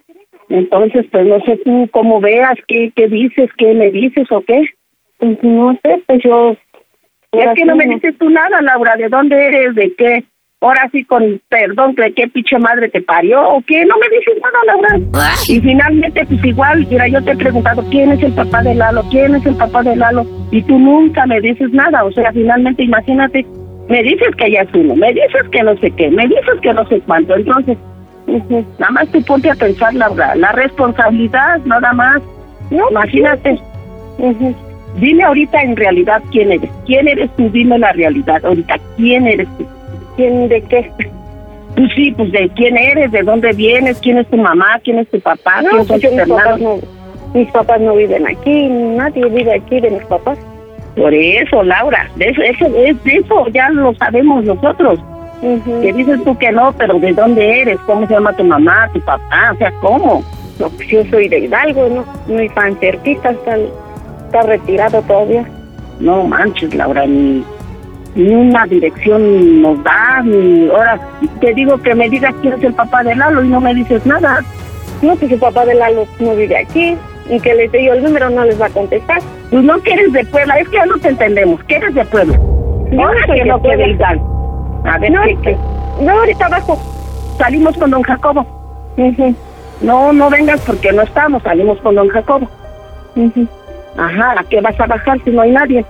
Entonces, 0.49 1.07
pues 1.13 1.25
no 1.25 1.39
sé 1.43 1.57
tú 1.59 1.89
cómo 1.93 2.21
veas, 2.21 2.59
qué, 2.67 2.93
qué 2.97 3.07
dices, 3.07 3.49
qué 3.57 3.73
me 3.73 3.93
dices 3.93 4.27
o 4.33 4.41
qué. 4.41 4.71
Pues 5.19 5.39
no 5.43 5.79
sé, 5.85 6.03
pues 6.07 6.21
yo... 6.25 6.57
Es 7.31 7.55
que 7.55 7.65
no 7.65 7.77
me 7.77 7.87
dices 7.87 8.19
tú 8.19 8.29
nada, 8.29 8.61
Laura, 8.61 8.97
de 8.97 9.09
dónde 9.09 9.37
eres, 9.37 9.77
de 9.77 9.95
qué 9.95 10.25
ahora 10.63 10.89
sí 10.93 11.05
con 11.05 11.41
perdón, 11.49 11.95
¿de 11.95 12.13
qué 12.15 12.29
pinche 12.29 12.59
madre 12.59 12.89
te 12.89 13.03
parió 13.03 13.43
o 13.43 13.63
qué? 13.67 13.85
No 13.85 13.97
me 13.99 14.09
dices 14.17 14.35
nada, 14.43 14.59
Laura. 14.67 15.37
Y 15.49 15.61
finalmente, 15.61 16.25
pues 16.25 16.45
igual, 16.45 16.87
mira, 16.89 17.09
yo 17.09 17.23
te 17.23 17.33
he 17.33 17.37
preguntado 17.37 17.85
quién 17.91 18.13
es 18.13 18.23
el 18.23 18.33
papá 18.33 18.63
de 18.63 18.75
Lalo, 18.75 19.03
quién 19.11 19.35
es 19.35 19.45
el 19.45 19.57
papá 19.57 19.83
de 19.83 19.97
Lalo, 19.97 20.25
y 20.51 20.63
tú 20.63 20.79
nunca 20.79 21.27
me 21.27 21.41
dices 21.41 21.71
nada. 21.73 22.05
O 22.05 22.13
sea, 22.13 22.33
finalmente, 22.33 22.85
imagínate, 22.85 23.45
me 23.89 24.03
dices 24.03 24.35
que 24.37 24.47
ella 24.47 24.63
es 24.63 24.75
uno, 24.75 24.95
me 24.95 25.13
dices 25.13 25.49
que 25.51 25.63
no 25.63 25.77
sé 25.79 25.91
qué, 25.91 26.11
me 26.11 26.27
dices 26.27 26.61
que 26.63 26.73
no 26.73 26.87
sé 26.89 27.01
cuánto. 27.01 27.35
Entonces, 27.35 27.77
nada 28.79 28.93
más 28.93 29.09
tú 29.11 29.23
ponte 29.25 29.51
a 29.51 29.55
pensar, 29.55 29.93
Laura, 29.95 30.35
la 30.37 30.53
responsabilidad, 30.53 31.61
nada 31.65 31.93
más. 31.93 32.23
No, 32.71 32.89
imagínate. 32.91 33.59
Dime 34.97 35.25
ahorita 35.25 35.61
en 35.63 35.77
realidad 35.77 36.23
quién 36.31 36.53
eres. 36.53 36.71
¿Quién 36.87 37.09
eres 37.09 37.31
tú? 37.37 37.49
Dime 37.51 37.79
la 37.79 37.93
realidad 37.93 38.45
ahorita. 38.45 38.77
¿Quién 38.97 39.27
eres 39.27 39.49
tú? 39.59 39.67
¿Quién 40.17 40.49
de 40.49 40.63
qué? 40.63 40.91
Pues 41.77 41.91
sí, 41.95 42.13
pues 42.13 42.31
de 42.33 42.51
quién 42.55 42.77
eres, 42.77 43.11
de 43.13 43.23
dónde 43.23 43.53
vienes, 43.53 43.99
quién 44.01 44.19
es 44.19 44.27
tu 44.29 44.37
mamá, 44.37 44.79
quién 44.85 44.99
es 44.99 45.09
tu 45.09 45.19
papá, 45.21 45.63
no, 45.63 45.85
pues 45.85 46.03
mis, 46.03 46.29
papás 46.29 46.61
no, 46.61 46.79
mis 47.33 47.51
papás 47.51 47.81
no 47.81 47.95
viven 47.97 48.27
aquí, 48.27 48.69
nadie 48.69 49.25
vive 49.27 49.55
aquí 49.55 49.81
de 49.81 49.91
mis 49.91 50.05
papás. 50.05 50.39
Por 50.97 51.15
eso, 51.15 51.63
Laura, 51.63 52.11
de 52.17 52.29
eso, 52.29 52.43
eso, 52.43 52.69
de 52.69 52.95
eso 53.07 53.49
ya 53.49 53.71
lo 53.71 53.95
sabemos 53.95 54.45
nosotros. 54.45 55.01
Que 55.41 55.93
dices 55.93 56.23
tú 56.23 56.37
que 56.39 56.53
no, 56.53 56.73
pero 56.79 56.99
¿de 57.01 57.13
dónde 57.13 57.63
eres? 57.63 57.81
¿Cómo 57.87 58.07
se 58.07 58.15
llama 58.15 58.37
tu 58.37 58.45
mamá, 58.45 58.89
tu 58.93 59.01
papá? 59.01 59.53
O 59.53 59.57
sea, 59.57 59.73
¿cómo? 59.81 60.23
No, 60.61 60.69
pues 60.69 60.87
yo 60.87 61.05
soy 61.07 61.29
de 61.29 61.41
Hidalgo, 61.41 61.89
¿no? 61.89 62.05
Muy 62.33 62.49
tan 62.51 62.77
cerquita, 62.79 63.31
está, 63.31 63.57
está 63.57 64.43
retirado 64.43 65.03
todavía. 65.03 65.45
No 65.99 66.23
manches, 66.25 66.73
Laura, 66.75 67.07
ni, 67.07 67.43
ni 68.15 68.35
una 68.35 68.67
dirección 68.67 69.63
nos 69.63 69.83
da, 69.83 70.23
ni 70.23 70.69
ahora 70.69 71.01
te 71.41 71.55
digo 71.55 71.79
que 71.79 71.95
me 71.95 72.09
digas 72.09 72.35
quién 72.43 72.55
es 72.55 72.63
el 72.63 72.75
papá 72.75 73.03
de 73.03 73.15
Lalo 73.15 73.43
y 73.43 73.49
no 73.49 73.61
me 73.61 73.75
dices 73.75 74.05
nada. 74.05 74.41
No, 75.01 75.17
que 75.17 75.29
su 75.29 75.39
papá 75.39 75.65
de 75.65 75.75
Lalo 75.75 76.07
no 76.21 76.35
vive 76.37 76.57
aquí 76.57 76.97
y 77.29 77.41
que 77.41 77.55
le 77.55 77.69
digo 77.69 77.95
el 77.95 78.03
número 78.03 78.31
no 78.31 78.45
les 78.45 78.61
va 78.61 78.67
a 78.67 78.71
contestar. 78.71 79.21
Pues 79.51 79.65
no 79.65 79.81
que 79.83 79.93
eres 79.93 80.13
de 80.13 80.25
Puebla, 80.27 80.59
es 80.59 80.69
que 80.69 80.77
ya 80.77 80.87
no 80.87 80.99
te 80.99 81.09
entendemos, 81.09 81.63
que 81.65 81.77
eres 81.77 81.95
de 81.95 82.05
Puebla. 82.05 82.39
No, 82.91 83.07
ahora 83.07 83.25
que 83.27 83.45
no 83.45 83.63
que 83.63 83.77
de 83.77 84.05
A 84.85 84.99
ver, 84.99 85.11
no, 85.11 85.21
¿qué, 85.43 85.57
no, 86.01 86.13
ahorita 86.13 86.47
abajo. 86.47 86.79
Salimos 87.39 87.77
con 87.79 87.91
don 87.91 88.03
Jacobo. 88.03 88.47
No, 89.81 90.13
no 90.13 90.31
vengas 90.31 90.61
porque 90.61 90.93
no 90.93 91.03
estamos, 91.03 91.43
salimos 91.43 91.81
con 91.81 91.95
don 91.95 92.09
Jacobo. 92.09 92.47
Ajá, 93.97 94.35
¿a 94.39 94.45
qué 94.45 94.61
vas 94.61 94.79
a 94.79 94.87
bajar 94.87 95.19
si 95.25 95.31
no 95.31 95.43
hay 95.43 95.51
nadie? 95.51 95.85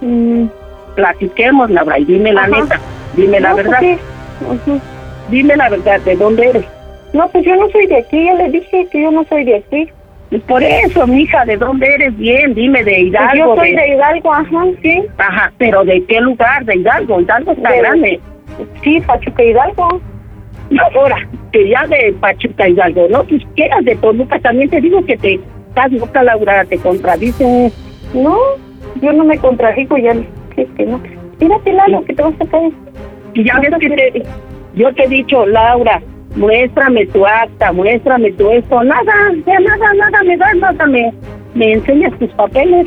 Mm 0.00 0.46
platiquemos, 0.94 1.70
Laura, 1.70 1.98
y 1.98 2.04
dime 2.04 2.32
la 2.32 2.46
neta, 2.46 2.80
dime 3.16 3.40
la 3.40 3.52
pues 3.52 3.64
verdad. 3.64 3.80
Dime 5.30 5.56
la 5.56 5.68
verdad, 5.68 6.00
¿de 6.00 6.16
dónde 6.16 6.48
eres? 6.48 6.64
No, 7.12 7.28
pues 7.28 7.44
yo 7.44 7.56
no 7.56 7.68
soy 7.70 7.86
de 7.86 7.98
aquí, 7.98 8.24
ya 8.24 8.34
le 8.34 8.50
dije 8.50 8.86
que 8.90 9.02
yo 9.02 9.10
no 9.10 9.24
soy 9.24 9.44
de 9.44 9.56
aquí. 9.56 9.88
Pues 10.30 10.42
por 10.42 10.62
eso, 10.62 11.06
mija, 11.06 11.44
¿de 11.44 11.56
dónde 11.56 11.92
eres 11.92 12.16
bien? 12.16 12.54
Dime, 12.54 12.84
de 12.84 13.00
Hidalgo. 13.00 13.56
Pues 13.56 13.70
yo 13.70 13.74
soy 13.74 13.74
de... 13.74 13.94
Hidalgo, 13.94 14.32
ajá, 14.32 14.64
sí. 14.80 15.02
Ajá, 15.18 15.52
pero 15.58 15.84
¿de 15.84 16.04
qué 16.04 16.20
lugar? 16.20 16.64
De 16.64 16.76
Hidalgo, 16.76 17.20
Hidalgo 17.20 17.52
está 17.52 17.74
grande. 17.76 18.20
Sí, 18.82 19.00
Pachuca 19.00 19.42
Hidalgo. 19.42 20.00
Ahora, 20.94 21.16
que 21.52 21.68
ya 21.68 21.84
de 21.88 22.14
Pachuca 22.20 22.68
Hidalgo, 22.68 23.08
¿no? 23.10 23.24
Pues 23.24 23.42
quieras 23.56 23.84
de 23.84 23.96
Toluca, 23.96 24.38
también 24.38 24.70
te 24.70 24.80
digo 24.80 25.04
que 25.04 25.16
te 25.16 25.40
estás 25.68 25.90
loca, 25.92 26.22
Laura, 26.22 26.64
te 26.64 26.78
contradice. 26.78 27.72
No, 28.14 28.36
yo 29.02 29.12
no 29.12 29.24
me 29.24 29.36
contradigo, 29.38 29.98
ya 29.98 30.14
que 30.76 30.86
no. 30.86 31.00
Tírate, 31.38 31.72
Lalo, 31.72 32.04
que 32.04 32.14
te 32.14 32.22
vas 32.22 32.34
a 32.40 32.46
caer. 32.46 32.72
Y 33.34 33.44
ya 33.44 33.58
ves 33.60 33.70
que 33.80 33.88
te, 33.88 34.22
yo 34.74 34.92
te 34.94 35.04
he 35.04 35.08
dicho, 35.08 35.46
Laura, 35.46 36.00
muéstrame 36.36 37.06
tu 37.06 37.26
acta, 37.26 37.72
muéstrame 37.72 38.32
tu 38.32 38.50
esto, 38.50 38.82
nada, 38.82 39.12
ya 39.46 39.60
nada, 39.60 39.94
nada 39.94 40.22
me 40.24 40.36
das, 40.36 40.56
nada 40.56 40.86
me, 40.86 41.12
me 41.54 41.72
enseñas 41.72 42.18
tus 42.18 42.30
papeles. 42.32 42.86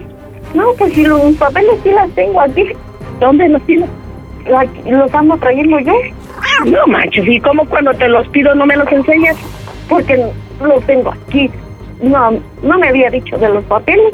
No, 0.54 0.66
pues 0.78 0.94
si 0.94 1.04
los 1.04 1.36
papeles 1.36 1.80
sí 1.84 1.92
las 1.92 2.10
tengo 2.12 2.42
aquí. 2.42 2.68
¿Dónde 3.20 3.50
los 3.50 3.62
tienes? 3.64 3.90
Los 4.86 5.16
ando 5.16 5.38
trayendo 5.38 5.80
yo. 5.80 5.94
No 6.66 6.86
manches, 6.88 7.26
¿y 7.28 7.40
cómo 7.40 7.66
cuando 7.66 7.94
te 7.94 8.08
los 8.08 8.28
pido 8.30 8.54
no 8.54 8.66
me 8.66 8.76
los 8.76 8.92
enseñas? 8.92 9.38
Porque 9.90 10.26
los 10.62 10.86
tengo 10.86 11.12
aquí. 11.12 11.50
No, 12.02 12.32
no 12.62 12.78
me 12.78 12.90
había 12.90 13.10
dicho 13.10 13.38
de 13.38 13.50
los 13.50 13.64
papeles. 13.66 14.14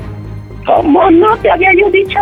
¿Cómo 0.66 1.10
no 1.10 1.36
te 1.38 1.49
había 1.49 1.74
yo 1.74 1.89
dicho? 1.89 2.20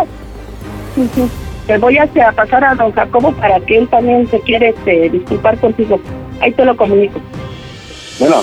Te 1.67 1.77
voy 1.77 1.97
a, 1.97 2.07
pasar 2.35 2.63
a 2.63 2.75
don 2.75 2.91
Jacobo 2.91 3.31
para 3.33 3.59
que 3.61 3.77
él 3.77 3.87
también 3.89 4.27
se 4.27 4.39
quiere 4.41 4.69
este, 4.69 5.09
disculpar 5.09 5.57
contigo. 5.59 5.99
Ahí 6.39 6.51
te 6.53 6.65
lo 6.65 6.75
comunico. 6.77 7.19
Bueno, 8.19 8.35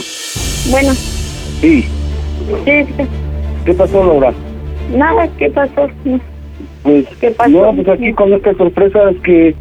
Bueno, 0.70 0.92
sí. 1.61 1.82
sí, 2.64 2.84
sí. 2.84 3.05
¿Qué 3.64 3.74
pasó, 3.74 4.05
Laura? 4.05 4.32
Nada, 4.94 5.26
¿qué 5.38 5.50
pasó? 5.50 5.88
Pues, 6.82 7.07
¿Qué 7.20 7.30
pasó? 7.30 7.50
no, 7.50 7.74
pues 7.74 7.88
aquí 7.88 8.12
con 8.12 8.32
esta 8.32 8.55
sorpresa 8.55 9.11
es 9.11 9.16
que 9.22 9.55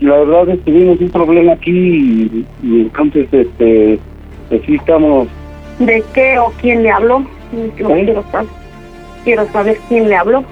la 0.00 0.18
verdad 0.18 0.50
es 0.50 0.58
que 0.58 0.70
tuvimos 0.70 1.00
un 1.00 1.10
problema 1.10 1.52
aquí 1.54 1.70
y, 1.70 2.46
y 2.62 2.80
entonces, 2.82 3.26
este, 3.32 3.98
pues 4.50 4.62
sí 4.66 4.74
estamos, 4.74 5.28
¿De 5.78 6.02
qué 6.12 6.38
o 6.38 6.52
quién 6.60 6.82
le 6.82 6.90
habló? 6.90 7.24
Yo 7.76 7.88
¿Eh? 7.90 8.04
quiero 8.04 8.24
saber. 8.30 8.48
Quiero 9.24 9.52
saber 9.52 9.78
quién 9.88 10.08
le 10.08 10.16
habló. 10.16 10.44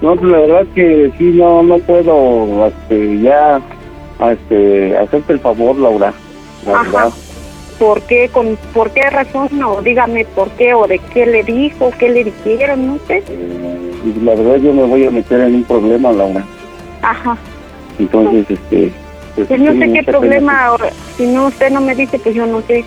No, 0.00 0.16
pues 0.16 0.30
la 0.30 0.38
verdad 0.38 0.66
que 0.74 1.10
sí, 1.18 1.24
no, 1.34 1.62
no 1.62 1.78
puedo, 1.78 2.66
este, 2.66 3.20
ya, 3.20 3.60
este, 4.30 4.96
hacerte 4.96 5.32
el 5.34 5.40
favor, 5.40 5.76
Laura, 5.76 6.12
la 6.66 6.72
Ajá. 6.72 6.82
verdad. 6.84 7.12
¿Por 7.78 8.02
qué? 8.02 8.28
Con, 8.32 8.58
¿Por 8.74 8.90
qué 8.90 9.08
razón? 9.08 9.48
O 9.62 9.80
dígame 9.82 10.24
por 10.24 10.50
qué 10.50 10.74
o 10.74 10.86
de 10.88 10.98
qué 10.98 11.26
le 11.26 11.44
dijo, 11.44 11.92
qué 11.98 12.08
le 12.08 12.24
dijeron, 12.24 12.86
no 12.86 12.98
sé. 13.06 13.22
Y 14.04 14.20
la 14.24 14.34
verdad 14.34 14.56
yo 14.56 14.72
me 14.72 14.82
voy 14.82 15.06
a 15.06 15.10
meter 15.10 15.40
en 15.40 15.54
un 15.56 15.64
problema, 15.64 16.10
Laura. 16.10 16.44
Ajá. 17.02 17.36
Entonces, 17.98 18.46
este... 18.50 18.92
pues, 19.36 19.60
no 19.60 19.72
sé 19.72 19.92
qué 19.92 20.02
problema, 20.02 20.66
ahora, 20.66 20.90
si 21.16 21.26
no 21.26 21.46
usted 21.46 21.70
no 21.70 21.80
me 21.80 21.94
dice, 21.94 22.18
pues 22.18 22.34
yo 22.34 22.46
no 22.46 22.62
sé. 22.62 22.84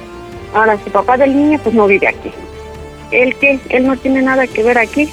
Ahora, 0.53 0.77
si 0.83 0.89
papá 0.89 1.15
del 1.15 1.35
niño, 1.35 1.59
pues 1.63 1.73
no 1.73 1.87
vive 1.87 2.07
aquí. 2.09 2.31
¿Él 3.11 3.35
qué? 3.39 3.59
Él 3.69 3.87
no 3.87 3.95
tiene 3.97 4.21
nada 4.21 4.47
que 4.47 4.63
ver 4.63 4.77
aquí. 4.77 5.09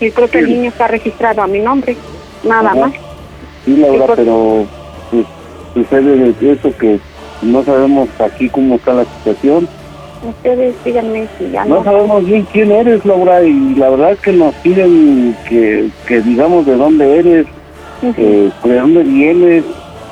Y 0.00 0.10
creo 0.10 0.28
que 0.28 0.38
el 0.40 0.48
niño 0.48 0.68
está 0.70 0.88
registrado 0.88 1.42
a 1.42 1.46
mi 1.46 1.60
nombre, 1.60 1.96
nada 2.42 2.70
Ajá. 2.70 2.80
más. 2.80 2.92
Sí, 3.64 3.76
Laura, 3.76 4.14
pero 4.16 4.64
pues, 5.10 5.24
sucede 5.72 6.32
de 6.32 6.52
eso 6.52 6.76
que 6.78 6.98
no 7.42 7.62
sabemos 7.64 8.08
aquí 8.20 8.48
cómo 8.48 8.74
está 8.76 8.92
la 8.94 9.04
situación. 9.04 9.68
Ustedes 10.26 10.74
díganme 10.84 11.26
si 11.38 11.50
ya 11.50 11.64
No 11.66 11.76
no. 11.76 11.84
sabemos 11.84 12.24
bien 12.24 12.46
quién 12.52 12.72
eres, 12.72 13.04
Laura, 13.04 13.42
y 13.42 13.74
la 13.74 13.90
verdad 13.90 14.12
es 14.12 14.20
que 14.20 14.32
nos 14.32 14.54
piden 14.56 15.36
que, 15.48 15.88
que 16.06 16.20
digamos 16.22 16.64
de 16.66 16.76
dónde 16.76 17.18
eres, 17.18 17.46
eh, 18.16 18.50
de 18.64 18.74
dónde 18.78 19.02
vienes, 19.02 19.64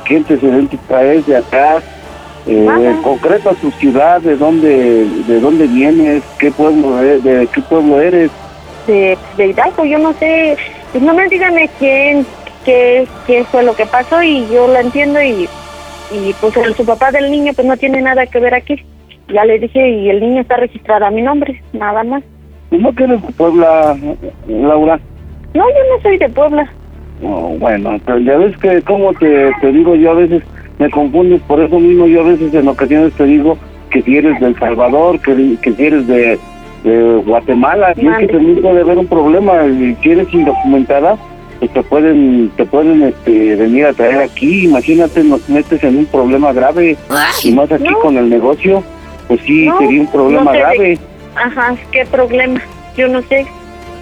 qué 0.05 0.17
antecedentes 0.19 0.79
traes 0.87 1.27
de 1.27 1.37
acá, 1.37 1.79
eh, 2.47 2.67
en 2.69 3.03
concreto 3.03 3.51
a 3.51 3.55
tu 3.55 3.71
ciudad, 3.73 4.21
de 4.21 4.37
dónde, 4.37 5.07
de 5.27 5.41
dónde 5.41 5.67
vienes, 5.67 6.23
qué 6.39 6.51
pueblo, 6.51 7.01
e- 7.03 7.21
de 7.21 7.47
qué 7.49 7.61
pueblo 7.63 8.01
eres. 8.01 8.31
De, 8.87 9.17
de 9.37 9.47
Hidalgo, 9.47 9.85
yo 9.85 9.99
no 9.99 10.13
sé, 10.15 10.57
pues 10.93 11.03
no 11.03 11.15
me 11.15 11.29
díganme 11.29 11.69
quién, 11.79 12.27
qué, 12.65 13.07
qué 13.27 13.45
fue 13.45 13.63
lo 13.63 13.75
que 13.75 13.87
pasó 13.87 14.23
y 14.23 14.47
yo 14.49 14.67
lo 14.67 14.79
entiendo 14.79 15.23
y, 15.23 15.49
y 16.11 16.33
pues 16.41 16.57
el, 16.57 16.75
su 16.75 16.85
papá 16.85 17.11
del 17.11 17.31
niño 17.31 17.53
pues 17.55 17.67
no 17.67 17.77
tiene 17.77 18.03
nada 18.03 18.27
que 18.27 18.41
ver 18.41 18.55
aquí. 18.55 18.83
Ya 19.29 19.45
le 19.45 19.59
dije 19.59 19.89
y 19.89 20.11
el 20.11 20.21
niño 20.21 20.43
está 20.43 20.57
registrado 20.57 21.07
a 21.07 21.11
mi 21.11 21.23
nombre, 21.23 21.63
nada 21.73 22.03
más. 22.05 22.23
¿No 22.71 22.95
que 22.95 23.05
eres 23.05 23.23
de 23.23 23.33
Puebla, 23.33 23.97
Laura? 24.49 24.99
No, 25.55 25.65
yo 25.69 25.97
no 25.97 26.03
soy 26.03 26.19
de 26.19 26.29
Puebla. 26.29 26.71
No, 27.21 27.31
bueno, 27.59 28.01
pero 28.05 28.19
ya 28.19 28.37
ves 28.37 28.57
que, 28.59 28.83
como 28.83 29.13
te, 29.15 29.53
te 29.61 29.73
digo, 29.73 29.95
yo 29.95 30.11
a 30.11 30.15
veces 30.15 30.43
me 30.79 30.91
confundes, 30.91 31.41
por 31.43 31.61
eso 31.61 31.79
mismo 31.79 32.07
yo 32.07 32.23
a 32.23 32.29
veces 32.29 32.53
en 32.53 32.67
ocasiones 32.67 33.13
te 33.15 33.25
digo 33.25 33.57
que 33.91 34.03
si 34.03 34.17
eres 34.17 34.41
de 34.41 34.47
El 34.47 34.59
Salvador, 34.59 35.21
que, 35.21 35.57
que 35.63 35.73
si 35.73 35.87
eres 35.87 36.07
de, 36.07 36.39
de 36.85 37.23
Guatemala, 37.25 37.95
y 37.97 38.07
es 38.07 38.19
que 38.19 38.27
también 38.29 38.61
puede 38.61 38.81
haber 38.81 38.99
un 38.99 39.07
problema, 39.07 39.65
y 39.67 39.97
si 40.03 40.11
eres 40.11 40.33
indocumentada, 40.33 41.17
pues 41.59 41.73
te 41.73 41.83
pueden, 41.83 42.51
te 42.57 42.65
pueden 42.65 43.03
este, 43.03 43.57
venir 43.57 43.87
a 43.87 43.93
traer 43.93 44.23
aquí, 44.23 44.65
imagínate, 44.65 45.23
nos 45.23 45.49
metes 45.49 45.83
en 45.85 45.99
un 45.99 46.07
problema 46.07 46.53
grave, 46.53 46.97
y 47.45 47.53
más 47.53 47.71
aquí 47.71 47.85
no. 47.85 48.01
con 48.01 48.17
el 48.17 48.29
negocio, 48.29 48.83
pues 49.29 49.41
sí, 49.47 49.67
No, 49.67 49.79
sería 49.79 50.01
un 50.01 50.07
problema 50.09 50.53
no 50.53 50.59
grave. 50.59 50.99
Ajá, 51.37 51.75
¿qué 51.93 52.05
problema? 52.07 52.61
Yo 52.97 53.09
no 53.09 53.23
sé, 53.23 53.47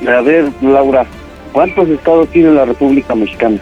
A 0.08 0.20
ver, 0.22 0.46
Laura, 0.62 1.06
¿cuántos 1.52 1.88
estados 1.88 2.28
tiene 2.28 2.50
la 2.50 2.64
República 2.64 3.14
Mexicana? 3.14 3.58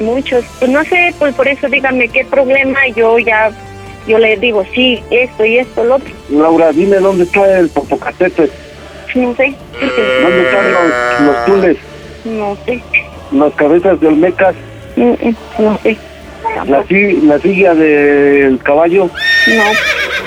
muchos. 0.00 0.44
Pues 0.58 0.70
no 0.70 0.84
sé, 0.84 1.14
pues 1.18 1.34
por 1.34 1.48
eso 1.48 1.68
díganme 1.68 2.08
qué 2.08 2.24
problema 2.24 2.78
yo 2.94 3.18
ya, 3.18 3.50
yo 4.08 4.18
le 4.18 4.36
digo, 4.38 4.64
sí, 4.74 5.02
esto 5.10 5.44
y 5.44 5.58
esto, 5.58 5.84
lo 5.84 5.96
otro. 5.96 6.12
Laura, 6.30 6.72
dime 6.72 6.96
dónde 6.96 7.24
está 7.24 7.58
el 7.58 7.68
Popocatépetl. 7.68 8.50
No 9.14 9.34
sé, 9.36 9.54
¿Dónde 10.22 10.42
están 10.42 10.72
los, 10.72 11.20
los 11.26 11.44
tules, 11.46 11.76
no 12.24 12.56
sé, 12.66 12.80
las 13.32 13.52
cabezas 13.54 14.00
de 14.00 14.06
Olmecas, 14.08 14.54
Mm, 14.96 15.12
mm, 15.12 15.34
no 15.58 15.78
sé. 15.82 15.96
la, 16.66 16.84
si- 16.84 17.20
la 17.22 17.38
silla 17.38 17.74
del 17.74 18.58
caballo? 18.62 19.04
No, 19.04 19.62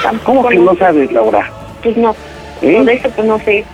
tampoco. 0.01 0.37
¿Cómo 0.43 0.49
que 0.49 0.55
no 0.59 0.75
sabes, 0.77 1.11
Laura? 1.11 1.49
Pues 1.83 1.95
no. 1.97 2.15
¿Eh? 2.61 2.75
Por 2.77 2.89
eso 2.89 3.09
pues 3.15 3.27
no 3.27 3.39
sé 3.39 3.65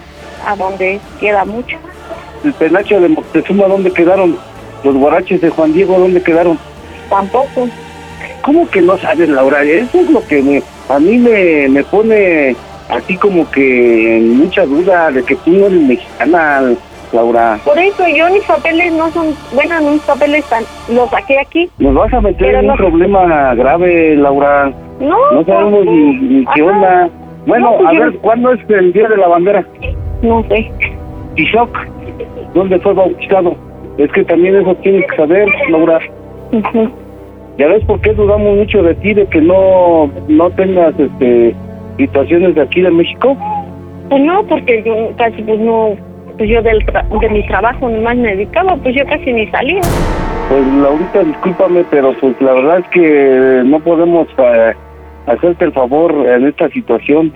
a 0.46 0.56
dónde 0.56 1.00
queda 1.20 1.46
mucho. 1.46 1.78
El 2.44 2.54
penacho 2.54 3.00
de 3.00 3.10
Moctezuma, 3.10 3.68
¿dónde 3.68 3.92
quedaron? 3.92 4.38
Los 4.84 4.96
guaraches 4.96 5.42
de 5.42 5.50
Juan 5.50 5.74
Diego, 5.74 6.00
¿dónde 6.00 6.22
quedaron? 6.22 6.58
Tampoco. 7.10 7.68
¿Cómo 8.44 8.70
que 8.70 8.82
no 8.82 8.98
sabes, 8.98 9.28
Laura? 9.30 9.64
Eso 9.64 10.00
es 10.00 10.10
lo 10.10 10.26
que 10.28 10.42
me, 10.42 10.62
a 10.90 11.00
mí 11.00 11.18
me, 11.18 11.68
me 11.70 11.84
pone 11.84 12.56
así 12.90 13.18
como 13.18 13.50
que 13.52 14.18
en 14.18 14.38
mucha 14.38 14.66
duda 14.66 15.12
de 15.12 15.24
que 15.24 15.36
tú 15.38 15.52
no 15.52 15.66
eres 15.68 15.82
mexicana, 15.82 16.62
Laura. 17.12 17.60
Por 17.66 17.78
eso 17.78 18.04
yo 18.16 18.30
mis 18.32 18.44
papeles 18.44 18.92
no 18.94 19.10
son, 19.12 19.36
bueno, 19.54 19.92
mis 19.92 20.02
papeles 20.04 20.40
están, 20.44 20.64
los 20.90 21.10
saqué 21.10 21.40
aquí. 21.40 21.70
Nos 21.80 21.94
vas 21.96 22.14
a 22.14 22.22
meter 22.22 22.54
en 22.56 22.60
un 22.62 22.68
no- 22.68 22.76
problema 22.76 23.54
grave, 23.56 24.16
Laura. 24.16 24.72
No, 25.00 25.16
No 25.32 25.44
sabemos 25.46 25.86
ni, 25.86 26.14
ni 26.16 26.46
qué 26.56 26.62
onda. 26.62 27.10
Bueno, 27.46 27.72
No, 27.72 27.78
pues 27.78 27.90
a 27.90 27.94
yo- 27.94 28.00
ver, 28.02 28.14
¿cuándo 28.20 28.52
es 28.54 28.60
el 28.70 28.92
Día 28.94 29.08
de 29.10 29.18
la 29.18 29.28
Bandera? 29.28 29.66
No 30.22 30.44
sé. 30.50 30.72
Tizoc, 31.36 31.70
¿dónde 32.54 32.80
fue 32.80 32.94
bautizado? 32.94 33.56
Es 33.98 34.12
que 34.12 34.24
también 34.26 34.56
eso 34.56 34.76
tienes 34.76 35.06
que 35.10 35.16
saber, 35.18 35.48
Laura. 35.70 36.00
Ujú. 36.52 36.90
¿Ya 37.58 37.68
ves 37.68 37.84
por 37.86 38.00
qué 38.02 38.14
dudamos 38.14 38.56
mucho 38.56 38.84
de 38.84 38.94
ti, 38.96 39.14
de 39.14 39.26
que 39.28 39.42
no, 39.42 40.12
no 40.28 40.50
tengas 40.52 40.94
este, 41.00 41.56
situaciones 41.98 42.54
de 42.56 42.62
aquí 42.62 42.82
de 42.82 42.92
México? 42.92 43.36
Pues 44.10 44.22
no, 44.24 44.44
porque 44.44 44.84
yo 44.86 45.12
casi 45.18 45.42
pues 45.42 45.60
no, 45.60 45.96
pues 46.38 46.50
yo 46.50 46.62
del 46.62 46.86
tra- 46.86 47.08
de 47.20 47.30
mi 47.30 47.46
trabajo 47.48 47.90
nomás 47.90 48.16
me 48.16 48.36
dedicaba, 48.36 48.76
pues 48.78 48.96
yo 48.96 49.04
casi 49.08 49.34
ni 49.34 49.48
salía. 49.48 49.82
Pues 50.50 50.66
Laurita, 50.82 51.24
discúlpame, 51.24 51.84
pero 51.90 52.14
pues 52.22 52.36
la 52.42 52.54
verdad 52.54 52.80
es 52.80 52.88
que 52.90 53.62
no 53.66 53.80
podemos 53.80 54.28
eh, 54.38 54.74
hacerte 55.26 55.66
el 55.66 55.72
favor 55.74 56.14
en 56.28 56.46
esta 56.48 56.70
situación, 56.70 57.34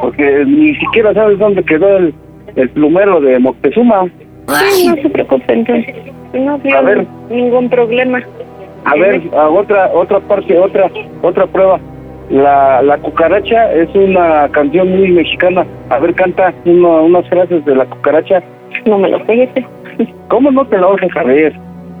porque 0.00 0.44
ni 0.46 0.74
siquiera 0.76 1.12
sabes 1.12 1.38
dónde 1.38 1.64
quedó 1.64 1.96
el, 1.96 2.14
el 2.54 2.70
plumero 2.70 3.20
de 3.20 3.38
Moctezuma. 3.40 4.06
Sí, 4.70 4.88
no 4.88 4.94
se 5.02 5.10
preocupe 5.10 5.52
entonces. 5.52 5.94
No 6.32 6.56
vio 6.58 6.78
A 6.78 6.82
ver. 6.82 7.06
ningún 7.30 7.68
problema. 7.68 8.20
A 8.86 8.94
ver, 8.94 9.20
a 9.36 9.48
otra 9.48 9.90
otra 9.92 10.20
parte, 10.20 10.58
otra 10.58 10.90
otra 11.22 11.46
prueba. 11.46 11.78
La, 12.30 12.82
la 12.82 12.98
cucaracha 12.98 13.72
es 13.72 13.88
una 13.94 14.48
canción 14.50 14.88
muy 14.90 15.10
mexicana. 15.12 15.64
A 15.90 15.98
ver, 15.98 16.14
canta 16.14 16.52
uno- 16.64 17.04
unas 17.04 17.28
frases 17.28 17.64
de 17.64 17.74
la 17.76 17.84
cucaracha. 17.84 18.42
No 18.84 18.98
me 18.98 19.10
lo 19.10 19.18
ese. 19.28 19.64
¿Cómo 20.28 20.50
no 20.50 20.64
te 20.66 20.78
la 20.78 20.86
vas 20.88 21.02
a 21.02 21.08
saber? 21.14 21.52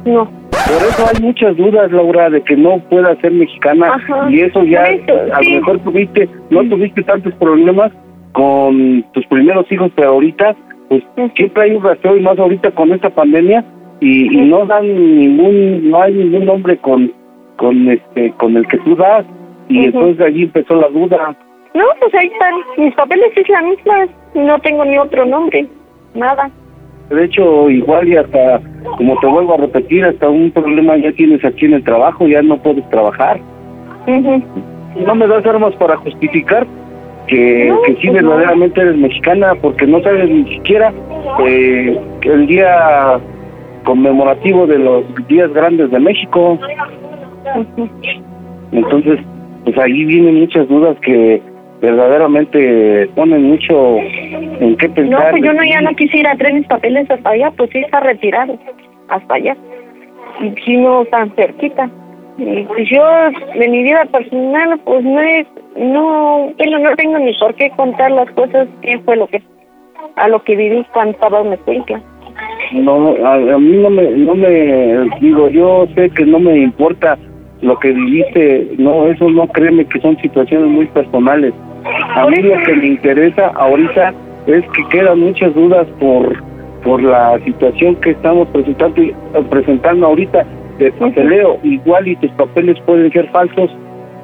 No. 0.04 0.24
Por 0.50 0.82
eso 0.88 1.04
hay 1.14 1.22
muchas 1.22 1.56
dudas, 1.56 1.92
Laura, 1.92 2.28
de 2.30 2.40
que 2.42 2.56
no 2.56 2.78
pueda 2.90 3.14
ser 3.20 3.30
mexicana 3.32 3.94
Ajá, 3.94 4.28
y 4.30 4.40
eso 4.40 4.64
ya, 4.64 4.84
eso, 4.88 5.12
a 5.32 5.38
sí. 5.38 5.52
lo 5.54 5.60
mejor 5.60 5.78
tuviste, 5.80 6.28
no 6.50 6.64
tuviste 6.68 7.02
tantos 7.04 7.32
problemas 7.34 7.92
con 8.32 9.04
tus 9.12 9.24
primeros 9.26 9.70
hijos, 9.70 9.92
pero 9.94 10.10
ahorita, 10.10 10.56
pues 10.88 11.04
siempre 11.36 11.62
hay 11.62 11.70
un 11.76 11.84
rastreo 11.84 12.16
y 12.16 12.20
más 12.20 12.36
ahorita 12.38 12.70
con 12.72 12.90
esta 12.92 13.10
pandemia 13.10 13.64
y, 14.00 14.36
y 14.38 14.40
no 14.48 14.66
dan 14.66 14.86
ningún, 14.86 15.90
no 15.90 16.02
hay 16.02 16.12
ningún 16.14 16.44
nombre 16.46 16.76
con, 16.78 17.10
con 17.56 17.88
este, 17.88 18.30
con 18.32 18.56
el 18.56 18.66
que 18.68 18.78
tú 18.78 18.94
das. 18.96 19.24
y 19.68 19.86
entonces 19.86 20.20
allí 20.26 20.42
empezó 20.44 20.74
la 20.76 20.88
duda. 20.88 21.34
No, 21.74 21.84
pues 22.00 22.14
ahí 22.14 22.26
están. 22.28 22.54
Mis 22.78 22.94
papeles 22.94 23.32
es 23.36 23.48
la 23.48 23.62
misma. 23.62 24.06
No 24.34 24.58
tengo 24.60 24.84
ni 24.84 24.96
otro 24.98 25.26
nombre. 25.26 25.66
Nada. 26.14 26.50
De 27.10 27.24
hecho, 27.24 27.68
igual 27.70 28.08
y 28.08 28.16
hasta, 28.16 28.60
como 28.96 29.18
te 29.20 29.26
vuelvo 29.26 29.54
a 29.54 29.58
repetir, 29.58 30.04
hasta 30.04 30.28
un 30.28 30.50
problema 30.50 30.96
ya 30.96 31.12
tienes 31.12 31.44
aquí 31.44 31.66
en 31.66 31.74
el 31.74 31.84
trabajo, 31.84 32.26
ya 32.26 32.42
no 32.42 32.56
puedes 32.56 32.88
trabajar. 32.90 33.38
No 34.06 35.14
me 35.14 35.26
das 35.26 35.44
armas 35.46 35.74
para 35.76 35.96
justificar 35.98 36.66
que, 37.28 37.66
No, 37.68 37.82
que 37.82 37.94
sí 37.96 38.08
pues 38.08 38.22
no. 38.22 38.30
verdaderamente 38.30 38.80
eres 38.80 38.96
mexicana, 38.96 39.54
porque 39.60 39.86
no 39.86 40.00
sabes 40.02 40.28
ni 40.30 40.44
siquiera 40.56 40.92
eh, 41.46 41.98
el 42.22 42.46
día 42.46 43.18
conmemorativo 43.86 44.66
de 44.66 44.78
los 44.78 45.04
días 45.28 45.50
grandes 45.54 45.90
de 45.90 46.00
México. 46.00 46.58
Entonces, 48.72 49.20
pues 49.64 49.78
ahí 49.78 50.04
vienen 50.04 50.40
muchas 50.40 50.68
dudas 50.68 50.96
que 51.00 51.40
verdaderamente 51.80 53.08
ponen 53.14 53.44
mucho 53.44 53.96
en 53.98 54.76
qué 54.76 54.88
No, 54.88 54.94
pensar. 54.94 55.30
pues 55.30 55.44
yo 55.44 55.52
no 55.52 55.64
ya 55.64 55.80
no 55.82 55.90
quisiera 55.94 56.34
traer 56.36 56.54
mis 56.54 56.66
papeles 56.66 57.08
hasta 57.10 57.30
allá, 57.30 57.52
pues 57.56 57.70
sí 57.70 57.78
está 57.78 58.00
retirado, 58.00 58.58
hasta 59.08 59.34
allá. 59.34 59.56
Y 60.40 60.50
si 60.62 60.76
no 60.76 61.04
tan 61.06 61.30
cerquita. 61.36 61.88
Y 62.38 62.64
pues 62.64 62.88
yo, 62.90 63.02
de 63.58 63.68
mi 63.68 63.82
vida 63.84 64.04
personal, 64.06 64.78
pues 64.84 65.02
no 65.04 65.20
es, 65.20 65.46
no, 65.76 66.52
bueno, 66.58 66.78
no 66.80 66.96
tengo 66.96 67.18
ni 67.18 67.32
por 67.38 67.54
qué 67.54 67.70
contar 67.70 68.10
las 68.10 68.30
cosas, 68.32 68.68
qué 68.82 68.98
fue 68.98 69.16
lo 69.16 69.26
que, 69.28 69.42
a 70.16 70.28
lo 70.28 70.42
que 70.42 70.56
viví 70.56 70.84
cuando 70.92 71.12
estaba 71.12 71.40
en 71.40 71.52
escuela. 71.54 72.02
No, 72.72 73.14
a, 73.24 73.34
a 73.34 73.58
mí 73.58 73.76
no 73.76 73.90
me, 73.90 74.10
no 74.10 74.34
me, 74.34 75.08
digo, 75.20 75.48
yo 75.48 75.86
sé 75.94 76.10
que 76.10 76.24
no 76.26 76.38
me 76.40 76.58
importa 76.58 77.16
lo 77.62 77.78
que 77.78 77.92
viviste, 77.92 78.72
no, 78.78 79.06
eso 79.06 79.30
no 79.30 79.46
créeme 79.48 79.84
que 79.86 80.00
son 80.00 80.16
situaciones 80.18 80.68
muy 80.68 80.86
personales. 80.86 81.54
A 82.16 82.26
mí 82.26 82.36
lo 82.42 82.60
que 82.64 82.74
me 82.74 82.86
interesa 82.88 83.48
ahorita 83.54 84.12
es 84.46 84.64
que 84.70 84.88
quedan 84.88 85.20
muchas 85.20 85.54
dudas 85.54 85.86
por 86.00 86.42
por 86.82 87.02
la 87.02 87.36
situación 87.44 87.96
que 87.96 88.10
estamos 88.10 88.46
presentando 88.48 89.02
presentando 89.50 90.06
ahorita 90.06 90.44
de 90.78 90.92
papeleo, 90.92 91.58
igual 91.64 92.06
y 92.06 92.14
tus 92.16 92.30
papeles 92.32 92.78
pueden 92.86 93.10
ser 93.12 93.28
falsos, 93.30 93.70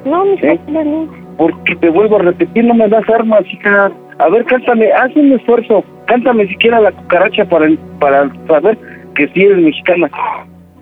No, 0.05 0.23
mis 0.25 0.41
¿Eh? 0.43 0.57
papeles 0.65 0.85
no. 0.85 1.07
porque 1.37 1.75
te 1.75 1.89
vuelvo 1.89 2.17
a 2.17 2.19
repetir, 2.19 2.63
no 2.63 2.73
me 2.73 2.87
das 2.87 3.07
armas, 3.09 3.41
hija. 3.51 3.91
A 4.19 4.29
ver, 4.29 4.45
cántame, 4.45 4.91
haz 4.91 5.15
un 5.15 5.31
esfuerzo, 5.33 5.83
cántame 6.05 6.47
siquiera 6.47 6.79
la 6.81 6.91
cucaracha 6.91 7.45
para 7.45 7.67
para 7.99 8.29
saber 8.47 8.77
que 9.15 9.27
sí 9.29 9.41
eres 9.43 9.57
mexicana. 9.57 10.09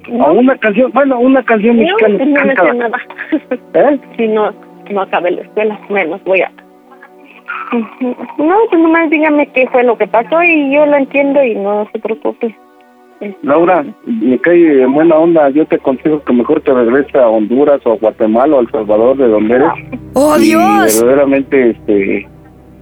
O 0.10 0.32
una 0.34 0.58
canción, 0.58 0.92
bueno, 0.94 1.20
una 1.20 1.44
canción 1.44 1.78
No, 1.78 1.84
mexicana. 1.84 2.18
no 2.18 2.26
me 2.26 2.26
sé 2.26 2.34
cántala. 2.56 2.74
nada. 2.74 2.98
¿Eh? 3.92 4.00
Si 4.18 4.28
no, 4.28 4.52
no 4.92 5.02
acabé 5.02 5.32
la 5.32 5.42
escuela, 5.42 5.80
menos 5.90 6.22
voy 6.26 6.42
a... 6.42 6.52
No, 8.38 8.56
pues 8.70 8.82
nomás 8.82 9.10
dígame 9.10 9.48
qué 9.48 9.68
fue 9.72 9.84
lo 9.84 9.98
que 9.98 10.08
pasó 10.08 10.42
y 10.44 10.74
yo 10.74 10.86
lo 10.86 10.96
entiendo 10.98 11.44
y 11.44 11.56
no 11.56 11.88
se 11.92 12.00
preocupe. 12.00 12.56
Laura, 13.44 13.86
me 14.06 14.38
cae 14.40 14.82
en 14.82 14.94
buena 14.94 15.16
onda. 15.16 15.50
Yo 15.50 15.66
te 15.68 15.76
aconsejo 15.76 16.24
que 16.24 16.34
mejor 16.34 16.62
te 16.62 16.74
regreses 16.74 17.14
a 17.16 17.28
Honduras 17.28 17.80
o 17.86 17.94
a 17.94 17.96
Guatemala 17.98 18.56
o 18.56 18.60
a 18.60 18.62
El 18.64 18.72
Salvador, 18.72 19.18
de 19.18 19.28
donde 19.28 19.56
eres. 19.56 19.70
¡Oh, 20.16 20.36
y 20.38 20.48
Dios! 20.48 21.00
verdaderamente, 21.02 21.70
este, 21.70 22.28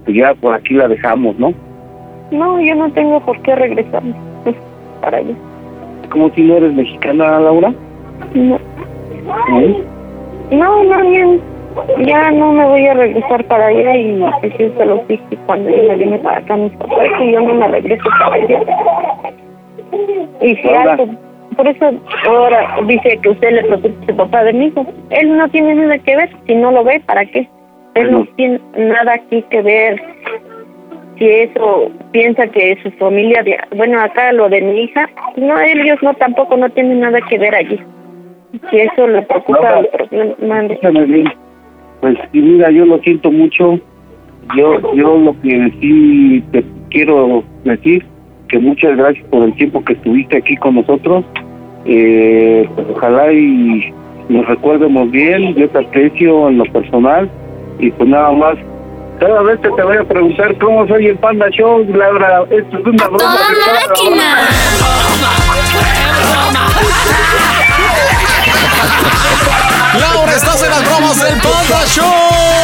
pues 0.04 0.16
ya 0.16 0.34
por 0.34 0.54
aquí 0.54 0.74
la 0.74 0.88
dejamos, 0.88 1.38
¿no? 1.38 1.52
No, 2.30 2.60
yo 2.60 2.74
no 2.74 2.90
tengo 2.92 3.20
por 3.20 3.40
qué 3.42 3.54
regresar 3.54 4.02
para 5.00 5.18
allá. 5.18 5.34
Como 6.10 6.30
si 6.30 6.42
no 6.42 6.56
eres 6.56 6.72
mexicana, 6.72 7.40
Laura. 7.40 7.72
No, 8.34 8.56
¿Eh? 9.60 9.84
no, 10.50 10.84
no, 10.84 11.10
bien. 11.10 11.40
Ya 12.04 12.30
no 12.32 12.52
me 12.52 12.64
voy 12.64 12.86
a 12.86 12.94
regresar 12.94 13.44
para 13.44 13.66
allá 13.66 13.96
y 13.96 14.24
pues 14.40 14.58
yo 14.58 14.68
se 14.76 14.84
los 14.84 15.06
dije 15.06 15.38
cuando 15.46 15.70
yo 15.70 15.82
me 15.84 15.96
vine 15.96 16.18
para 16.18 16.38
acá 16.38 16.56
mis 16.56 16.72
papás 16.72 17.08
que 17.16 17.32
yo 17.32 17.40
no 17.40 17.54
me 17.54 17.68
regreso 17.68 18.08
para 18.18 18.34
allá. 18.34 18.60
Y 20.40 20.56
si 20.56 20.68
algo, 20.68 21.06
por 21.56 21.68
eso 21.68 21.92
ahora 22.26 22.76
dice 22.86 23.18
que 23.22 23.28
usted 23.28 23.52
le 23.52 23.62
preocupa 23.64 24.02
a 24.02 24.06
su 24.06 24.16
papá 24.16 24.44
de 24.44 24.52
mi 24.52 24.66
hijo. 24.66 24.84
Él 25.10 25.36
no 25.36 25.48
tiene 25.48 25.74
nada 25.74 25.98
que 25.98 26.16
ver, 26.16 26.30
si 26.46 26.54
no 26.56 26.72
lo 26.72 26.82
ve, 26.82 27.00
¿para 27.06 27.24
qué? 27.24 27.48
Él 27.94 28.12
no 28.12 28.26
tiene 28.36 28.60
nada 28.76 29.14
aquí 29.14 29.42
que 29.50 29.62
ver. 29.62 30.00
Si 31.18 31.26
eso 31.26 31.90
piensa 32.12 32.46
que 32.46 32.78
su 32.82 32.90
familia, 32.92 33.44
bueno, 33.76 34.00
acá 34.00 34.32
lo 34.32 34.48
de 34.48 34.62
mi 34.62 34.84
hija, 34.84 35.08
no, 35.36 35.60
ellos 35.60 35.98
no 36.02 36.14
tampoco 36.14 36.56
no 36.56 36.70
tienen 36.70 37.00
nada 37.00 37.20
que 37.28 37.38
ver 37.38 37.54
allí. 37.54 37.78
Si 38.70 38.76
eso 38.78 39.06
le 39.06 39.22
preocupa, 39.22 39.82
No, 40.10 41.06
bien. 41.06 41.28
Pues 42.00 42.16
y 42.32 42.40
mira, 42.40 42.70
yo 42.70 42.86
lo 42.86 42.98
siento 43.00 43.30
mucho. 43.30 43.78
Yo, 44.56 44.94
yo 44.94 45.18
lo 45.18 45.40
que 45.42 45.72
sí 45.80 46.42
te 46.50 46.64
quiero 46.88 47.44
decir 47.64 48.04
que 48.48 48.58
muchas 48.58 48.96
gracias 48.96 49.24
por 49.28 49.44
el 49.44 49.54
tiempo 49.54 49.84
que 49.84 49.92
estuviste 49.92 50.38
aquí 50.38 50.56
con 50.56 50.76
nosotros. 50.76 51.24
Eh, 51.84 52.68
pues 52.74 52.86
ojalá 52.90 53.32
y 53.32 53.92
nos 54.28 54.46
recuerdemos 54.46 55.10
bien. 55.10 55.54
Yo 55.54 55.68
te 55.68 55.78
aprecio 55.78 56.48
en 56.48 56.58
lo 56.58 56.64
personal 56.64 57.30
y 57.80 57.90
pues 57.90 58.08
nada 58.08 58.32
más. 58.32 58.56
Cada 59.18 59.42
vez 59.42 59.60
que 59.60 59.68
te 59.70 59.82
voy 59.82 59.96
a 59.96 60.04
preguntar 60.04 60.56
cómo 60.58 60.86
soy 60.86 61.08
el 61.08 61.18
Panda 61.18 61.50
Show, 61.50 61.84
Laura, 61.88 62.42
esto 62.50 62.78
es 62.78 62.86
una 62.86 63.06
broma. 63.06 63.18
¡Toda 63.18 63.38
máquina! 63.88 64.48
Laura, 69.98 70.32
estás 70.32 70.62
en 70.62 70.70
las 70.70 70.84
bromas 70.84 71.22
del 71.22 71.40
Panda 71.40 71.84
Show. 71.86 72.59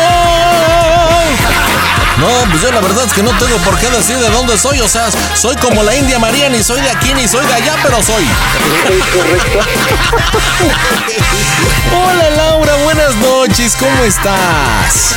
No, 2.18 2.28
pues 2.50 2.62
yo 2.62 2.72
la 2.72 2.80
verdad 2.80 3.04
es 3.06 3.12
que 3.12 3.22
no 3.22 3.30
tengo 3.38 3.56
por 3.58 3.78
qué 3.78 3.90
decir 3.90 4.16
de 4.16 4.30
dónde 4.30 4.56
soy. 4.56 4.80
O 4.80 4.88
sea, 4.88 5.10
soy 5.34 5.54
como 5.56 5.82
la 5.82 5.94
India 5.94 6.18
María, 6.18 6.48
ni 6.48 6.62
soy 6.62 6.80
de 6.80 6.88
aquí 6.88 7.12
ni 7.14 7.28
soy 7.28 7.44
de 7.46 7.52
allá, 7.52 7.74
pero 7.82 8.02
soy. 8.02 8.24
Hola 11.92 12.30
Laura, 12.30 12.74
buenas 12.84 13.14
noches, 13.16 13.76
¿cómo 13.78 14.02
estás? 14.04 15.14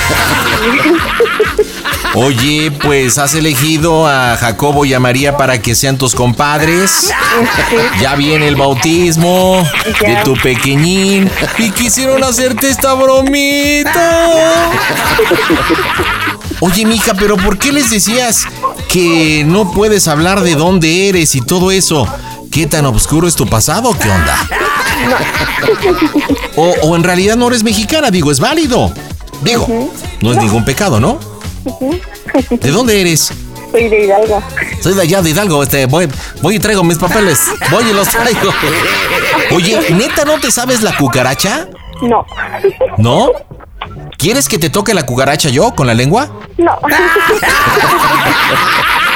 Oye, 2.15 2.71
pues 2.71 3.17
has 3.17 3.33
elegido 3.33 4.07
a 4.07 4.35
Jacobo 4.37 4.83
y 4.83 4.93
a 4.93 4.99
María 4.99 5.37
para 5.37 5.61
que 5.61 5.75
sean 5.75 5.97
tus 5.97 6.13
compadres. 6.15 7.13
Ya 8.01 8.15
viene 8.15 8.47
el 8.47 8.55
bautismo 8.55 9.63
de 10.01 10.17
tu 10.23 10.33
pequeñín 10.35 11.31
y 11.57 11.71
quisieron 11.71 12.23
hacerte 12.23 12.69
esta 12.69 12.93
bromita. 12.93 14.29
Oye, 16.61 16.85
mija, 16.85 17.13
pero 17.13 17.37
¿por 17.37 17.57
qué 17.57 17.71
les 17.71 17.89
decías 17.89 18.45
que 18.89 19.43
no 19.45 19.71
puedes 19.71 20.07
hablar 20.07 20.41
de 20.41 20.55
dónde 20.55 21.07
eres 21.07 21.35
y 21.35 21.41
todo 21.41 21.71
eso? 21.71 22.07
¿Qué 22.51 22.67
tan 22.67 22.85
oscuro 22.85 23.27
es 23.27 23.35
tu 23.35 23.47
pasado? 23.47 23.95
¿Qué 23.97 24.09
onda? 24.09 24.35
O, 26.55 26.73
o 26.83 26.95
en 26.95 27.03
realidad 27.03 27.35
no 27.37 27.47
eres 27.47 27.63
mexicana, 27.63 28.11
digo, 28.11 28.31
es 28.31 28.39
válido. 28.39 28.91
Digo, 29.41 29.67
no 30.21 30.31
es 30.31 30.37
ningún 30.37 30.65
pecado, 30.65 30.99
¿no? 30.99 31.19
¿De 32.49 32.71
dónde 32.71 32.99
eres? 32.99 33.31
Soy 33.71 33.87
de 33.87 34.05
Hidalgo. 34.05 34.43
Soy 34.81 34.95
de 34.95 35.01
allá 35.03 35.21
de 35.21 35.29
Hidalgo, 35.29 35.63
este, 35.63 35.85
voy, 35.85 36.09
voy 36.41 36.55
y 36.55 36.59
traigo 36.59 36.83
mis 36.83 36.97
papeles. 36.97 37.39
Voy 37.71 37.83
y 37.89 37.93
los 37.93 38.07
traigo. 38.09 38.51
Oye, 39.51 39.79
¿neta 39.91 40.25
no 40.25 40.39
te 40.39 40.51
sabes 40.51 40.81
la 40.81 40.97
cucaracha? 40.97 41.69
No. 42.01 42.25
¿No? 42.97 43.31
¿Quieres 44.19 44.49
que 44.49 44.57
te 44.57 44.69
toque 44.69 44.93
la 44.93 45.05
cucaracha 45.05 45.47
yo 45.47 45.73
con 45.73 45.87
la 45.87 45.93
lengua? 45.93 46.29
No. 46.57 46.77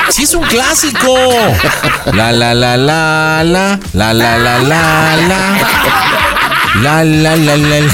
Sí, 0.09 0.23
es 0.23 0.35
un 0.35 0.43
clásico. 0.43 1.15
La 2.13 2.31
la 2.31 2.53
la 2.53 2.77
la 2.77 3.43
la 3.43 3.79
la 3.93 4.13
la 4.13 4.37
la 4.37 4.59
la 4.59 4.59
la 4.59 5.17
la 6.75 7.03
la 7.03 7.03
la 7.03 7.35
la 7.35 7.57
la. 7.57 7.93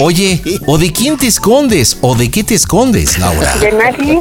Oye, 0.00 0.40
¿o 0.66 0.78
de 0.78 0.92
quién 0.92 1.16
te 1.16 1.26
escondes? 1.26 1.98
¿O 2.00 2.14
de 2.14 2.30
qué 2.30 2.44
te 2.44 2.54
escondes, 2.54 3.18
Laura? 3.18 3.56
De 3.56 3.72
nadie. 3.72 4.20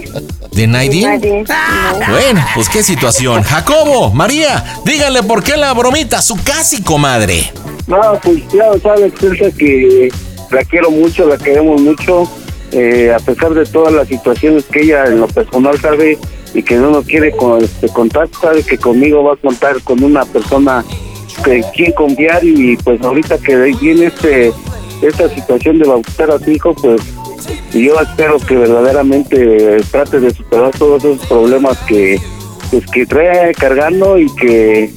¿De 0.51 0.67
nadie? 0.67 1.05
Nadie. 1.05 1.43
No. 1.43 2.11
Bueno, 2.11 2.45
pues 2.55 2.69
qué 2.69 2.81
situación. 2.81 3.43
Jacobo, 3.43 4.11
María, 4.11 4.63
díganle 4.83 5.21
por 5.21 5.43
qué 5.43 5.57
la 5.57 5.73
bromita, 5.73 6.21
su 6.23 6.41
casi 6.43 6.81
comadre. 6.81 7.53
No, 7.85 7.99
pues 8.23 8.41
ya 8.51 8.65
sabes, 8.81 9.13
Celsa, 9.19 9.55
que 9.57 10.09
la 10.53 10.63
quiero 10.63 10.91
mucho, 10.91 11.27
la 11.27 11.37
queremos 11.37 11.81
mucho, 11.81 12.23
eh, 12.71 13.13
a 13.13 13.19
pesar 13.19 13.53
de 13.53 13.65
todas 13.65 13.93
las 13.93 14.07
situaciones 14.07 14.65
que 14.65 14.81
ella 14.81 15.05
en 15.05 15.19
lo 15.19 15.27
personal 15.27 15.79
sabe 15.79 16.17
y 16.53 16.63
que 16.63 16.75
no 16.75 16.91
nos 16.91 17.05
quiere 17.05 17.31
con, 17.31 17.63
este, 17.63 17.87
contar, 17.89 18.29
sabe 18.41 18.63
que 18.63 18.77
conmigo 18.77 19.23
va 19.23 19.33
a 19.33 19.37
contar 19.37 19.81
con 19.83 20.03
una 20.03 20.25
persona 20.25 20.83
que 21.43 21.63
quien 21.75 21.91
confiar 21.93 22.43
y 22.43 22.77
pues 22.77 23.01
ahorita 23.01 23.37
que 23.39 23.55
viene 23.81 24.05
este 24.05 24.53
esta 25.01 25.27
situación 25.29 25.79
de 25.79 25.87
bautizar 25.87 26.31
a 26.31 26.39
su 26.39 26.49
hijo, 26.49 26.73
pues 26.75 27.01
yo 27.73 27.99
espero 27.99 28.37
que 28.39 28.55
verdaderamente 28.55 29.81
trate 29.91 30.19
de 30.19 30.31
superar 30.31 30.71
todos 30.77 31.03
esos 31.03 31.25
problemas 31.27 31.77
que 31.79 32.19
pues 32.71 32.85
que 32.87 33.05
trae 33.05 33.53
cargando 33.53 34.17
y 34.17 34.33
que 34.35 34.91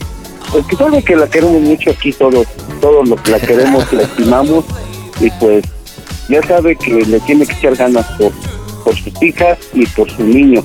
pues 0.52 0.64
que 0.66 0.76
sabe 0.76 1.02
que 1.02 1.16
la 1.16 1.28
queremos 1.28 1.60
mucho 1.60 1.90
aquí 1.90 2.12
todos, 2.12 2.46
todos 2.80 3.08
los 3.08 3.28
la 3.28 3.40
queremos, 3.40 3.92
la 3.92 4.02
estimamos 4.02 4.64
y 5.20 5.30
pues 5.30 5.64
ya 6.28 6.42
sabe 6.46 6.76
que 6.76 6.92
le 6.92 7.20
tiene 7.20 7.46
que 7.46 7.52
echar 7.52 7.76
ganas 7.76 8.06
por, 8.18 8.32
por 8.84 8.96
sus 8.96 9.22
hijas 9.22 9.58
y 9.72 9.86
por 9.86 10.10
su 10.10 10.22
niño. 10.22 10.64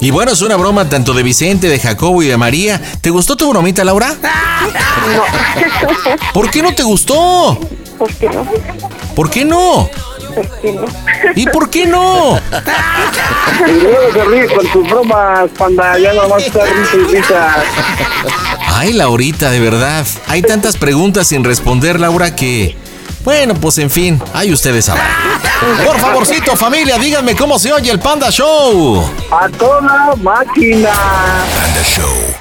Y 0.00 0.10
bueno, 0.10 0.32
es 0.32 0.42
una 0.42 0.56
broma 0.56 0.88
tanto 0.88 1.14
de 1.14 1.22
Vicente, 1.22 1.68
de 1.68 1.78
Jacobo 1.78 2.24
y 2.24 2.26
de 2.26 2.36
María. 2.36 2.82
¿Te 3.00 3.10
gustó 3.10 3.36
tu 3.36 3.48
bromita, 3.48 3.84
Laura? 3.84 4.16
No. 5.14 5.22
¿Por 6.34 6.50
qué 6.50 6.60
no 6.60 6.74
te 6.74 6.82
gustó? 6.82 7.56
¿Por 7.98 8.12
qué 8.14 8.28
no? 8.28 8.44
¿Por 9.14 9.30
qué 9.30 9.44
no? 9.44 9.88
¿Por 10.34 10.60
qué 10.60 10.72
no? 10.72 10.84
¿Y 11.36 11.46
por 11.46 11.70
qué 11.70 11.86
no? 11.86 12.40
Y 13.68 13.80
luego 13.80 14.12
se 14.12 14.24
ríe 14.24 14.46
con 14.46 14.66
tus 14.72 14.90
bromas, 14.90 15.50
panda, 15.56 15.96
ya 15.98 16.12
no 16.14 16.36
risa 16.36 16.60
y 16.94 17.14
risa. 17.14 17.56
Ay, 18.66 18.94
Laurita, 18.94 19.50
de 19.50 19.60
verdad. 19.60 20.04
Hay 20.26 20.42
tantas 20.42 20.78
preguntas 20.78 21.28
sin 21.28 21.44
responder, 21.44 22.00
Laura, 22.00 22.34
que... 22.34 22.76
Bueno, 23.24 23.54
pues 23.54 23.78
en 23.78 23.88
fin, 23.88 24.20
ahí 24.34 24.52
ustedes 24.52 24.86
sabrán. 24.86 25.06
Por 25.84 25.98
favorcito, 26.00 26.56
familia, 26.56 26.98
díganme 26.98 27.36
cómo 27.36 27.58
se 27.58 27.72
oye 27.72 27.90
el 27.90 28.00
Panda 28.00 28.30
Show. 28.30 29.08
A 29.30 29.48
toda 29.48 30.14
máquina. 30.16 30.90
Panda 30.90 31.82
Show. 31.84 32.34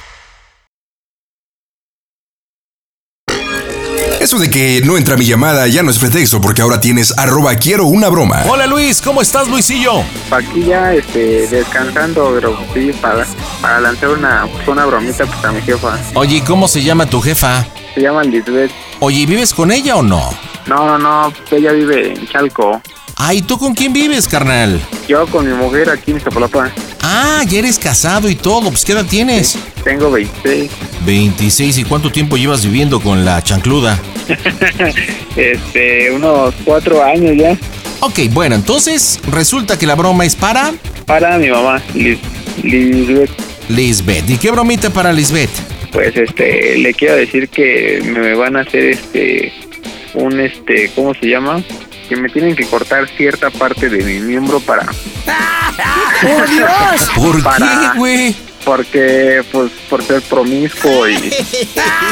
Eso 4.20 4.38
de 4.38 4.50
que 4.50 4.82
no 4.86 4.98
entra 4.98 5.18
mi 5.18 5.26
llamada 5.26 5.68
ya 5.68 5.82
no 5.82 5.90
es 5.90 5.98
pretexto 5.98 6.40
porque 6.42 6.62
ahora 6.62 6.80
tienes 6.80 7.18
arroba 7.18 7.56
quiero 7.56 7.86
una 7.86 8.08
broma. 8.08 8.44
Hola 8.48 8.68
Luis, 8.68 9.02
¿cómo 9.02 9.22
estás, 9.22 9.48
Luisillo? 9.48 10.04
Aquí 10.30 10.66
ya 10.66 10.94
este, 10.94 11.48
descansando, 11.48 12.32
pero 12.36 12.56
sí, 12.74 12.92
para, 13.02 13.26
para 13.62 13.82
lanzar 13.82 14.10
una, 14.10 14.48
pues, 14.52 14.68
una 14.68 14.86
bromita 14.86 15.26
pues, 15.26 15.44
a 15.44 15.52
mi 15.52 15.62
jefa. 15.62 15.98
Oye, 16.14 16.38
¿y 16.38 16.42
¿cómo 16.42 16.68
se 16.68 16.84
llama 16.84 17.08
tu 17.08 17.20
jefa? 17.20 17.66
Se 17.96 18.02
llama 18.02 18.24
Lisbeth. 18.24 18.72
Oye, 19.00 19.22
¿y 19.22 19.26
¿vives 19.26 19.54
con 19.56 19.72
ella 19.72 19.96
o 19.96 20.04
no? 20.04 20.51
No, 20.68 20.86
no, 20.86 20.98
no, 20.98 21.34
ella 21.52 21.72
vive 21.72 22.14
en 22.14 22.28
Chalco. 22.28 22.82
Ah, 23.18 23.34
¿y 23.34 23.42
tú 23.42 23.58
con 23.58 23.74
quién 23.76 23.94
vives, 23.94 24.28
carnal? 24.28 24.80
Yo 25.08 25.28
con 25.28 25.48
mi 25.48 25.54
mujer 25.54 25.90
aquí 25.90 26.12
en 26.12 26.18
Iztapalapa. 26.18 26.72
Ah, 27.02 27.44
ya 27.48 27.60
eres 27.60 27.78
casado 27.78 28.30
y 28.30 28.36
todo, 28.36 28.70
pues 28.70 28.84
¿qué 28.86 28.94
edad 28.94 29.06
tienes? 29.06 29.58
Tengo 29.84 30.10
26. 30.12 30.72
26, 31.06 31.78
¿y 31.80 31.84
cuánto 31.84 32.12
tiempo 32.12 32.38
llevas 32.38 32.64
viviendo 32.64 33.00
con 33.00 33.24
la 33.26 33.44
chancluda? 33.44 34.00
este, 35.36 36.12
unos 36.12 36.54
cuatro 36.64 37.04
años 37.04 37.36
ya. 37.38 37.58
Ok, 38.00 38.20
bueno, 38.32 38.56
entonces 38.56 39.20
resulta 39.30 39.78
que 39.78 39.86
la 39.86 39.96
broma 39.96 40.26
es 40.26 40.36
para 40.36 40.72
Para 41.06 41.38
mi 41.38 41.50
mamá, 41.50 41.82
Lis- 41.94 42.20
Lisbeth. 42.64 43.30
Lisbeth. 43.70 44.30
¿Y 44.30 44.38
qué 44.38 44.52
bromita 44.52 44.90
para 44.90 45.14
Lisbeth? 45.14 45.52
Pues 45.92 46.16
este, 46.16 46.78
le 46.78 46.94
quiero 46.94 47.16
decir 47.16 47.50
que 47.50 48.02
me 48.06 48.34
van 48.36 48.56
a 48.56 48.62
hacer 48.62 48.86
este, 48.86 49.52
un 50.14 50.40
este, 50.40 50.92
¿cómo 50.96 51.14
se 51.14 51.28
llama? 51.28 51.62
Que 52.10 52.16
me 52.16 52.30
tienen 52.30 52.56
que 52.56 52.66
cortar 52.66 53.08
cierta 53.16 53.50
parte 53.50 53.90
de 53.90 54.04
mi 54.04 54.20
miembro 54.20 54.60
para 54.60 54.86
¡Por 54.86 56.50
Dios! 56.50 56.70
¿Por 57.16 57.44
Para- 57.44 57.92
qué, 57.94 57.98
güey? 57.98 58.36
porque 58.64 59.42
pues 59.52 59.72
por 59.90 60.04
ser 60.04 60.22
promiscuo 60.22 61.10
y 61.10 61.16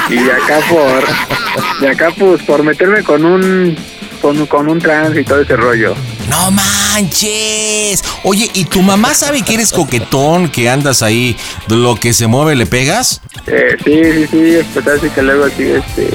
y 0.09 0.15
de 0.15 0.31
acá 0.31 0.59
por 0.67 1.79
de 1.79 1.89
acá 1.89 2.11
pues 2.17 2.41
por 2.41 2.63
meterme 2.63 3.03
con 3.03 3.23
un 3.23 3.77
con, 4.19 4.47
con 4.47 4.67
un 4.67 4.79
trans 4.79 5.15
y 5.15 5.23
todo 5.23 5.41
ese 5.41 5.55
rollo 5.55 5.93
No 6.27 6.49
manches. 6.49 8.03
Oye, 8.23 8.49
¿y 8.55 8.65
tu 8.65 8.81
mamá 8.81 9.13
sabe 9.13 9.43
que 9.43 9.53
eres 9.53 9.71
coquetón, 9.71 10.49
que 10.49 10.69
andas 10.69 11.03
ahí, 11.03 11.37
de 11.67 11.75
lo 11.75 11.95
que 11.95 12.13
se 12.13 12.25
mueve 12.25 12.55
le 12.55 12.65
pegas? 12.65 13.21
eh, 13.45 13.77
sí 13.85 14.01
sí 14.03 14.27
sí 14.31 14.57
pues 14.73 14.87
así 14.87 15.07
que 15.11 15.21
luego 15.21 15.45
así 15.45 15.63
este 15.69 16.09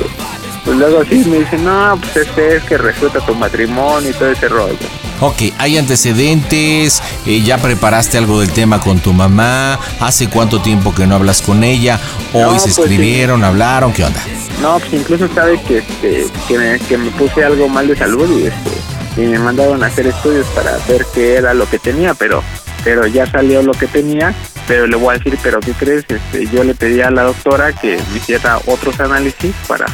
pues 0.64 0.76
luego 0.76 1.00
así 1.00 1.16
me 1.28 1.38
dicen 1.40 1.64
no 1.64 1.98
pues 2.00 2.28
este 2.28 2.56
es 2.56 2.62
que 2.64 2.78
respeta 2.78 3.20
tu 3.20 3.34
matrimonio 3.34 4.10
y 4.10 4.12
todo 4.12 4.30
ese 4.30 4.48
rollo 4.48 4.76
Ok, 5.20 5.42
hay 5.58 5.78
antecedentes, 5.78 7.00
eh, 7.24 7.40
ya 7.42 7.56
preparaste 7.58 8.18
algo 8.18 8.40
del 8.40 8.50
tema 8.50 8.80
con 8.80 8.98
tu 8.98 9.12
mamá, 9.12 9.78
hace 10.00 10.28
cuánto 10.28 10.60
tiempo 10.60 10.92
que 10.92 11.06
no 11.06 11.14
hablas 11.14 11.40
con 11.40 11.62
ella, 11.62 12.00
hoy 12.32 12.42
No, 12.42 12.58
se 12.58 12.64
pues, 12.64 12.78
escribieron, 12.78 13.44
hablaron, 13.44 13.92
¿qué 13.92 14.04
onda? 14.04 14.20
no 14.60 14.78
pues 14.80 14.92
incluso 14.92 15.28
sabe 15.34 15.60
que 15.62 15.78
este 15.78 16.26
que 16.48 16.58
me, 16.58 16.78
que 16.80 16.98
me 16.98 17.10
puse 17.12 17.44
algo 17.44 17.68
mal 17.68 17.86
de 17.86 17.96
salud 17.96 18.28
y 18.40 18.46
este 18.46 19.22
y 19.22 19.26
me 19.26 19.38
mandaron 19.38 19.82
a 19.82 19.86
hacer 19.86 20.06
estudios 20.08 20.46
para 20.48 20.76
ver 20.88 21.06
qué 21.14 21.36
era 21.36 21.54
lo 21.54 21.68
que 21.68 21.78
tenía 21.78 22.14
pero 22.14 22.42
pero 22.82 23.06
ya 23.06 23.26
salió 23.26 23.62
lo 23.62 23.72
que 23.72 23.86
tenía 23.86 24.34
pero 24.66 24.86
le 24.86 24.96
voy 24.96 25.14
a 25.14 25.18
decir 25.18 25.38
pero 25.42 25.60
qué 25.60 25.72
crees 25.72 26.04
este 26.08 26.46
yo 26.52 26.64
le 26.64 26.74
pedí 26.74 27.00
a 27.02 27.10
la 27.10 27.22
doctora 27.22 27.72
que 27.72 27.98
me 28.10 28.18
hiciera 28.18 28.58
otros 28.66 28.98
análisis 29.00 29.54
para 29.68 29.86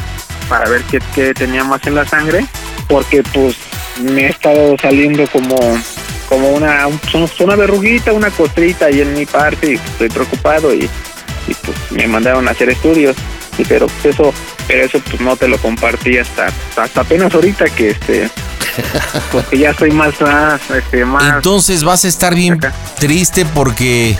para 0.51 0.69
ver 0.69 0.83
qué, 0.83 0.99
qué 1.15 1.33
tenía 1.33 1.63
más 1.63 1.79
en 1.87 1.95
la 1.95 2.05
sangre 2.05 2.45
porque 2.89 3.23
pues 3.33 3.55
me 4.03 4.25
ha 4.25 4.29
estado 4.29 4.75
saliendo 4.81 5.25
como 5.31 5.57
como 6.27 6.49
una 6.49 6.87
un- 6.87 6.99
una 7.39 7.55
verruguita 7.55 8.11
una 8.11 8.29
costrita 8.31 8.87
ahí 8.87 8.99
en 8.99 9.13
mi 9.13 9.25
parte 9.25 9.71
y 9.71 9.75
estoy 9.75 10.09
preocupado 10.09 10.73
y, 10.73 10.89
y 11.47 11.53
pues 11.53 11.77
me 11.91 12.05
mandaron 12.07 12.47
a 12.49 12.51
hacer 12.51 12.69
estudios 12.69 13.15
y 13.57 13.63
pero 13.63 13.87
pues, 13.87 14.13
eso 14.13 14.33
pero 14.67 14.83
eso 14.85 14.99
pues 15.09 15.21
no 15.21 15.37
te 15.37 15.47
lo 15.47 15.57
compartí 15.57 16.17
hasta 16.17 16.47
hasta 16.75 16.99
apenas 17.01 17.33
ahorita 17.33 17.65
que 17.69 17.91
este 17.91 18.29
pues 19.31 19.45
que 19.49 19.57
ya 19.57 19.69
estoy 19.69 19.91
más 19.91 20.19
más 20.19 20.59
este 20.69 21.05
más 21.05 21.35
Entonces 21.35 21.83
vas 21.85 22.03
a 22.03 22.09
estar 22.09 22.35
bien 22.35 22.53
Acá. 22.55 22.73
triste 22.99 23.45
porque... 23.53 24.17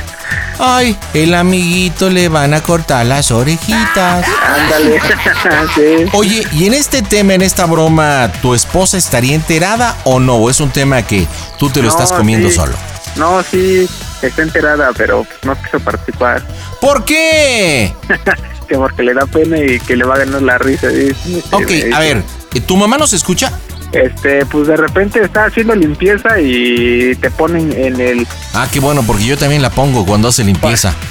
Ay, 0.59 0.97
el 1.13 1.33
amiguito 1.33 2.09
le 2.09 2.29
van 2.29 2.53
a 2.53 2.61
cortar 2.61 3.05
las 3.05 3.31
orejitas. 3.31 4.25
ándale 4.47 4.99
sí. 5.75 6.09
Oye, 6.13 6.45
y 6.53 6.65
en 6.67 6.73
este 6.73 7.01
tema, 7.01 7.33
en 7.33 7.41
esta 7.41 7.65
broma, 7.65 8.31
¿tu 8.41 8.53
esposa 8.53 8.97
estaría 8.97 9.33
enterada 9.35 9.97
o 10.03 10.19
no? 10.19 10.35
¿O 10.35 10.49
es 10.49 10.59
un 10.59 10.69
tema 10.69 11.01
que 11.01 11.25
tú 11.57 11.69
te 11.69 11.81
lo 11.81 11.87
No, 11.87 11.91
estás 11.91 12.11
comiendo 12.11 12.49
sí. 12.49 12.55
solo? 12.55 12.73
no 13.17 13.43
sí 13.43 13.89
está 14.21 14.41
enterada 14.41 14.91
pero 14.95 15.25
no 15.43 15.61
quiso 15.61 15.81
participar 15.81 16.41
¿Por 16.79 17.03
qué? 17.03 17.93
que 18.69 18.75
porque 18.77 19.03
le 19.03 19.13
da 19.13 19.25
pena 19.25 19.57
y 19.59 19.81
que 19.81 19.97
le 19.97 20.05
va 20.05 20.15
a 20.15 20.19
ganar 20.19 20.41
la 20.41 20.57
risa 20.57 20.87
dice. 20.87 21.43
Ok, 21.51 21.71
a 21.93 21.99
ver, 21.99 22.23
¿tu 22.65 22.77
mamá 22.77 22.97
nos 22.97 23.11
escucha? 23.11 23.51
Este 23.91 24.45
pues 24.45 24.67
de 24.67 24.77
repente 24.77 25.21
está 25.23 25.45
haciendo 25.45 25.75
limpieza 25.75 26.39
y 26.39 27.15
te 27.15 27.29
ponen 27.31 27.71
en 27.73 27.99
el 27.99 28.27
Ah, 28.53 28.67
qué 28.71 28.79
bueno, 28.79 29.03
porque 29.05 29.25
yo 29.25 29.37
también 29.37 29.61
la 29.61 29.69
pongo 29.69 30.05
cuando 30.05 30.27
hace 30.29 30.43
limpieza. 30.43 30.93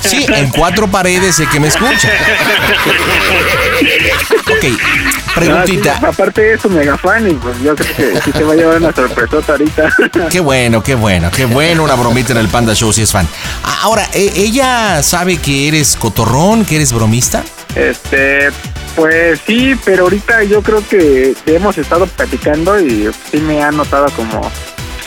Sí, 0.00 0.24
en 0.28 0.48
cuatro 0.50 0.88
paredes 0.88 1.36
sé 1.36 1.46
que 1.46 1.58
me 1.60 1.68
escucha. 1.68 2.08
Ok, 4.50 4.64
preguntita. 5.34 5.96
Aparte 6.02 6.40
de 6.42 6.54
eso, 6.54 6.68
mega 6.68 6.96
fan 6.96 7.28
y 7.30 7.34
pues 7.34 7.60
yo 7.62 7.74
creo 7.74 7.94
que 7.96 8.20
sí 8.22 8.32
te 8.32 8.42
va 8.44 8.52
a 8.52 8.56
llevar 8.56 8.76
una 8.78 8.92
sorpresota 8.92 9.52
ahorita. 9.52 9.88
Qué 10.30 10.40
bueno, 10.40 10.82
qué 10.82 10.94
bueno, 10.94 11.30
qué 11.30 11.44
bueno 11.44 11.82
una 11.84 11.94
bromita 11.94 12.32
en 12.32 12.38
el 12.38 12.48
Panda 12.48 12.74
Show 12.74 12.92
si 12.92 13.02
es 13.02 13.12
fan. 13.12 13.28
Ah, 13.64 13.78
Ahora, 13.82 14.08
¿e- 14.12 14.32
¿ella 14.36 15.02
sabe 15.02 15.36
que 15.38 15.68
eres 15.68 15.96
cotorrón, 15.96 16.64
que 16.64 16.76
eres 16.76 16.92
bromista? 16.92 17.44
Este, 17.74 18.50
pues 18.94 19.40
sí, 19.46 19.76
pero 19.84 20.04
ahorita 20.04 20.44
yo 20.44 20.62
creo 20.62 20.86
que 20.86 21.34
hemos 21.46 21.76
estado 21.76 22.06
platicando 22.06 22.80
y 22.80 23.10
sí 23.30 23.38
me 23.38 23.62
ha 23.62 23.70
notado 23.70 24.06
como, 24.16 24.50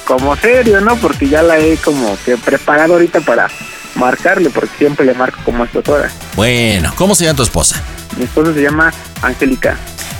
como 0.06 0.36
serio, 0.36 0.80
¿no? 0.82 0.96
Porque 0.98 1.28
ya 1.28 1.42
la 1.42 1.58
he 1.58 1.78
como 1.78 2.18
que 2.24 2.38
preparado 2.38 2.94
ahorita 2.94 3.22
para 3.22 3.50
marcarle, 3.96 4.50
porque 4.50 4.78
siempre 4.78 5.06
le 5.06 5.14
marco 5.16 5.40
como 5.44 5.64
a 5.64 5.66
estas 5.66 5.88
horas. 5.90 6.14
Bueno, 6.36 6.94
¿cómo 6.96 7.16
se 7.16 7.26
llama 7.26 7.38
tu 7.38 7.44
esposa? 7.44 7.82
Mi 8.18 8.26
esposa 8.26 8.54
se 8.54 8.62
llama 8.62 8.94
Angélica. 9.22 9.78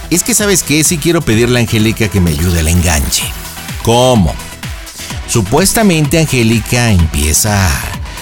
Es 0.10 0.24
que 0.24 0.34
sabes 0.34 0.64
que 0.64 0.84
sí 0.84 0.98
quiero 0.98 1.22
pedirle 1.22 1.60
a 1.60 1.62
Angélica 1.62 2.08
que 2.08 2.20
me 2.20 2.32
ayude 2.32 2.62
al 2.62 2.68
enganche. 2.68 3.26
¿Cómo? 3.84 4.34
Supuestamente 5.28 6.18
Angélica 6.18 6.90
empieza 6.90 7.70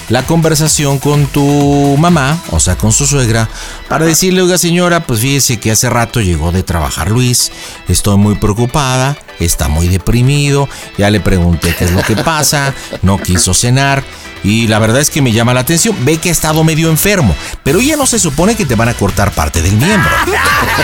la 0.10 0.26
conversación 0.26 0.99
con 0.99 1.28
tu 1.28 1.95
mamá, 1.97 2.41
o 2.51 2.60
sea, 2.60 2.78
con 2.78 2.91
su 2.91 3.05
suegra, 3.05 3.49
para 3.89 4.05
decirle, 4.05 4.41
oiga 4.41 4.58
señora, 4.58 5.05
pues 5.05 5.20
fíjese 5.20 5.60
que 5.60 5.72
hace 5.72 5.89
rato 5.89 6.22
llegó 6.22 6.51
de 6.51 6.64
trabajar 6.64 7.10
Luis, 7.12 7.51
estoy 7.88 8.18
muy 8.18 8.36
preocupada, 8.36 9.18
está 9.39 9.68
muy 9.68 9.88
deprimido, 9.88 10.70
ya 10.97 11.10
le 11.10 11.20
pregunté 11.20 11.76
qué 11.78 11.86
es 11.86 11.91
lo 11.91 12.01
que 12.03 12.16
pasa, 12.16 12.74
no 13.01 13.18
quiso 13.18 13.53
cenar. 13.53 14.03
Y 14.44 14.68
la 14.68 14.80
verdad 14.80 15.02
es 15.02 15.10
que 15.10 15.22
me 15.22 15.32
llama 15.32 15.54
la 15.54 15.62
atención. 15.62 15.96
Ve 16.06 16.18
que 16.18 16.30
ha 16.30 16.32
estado 16.32 16.64
medio 16.64 16.90
enfermo. 16.90 17.36
Pero 17.64 17.80
ella 17.80 17.96
no 17.96 18.06
se 18.06 18.20
supone 18.20 18.56
que 18.56 18.66
te 18.66 18.76
van 18.76 18.90
a 18.90 18.94
cortar 18.94 19.32
parte 19.32 19.62
del 19.62 19.74
miembro. 19.74 20.10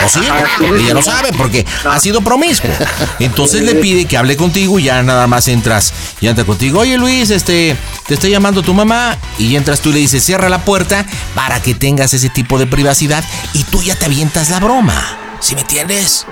¿O 0.05 0.09
sí? 0.09 0.21
Ella 0.79 0.93
no 0.93 1.01
sabe 1.01 1.31
porque 1.33 1.65
ha 1.89 1.99
sido 1.99 2.21
promiscuo. 2.21 2.69
Entonces 3.19 3.63
le 3.63 3.75
pide 3.75 4.05
que 4.05 4.17
hable 4.17 4.35
contigo 4.37 4.79
y 4.79 4.83
ya 4.83 5.03
nada 5.03 5.27
más 5.27 5.47
entras 5.47 5.93
y 6.21 6.27
entra 6.27 6.45
contigo. 6.45 6.79
Oye 6.79 6.97
Luis, 6.97 7.29
este, 7.29 7.75
te 8.07 8.13
está 8.13 8.27
llamando 8.27 8.61
tu 8.61 8.73
mamá. 8.73 9.17
Y 9.37 9.55
entras 9.55 9.81
tú 9.81 9.89
y 9.89 9.93
le 9.93 9.99
dices, 9.99 10.23
cierra 10.23 10.49
la 10.49 10.59
puerta 10.59 11.05
para 11.35 11.61
que 11.61 11.75
tengas 11.75 12.13
ese 12.13 12.29
tipo 12.29 12.59
de 12.59 12.67
privacidad. 12.67 13.23
Y 13.53 13.63
tú 13.65 13.81
ya 13.81 13.95
te 13.95 14.05
avientas 14.05 14.49
la 14.49 14.59
broma. 14.59 15.17
¿Sí 15.39 15.55
me 15.55 15.61
entiendes? 15.61 16.25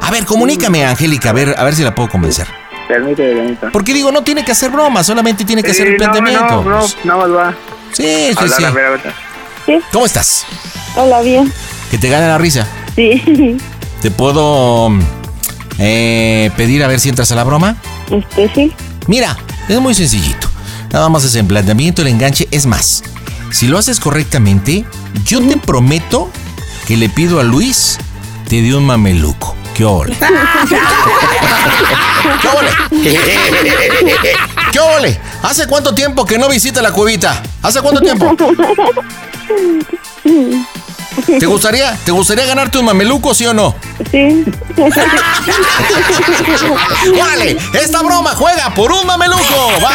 A 0.00 0.10
ver, 0.10 0.24
comunícame 0.24 0.84
Angélica, 0.86 1.30
a 1.30 1.32
ver, 1.32 1.54
a 1.56 1.64
ver 1.64 1.74
si 1.74 1.82
la 1.82 1.94
puedo 1.94 2.08
convencer. 2.08 2.46
Permíteme, 2.88 3.34
permíteme. 3.34 3.72
Porque 3.72 3.92
digo, 3.92 4.12
no 4.12 4.22
tiene 4.22 4.44
que 4.44 4.52
hacer 4.52 4.70
broma, 4.70 5.02
solamente 5.02 5.44
tiene 5.44 5.62
que 5.62 5.70
hacer 5.72 5.86
Sí, 5.86 5.92
el 5.92 5.98
no, 5.98 6.04
planteamiento. 6.04 6.62
No, 6.62 6.70
no, 6.70 6.78
Pues, 6.80 6.96
nada 7.04 7.26
más 7.26 7.30
va. 7.36 7.54
sí, 7.92 8.02
sí, 8.04 8.34
Hablar, 8.36 8.58
sí. 8.58 8.64
a 8.64 8.70
ver, 8.70 8.84
a 8.84 8.90
ver. 8.90 9.82
¿Cómo 9.92 10.06
estás? 10.06 10.44
Hola, 10.96 11.20
bien. 11.22 11.52
Que 11.90 11.98
te 11.98 12.08
gane 12.08 12.26
la 12.26 12.38
risa. 12.38 12.66
Sí. 12.94 13.56
Te 14.00 14.10
puedo 14.10 14.90
eh, 15.78 16.50
pedir 16.56 16.84
a 16.84 16.86
ver 16.86 17.00
si 17.00 17.08
entras 17.08 17.32
a 17.32 17.34
la 17.34 17.44
broma? 17.44 17.76
Este 18.10 18.50
sí. 18.54 18.72
Mira, 19.08 19.36
es 19.68 19.80
muy 19.80 19.94
sencillito. 19.94 20.48
Nada 20.92 21.08
más 21.08 21.24
es 21.24 21.34
en 21.34 21.46
planteamiento, 21.48 22.02
el 22.02 22.08
enganche. 22.08 22.46
Es 22.50 22.66
más, 22.66 23.02
si 23.50 23.66
lo 23.68 23.78
haces 23.78 23.98
correctamente, 24.00 24.84
yo 25.24 25.40
te 25.40 25.56
prometo 25.56 26.30
que 26.86 26.96
le 26.96 27.08
pido 27.08 27.40
a 27.40 27.42
Luis 27.42 27.98
te 28.48 28.62
dé 28.62 28.74
un 28.74 28.84
mameluco. 28.86 29.45
¡Qué 29.76 29.84
ole! 29.84 30.16
¡Qué 32.40 32.48
ole! 32.48 32.70
¿Qué 34.72 34.80
ole? 34.80 35.20
¿Hace 35.42 35.66
cuánto 35.66 35.94
tiempo 35.94 36.24
que 36.24 36.38
no 36.38 36.48
visita 36.48 36.80
la 36.80 36.92
cuevita? 36.92 37.42
¿Hace 37.62 37.82
cuánto 37.82 38.00
tiempo? 38.00 38.34
¿Te 41.38 41.46
gustaría, 41.46 41.94
¿Te 42.04 42.12
gustaría 42.12 42.46
ganarte 42.46 42.78
un 42.78 42.86
mameluco, 42.86 43.34
sí 43.34 43.44
o 43.44 43.52
no? 43.52 43.74
Sí. 44.10 44.46
¡Vale! 47.18 47.58
Esta 47.74 48.02
broma 48.02 48.34
juega 48.34 48.72
por 48.74 48.90
un 48.92 49.06
mameluco. 49.06 49.72
¡Va! 49.84 49.90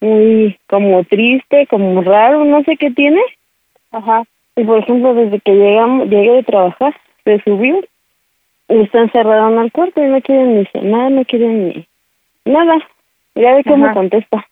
muy, 0.00 0.58
como 0.68 1.04
triste, 1.04 1.66
como 1.68 2.02
raro, 2.02 2.44
no 2.44 2.62
sé 2.64 2.76
qué 2.76 2.90
tiene. 2.90 3.20
Ajá. 3.92 4.24
Y 4.56 4.64
por 4.64 4.78
ejemplo, 4.78 5.14
desde 5.14 5.40
que 5.40 5.52
llegamos, 5.52 6.08
llegué 6.08 6.32
de 6.32 6.42
trabajar, 6.42 6.94
se 7.24 7.40
subió 7.42 7.80
y 8.68 8.80
está 8.80 9.00
encerrado 9.00 9.52
en 9.52 9.60
el 9.60 9.72
cuarto 9.72 10.02
y 10.04 10.08
no 10.08 10.20
quiere 10.20 10.44
ni 10.44 10.66
cenar, 10.66 11.10
no 11.10 11.24
quiere 11.24 11.46
ni 11.46 11.86
nada. 12.44 12.78
Ya 13.34 13.54
ve 13.54 13.64
cómo 13.64 13.86
Ajá. 13.86 13.94
contesta. 13.94 14.46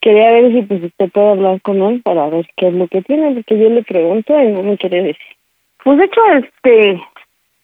Quería 0.00 0.32
ver 0.32 0.52
si 0.52 0.62
pues 0.62 0.82
usted 0.82 1.10
puede 1.10 1.30
hablar 1.30 1.60
con 1.62 1.82
él 1.82 2.00
para 2.02 2.28
ver 2.28 2.48
qué 2.56 2.68
es 2.68 2.74
lo 2.74 2.88
que 2.88 3.02
tiene, 3.02 3.34
porque 3.34 3.58
yo 3.58 3.70
le 3.70 3.82
pregunto 3.82 4.40
y 4.40 4.48
no 4.48 4.62
me 4.62 4.78
quiere 4.78 5.02
decir. 5.02 5.36
Pues 5.84 5.98
de 5.98 6.04
hecho, 6.04 6.20
este, 6.34 7.02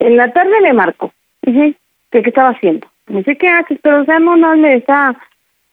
en 0.01 0.16
la 0.16 0.33
tarde 0.33 0.61
le 0.61 0.72
marco. 0.72 1.12
que 1.43 1.74
qué 2.11 2.29
estaba 2.29 2.51
haciendo. 2.51 2.87
Me 3.07 3.18
dice, 3.18 3.37
¿qué 3.37 3.49
haces? 3.49 3.79
Pero, 3.83 4.03
o 4.03 4.05
sea, 4.05 4.18
no, 4.18 4.37
no, 4.37 4.57
me 4.57 4.74
está, 4.74 5.16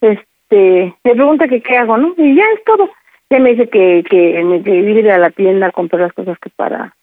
este, 0.01 0.93
me 1.03 1.15
pregunta 1.15 1.47
que 1.47 1.61
qué 1.61 1.77
hago, 1.77 1.97
¿no? 1.97 2.13
Y 2.17 2.35
ya 2.35 2.43
es 2.55 2.63
todo. 2.63 2.89
Ya 3.29 3.39
me 3.39 3.51
dice 3.51 3.67
que, 3.67 4.03
que 4.09 4.61
que 4.63 4.75
ir 4.75 5.11
a 5.11 5.17
la 5.17 5.31
tienda 5.31 5.67
a 5.67 5.71
comprar 5.71 6.01
las 6.01 6.13
cosas 6.13 6.37
que 6.39 6.49
para 6.51 6.93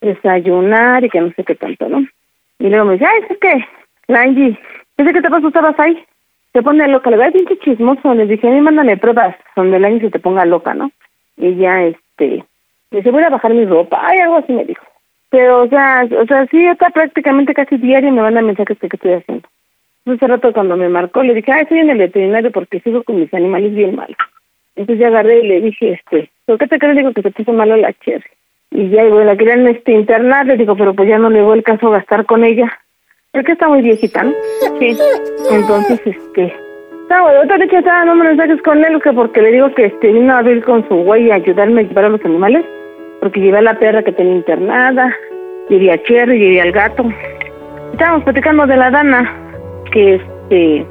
desayunar 0.00 1.04
y 1.04 1.10
que 1.10 1.20
no 1.20 1.32
sé 1.32 1.44
qué 1.44 1.54
tanto, 1.54 1.88
¿no? 1.88 2.06
Y 2.58 2.68
luego 2.68 2.84
me 2.84 2.92
dice, 2.94 3.06
ay, 3.06 3.20
es 3.28 3.38
que, 3.38 3.66
la 4.06 4.22
Angie, 4.22 4.58
¿dice 4.96 5.12
que 5.12 5.22
te 5.22 5.30
pasó? 5.30 5.48
¿Estabas 5.48 5.78
ahí? 5.78 6.04
Se 6.54 6.62
pone 6.62 6.86
loca, 6.86 7.10
le 7.10 7.16
da 7.16 7.32
pinche 7.32 7.58
chismoso. 7.58 8.14
Le 8.14 8.26
dije, 8.26 8.46
a 8.46 8.52
mí 8.52 8.60
mándame 8.60 8.96
pruebas 8.96 9.36
donde 9.56 9.80
la 9.80 9.88
Angie 9.88 10.02
se 10.02 10.10
te 10.10 10.20
ponga 10.20 10.44
loca, 10.44 10.72
¿no? 10.72 10.92
Y 11.36 11.56
ya, 11.56 11.82
este, 11.82 12.44
me 12.92 12.98
dice, 12.98 13.10
voy 13.10 13.24
a 13.24 13.30
bajar 13.30 13.52
mi 13.52 13.64
ropa. 13.66 14.00
Ay, 14.00 14.20
algo 14.20 14.36
así 14.36 14.52
me 14.52 14.64
dijo. 14.64 14.84
Pero, 15.30 15.62
o 15.62 15.68
sea, 15.68 16.06
o 16.22 16.26
sea, 16.26 16.46
sí, 16.46 16.64
está 16.64 16.90
prácticamente 16.90 17.54
casi 17.54 17.76
diario 17.76 18.12
me 18.12 18.22
manda 18.22 18.40
mensajes 18.40 18.78
de 18.78 18.88
qué 18.88 18.96
estoy 18.96 19.12
haciendo. 19.14 19.48
Hace 20.06 20.26
rato 20.28 20.52
cuando 20.52 20.76
me 20.76 20.88
marcó, 20.88 21.24
le 21.24 21.34
dije, 21.34 21.50
ay, 21.50 21.62
estoy 21.62 21.78
en 21.80 21.90
el 21.90 21.98
veterinario 21.98 22.52
porque 22.52 22.78
sigo 22.80 23.02
con 23.02 23.18
mis 23.18 23.34
animales 23.34 23.74
bien 23.74 23.96
malos. 23.96 24.16
Entonces 24.76 25.00
ya 25.00 25.08
agarré 25.08 25.40
y 25.40 25.48
le 25.48 25.60
dije, 25.60 25.94
este, 25.94 26.30
¿por 26.46 26.58
qué 26.58 26.68
te 26.68 26.78
crees? 26.78 26.96
Digo 26.96 27.12
que 27.12 27.22
se 27.22 27.32
puso 27.32 27.52
malo 27.52 27.76
la 27.76 27.92
cherry. 27.94 28.30
Y 28.70 28.90
ya, 28.90 29.04
y 29.04 29.08
bueno, 29.08 29.24
la 29.24 29.36
querían 29.36 29.66
este, 29.66 29.90
internar, 29.90 30.46
le 30.46 30.56
digo, 30.56 30.76
pero 30.76 30.94
pues 30.94 31.08
ya 31.08 31.18
no 31.18 31.30
le 31.30 31.42
voy 31.42 31.58
el 31.58 31.64
caso 31.64 31.90
gastar 31.90 32.26
con 32.26 32.44
ella. 32.44 32.70
Porque 33.34 33.52
está 33.52 33.68
muy 33.68 33.82
viejita, 33.82 34.22
¿no? 34.22 34.32
Sí. 34.78 34.96
Entonces, 35.50 36.00
este, 36.06 36.54
bueno, 37.08 37.38
ahorita 37.38 37.58
de 37.58 37.64
estaba 37.64 37.98
dando 37.98 38.14
mensajes 38.14 38.62
con 38.62 38.84
él, 38.84 39.00
que 39.02 39.12
porque 39.12 39.42
le 39.42 39.52
digo 39.52 39.72
que 39.74 39.86
este, 39.86 40.12
vino 40.12 40.36
a 40.36 40.42
ver 40.42 40.62
con 40.64 40.86
su 40.88 40.94
güey 40.96 41.30
a 41.30 41.36
ayudarme 41.36 41.82
a 41.82 41.84
llevar 41.84 42.06
a 42.06 42.08
los 42.08 42.24
animales, 42.24 42.64
porque 43.20 43.40
llevé 43.40 43.58
a 43.58 43.62
la 43.62 43.78
perra 43.78 44.02
que 44.02 44.12
tenía 44.12 44.36
internada, 44.36 45.14
llevé 45.68 45.92
a 45.92 46.02
Cherry, 46.02 46.38
llevé 46.38 46.60
al 46.60 46.72
gato. 46.72 47.04
Estábamos 47.92 48.24
platicando 48.24 48.66
de 48.66 48.76
la 48.76 48.90
Dana, 48.90 49.32
que 49.92 50.14
este, 50.16 50.86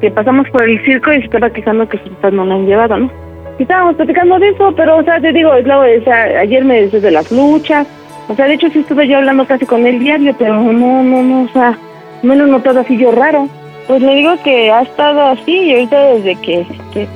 que 0.00 0.10
pasamos 0.10 0.48
por 0.50 0.62
el 0.68 0.82
circo 0.84 1.12
y 1.12 1.18
se 1.18 1.24
estaba 1.24 1.50
quejando 1.50 1.88
que 1.88 1.98
sus 1.98 2.32
no 2.32 2.44
la 2.44 2.54
han 2.54 2.66
llevado, 2.66 2.98
¿no? 2.98 3.10
Y 3.58 3.62
estábamos 3.62 3.96
platicando 3.96 4.38
de 4.38 4.48
eso, 4.48 4.74
pero, 4.76 4.96
o 4.96 5.04
sea, 5.04 5.20
te 5.20 5.32
digo, 5.32 5.54
es 5.54 6.08
ayer 6.08 6.64
me 6.64 6.82
decía 6.82 7.00
de 7.00 7.10
las 7.10 7.30
luchas, 7.30 7.86
o 8.32 8.36
sea, 8.36 8.46
de 8.46 8.54
hecho 8.54 8.68
sí 8.70 8.80
estuve 8.80 9.06
yo 9.08 9.18
hablando 9.18 9.46
casi 9.46 9.66
con 9.66 9.86
él 9.86 9.98
diario, 9.98 10.34
pero 10.38 10.54
no, 10.60 11.02
no, 11.02 11.22
no, 11.22 11.42
o 11.44 11.48
sea, 11.48 11.76
no 12.22 12.34
lo 12.34 12.44
he 12.46 12.50
notado 12.50 12.80
así 12.80 12.96
yo 12.96 13.10
raro. 13.12 13.48
Pues 13.88 14.00
le 14.00 14.14
digo 14.14 14.32
que 14.44 14.70
ha 14.70 14.82
estado 14.82 15.20
así 15.22 15.52
y 15.52 15.72
ahorita 15.72 16.00
desde 16.14 16.36
que 16.36 16.60
este, 16.60 17.08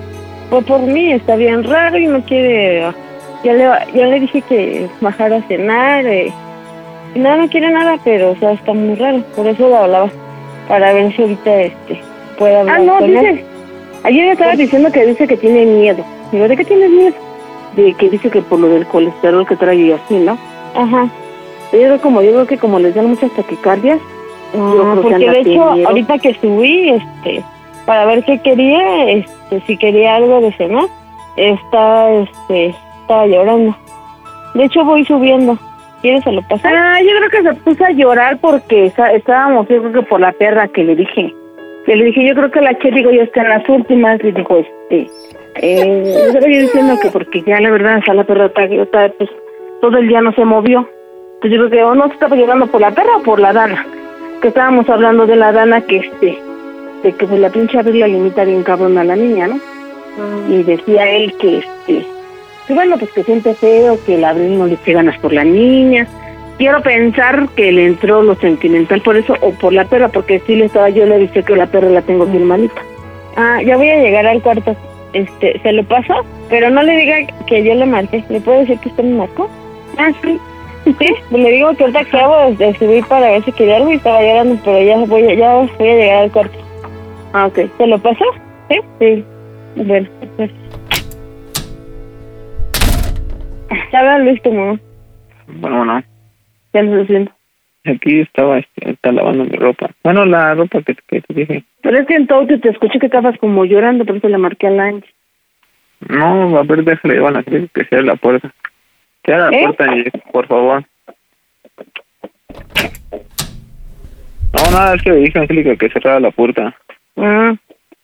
fue 0.50 0.62
por 0.62 0.80
mí 0.80 1.12
está 1.12 1.36
bien 1.36 1.62
raro 1.64 1.96
y 1.98 2.06
no 2.06 2.20
quiere, 2.22 2.82
ya 3.44 3.52
le, 3.52 3.64
ya 3.94 4.06
le 4.06 4.20
dije 4.20 4.42
que 4.42 4.88
bajara 5.00 5.36
a 5.36 5.42
cenar, 5.42 6.04
eh, 6.06 6.32
y 7.14 7.18
nada, 7.20 7.36
no 7.36 7.48
quiere 7.48 7.70
nada, 7.70 7.96
pero, 8.04 8.32
o 8.32 8.36
sea, 8.36 8.52
está 8.52 8.72
muy 8.74 8.94
raro, 8.96 9.22
por 9.36 9.46
eso 9.46 9.68
le 9.68 9.76
hablaba, 9.76 10.10
para 10.68 10.92
ver 10.92 11.14
si 11.14 11.22
ahorita, 11.22 11.62
este, 11.62 12.00
puede 12.36 12.56
hablar 12.58 12.76
Ah, 12.80 12.82
no, 12.84 12.98
con 12.98 13.06
dice- 13.10 13.28
él. 13.30 13.40
Ayer 14.02 14.24
me 14.26 14.32
estaba 14.32 14.54
diciendo 14.56 14.92
que 14.92 15.06
dice 15.06 15.26
que 15.26 15.36
tiene 15.36 15.64
miedo. 15.66 16.04
Digo, 16.30 16.46
¿de 16.46 16.56
qué 16.56 16.64
tienes 16.64 16.90
miedo? 16.90 17.14
De 17.74 17.92
que 17.94 18.08
dice 18.10 18.28
que 18.30 18.42
por 18.42 18.58
lo 18.60 18.68
del 18.68 18.86
colesterol 18.86 19.46
que 19.46 19.56
trae 19.56 19.76
y 19.76 19.92
así, 19.92 20.14
¿no? 20.14 20.36
Ajá. 20.76 21.08
Yo 21.72 21.78
creo 21.80 22.00
como, 22.00 22.22
yo 22.22 22.30
creo 22.32 22.46
que 22.46 22.58
como 22.58 22.78
les 22.78 22.94
dan 22.94 23.06
muchas 23.10 23.30
taquicardias, 23.32 23.98
yo 24.54 24.62
Ah, 24.62 24.90
creo 24.92 25.02
porque 25.02 25.18
de 25.30 25.40
hecho, 25.40 25.42
teniendo- 25.42 25.88
ahorita 25.88 26.18
que 26.18 26.34
subí, 26.34 26.90
este, 26.90 27.42
para 27.86 28.04
ver 28.06 28.22
qué 28.24 28.38
quería, 28.40 29.10
este, 29.10 29.60
si 29.66 29.76
quería 29.76 30.16
algo 30.16 30.40
de 30.40 30.52
cenar, 30.52 30.86
estaba, 31.36 32.12
este, 32.12 32.74
estaba 33.02 33.26
llorando. 33.26 33.76
De 34.54 34.64
hecho, 34.64 34.84
voy 34.84 35.04
subiendo. 35.04 35.58
¿Quieres 36.02 36.22
se 36.24 36.30
lo 36.32 36.42
pasar? 36.42 36.72
Ah, 36.74 37.00
yo 37.02 37.08
creo 37.18 37.30
que 37.30 37.42
se 37.48 37.54
puso 37.62 37.84
a 37.84 37.90
llorar 37.90 38.38
porque 38.40 38.92
estábamos, 39.14 39.66
yo 39.68 39.80
creo 39.82 39.92
que 39.92 40.02
por 40.02 40.20
la 40.20 40.32
perra 40.32 40.68
que 40.68 40.84
le 40.84 40.94
dije. 40.94 41.34
Que 41.84 41.96
le 41.96 42.04
dije, 42.04 42.26
yo 42.26 42.34
creo 42.34 42.50
que 42.50 42.60
la 42.60 42.76
che, 42.78 42.90
digo, 42.90 43.10
ya 43.10 43.22
está 43.24 43.42
en 43.42 43.48
las 43.48 43.68
últimas. 43.68 44.22
Le 44.22 44.32
digo, 44.32 44.58
este, 44.58 45.10
eh, 45.56 46.12
yo 46.14 46.26
estaba 46.26 46.46
yo 46.46 46.60
diciendo 46.60 46.94
que 47.00 47.10
porque 47.10 47.42
ya 47.46 47.60
la 47.60 47.70
verdad, 47.70 48.00
sea, 48.04 48.14
la 48.14 48.24
perra 48.24 48.46
está, 48.46 48.64
está, 48.64 49.08
pues, 49.18 49.30
todo 49.80 49.98
el 49.98 50.08
día 50.08 50.20
no 50.20 50.32
se 50.32 50.44
movió. 50.44 50.88
Pues 51.40 51.52
yo 51.52 51.58
creo 51.58 51.70
que 51.70 51.84
o 51.84 51.94
no 51.94 52.06
se 52.08 52.14
estaba 52.14 52.36
llorando 52.36 52.66
por 52.66 52.80
la 52.80 52.90
perra 52.90 53.16
o 53.16 53.22
por 53.22 53.40
la 53.40 53.52
dana. 53.52 53.86
Que 54.40 54.48
estábamos 54.48 54.88
hablando 54.88 55.26
de 55.26 55.36
la 55.36 55.52
dana 55.52 55.80
que, 55.82 55.98
este, 55.98 56.38
de 57.02 57.12
que 57.12 57.26
pues, 57.26 57.40
la 57.40 57.50
pinche 57.50 57.78
abril 57.78 58.00
la 58.00 58.08
limita 58.08 58.44
bien 58.44 58.62
cabrón 58.62 58.98
a 58.98 59.04
la 59.04 59.16
niña, 59.16 59.48
¿no? 59.48 59.58
Y 60.48 60.62
decía 60.62 61.10
él 61.10 61.34
que, 61.38 61.58
este, 61.58 62.06
que 62.66 62.74
bueno, 62.74 62.96
pues 62.98 63.12
que 63.12 63.22
siente 63.22 63.54
feo, 63.54 63.98
que 64.06 64.14
el 64.14 64.24
abril 64.24 64.58
no 64.58 64.66
le 64.66 64.74
eche 64.74 64.92
ganas 64.92 65.18
por 65.18 65.32
la 65.32 65.44
niña, 65.44 66.06
quiero 66.58 66.80
pensar 66.82 67.48
que 67.54 67.70
le 67.70 67.86
entró 67.86 68.22
lo 68.22 68.34
sentimental 68.36 69.02
por 69.02 69.16
eso 69.16 69.34
o 69.40 69.50
por 69.52 69.72
la 69.72 69.84
perra, 69.84 70.08
porque 70.08 70.40
sí 70.46 70.56
le 70.56 70.66
estaba 70.66 70.88
yo 70.88 71.04
le 71.04 71.18
dije 71.18 71.42
que 71.42 71.56
la 71.56 71.66
perra 71.66 71.90
la 71.90 72.02
tengo 72.02 72.26
bien 72.26 72.44
malita. 72.44 72.80
Ah, 73.36 73.60
ya 73.62 73.76
voy 73.76 73.90
a 73.90 74.00
llegar 74.00 74.26
al 74.26 74.42
cuarto. 74.42 74.74
Este, 75.12 75.60
se 75.60 75.72
lo 75.72 75.84
paso, 75.84 76.14
pero 76.48 76.70
no 76.70 76.82
le 76.82 76.96
diga 76.96 77.16
que 77.46 77.62
yo 77.62 77.74
le 77.74 77.86
marqué. 77.86 78.24
¿Le 78.28 78.40
puedo 78.40 78.60
decir 78.60 78.78
que 78.80 78.88
usted 78.88 79.04
me 79.04 79.16
marcó? 79.16 79.48
Ah, 79.98 80.10
sí. 80.22 80.38
Sí, 80.84 81.14
le 81.32 81.50
digo 81.50 81.74
que 81.74 81.82
ahorita 81.82 82.00
acabo 82.00 82.54
de 82.54 82.74
subir 82.74 83.04
para 83.06 83.32
ver 83.32 83.44
si 83.44 83.50
quería 83.52 83.76
algo 83.76 83.90
y 83.90 83.96
estaba 83.96 84.22
llorando, 84.22 84.60
pero 84.64 84.80
ya 84.82 84.96
voy, 84.98 85.36
ya 85.36 85.54
voy 85.54 85.88
a 85.88 85.94
llegar 85.94 86.22
al 86.22 86.30
cuarto. 86.30 86.58
Ah, 87.32 87.46
ok. 87.46 87.58
¿Se 87.76 87.86
lo 87.86 87.98
pasó? 87.98 88.24
Sí. 88.68 88.76
Sí. 89.00 89.24
Bueno, 89.74 90.08
pues. 90.36 90.50
Ya 93.92 93.98
había 93.98 94.18
listo, 94.18 94.50
mamá. 94.52 94.78
Bueno, 95.48 95.84
no. 95.84 96.02
Ya 96.72 96.82
lo 96.82 96.90
estoy 96.90 97.04
haciendo. 97.04 97.32
Aquí 97.84 98.20
estaba, 98.20 98.58
este, 98.58 98.90
está 98.90 99.12
lavando 99.12 99.44
mi 99.44 99.56
ropa. 99.56 99.90
Bueno, 100.04 100.24
la 100.24 100.54
ropa 100.54 100.82
que, 100.82 100.94
que 101.08 101.20
te 101.20 101.34
dije. 101.34 101.64
Pero 101.82 101.98
es 101.98 102.06
que 102.06 102.14
en 102.14 102.26
todo 102.26 102.46
te, 102.46 102.58
te 102.58 102.70
escucho 102.70 102.98
que 102.98 103.06
estabas 103.06 103.38
como 103.38 103.64
llorando, 103.64 104.04
por 104.04 104.16
eso 104.16 104.28
le 104.28 104.38
marqué 104.38 104.66
a 104.66 104.70
Angie. 104.70 105.04
No, 106.08 106.58
a 106.58 106.62
ver, 106.62 106.84
déjale, 106.84 107.20
van 107.20 107.36
a 107.36 107.42
que 107.42 107.68
cierre 107.88 108.04
la 108.04 108.16
puerta. 108.16 108.52
Cierra 109.26 109.50
la 109.50 109.56
¿Eh? 109.58 109.64
puerta, 109.64 110.20
por 110.32 110.46
favor. 110.46 110.84
No, 114.54 114.70
nada, 114.72 114.94
es 114.94 115.02
que 115.02 115.10
le 115.10 115.16
dije 115.16 115.38
a 115.38 115.42
Angélica 115.42 115.76
que 115.76 115.90
cerrara 115.90 116.20
la 116.20 116.30
puerta. 116.30 116.74
Ah, 117.16 117.54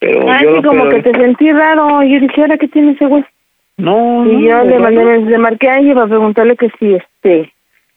Pero 0.00 0.30
ah 0.30 0.42
yo 0.42 0.56
sí, 0.56 0.62
como 0.62 0.88
que 0.88 1.00
te 1.00 1.12
sentí 1.12 1.50
raro. 1.52 2.02
Y 2.02 2.12
yo 2.12 2.20
dije, 2.20 2.40
¿ahora 2.40 2.58
qué 2.58 2.68
tiene 2.68 2.92
ese 2.92 3.06
güey? 3.06 3.24
No, 3.76 4.26
Y 4.26 4.32
no, 4.34 4.40
yo 4.40 4.64
le, 4.64 4.76
no, 4.76 4.82
mandé, 4.82 5.18
le 5.20 5.38
marqué 5.38 5.70
a 5.70 5.76
Angie 5.76 5.94
para 5.94 6.08
preguntarle 6.08 6.56
que 6.56 6.70
si 6.78 6.94
este 6.94 7.52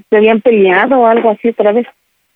se 0.09 0.17
habían 0.17 0.41
peleado 0.41 0.99
o 0.99 1.07
algo 1.07 1.31
así 1.31 1.49
otra 1.49 1.71
vez. 1.71 1.87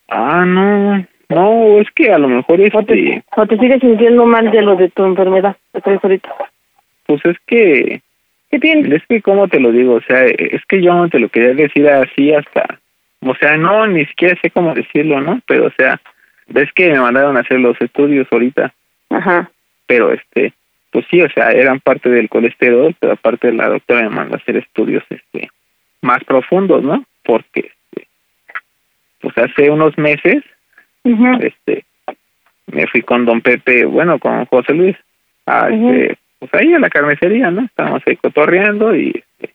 Ah, 0.09 0.43
no. 0.43 1.05
No, 1.29 1.79
es 1.79 1.87
que 1.91 2.11
a 2.11 2.17
lo 2.17 2.27
mejor 2.27 2.59
este... 2.59 3.23
O 3.37 3.45
te 3.45 3.57
sigues 3.59 3.79
sintiendo 3.79 4.25
mal 4.25 4.49
de 4.49 4.63
lo 4.63 4.75
de 4.75 4.89
tu 4.89 5.05
enfermedad 5.05 5.55
que 5.71 5.81
traes 5.81 6.03
ahorita. 6.03 6.29
Pues 7.05 7.23
es 7.25 7.37
que... 7.45 8.01
¿Qué 8.49 8.59
tienes? 8.59 8.91
Es 8.91 9.03
que, 9.07 9.21
¿cómo 9.21 9.47
te 9.47 9.59
lo 9.59 9.71
digo? 9.71 9.95
O 9.95 10.01
sea, 10.01 10.25
es 10.25 10.65
que 10.67 10.81
yo 10.81 10.93
no 10.93 11.09
te 11.09 11.19
lo 11.19 11.29
quería 11.29 11.53
decir 11.53 11.87
así 11.87 12.33
hasta... 12.33 12.79
O 13.21 13.35
sea, 13.35 13.57
no, 13.57 13.85
ni 13.85 14.05
siquiera 14.05 14.39
sé 14.41 14.49
cómo 14.49 14.73
decirlo, 14.73 15.19
¿no? 15.21 15.41
Pero, 15.45 15.67
o 15.67 15.71
sea, 15.71 15.99
ves 16.47 16.71
que 16.73 16.89
me 16.89 16.99
mandaron 16.99 17.37
a 17.37 17.41
hacer 17.41 17.59
los 17.59 17.79
estudios 17.81 18.27
ahorita. 18.31 18.73
Ajá. 19.09 19.51
Pero, 19.87 20.13
este, 20.13 20.53
pues 20.91 21.05
sí, 21.11 21.21
o 21.21 21.29
sea, 21.29 21.51
eran 21.51 21.79
parte 21.79 22.09
del 22.09 22.29
colesterol, 22.29 22.95
pero 22.99 23.13
aparte 23.13 23.51
la 23.51 23.69
doctora 23.69 24.03
me 24.03 24.09
mandó 24.09 24.35
a 24.35 24.37
hacer 24.37 24.57
estudios, 24.57 25.03
este, 25.09 25.49
más 26.01 26.23
profundos, 26.23 26.83
¿no? 26.83 27.03
Porque, 27.23 27.71
este, 27.71 28.07
pues 29.19 29.37
hace 29.37 29.69
unos 29.69 29.97
meses, 29.97 30.43
este, 31.03 31.85
me 32.67 32.87
fui 32.87 33.01
con 33.01 33.25
don 33.25 33.41
Pepe, 33.41 33.85
bueno, 33.85 34.17
con 34.19 34.45
José 34.45 34.73
Luis, 34.73 34.95
a, 35.45 35.69
este, 35.69 36.17
pues 36.39 36.53
ahí 36.53 36.73
a 36.73 36.79
la 36.79 36.89
carnicería, 36.89 37.51
¿no? 37.51 37.63
Estábamos 37.63 38.01
ahí 38.05 38.15
cotorreando 38.15 38.95
y, 38.95 39.09
este, 39.09 39.53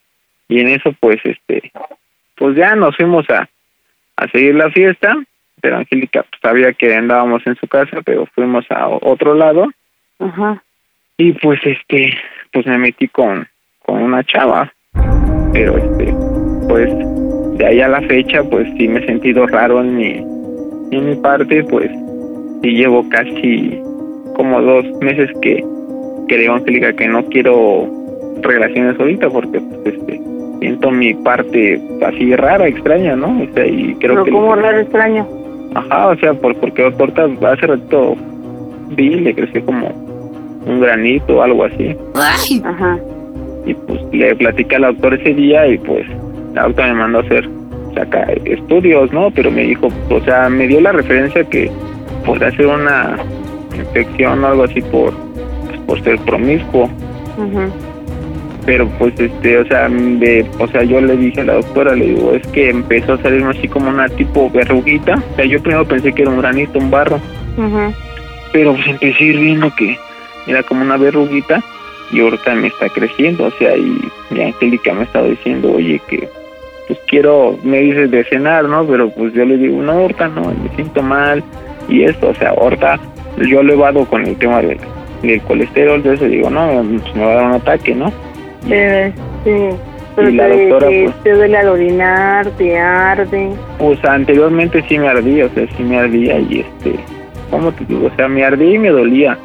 y 0.48 0.60
en 0.60 0.68
eso, 0.68 0.94
pues, 1.00 1.18
este, 1.24 1.72
pues 2.36 2.56
ya 2.56 2.74
nos 2.76 2.96
fuimos 2.96 3.28
a, 3.30 3.48
a 4.16 4.28
seguir 4.28 4.54
la 4.54 4.70
fiesta, 4.70 5.16
pero 5.60 5.78
Angélica 5.78 6.22
pues, 6.22 6.40
sabía 6.42 6.72
que 6.72 6.94
andábamos 6.94 7.46
en 7.46 7.56
su 7.56 7.66
casa, 7.66 8.02
pero 8.04 8.26
fuimos 8.34 8.64
a 8.70 8.88
otro 8.88 9.34
lado 9.34 9.70
Ajá. 10.18 10.62
y 11.16 11.32
pues 11.32 11.60
este, 11.64 12.14
pues 12.52 12.66
me 12.66 12.78
metí 12.78 13.08
con, 13.08 13.48
con 13.80 14.02
una 14.02 14.22
chava, 14.24 14.72
pero 15.52 15.76
este, 15.76 16.14
pues 16.68 16.90
de 17.58 17.66
ahí 17.66 17.80
a 17.80 17.88
la 17.88 18.02
fecha, 18.02 18.42
pues 18.44 18.68
sí 18.76 18.88
me 18.88 19.00
he 19.00 19.06
sentido 19.06 19.46
raro 19.46 19.80
en 19.80 19.96
mi, 19.96 20.16
en 20.90 21.08
mi 21.08 21.16
parte, 21.16 21.62
pues 21.64 21.90
sí 22.62 22.70
llevo 22.72 23.08
casi 23.08 23.80
como 24.36 24.60
dos 24.60 24.84
meses 25.00 25.30
que, 25.40 25.64
que 26.28 26.36
le 26.36 26.42
digo 26.42 26.54
a 26.54 26.56
Angélica 26.56 26.92
que 26.92 27.08
no 27.08 27.24
quiero 27.26 27.88
relaciones 28.42 28.98
ahorita 28.98 29.30
porque 29.30 29.60
pues 29.60 29.94
este 29.94 30.20
siento 30.60 30.90
mi 30.90 31.14
parte 31.14 31.80
así 32.06 32.34
rara, 32.36 32.66
extraña, 32.66 33.16
¿no? 33.16 33.42
O 33.42 33.54
sea, 33.54 33.66
y 33.66 33.94
creo 33.96 34.14
Pero 34.14 34.24
que 34.24 34.30
como 34.30 34.54
raro 34.54 34.80
extraño. 34.80 35.26
Ajá, 35.74 36.08
o 36.08 36.16
sea, 36.16 36.34
por, 36.34 36.54
porque 36.56 36.84
ahorita 36.84 37.28
hace 37.50 37.66
rato 37.66 38.16
vi, 38.90 39.10
le 39.10 39.34
creció 39.34 39.64
como 39.64 39.88
un 40.66 40.80
granito 40.80 41.36
o 41.36 41.42
algo 41.42 41.64
así. 41.64 41.96
Ajá. 42.14 42.98
Y 43.66 43.74
pues 43.74 44.00
le 44.12 44.34
platicé 44.36 44.76
al 44.76 44.82
doctor 44.82 45.14
ese 45.14 45.34
día 45.34 45.66
y 45.66 45.78
pues 45.78 46.06
la 46.54 46.64
doctora 46.64 46.88
me 46.88 46.94
mandó 46.94 47.18
a 47.18 47.22
hacer 47.22 47.48
saca, 47.94 48.22
estudios, 48.44 49.12
¿no? 49.12 49.30
Pero 49.30 49.50
me 49.50 49.62
dijo, 49.62 49.88
o 50.10 50.20
sea, 50.20 50.48
me 50.48 50.66
dio 50.66 50.80
la 50.80 50.92
referencia 50.92 51.44
que 51.44 51.70
podría 52.24 52.50
ser 52.52 52.66
una 52.66 53.16
infección 53.76 54.44
o 54.44 54.46
algo 54.46 54.64
así 54.64 54.80
por, 54.80 55.12
por 55.86 56.02
ser 56.02 56.18
promiscuo. 56.20 56.88
Pero 58.66 58.88
pues 58.98 59.18
este, 59.20 59.58
o 59.58 59.66
sea, 59.66 59.88
de, 59.88 60.46
o 60.58 60.66
sea, 60.68 60.82
yo 60.84 61.00
le 61.00 61.16
dije 61.16 61.42
a 61.42 61.44
la 61.44 61.54
doctora, 61.54 61.94
le 61.94 62.06
digo, 62.06 62.32
es 62.32 62.46
que 62.48 62.70
empezó 62.70 63.14
a 63.14 63.22
salirme 63.22 63.50
así 63.50 63.68
como 63.68 63.90
una 63.90 64.08
tipo 64.08 64.50
verruguita. 64.50 65.22
O 65.32 65.36
sea, 65.36 65.44
yo 65.44 65.62
primero 65.62 65.84
pensé 65.84 66.12
que 66.12 66.22
era 66.22 66.30
un 66.30 66.38
granito, 66.38 66.78
un 66.78 66.90
barro. 66.90 67.20
Pero 68.52 68.74
pues 68.74 68.86
empecé 68.86 69.24
a 69.24 69.26
ir 69.26 69.38
viendo 69.38 69.74
que 69.74 69.98
era 70.46 70.62
como 70.62 70.82
una 70.82 70.96
verruguita 70.96 71.62
y 72.12 72.20
ahorita 72.20 72.54
me 72.54 72.68
está 72.68 72.88
creciendo, 72.88 73.46
o 73.46 73.50
sea, 73.52 73.76
y 73.76 73.98
mi 74.30 74.42
Angélica 74.42 74.92
me 74.92 75.00
ha 75.00 75.04
estado 75.04 75.28
diciendo, 75.28 75.72
oye, 75.72 76.00
que 76.08 76.28
pues 76.86 76.98
quiero, 77.06 77.58
me 77.62 77.80
dices 77.80 78.10
de 78.10 78.24
cenar, 78.24 78.64
¿no? 78.66 78.86
Pero 78.86 79.10
pues 79.10 79.32
yo 79.32 79.44
le 79.44 79.56
digo, 79.56 79.82
no, 79.82 79.92
ahorita 79.92 80.28
no, 80.28 80.42
me 80.42 80.68
siento 80.76 81.02
mal 81.02 81.42
y 81.88 82.04
esto, 82.04 82.28
o 82.28 82.34
sea, 82.34 82.50
ahorita 82.50 83.00
yo 83.48 83.62
lo 83.62 83.72
evado 83.72 84.04
con 84.04 84.24
el 84.26 84.36
tema 84.36 84.62
del, 85.24 85.28
del 85.28 85.40
colesterol, 85.42 85.96
entonces 85.96 86.30
digo, 86.30 86.50
no, 86.50 86.84
pues, 87.02 87.14
me 87.16 87.24
va 87.24 87.32
a 87.32 87.34
dar 87.34 87.44
un 87.46 87.52
ataque, 87.54 87.94
¿no? 87.94 88.12
Eh, 88.70 89.12
sí. 89.44 89.50
Pero 90.16 90.28
Y 90.30 90.32
la 90.34 90.48
te, 90.48 90.68
doctora, 90.68 90.88
te, 90.88 91.04
pues- 91.04 91.22
te 91.24 91.32
duele 91.32 91.56
al 91.56 91.68
orinar, 91.68 92.46
te 92.56 92.78
arde. 92.78 93.50
Pues 93.78 94.04
anteriormente 94.04 94.84
sí 94.88 94.98
me 94.98 95.08
ardía, 95.08 95.46
o 95.46 95.48
sea, 95.50 95.66
sí 95.76 95.82
me 95.82 95.98
ardía 95.98 96.38
y 96.38 96.60
este, 96.60 96.94
¿cómo 97.50 97.72
te 97.72 97.84
digo? 97.84 98.06
O 98.06 98.16
sea, 98.16 98.28
me 98.28 98.44
ardía 98.44 98.74
y 98.74 98.78
me 98.78 98.90
dolía. 98.90 99.36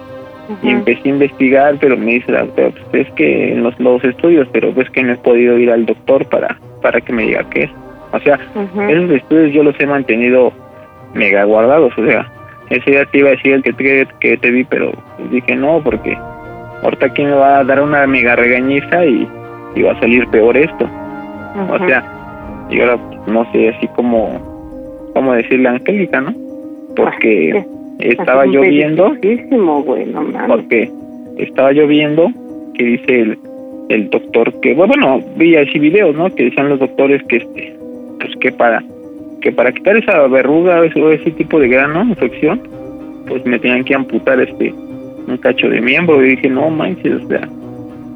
Y 0.64 0.70
empecé 0.70 1.02
a 1.06 1.10
investigar, 1.10 1.76
pero 1.80 1.96
me 1.96 2.14
dice 2.14 2.32
la 2.32 2.40
doctora, 2.42 2.72
pues 2.92 3.08
es 3.08 3.14
que 3.14 3.52
en 3.54 3.62
los, 3.62 3.80
los 3.80 4.04
estudios, 4.04 4.48
pero 4.52 4.72
pues 4.74 4.90
que 4.90 5.04
no 5.04 5.14
he 5.14 5.18
podido 5.18 5.58
ir 5.60 5.70
al 5.70 5.86
doctor 5.86 6.26
para, 6.26 6.58
para 6.82 7.00
que 7.02 7.14
me 7.14 7.22
diga 7.24 7.48
qué 7.52 7.66
es. 7.66 7.72
O 8.12 8.20
sea, 8.20 8.40
esos 8.90 9.12
estudios 9.12 9.54
yo 9.54 9.62
los 9.62 9.80
he 9.80 9.86
mantenido 9.86 10.52
mega 11.14 11.44
guardados, 11.44 11.94
o 11.96 12.04
sea, 12.04 12.32
ese 12.70 12.92
día 12.92 13.06
te 13.06 13.20
iba 13.20 13.30
a 13.30 13.32
decir 13.32 13.54
el 13.54 13.64
que 13.64 13.74
te, 13.74 14.08
que 14.20 14.38
te 14.38 14.52
vi, 14.52 14.64
pero 14.64 14.92
dije 15.32 15.56
no, 15.56 15.82
porque 15.84 16.18
ahorita 16.84 17.08
aquí 17.08 17.24
me 17.24 17.32
va 17.32 17.60
a 17.60 17.64
dar 17.64 17.82
una 17.82 18.06
mega 18.08 18.36
regañiza 18.36 19.06
y, 19.06 19.28
y 19.76 19.82
va 19.82 19.94
a 19.94 20.00
salir 20.00 20.28
peor 20.28 20.56
esto. 20.58 20.88
O 21.72 21.78
sea, 21.88 22.04
y 22.70 22.80
ahora 22.80 22.98
pues, 22.98 23.20
no 23.28 23.52
sé 23.52 23.70
así 23.70 23.88
como, 23.96 25.10
cómo 25.14 25.34
decirle 25.34 25.68
a 25.70 25.72
Angélica, 25.74 26.22
¿no? 26.22 26.34
Porque 26.96 27.66
estaba 28.00 28.44
Así 28.44 28.52
lloviendo, 28.52 29.16
güey, 29.84 30.06
no 30.06 30.22
mames. 30.24 30.48
porque 30.48 30.92
estaba 31.38 31.72
lloviendo, 31.72 32.32
que 32.76 32.84
dice 32.84 33.22
el, 33.22 33.40
el 33.90 34.10
doctor 34.10 34.54
que, 34.62 34.74
bueno, 34.74 35.22
vi 35.36 35.56
así 35.56 35.80
videos, 35.80 36.16
¿no? 36.16 36.34
Que 36.34 36.46
decían 36.46 36.70
los 36.70 36.80
doctores 36.80 37.22
que 37.24 37.38
este, 37.38 37.76
pues 38.20 38.36
que 38.38 38.52
para, 38.52 38.84
que 39.42 39.52
para 39.52 39.72
quitar 39.72 39.96
esa 39.98 40.28
verruga 40.28 40.80
o 40.82 41.10
ese, 41.12 41.32
tipo 41.32 41.60
de 41.60 41.68
grano, 41.70 42.04
infección, 42.04 42.62
pues 43.28 43.46
me 43.46 43.60
tenían 43.60 43.84
que 43.84 43.96
amputar 43.96 44.40
este, 44.40 44.74
un 45.28 45.38
cacho 45.38 45.70
de 45.70 45.82
miembro, 45.82 46.24
y 46.26 46.30
dije, 46.36 46.50
no 46.50 46.70
manches, 46.70 47.24
o 47.24 47.28
sea, 47.28 47.48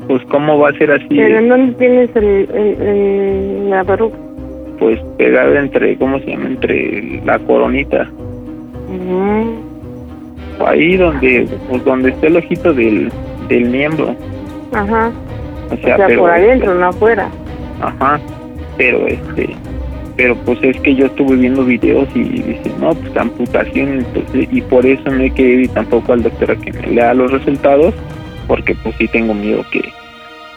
pues 0.08 0.22
cómo 0.26 0.58
va 0.60 0.70
a 0.70 0.74
ser 0.74 0.92
así, 0.92 1.08
Pero 1.10 1.38
¿en 1.40 1.50
dónde 1.50 1.74
tienes 1.74 2.16
el, 2.16 2.26
el, 2.54 2.82
el- 2.82 3.70
la 3.70 3.84
verruga? 3.84 4.16
pues 4.80 5.00
pegado 5.18 5.56
entre, 5.56 5.96
¿cómo 5.98 6.20
se 6.20 6.32
llama? 6.32 6.48
Entre 6.48 7.22
la 7.26 7.40
coronita, 7.40 8.10
Mm, 8.90 10.64
ahí 10.66 10.98
donde, 10.98 11.48
pues 11.70 11.84
donde 11.86 12.10
está 12.10 12.28
el 12.28 12.38
ojito 12.38 12.74
del, 12.74 13.10
del 13.48 13.70
miembro, 13.70 14.16
Ajá. 14.74 15.12
o 15.72 15.74
O 15.74 15.78
sea, 15.78 15.98
sea, 15.98 16.08
pero, 16.08 16.22
por 16.22 16.30
adentro, 16.32 16.76
no 16.76 16.88
afuera. 16.88 17.30
Ajá, 17.82 18.20
pero 18.78 19.08
este, 19.08 19.50
pero 20.16 20.36
pues 20.46 20.60
es 20.62 20.80
que 20.82 20.96
yo 20.96 21.08
estuve 21.08 21.36
viendo 21.38 21.64
videos 21.66 22.08
y 22.16 22.24
dice, 22.24 22.72
no, 22.80 22.94
pues 22.94 23.16
amputación, 23.18 23.94
entonces, 24.00 24.48
y 24.52 24.62
por 24.62 24.86
eso 24.86 25.10
no 25.10 25.24
he 25.24 25.30
querido 25.32 25.62
ir 25.62 25.70
tampoco 25.70 26.14
al 26.14 26.24
doctor 26.24 26.52
a 26.52 26.56
que 26.56 26.72
me 26.72 26.88
lea 26.88 27.14
los 27.14 27.32
resultados, 27.32 27.94
porque 28.48 28.76
pues 28.84 28.96
sí 28.98 29.08
tengo 29.08 29.34
miedo 29.34 29.64
que, 29.72 29.82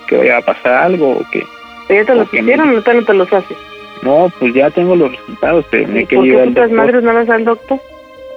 que 0.08 0.16
vaya 0.18 0.38
a 0.38 0.42
pasar 0.42 0.74
algo 0.84 1.12
o 1.12 1.22
que, 1.30 1.42
¿Pero 1.88 2.00
ya 2.02 2.06
te 2.06 2.14
los 2.16 2.34
hicieron 2.34 2.68
o 2.70 2.80
todavía 2.80 3.00
no 3.00 3.06
te 3.06 3.14
los 3.14 3.32
haces? 3.32 3.56
no, 4.02 4.30
pues 4.38 4.52
ya 4.54 4.70
tengo 4.70 4.94
los 4.94 5.10
resultados, 5.16 5.64
pero 5.70 5.88
no 5.88 5.96
he 5.96 6.00
¿Y 6.02 6.04
por 6.04 6.08
querido 6.10 6.26
ir 6.36 6.40
al 6.40 6.54
doctor, 6.54 6.72
madres 6.76 7.02
no 7.02 7.14
vas 7.14 7.28
al 7.30 7.44
doctor? 7.44 7.80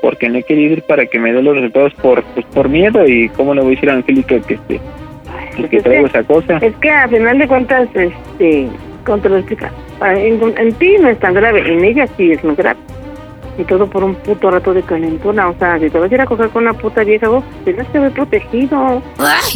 porque 0.01 0.29
no 0.29 0.37
he 0.37 0.43
querido 0.43 0.73
ir 0.73 0.81
para 0.83 1.05
que 1.05 1.19
me 1.19 1.33
dé 1.33 1.41
los 1.43 1.55
resultados 1.55 1.93
por, 1.95 2.23
pues 2.23 2.45
por 2.53 2.69
miedo 2.69 3.05
y 3.05 3.27
cómo 3.29 3.53
le 3.53 3.59
voy 3.61 3.73
a 3.73 3.75
decir 3.75 3.89
a 3.89 3.93
Angélica 3.95 4.39
que 4.39 4.53
este, 4.53 4.79
pues, 5.57 5.69
que 5.69 5.77
es 5.77 5.83
traigo 5.83 6.03
que- 6.05 6.09
esa 6.09 6.23
cosa. 6.23 6.57
Es 6.61 6.73
que 6.77 6.89
a 6.89 7.05
final 7.09 7.37
de 7.37 7.47
cuentas, 7.49 7.89
este, 7.93 8.67
¿cómo 9.05 9.17
te 9.17 9.27
lo 9.27 9.37
explicas? 9.37 9.73
Ah, 10.01 10.13
En, 10.17 10.41
en 10.57 10.73
ti 10.73 10.95
no 10.99 11.09
es 11.09 11.19
tan 11.19 11.33
grave, 11.33 11.71
en 11.71 11.83
ella 11.83 12.07
sí 12.17 12.31
es 12.31 12.43
muy 12.43 12.55
grave. 12.55 12.79
Y 13.57 13.63
todo 13.65 13.87
por 13.87 14.03
un 14.05 14.15
puto 14.15 14.49
rato 14.49 14.73
de 14.73 14.81
calentura. 14.83 15.49
O 15.49 15.53
sea, 15.55 15.77
si 15.79 15.89
te 15.89 15.99
vas 15.99 16.09
a 16.09 16.15
ir 16.15 16.21
a 16.21 16.25
coger 16.25 16.47
con 16.49 16.63
una 16.63 16.73
puta 16.73 17.03
vieja, 17.03 17.27
vos 17.27 17.43
tienes 17.65 17.85
que 17.89 17.97
haber 17.97 18.11
protegido. 18.13 19.01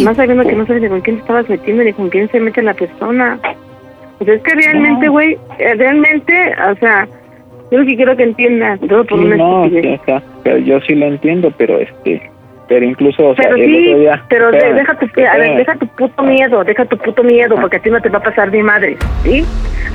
Más 0.04 0.18
sabiendo 0.18 0.44
que 0.44 0.56
no 0.56 0.66
sabes 0.66 0.82
ni 0.82 0.90
con 0.90 1.00
quién 1.02 1.16
te 1.18 1.22
estabas 1.22 1.48
metiendo 1.48 1.84
ni 1.84 1.94
con 1.94 2.10
quién 2.10 2.30
se 2.30 2.40
mete 2.42 2.62
la 2.62 2.74
persona. 2.74 3.40
Pues 4.18 4.30
es 4.30 4.42
que 4.42 4.56
realmente, 4.56 5.08
güey, 5.08 5.38
eh, 5.58 5.76
realmente, 5.76 6.34
o 6.70 6.76
sea, 6.80 7.08
yo 7.72 7.80
lo 7.80 7.86
que 7.86 7.96
quiero 7.96 8.18
que 8.18 8.24
entiendas, 8.24 8.80
todo 8.82 9.06
por 9.06 9.20
Sí, 9.20 9.26
una 9.26 9.36
no, 9.38 9.62
o 9.62 9.70
sea, 10.06 10.22
pero 10.44 10.58
yo 10.58 10.82
sí 10.82 10.96
lo 10.96 11.08
entiendo, 11.08 11.52
pero 11.58 11.80
este, 11.80 12.30
pero 12.68 12.86
incluso, 12.86 13.30
o 13.30 13.36
sea, 13.36 13.46
Pero 13.50 13.56
el 13.58 13.66
sí, 13.70 13.88
otro 13.90 14.00
día, 14.00 14.24
pero 14.30 14.50
espérame, 14.50 14.76
deja 14.76 14.94
tu, 14.96 15.06
a 15.06 15.10
ver, 15.16 15.26
espérame. 15.26 15.58
deja 15.58 15.76
tu 15.76 15.88
puto 15.88 16.24
miedo, 16.24 16.64
deja 16.64 16.86
tu 16.86 16.98
puto 16.98 17.24
miedo, 17.24 17.56
porque 17.60 17.78
a 17.78 17.80
ti 17.82 17.90
no 17.90 18.02
te 18.02 18.10
va 18.10 18.20
a 18.20 18.24
pasar 18.24 18.52
ni 18.52 18.64
madre, 18.64 18.98
¿sí? 19.24 19.46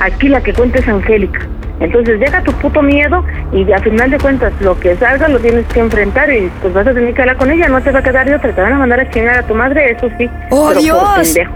Aquí 0.01 0.29
la 0.29 0.41
que 0.43 0.53
cuenta 0.53 0.79
es 0.79 0.89
Angélica. 0.89 1.41
Entonces 1.81 2.19
deja 2.19 2.43
tu 2.43 2.53
puto 2.55 2.83
miedo 2.83 3.25
y 3.53 3.71
a 3.73 3.79
final 3.79 4.11
de 4.11 4.19
cuentas 4.19 4.53
lo 4.61 4.79
que 4.81 4.97
salga 4.97 5.29
lo 5.29 5.39
tienes 5.39 5.64
que 5.66 5.79
enfrentar 5.81 6.29
y 6.29 6.51
pues 6.61 6.75
vas 6.75 6.87
a 6.89 6.93
tener 6.93 7.14
que 7.14 7.21
hablar 7.23 7.37
con 7.37 7.51
ella, 7.53 7.69
no 7.69 7.81
te 7.81 7.93
va 7.93 8.01
a 8.01 8.03
quedar 8.03 8.27
de 8.27 8.35
otra, 8.35 8.53
te 8.53 8.61
van 8.61 8.73
a 8.73 8.79
mandar 8.79 8.99
a 9.01 9.09
chingar 9.11 9.39
a 9.39 9.43
tu 9.47 9.55
madre, 9.55 9.93
eso 9.93 10.09
sí, 10.19 10.29
¡Oh, 10.51 10.71
pero 10.71 10.75
por 10.75 10.83
Dios! 10.83 11.23
pendejo. 11.35 11.53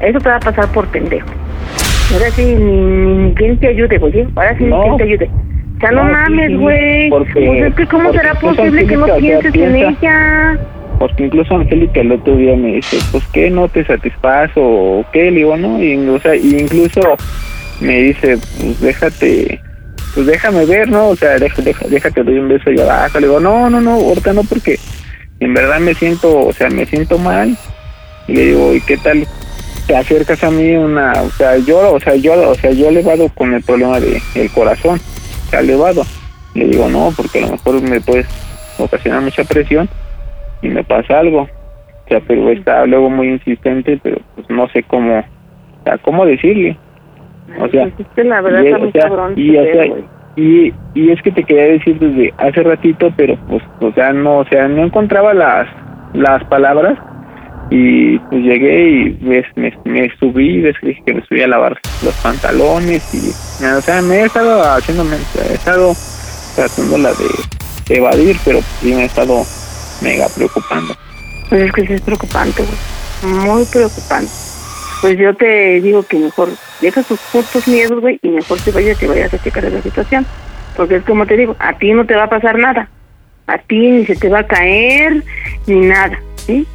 Eso 0.00 0.18
te 0.18 0.28
va 0.28 0.36
a 0.36 0.40
pasar 0.40 0.66
por 0.68 0.86
pendejo. 0.88 1.26
Ahora 2.12 2.30
sí, 2.32 2.44
ni, 2.44 2.74
ni, 2.74 3.16
ni 3.28 3.34
quien 3.34 3.58
te 3.58 3.68
ayude, 3.68 3.96
güey, 3.96 4.26
ahora 4.36 4.56
sí 4.58 4.64
No. 4.64 4.76
ni 4.76 4.82
quien 4.84 4.96
te 4.98 5.02
ayude. 5.04 5.30
Sea, 5.88 5.90
no, 5.92 6.04
No, 6.04 6.08
sí, 6.08 6.12
mames, 6.32 6.58
güey. 6.58 7.10
porque- 7.10 7.32
Pues 7.46 7.62
es 7.68 7.74
que 7.74 7.86
cómo 7.86 8.04
porque 8.04 8.18
será 8.18 8.34
posible 8.34 8.86
que 8.86 8.96
no 8.96 9.06
pienses 9.16 9.44
en 9.46 9.52
piensa- 9.52 9.98
ella. 10.00 10.58
Porque 10.98 11.24
incluso 11.24 11.56
Angélica 11.56 12.00
el 12.00 12.12
otro 12.12 12.36
día 12.36 12.56
me 12.56 12.74
dice, 12.76 12.96
pues 13.12 13.24
que 13.32 13.50
no 13.50 13.68
te 13.68 13.84
satisfazo 13.84 14.60
o 14.62 15.04
qué, 15.12 15.24
le 15.30 15.38
digo, 15.38 15.56
no, 15.56 15.82
y, 15.82 15.96
o 16.08 16.20
sea, 16.20 16.34
y 16.36 16.56
incluso 16.60 17.00
me 17.80 18.00
dice, 18.02 18.38
pues 18.60 18.80
déjate, 18.80 19.60
pues 20.14 20.26
déjame 20.26 20.64
ver, 20.66 20.88
¿no? 20.88 21.08
O 21.08 21.16
sea, 21.16 21.36
deja, 21.38 21.60
deja, 21.62 21.86
déjate 21.88 22.22
doy 22.22 22.38
un 22.38 22.48
beso 22.48 22.70
y 22.70 22.80
abajo. 22.80 23.18
Le 23.20 23.26
digo, 23.26 23.40
no, 23.40 23.68
no, 23.68 23.80
no, 23.80 23.90
ahorita 23.94 24.32
no, 24.32 24.44
porque 24.44 24.78
en 25.40 25.52
verdad 25.52 25.80
me 25.80 25.94
siento, 25.94 26.46
o 26.46 26.52
sea, 26.52 26.70
me 26.70 26.86
siento 26.86 27.18
mal. 27.18 27.56
Y 28.28 28.32
le 28.34 28.44
digo, 28.46 28.72
¿y 28.72 28.80
qué 28.80 28.96
tal? 28.96 29.26
Te 29.88 29.96
acercas 29.96 30.42
a 30.44 30.50
mí 30.50 30.74
una, 30.76 31.12
o 31.20 31.30
sea, 31.30 31.58
yo, 31.58 31.92
o 31.92 32.00
sea, 32.00 32.14
yo, 32.14 32.48
o 32.50 32.54
sea, 32.54 32.70
yo 32.70 32.88
elevado 32.88 33.28
con 33.30 33.52
el 33.52 33.62
problema 33.62 34.00
de 34.00 34.22
el 34.36 34.50
corazón, 34.50 34.98
sea, 35.50 35.60
elevado. 35.60 36.02
Le 36.54 36.66
digo, 36.66 36.88
no, 36.88 37.10
porque 37.16 37.38
a 37.38 37.46
lo 37.46 37.52
mejor 37.52 37.82
me 37.82 38.00
puedes 38.00 38.26
ocasionar 38.78 39.22
mucha 39.22 39.44
presión 39.44 39.88
y 40.62 40.68
me 40.68 40.84
pasa 40.84 41.18
algo. 41.20 41.42
O 41.42 42.08
sea, 42.08 42.20
pero 42.26 42.50
está 42.50 42.84
luego 42.86 43.10
muy 43.10 43.28
insistente, 43.28 43.98
pero 44.02 44.18
pues 44.34 44.48
no 44.50 44.68
sé 44.68 44.82
cómo, 44.82 45.18
o 45.20 45.84
sea, 45.84 45.98
cómo 45.98 46.24
decirle. 46.26 46.76
O 47.60 47.68
sea, 47.68 47.84
es 47.86 48.06
que 48.14 48.24
la 48.24 48.40
verdad 48.40 48.62
y, 48.62 48.66
está 48.66 48.76
es- 48.76 48.82
muy 48.82 48.88
o 48.88 48.92
sea, 48.92 49.02
cabrón. 49.02 49.32
y, 49.36 49.56
o 49.56 49.62
sea, 49.64 49.72
pedo, 49.72 49.88
güey. 49.88 50.04
y, 50.36 50.74
y 50.94 51.10
es 51.10 51.22
que 51.22 51.30
te 51.32 51.44
quería 51.44 51.64
decir 51.64 51.98
desde 51.98 52.32
hace 52.38 52.62
ratito, 52.62 53.12
pero 53.16 53.36
pues, 53.48 53.62
o 53.80 53.92
sea, 53.92 54.12
no, 54.12 54.38
o 54.38 54.44
sea, 54.46 54.68
no 54.68 54.84
encontraba 54.84 55.34
las, 55.34 55.66
las 56.14 56.42
palabras 56.44 56.98
y 57.70 58.18
pues 58.18 58.42
llegué 58.42 58.88
y 58.88 59.08
ves, 59.20 59.46
me, 59.56 60.10
subí, 60.18 60.60
ves 60.60 60.76
dije 60.82 61.02
que 61.06 61.14
me 61.14 61.26
subí 61.26 61.42
a 61.42 61.48
lavar 61.48 61.80
los 62.02 62.14
pantalones 62.16 63.02
y, 63.14 63.30
o 63.64 63.80
sea, 63.80 64.02
me 64.02 64.16
he 64.20 64.24
estado 64.26 64.62
haciéndome, 64.62 65.16
he 65.50 65.54
estado 65.54 65.94
tratando 66.54 66.98
la 66.98 67.10
de 67.14 67.96
evadir, 67.96 68.36
pero 68.44 68.60
sí 68.80 68.94
me 68.94 69.02
he 69.02 69.06
estado 69.06 69.44
mega 70.02 70.26
preocupando. 70.34 70.94
Pues 71.48 71.62
es 71.62 71.72
que 71.72 71.86
sí 71.86 71.92
es 71.94 72.02
preocupante, 72.02 72.62
güey. 72.62 73.34
Muy 73.34 73.64
preocupante. 73.66 74.30
Pues 75.00 75.18
yo 75.18 75.34
te 75.34 75.80
digo 75.80 76.02
que 76.02 76.18
mejor 76.18 76.48
deja 76.80 77.02
tus 77.02 77.20
putos 77.32 77.66
miedos, 77.68 78.00
güey, 78.00 78.18
y 78.22 78.28
mejor 78.28 78.58
te 78.60 78.70
vayas, 78.70 78.98
te 78.98 79.06
vayas 79.06 79.32
a 79.34 79.42
checar 79.42 79.64
la 79.64 79.82
situación. 79.82 80.26
Porque 80.76 80.96
es 80.96 81.04
como 81.04 81.26
te 81.26 81.36
digo, 81.36 81.56
a 81.58 81.76
ti 81.78 81.92
no 81.92 82.06
te 82.06 82.14
va 82.14 82.24
a 82.24 82.30
pasar 82.30 82.58
nada. 82.58 82.88
A 83.46 83.58
ti 83.58 83.78
ni 83.78 84.06
se 84.06 84.16
te 84.16 84.28
va 84.28 84.40
a 84.40 84.46
caer, 84.46 85.22
ni 85.66 85.80
nada, 85.80 86.18
¿sí? 86.36 86.66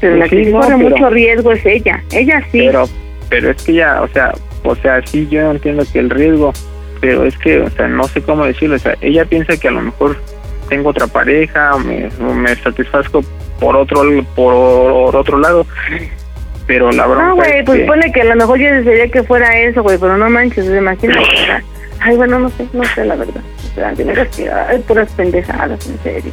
Pero 0.00 0.16
Pues 0.16 0.18
la 0.18 0.28
que 0.28 0.36
sí, 0.36 0.44
sí 0.46 0.52
no, 0.52 0.60
corre 0.60 0.76
pero- 0.76 0.88
mucho 0.90 1.10
riesgo 1.10 1.52
es 1.52 1.66
ella. 1.66 2.02
Ella 2.12 2.40
sí. 2.50 2.58
Pero, 2.66 2.88
pero 3.28 3.50
es 3.50 3.62
que 3.62 3.72
ya, 3.74 4.02
o 4.02 4.08
sea, 4.08 4.32
o 4.64 4.74
sea, 4.76 5.04
sí 5.06 5.26
yo 5.30 5.50
entiendo 5.50 5.84
que 5.92 5.98
el 5.98 6.10
riesgo, 6.10 6.52
pero 7.00 7.24
es 7.24 7.36
que, 7.38 7.60
o 7.60 7.70
sea, 7.70 7.88
no 7.88 8.04
sé 8.08 8.22
cómo 8.22 8.44
decirlo, 8.46 8.76
o 8.76 8.78
sea, 8.78 8.94
ella 9.00 9.24
piensa 9.24 9.56
que 9.56 9.68
a 9.68 9.72
lo 9.72 9.80
mejor 9.82 10.16
tengo 10.68 10.90
otra 10.90 11.06
pareja, 11.06 11.74
o 11.74 11.78
me, 11.80 12.08
me 12.34 12.54
satisfazco 12.56 13.22
por 13.58 13.76
otro, 13.76 14.02
por 14.34 15.14
otro 15.16 15.38
lado, 15.38 15.66
pero 16.66 16.90
la 16.92 17.06
verdad 17.06 17.28
No, 17.28 17.34
güey, 17.36 17.64
pues 17.64 17.80
pone 17.86 18.12
que 18.12 18.20
a 18.22 18.24
lo 18.24 18.36
mejor 18.36 18.58
yo 18.58 18.72
desearía 18.72 19.08
que 19.08 19.22
fuera 19.22 19.58
eso, 19.58 19.82
güey, 19.82 19.98
pero 19.98 20.16
no 20.16 20.30
manches, 20.30 20.66
imagínate. 20.66 21.20
Ay, 22.00 22.16
bueno, 22.16 22.38
no 22.38 22.48
sé, 22.50 22.66
no 22.72 22.84
sé 22.94 23.04
la 23.04 23.16
verdad. 23.16 23.42
O 23.72 23.74
sea, 23.74 23.92
veras 23.92 24.28
que 24.36 24.50
hay 24.50 24.78
puras 24.80 25.10
pendejadas, 25.12 25.86
en 25.88 25.98
serio. 26.02 26.32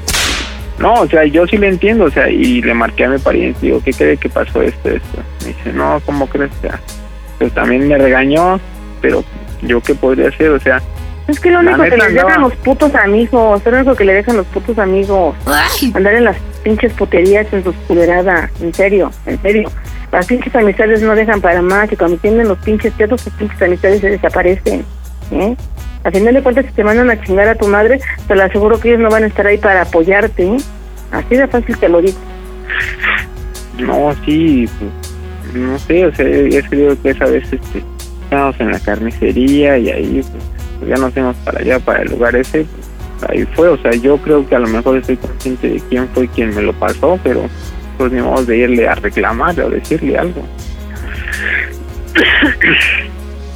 No, 0.80 0.94
o 0.94 1.08
sea, 1.08 1.26
yo 1.26 1.48
sí 1.48 1.58
le 1.58 1.70
entiendo, 1.70 2.06
o 2.06 2.12
sea, 2.12 2.30
y 2.30 2.62
le 2.62 2.74
marqué 2.74 3.06
a 3.06 3.10
mi 3.10 3.18
pariente, 3.18 3.60
digo, 3.62 3.82
¿qué 3.84 3.92
cree 3.92 4.18
que 4.18 4.30
pasó 4.30 4.62
esto, 4.62 4.90
esto? 4.90 5.20
Me 5.42 5.48
dice, 5.48 5.74
no, 5.74 6.00
¿cómo 6.06 6.28
crees? 6.28 6.52
O 6.60 6.62
sea, 6.62 6.80
pues 7.40 7.54
también 7.54 7.88
me 7.88 7.98
regañó, 7.98 8.60
pero 9.02 9.24
yo 9.64 9.82
qué 9.82 9.96
podría 9.96 10.30
hacer, 10.30 10.52
o 10.52 10.60
sea, 10.60 10.82
Es 11.28 11.40
que 11.40 11.52
lo 11.52 11.60
único 11.60 11.84
que 11.84 11.98
les 11.98 12.14
dejan 12.14 12.42
los 12.42 12.56
putos 12.58 12.94
amigos, 12.96 13.60
es 13.66 13.72
lo 13.72 13.78
único 13.80 13.96
que 13.96 14.06
le 14.06 14.14
dejan 14.14 14.38
los 14.38 14.46
putos 14.48 14.78
amigos. 14.78 15.36
Andar 15.94 16.14
en 16.14 16.26
las 16.26 16.38
pinches 16.64 16.94
puterías 16.94 17.52
en 17.52 17.64
sus 17.64 17.76
culeradas, 17.88 18.50
en 18.62 18.74
serio, 18.74 19.12
en 19.26 19.42
serio. 19.42 19.70
Las 20.12 20.26
pinches 20.26 20.56
amistades 20.56 21.02
no 21.02 21.16
dejan 21.16 21.42
para 21.42 21.62
más 21.62 21.92
y 21.92 21.98
cuando 21.98 22.18
tienen 22.18 22.48
los 22.48 22.58
pinches 22.60 22.94
pedos, 22.94 23.22
sus 23.22 23.34
pinches 23.34 23.62
amistades 23.62 24.00
se 24.00 24.12
desaparecen. 24.12 24.86
¿eh? 25.32 25.56
A 26.04 26.12
final 26.12 26.34
de 26.34 26.44
cuentas, 26.44 26.66
si 26.66 26.72
te 26.72 26.84
mandan 26.84 27.10
a 27.10 27.22
chingar 27.22 27.48
a 27.48 27.56
tu 27.56 27.68
madre, 27.68 28.00
te 28.28 28.36
lo 28.36 28.44
aseguro 28.44 28.80
que 28.80 28.90
ellos 28.90 29.02
no 29.02 29.10
van 29.10 29.24
a 29.24 29.28
estar 29.28 29.46
ahí 29.46 29.58
para 29.58 29.82
apoyarte. 29.82 30.44
¿eh? 30.44 30.58
Así 31.12 31.36
de 31.36 31.48
fácil 31.48 31.78
te 31.78 31.90
lo 31.90 32.02
digo. 32.02 32.18
No, 33.80 34.14
sí, 34.26 34.68
pues, 34.80 35.56
no 35.56 35.78
sé, 35.80 36.06
o 36.06 36.16
sea, 36.16 36.28
es 36.28 36.68
que 36.68 36.76
digo 36.76 37.02
que 37.02 37.10
esa 37.12 37.26
vez 37.26 37.44
este, 37.52 37.84
estábamos 38.24 38.60
en 38.60 38.72
la 38.72 38.80
carnicería 38.80 39.78
y 39.78 39.90
ahí 39.90 40.22
pues, 40.32 40.44
pues, 40.80 40.90
ya 40.90 40.96
nos 40.98 41.14
fuimos 41.14 41.36
para 41.38 41.60
allá, 41.60 41.80
para 41.80 42.02
el 42.02 42.10
lugar 42.10 42.36
ese, 42.36 42.66
pues, 42.66 43.30
ahí 43.30 43.46
fue, 43.56 43.70
o 43.70 43.78
sea, 43.78 43.94
yo 43.94 44.18
creo 44.18 44.48
que 44.48 44.56
a 44.56 44.60
lo 44.60 44.68
mejor 44.68 44.98
estoy 44.98 45.18
consciente 45.18 45.70
de 45.70 45.82
quién 45.90 46.08
fue 46.10 46.28
quien 46.28 46.56
me 46.56 46.62
lo 46.62 46.74
pasó, 46.74 47.20
pero 47.24 47.48
pues 47.98 48.12
ni 48.12 48.22
modo 48.22 48.46
de 48.46 48.58
irle 48.58 48.88
a 48.88 48.96
reclamarle 48.96 49.64
o 49.64 49.70
decirle 49.70 50.18
algo. 50.18 50.44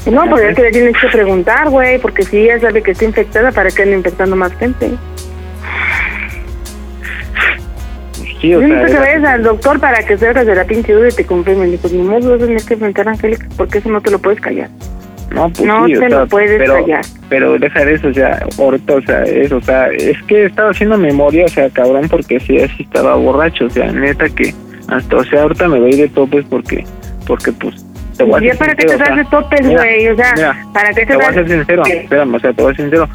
No, 0.06 0.28
porque 0.30 0.49
es 0.49 0.56
que 0.56 0.64
le 0.64 0.72
tienes 0.72 0.97
que 0.99 1.08
preguntar, 1.08 1.70
güey, 1.70 1.99
porque 1.99 2.24
si 2.24 2.39
ella 2.39 2.60
sabe 2.60 2.82
que 2.82 2.91
está 2.91 3.06
infectada, 3.06 3.52
¿para 3.52 3.70
qué 3.70 3.84
anda 3.84 3.97
infectando 3.97 4.36
más 4.36 4.54
gente? 4.56 4.91
Sí, 8.41 8.56
o 8.56 8.60
Yo 8.62 8.68
sea, 8.68 8.68
necesito 8.68 8.93
que 8.93 8.99
vayas 8.99 9.24
al 9.26 9.43
doctor 9.43 9.80
para 9.80 10.04
que 10.04 10.18
salgas 10.18 10.47
de 10.47 10.56
la 10.56 10.66
pinche 10.66 10.93
duda 10.93 11.10
y 11.10 11.12
te 11.12 11.25
confirmen. 11.25 11.70
Dijo, 11.70 11.88
ni 11.89 12.00
modo, 12.00 12.38
tienes 12.38 12.66
que 12.66 12.74
enfrentar 12.74 13.08
a 13.08 13.12
Angélica 13.12 13.46
porque 13.55 13.78
eso 13.78 13.89
no 13.89 14.01
te 14.01 14.09
lo 14.09 14.17
puedes 14.17 14.42
callar. 14.42 14.70
No, 15.30 15.50
pues 15.50 15.62
No 15.62 15.86
sí, 15.86 15.96
o 15.96 16.00
te 16.00 16.09
sea, 16.09 16.20
lo 16.20 16.28
puedes 16.28 16.58
pero, 16.58 16.74
callar. 16.74 17.05
Pero 17.30 17.59
deja 17.59 17.86
de 17.86 17.93
eso, 17.93 18.08
o 18.08 18.13
sea, 18.13 18.43
ahorita, 18.58 18.96
o 18.96 19.01
sea, 19.04 19.24
eso, 19.24 19.58
o 19.58 19.62
sea, 19.62 19.88
es 19.89 20.21
que 20.24 20.46
estaba 20.46 20.71
haciendo 20.71 20.97
memoria, 20.97 21.46
o 21.46 21.50
sea, 21.50 21.70
cabrón, 21.70 22.08
porque 22.09 22.39
sí, 22.39 22.58
así 22.58 22.84
estaba 22.84 23.16
borracho, 23.16 23.66
o 23.66 23.70
sea, 23.70 23.92
neta 23.92 24.28
que, 24.28 24.54
hasta, 24.88 25.16
o 25.16 25.24
sea, 25.24 25.43
ahorita 25.43 25.67
me 25.67 25.80
voy 25.80 25.96
de 25.96 26.09
topes 26.09 26.43
porque, 26.50 26.84
porque 27.28 27.51
pues, 27.54 27.86
te 28.26 28.30
voy 28.32 28.39
a 28.39 28.43
¿Y 28.43 28.48
ya 28.48 28.54
ser 28.54 28.60
para 28.60 28.76
qué 28.76 28.86
te 28.86 28.98
das 28.98 29.16
de 29.16 29.26
topes, 29.26 29.68
güey? 29.70 30.08
O 30.10 30.16
sea, 30.16 30.34
mira, 30.36 30.58
¿para 30.74 30.89
qué 30.89 31.02
te 31.02 31.06
te 31.08 31.16
voy 31.16 31.26
a 31.26 31.34
ser 31.34 31.48
sincero, 31.50 31.84
espérame, 31.86 32.36
o 32.36 32.39
sea, 32.39 32.54
te 32.54 32.62
voy 32.62 32.72
a 32.72 32.76
ser 32.76 32.86
sincero, 32.86 33.10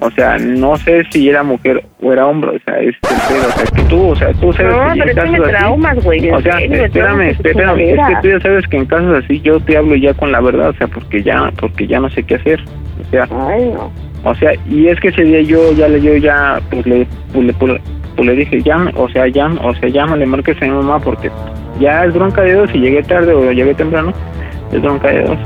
o 0.00 0.10
sea, 0.10 0.36
no 0.38 0.76
sé 0.78 1.04
si 1.10 1.28
era 1.28 1.42
mujer 1.42 1.82
o 2.02 2.12
era 2.12 2.26
hombre, 2.26 2.56
o 2.56 2.58
sea, 2.64 2.78
es 2.80 2.96
pedo, 3.00 3.48
o 3.48 3.52
sea, 3.52 3.64
que 3.74 3.82
tú, 3.84 4.08
o 4.08 4.16
sea, 4.16 4.32
tú 4.34 4.52
sabes 4.52 4.72
No, 4.76 4.92
que 4.94 5.00
pero 5.00 5.10
en 5.10 5.16
casos 5.16 5.40
así- 5.46 5.50
traumas, 5.56 6.04
güey, 6.04 6.30
O 6.30 6.40
sea, 6.40 6.58
serio, 6.58 6.84
espérame, 6.84 7.20
espérame, 7.30 7.78
es 7.80 7.96
que 8.08 8.16
tú 8.22 8.28
ya 8.28 8.40
sabes 8.40 8.66
que 8.68 8.76
en 8.78 8.86
casos 8.86 9.24
así 9.24 9.40
yo 9.40 9.60
te 9.60 9.76
hablo 9.76 9.94
ya 9.96 10.12
con 10.14 10.32
la 10.32 10.40
verdad, 10.40 10.70
o 10.70 10.74
sea, 10.74 10.86
porque 10.88 11.22
ya, 11.22 11.52
porque 11.58 11.86
ya 11.86 12.00
no 12.00 12.10
sé 12.10 12.22
qué 12.24 12.34
hacer, 12.34 12.60
o 13.00 13.10
sea, 13.10 13.28
Ay, 13.48 13.70
no. 13.72 13.92
o 14.24 14.34
sea, 14.34 14.52
y 14.68 14.88
es 14.88 14.98
que 15.00 15.08
ese 15.08 15.22
día 15.22 15.40
yo 15.42 15.72
ya 15.72 15.88
le 15.88 16.00
yo 16.00 16.16
ya 16.16 16.60
pues 16.70 16.84
le 16.86 17.06
pues, 17.32 17.44
le, 17.46 17.52
pues, 17.54 17.80
pues, 18.16 18.26
le 18.26 18.34
dije, 18.36 18.60
ya, 18.60 18.76
o 18.96 19.08
sea, 19.08 19.28
ya, 19.28 19.46
o 19.62 19.72
sea, 19.74 19.88
llámale, 19.88 20.26
marques 20.26 20.60
a 20.60 20.64
mi 20.64 20.72
mamá 20.72 20.98
porque 20.98 21.30
ya 21.80 22.04
es 22.04 22.12
bronca 22.12 22.42
de 22.42 22.52
dos 22.54 22.70
y 22.74 22.78
llegué 22.80 23.02
tarde 23.04 23.32
o 23.32 23.50
llegué 23.52 23.72
temprano, 23.74 24.12
es 24.72 24.82
bronca 24.82 25.08
de 25.08 25.22
dos. 25.22 25.38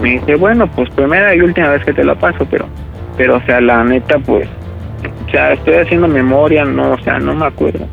Me 0.00 0.10
dice, 0.10 0.34
bueno, 0.36 0.66
pues 0.66 0.90
primera 0.90 1.34
y 1.34 1.40
última 1.40 1.70
vez 1.70 1.84
que 1.84 1.94
te 1.94 2.04
la 2.04 2.14
paso, 2.14 2.46
pero, 2.50 2.66
pero, 3.16 3.36
o 3.36 3.42
sea, 3.42 3.60
la 3.60 3.82
neta, 3.82 4.18
pues, 4.18 4.46
o 5.26 5.30
sea, 5.30 5.54
estoy 5.54 5.74
haciendo 5.74 6.08
memoria, 6.08 6.64
no, 6.64 6.92
o 6.92 6.98
sea, 6.98 7.18
no 7.18 7.34
me 7.34 7.46
acuerdo. 7.46 7.86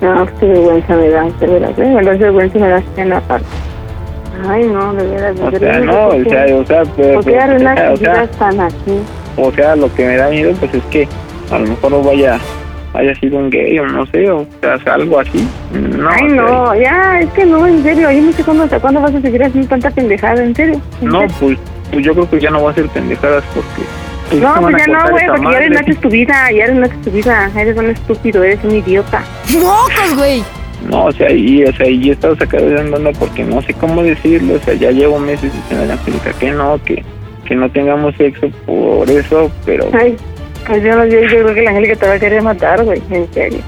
No, 0.00 0.26
qué 0.40 0.46
vergüenza 0.46 0.96
me 0.96 1.08
da, 1.10 1.24
de 1.24 1.46
veras, 1.46 1.78
¿eh? 1.78 1.86
Me 1.86 2.02
da 2.02 2.12
vergüenza 2.16 2.58
me 2.58 2.68
da 2.68 2.82
pena 2.96 3.18
aparte. 3.18 3.46
Ay, 4.48 4.66
no, 4.66 4.94
de 4.94 5.06
veras, 5.06 5.36
de 5.36 5.44
O 5.44 5.58
sea, 5.58 5.80
no, 5.80 6.06
o 6.06 6.10
¿por 6.10 6.24
qué? 6.24 6.30
sea, 6.30 6.56
o 6.56 6.64
sea, 6.64 6.82
pero, 6.96 7.14
¿Por 7.14 7.24
qué 7.24 7.38
arruinas 7.38 7.78
o 7.92 7.96
sea, 7.96 8.28
o 9.36 9.52
sea, 9.52 9.76
lo 9.76 9.94
que 9.94 10.06
me 10.06 10.16
da 10.16 10.28
miedo, 10.28 10.52
pues 10.58 10.74
es 10.74 10.84
que 10.84 11.06
a 11.52 11.58
lo 11.58 11.66
mejor 11.66 11.92
no 11.92 12.02
vaya 12.02 12.38
haya 12.94 13.14
sido 13.16 13.38
un 13.38 13.50
gay 13.50 13.78
o 13.78 13.86
no 13.86 14.04
sé, 14.06 14.30
o 14.30 14.46
sea, 14.60 14.94
algo 14.94 15.20
así. 15.20 15.46
No, 15.72 16.08
Ay, 16.10 16.24
no, 16.24 16.74
ya, 16.74 17.20
es 17.20 17.30
que 17.30 17.44
no, 17.44 17.66
en 17.66 17.82
serio, 17.82 18.10
yo 18.10 18.22
no 18.22 18.32
sé 18.32 18.42
cuándo, 18.44 18.64
hasta 18.64 18.80
cuándo 18.80 19.00
vas 19.00 19.14
a 19.14 19.20
seguir 19.20 19.42
haciendo 19.44 19.68
tanta 19.68 19.90
pendejada, 19.90 20.42
en 20.42 20.54
serio. 20.54 20.80
en 21.00 21.08
No, 21.08 21.20
serio. 21.20 21.34
pues, 21.40 21.58
pues 21.92 22.04
yo 22.04 22.12
creo 22.14 22.30
que 22.30 22.40
ya 22.40 22.50
no 22.50 22.62
va 22.64 22.70
a 22.70 22.74
ser 22.74 22.86
pendejadas 22.88 23.44
porque... 23.54 23.82
pues, 24.30 24.42
No, 24.42 24.54
pues 24.60 24.76
ya 24.78 24.86
no, 24.86 24.92
cortar 24.94 25.10
güey, 25.12 25.26
porque 25.26 25.40
ya 25.40 25.44
madre. 25.48 25.64
arruinaste 25.64 25.94
tu 25.94 26.08
vida, 26.08 26.34
ya 26.56 26.64
arruinaste 26.64 26.96
tu 27.04 27.10
vida. 27.10 27.50
Eres 27.56 27.76
un 27.76 27.90
estúpido, 27.90 28.42
eres 28.44 28.58
un 28.64 28.76
idiota. 28.76 29.22
¡Mocos, 29.60 30.16
güey! 30.16 30.42
No, 30.90 31.04
o 31.06 31.12
sea, 31.12 31.30
y, 31.30 31.62
o 31.64 31.72
sea, 31.74 31.86
y 31.88 32.08
he 32.08 32.12
estado 32.12 32.34
sacado 32.36 32.66
de 32.66 32.76
onda 32.94 33.10
porque 33.18 33.44
no 33.44 33.60
sé 33.62 33.74
cómo 33.74 34.02
decirlo, 34.02 34.54
o 34.54 34.58
sea, 34.60 34.72
ya 34.74 34.90
llevo 34.90 35.18
meses 35.18 35.52
diciendo 35.52 35.84
a 35.84 35.94
la 35.94 36.32
que 36.38 36.50
no, 36.52 36.80
que, 36.84 37.04
que 37.44 37.54
no 37.54 37.68
tengamos 37.70 38.14
sexo 38.16 38.48
por 38.64 39.10
eso, 39.10 39.50
pero 39.66 39.88
Ay, 39.92 40.16
pues 40.66 40.82
yo, 40.82 40.96
no- 40.96 41.06
yo, 41.06 41.20
yo 41.20 41.28
creo 41.28 41.54
que 41.54 41.62
la 41.62 41.70
Angélica 41.70 41.96
te 41.96 42.06
va 42.06 42.14
a 42.14 42.18
querer 42.18 42.42
matar, 42.42 42.84
güey, 42.84 43.02
en 43.10 43.32
serio. 43.32 43.60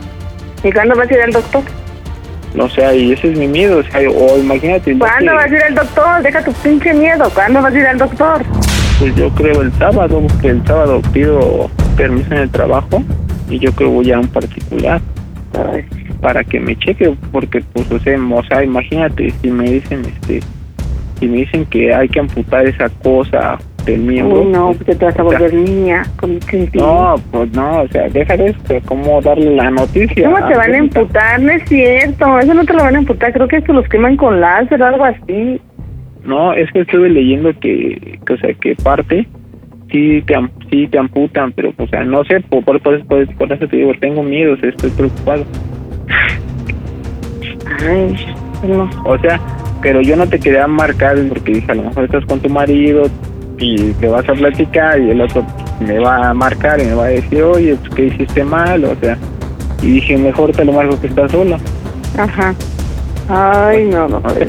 ¿Y 0.62 0.72
cuándo 0.72 0.94
vas 0.94 1.10
a 1.10 1.14
ir 1.14 1.20
al 1.20 1.32
doctor? 1.32 1.62
o 2.58 2.68
sea, 2.68 2.94
y 2.94 3.12
ese 3.12 3.32
es 3.32 3.38
mi 3.38 3.48
miedo, 3.48 3.78
o 3.78 3.82
sea, 3.82 4.00
o 4.10 4.38
imagínate, 4.38 4.96
¿Cuándo 4.98 5.32
que, 5.32 5.36
vas 5.36 5.46
a 5.46 5.56
ir 5.56 5.62
al 5.62 5.74
doctor? 5.74 6.22
Deja 6.22 6.44
tu 6.44 6.52
pinche 6.52 6.92
miedo. 6.92 7.30
¿Cuándo 7.32 7.62
vas 7.62 7.74
a 7.74 7.78
ir 7.78 7.86
al 7.86 7.98
doctor? 7.98 8.42
pues 8.98 9.16
yo 9.16 9.30
creo 9.30 9.62
el 9.62 9.72
sábado, 9.72 10.22
que 10.40 10.48
el 10.50 10.64
sábado 10.64 11.02
pido 11.12 11.68
permiso 11.96 12.32
en 12.34 12.42
el 12.42 12.50
trabajo 12.50 13.02
y 13.48 13.58
yo 13.58 13.72
creo 13.72 13.90
voy 13.90 14.12
a 14.12 14.20
un 14.20 14.28
particular 14.28 15.00
para 16.20 16.44
que 16.44 16.60
me 16.60 16.76
cheque, 16.76 17.12
porque 17.32 17.62
pues, 17.72 17.90
o 17.90 17.98
sea, 17.98 18.16
o 18.16 18.44
sea, 18.44 18.62
imagínate, 18.62 19.32
si 19.42 19.50
me 19.50 19.72
dicen, 19.72 20.04
este, 20.04 20.40
si 21.18 21.26
me 21.26 21.38
dicen 21.38 21.66
que 21.66 21.92
hay 21.92 22.08
que 22.08 22.20
amputar 22.20 22.64
esa 22.64 22.88
cosa 23.02 23.58
del 23.84 24.00
miembro, 24.00 24.42
Uy, 24.42 24.48
no, 24.48 24.72
pues, 24.72 24.98
te 24.98 25.04
vas 25.04 25.18
a 25.18 25.22
volver 25.22 25.52
niña 25.54 26.02
con. 26.16 26.38
No, 26.74 27.14
pues 27.30 27.52
no, 27.52 27.82
o 27.82 27.88
sea, 27.88 28.08
deja 28.08 28.36
de 28.36 28.46
esto, 28.46 28.74
¿cómo 28.86 29.20
darle 29.20 29.54
la 29.56 29.70
noticia? 29.70 30.24
¿Cómo 30.24 30.46
te 30.48 30.54
van 30.56 30.72
a 30.72 30.78
emputar? 30.78 31.40
No 31.40 31.52
es 31.52 31.62
cierto, 31.68 32.38
eso 32.38 32.54
no 32.54 32.64
te 32.64 32.72
lo 32.72 32.82
van 32.82 32.94
a 32.96 32.98
emputar. 32.98 33.32
Creo 33.32 33.48
que 33.48 33.56
esto 33.56 33.72
los 33.72 33.88
queman 33.88 34.16
con 34.16 34.40
láser 34.40 34.80
o 34.82 34.86
algo 34.86 35.04
así. 35.04 35.60
No, 36.24 36.52
es 36.52 36.70
que 36.72 36.80
estuve 36.82 37.08
leyendo 37.08 37.50
que, 37.60 38.18
que, 38.24 38.32
o 38.34 38.38
sea, 38.38 38.54
que 38.54 38.76
parte 38.76 39.26
sí 39.90 40.22
te, 40.26 40.34
sí 40.70 40.86
te 40.88 40.98
amputan, 40.98 41.52
pero, 41.52 41.72
o 41.76 41.86
sea, 41.88 42.04
no 42.04 42.24
sé, 42.24 42.40
por, 42.42 42.64
por, 42.64 42.80
por, 42.80 43.04
por- 43.06 43.34
por 43.36 43.52
eso 43.52 43.66
te 43.66 43.76
digo, 43.76 43.92
tengo 44.00 44.22
miedo, 44.22 44.54
o 44.54 44.56
sea, 44.56 44.68
estoy 44.70 44.90
preocupado. 44.90 45.44
Ay, 47.80 48.16
no. 48.68 48.88
O 49.04 49.18
sea, 49.18 49.40
pero 49.82 50.00
yo 50.00 50.16
no 50.16 50.26
te 50.28 50.38
quería 50.38 50.66
marcar 50.68 51.16
porque 51.28 51.52
dije, 51.54 51.72
a 51.72 51.74
lo 51.74 51.82
mejor 51.84 52.04
estás 52.04 52.24
con 52.26 52.40
tu 52.40 52.48
marido 52.48 53.02
y 53.58 53.92
te 53.94 54.08
vas 54.08 54.28
a 54.28 54.32
platicar 54.32 55.00
y 55.00 55.10
el 55.10 55.20
otro 55.20 55.44
me 55.80 55.98
va 55.98 56.30
a 56.30 56.34
marcar 56.34 56.80
y 56.80 56.84
me 56.84 56.94
va 56.94 57.04
a 57.04 57.08
decir, 57.08 57.42
oye, 57.42 57.76
pues, 57.76 57.94
¿qué 57.94 58.06
hiciste 58.06 58.44
mal? 58.44 58.84
O 58.84 58.94
sea, 58.96 59.16
y 59.82 59.92
dije, 59.92 60.16
mejor 60.16 60.52
te 60.52 60.64
lo 60.64 60.72
marco 60.72 61.00
que 61.00 61.08
estás 61.08 61.30
sola. 61.32 61.58
Ajá. 62.16 62.54
Ay, 63.28 63.86
no, 63.86 64.08
no. 64.08 64.20
pues. 64.20 64.48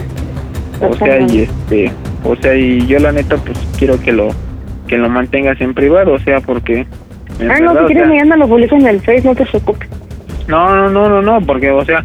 O 0.81 0.93
sea, 0.95 1.19
y 1.21 1.41
este, 1.41 1.91
o 2.23 2.35
sea, 2.35 2.55
y 2.55 2.85
yo 2.87 2.99
la 2.99 3.11
neta 3.11 3.37
pues 3.37 3.57
quiero 3.77 3.99
que 3.99 4.11
lo 4.11 4.29
que 4.87 4.97
lo 4.97 5.09
mantengas 5.09 5.59
en 5.61 5.73
privado, 5.73 6.13
o 6.13 6.19
sea, 6.19 6.41
porque 6.41 6.85
Ay, 7.39 7.61
no, 7.61 7.71
si 7.73 7.85
quieres 7.93 8.07
mañana 8.07 8.35
lo 8.35 8.47
publico 8.47 8.75
en 8.75 8.87
el 8.87 8.99
Face, 8.99 9.21
no 9.23 9.33
te 9.33 9.45
preocupes. 9.45 9.89
no, 10.47 10.75
no, 10.75 10.89
no, 10.89 11.09
no, 11.09 11.21
no, 11.21 11.45
porque 11.45 11.71
o 11.71 11.85
sea, 11.85 12.03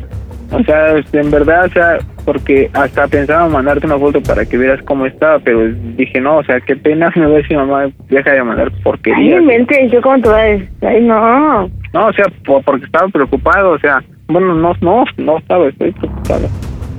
o 0.52 0.62
sea, 0.62 0.96
este, 0.96 1.20
en 1.20 1.30
verdad, 1.30 1.66
o 1.66 1.70
sea, 1.70 1.98
porque 2.28 2.68
hasta 2.74 3.08
pensaba 3.08 3.48
mandarte 3.48 3.86
una 3.86 3.98
foto 3.98 4.20
para 4.22 4.44
que 4.44 4.58
vieras 4.58 4.82
cómo 4.84 5.06
estaba, 5.06 5.38
pero 5.38 5.66
dije, 5.96 6.20
no, 6.20 6.36
o 6.36 6.44
sea, 6.44 6.60
qué 6.60 6.76
pena 6.76 7.10
me 7.16 7.24
voy 7.24 7.36
a 7.36 7.38
decir, 7.38 7.56
mamá, 7.56 7.88
deja 8.10 8.32
de 8.32 8.44
mandar 8.44 8.70
Ay, 8.70 8.82
porquerías. 8.82 9.42
mente, 9.42 9.88
yo 9.90 10.02
como 10.02 10.18
decir. 10.18 10.68
Ay, 10.82 11.00
no. 11.00 11.70
No, 11.94 12.06
o 12.08 12.12
sea, 12.12 12.26
po- 12.44 12.60
porque 12.60 12.84
estaba 12.84 13.08
preocupado, 13.08 13.70
o 13.70 13.78
sea, 13.78 14.04
bueno, 14.26 14.52
no, 14.54 14.74
no, 14.82 15.04
no 15.16 15.38
estaba, 15.38 15.68
estoy 15.68 15.90
preocupado. 15.92 16.48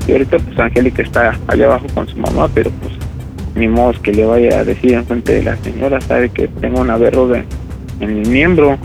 Y 0.07 0.13
ahorita 0.13 0.37
pues 0.39 0.57
Angélica 0.59 1.03
está 1.03 1.37
allá 1.47 1.65
abajo 1.67 1.85
con 1.93 2.07
su 2.07 2.17
mamá, 2.17 2.47
pero 2.55 2.71
pues 2.81 2.93
ni 3.53 3.67
modo 3.67 3.93
que 4.01 4.11
le 4.11 4.25
vaya 4.25 4.61
a 4.61 4.63
decir 4.63 4.93
en 4.93 5.05
frente 5.05 5.33
de 5.35 5.43
la 5.43 5.55
señora, 5.57 6.01
sabe 6.01 6.29
que 6.29 6.47
tengo 6.47 6.81
una 6.81 6.97
verruga 6.97 7.43
en 7.99 8.21
mi 8.21 8.27
miembro. 8.27 8.79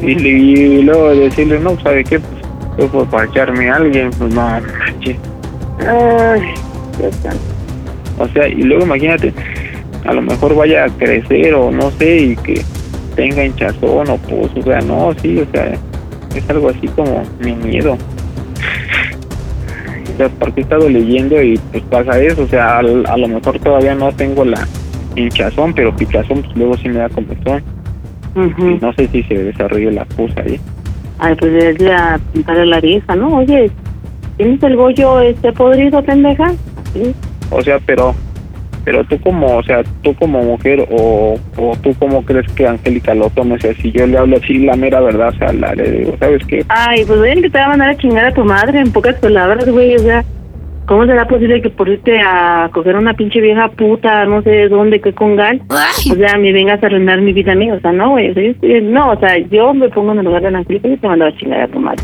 Y, 0.00 0.14
le- 0.14 0.28
y 0.28 0.82
luego 0.82 1.12
decirle, 1.12 1.58
no, 1.58 1.76
¿sabe 1.80 2.04
qué? 2.04 2.20
Pues 2.20 2.43
yo 2.78 2.88
por 2.88 3.06
parcharme 3.08 3.70
a 3.70 3.76
alguien, 3.76 4.10
pues 4.10 4.32
no, 4.34 4.42
manches. 4.42 5.16
Ay. 5.80 6.42
O 8.18 8.28
sea, 8.28 8.48
y 8.48 8.62
luego 8.62 8.84
imagínate, 8.84 9.32
a 10.04 10.12
lo 10.12 10.22
mejor 10.22 10.54
vaya 10.54 10.84
a 10.84 10.88
crecer 10.88 11.54
o 11.54 11.70
no 11.70 11.90
sé, 11.92 12.16
y 12.18 12.36
que 12.36 12.62
tenga 13.16 13.44
hinchazón 13.44 14.08
o 14.08 14.16
pues, 14.18 14.50
o 14.56 14.62
sea, 14.62 14.80
no, 14.80 15.12
sí, 15.20 15.38
o 15.38 15.46
sea, 15.52 15.72
es 16.34 16.50
algo 16.50 16.68
así 16.68 16.86
como 16.88 17.22
mi 17.40 17.52
miedo. 17.54 17.96
O 20.12 20.16
sea, 20.16 20.28
porque 20.38 20.60
he 20.60 20.62
estado 20.62 20.88
leyendo 20.88 21.42
y 21.42 21.58
pues 21.72 21.82
pasa 21.84 22.20
eso, 22.20 22.42
o 22.42 22.46
sea, 22.46 22.78
al- 22.78 23.04
a, 23.06 23.16
lo 23.16 23.26
mejor 23.26 23.58
todavía 23.58 23.94
no 23.96 24.12
tengo 24.12 24.44
la 24.44 24.66
hinchazón, 25.16 25.72
pero 25.74 25.94
picazón 25.96 26.42
pues 26.42 26.56
luego 26.56 26.76
sí 26.76 26.88
me 26.88 26.98
da 27.00 27.08
comezón. 27.08 27.62
Y 28.36 28.78
no 28.80 28.92
sé 28.94 29.08
si 29.08 29.22
se 29.24 29.34
desarrolla 29.34 29.90
la 29.90 30.04
pus 30.04 30.30
ahí. 30.36 30.52
Ay, 30.54 30.60
pues 31.38 31.52
deberías 31.52 31.78
de 31.78 31.92
a 31.92 32.20
pintarle 32.32 32.66
la 32.66 32.80
vieja, 32.80 33.14
¿no? 33.16 33.38
Oye, 33.38 33.70
¿tienes 34.36 34.62
el 34.62 34.76
bollo 34.76 35.20
este 35.20 35.52
podrido, 35.52 36.02
pendeja? 36.02 36.52
Sí. 36.92 37.14
O 37.50 37.62
sea, 37.62 37.78
pero 37.86 38.14
pero 38.84 39.02
tú 39.04 39.18
como, 39.20 39.56
o 39.56 39.62
sea, 39.62 39.82
tú 40.02 40.14
como 40.14 40.42
mujer 40.42 40.86
o, 40.90 41.38
o 41.56 41.76
tú 41.82 41.94
cómo 41.98 42.22
crees 42.22 42.46
que 42.52 42.66
Angélica 42.66 43.14
lo 43.14 43.30
tome, 43.30 43.54
o 43.54 43.58
sea, 43.58 43.74
si 43.74 43.90
yo 43.90 44.06
le 44.06 44.18
hablo 44.18 44.36
así 44.36 44.58
la 44.58 44.76
mera 44.76 45.00
verdad, 45.00 45.28
o 45.28 45.38
sea, 45.38 45.52
la, 45.54 45.74
le 45.74 45.90
digo, 45.90 46.14
¿sabes 46.18 46.44
qué? 46.46 46.64
Ay, 46.68 47.04
pues 47.06 47.18
ven 47.20 47.40
que 47.40 47.48
te 47.48 47.58
va 47.58 47.64
a 47.64 47.68
mandar 47.68 47.90
a 47.90 47.96
chingar 47.96 48.26
a 48.26 48.34
tu 48.34 48.44
madre, 48.44 48.78
en 48.80 48.92
pocas 48.92 49.16
palabras, 49.16 49.66
güey, 49.68 49.96
o 49.96 50.00
sea, 50.00 50.22
¿cómo 50.86 51.06
será 51.06 51.26
posible 51.26 51.60
que 51.62 51.70
por 51.70 51.88
irte 51.88 52.18
a 52.20 52.68
coger 52.72 52.96
una 52.96 53.14
pinche 53.14 53.40
vieja 53.40 53.68
puta, 53.68 54.24
no 54.26 54.42
sé 54.42 54.50
de 54.50 54.68
dónde, 54.68 55.00
qué 55.00 55.12
congal, 55.12 55.62
o 55.70 56.14
sea, 56.14 56.36
me 56.38 56.52
vengas 56.52 56.82
a 56.82 56.86
arruinar 56.86 57.20
mi 57.20 57.32
vida 57.32 57.52
a 57.52 57.56
mí, 57.56 57.70
o 57.70 57.80
sea, 57.80 57.92
no, 57.92 58.10
güey, 58.10 58.30
o 58.30 58.34
sea, 58.34 58.42
yo 58.42 58.50
estoy- 58.50 58.82
no, 58.82 59.10
o 59.12 59.18
sea, 59.18 59.38
yo 59.50 59.72
me 59.74 59.88
pongo 59.88 60.12
en 60.12 60.18
el 60.18 60.24
lugar 60.26 60.42
de 60.42 60.50
la 60.50 60.58
Angélica 60.58 60.88
y 60.88 60.96
te 60.96 61.08
mando 61.08 61.24
a 61.26 61.36
chingar 61.36 61.62
a 61.62 61.68
tu 61.68 61.78
madre. 61.78 62.02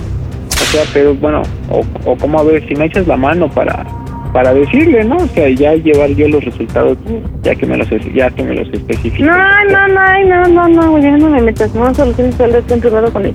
O 0.53 0.73
sea, 0.73 0.83
pero 0.93 1.15
bueno, 1.15 1.43
o, 1.71 1.81
o 2.11 2.17
como 2.17 2.39
a 2.41 2.45
ver, 2.45 2.67
si 2.69 2.75
me 2.77 2.85
echas 2.87 3.07
la 3.07 3.17
mano 3.17 3.49
para 3.49 3.85
para 4.33 4.55
decirle, 4.55 5.03
¿no? 5.03 5.17
O 5.17 5.27
sea, 5.27 5.49
ya 5.49 5.75
llevar 5.75 6.09
yo 6.11 6.29
los 6.29 6.45
resultados, 6.45 6.97
ya 7.43 7.53
que 7.57 7.67
me 7.67 7.77
los 7.77 7.89
ya 8.15 8.31
que 8.31 8.45
me 8.45 8.55
los 8.55 8.69
especificas. 8.73 9.27
No, 9.27 9.37
no, 9.73 9.89
no, 9.89 10.01
ay, 10.01 10.25
no, 10.25 10.45
no, 10.47 10.69
no, 10.69 10.91
güey, 10.93 11.03
ya 11.03 11.17
no 11.19 11.31
me 11.31 11.41
metas, 11.43 11.75
no, 11.75 11.93
solo 11.93 12.13
tienes 12.13 12.37
que 12.37 12.45
hablar 12.45 12.63
en 12.71 12.81
privado 12.81 13.13
con 13.13 13.27
él. 13.27 13.35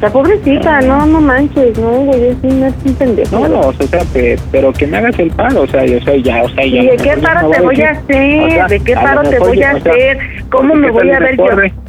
La 0.00 0.10
pobrecita, 0.10 0.80
no, 0.82 1.06
no 1.06 1.20
manches, 1.22 1.78
no, 1.78 1.88
güey, 1.90 2.26
es 2.28 2.36
un, 2.42 2.62
es 2.64 2.74
un 2.84 2.94
pendejo. 2.96 3.38
No, 3.40 3.48
no, 3.48 3.60
o 3.60 3.72
sea, 3.72 4.00
pe- 4.12 4.36
pero 4.52 4.70
que 4.72 4.86
me 4.86 4.98
hagas 4.98 5.18
el 5.18 5.30
paro, 5.30 5.62
o 5.62 5.66
sea, 5.66 5.86
yo, 5.86 5.98
sea, 6.02 6.16
ya, 6.16 6.42
o 6.42 6.48
sea, 6.50 6.66
ya. 6.66 6.82
¿Y 6.82 6.86
de 6.88 6.96
qué 6.96 7.16
paro 7.16 7.48
te 7.50 7.60
voy 7.62 7.80
a 7.80 7.90
hacer? 7.92 8.66
¿De 8.68 8.80
qué 8.80 8.94
paro 8.94 9.22
te 9.22 9.38
voy 9.38 9.62
a 9.62 9.70
hacer? 9.70 10.18
¿Cómo 10.50 10.74
me 10.74 10.90
voy 10.90 11.10
a 11.10 11.18
ver 11.18 11.36
yo? 11.38 11.46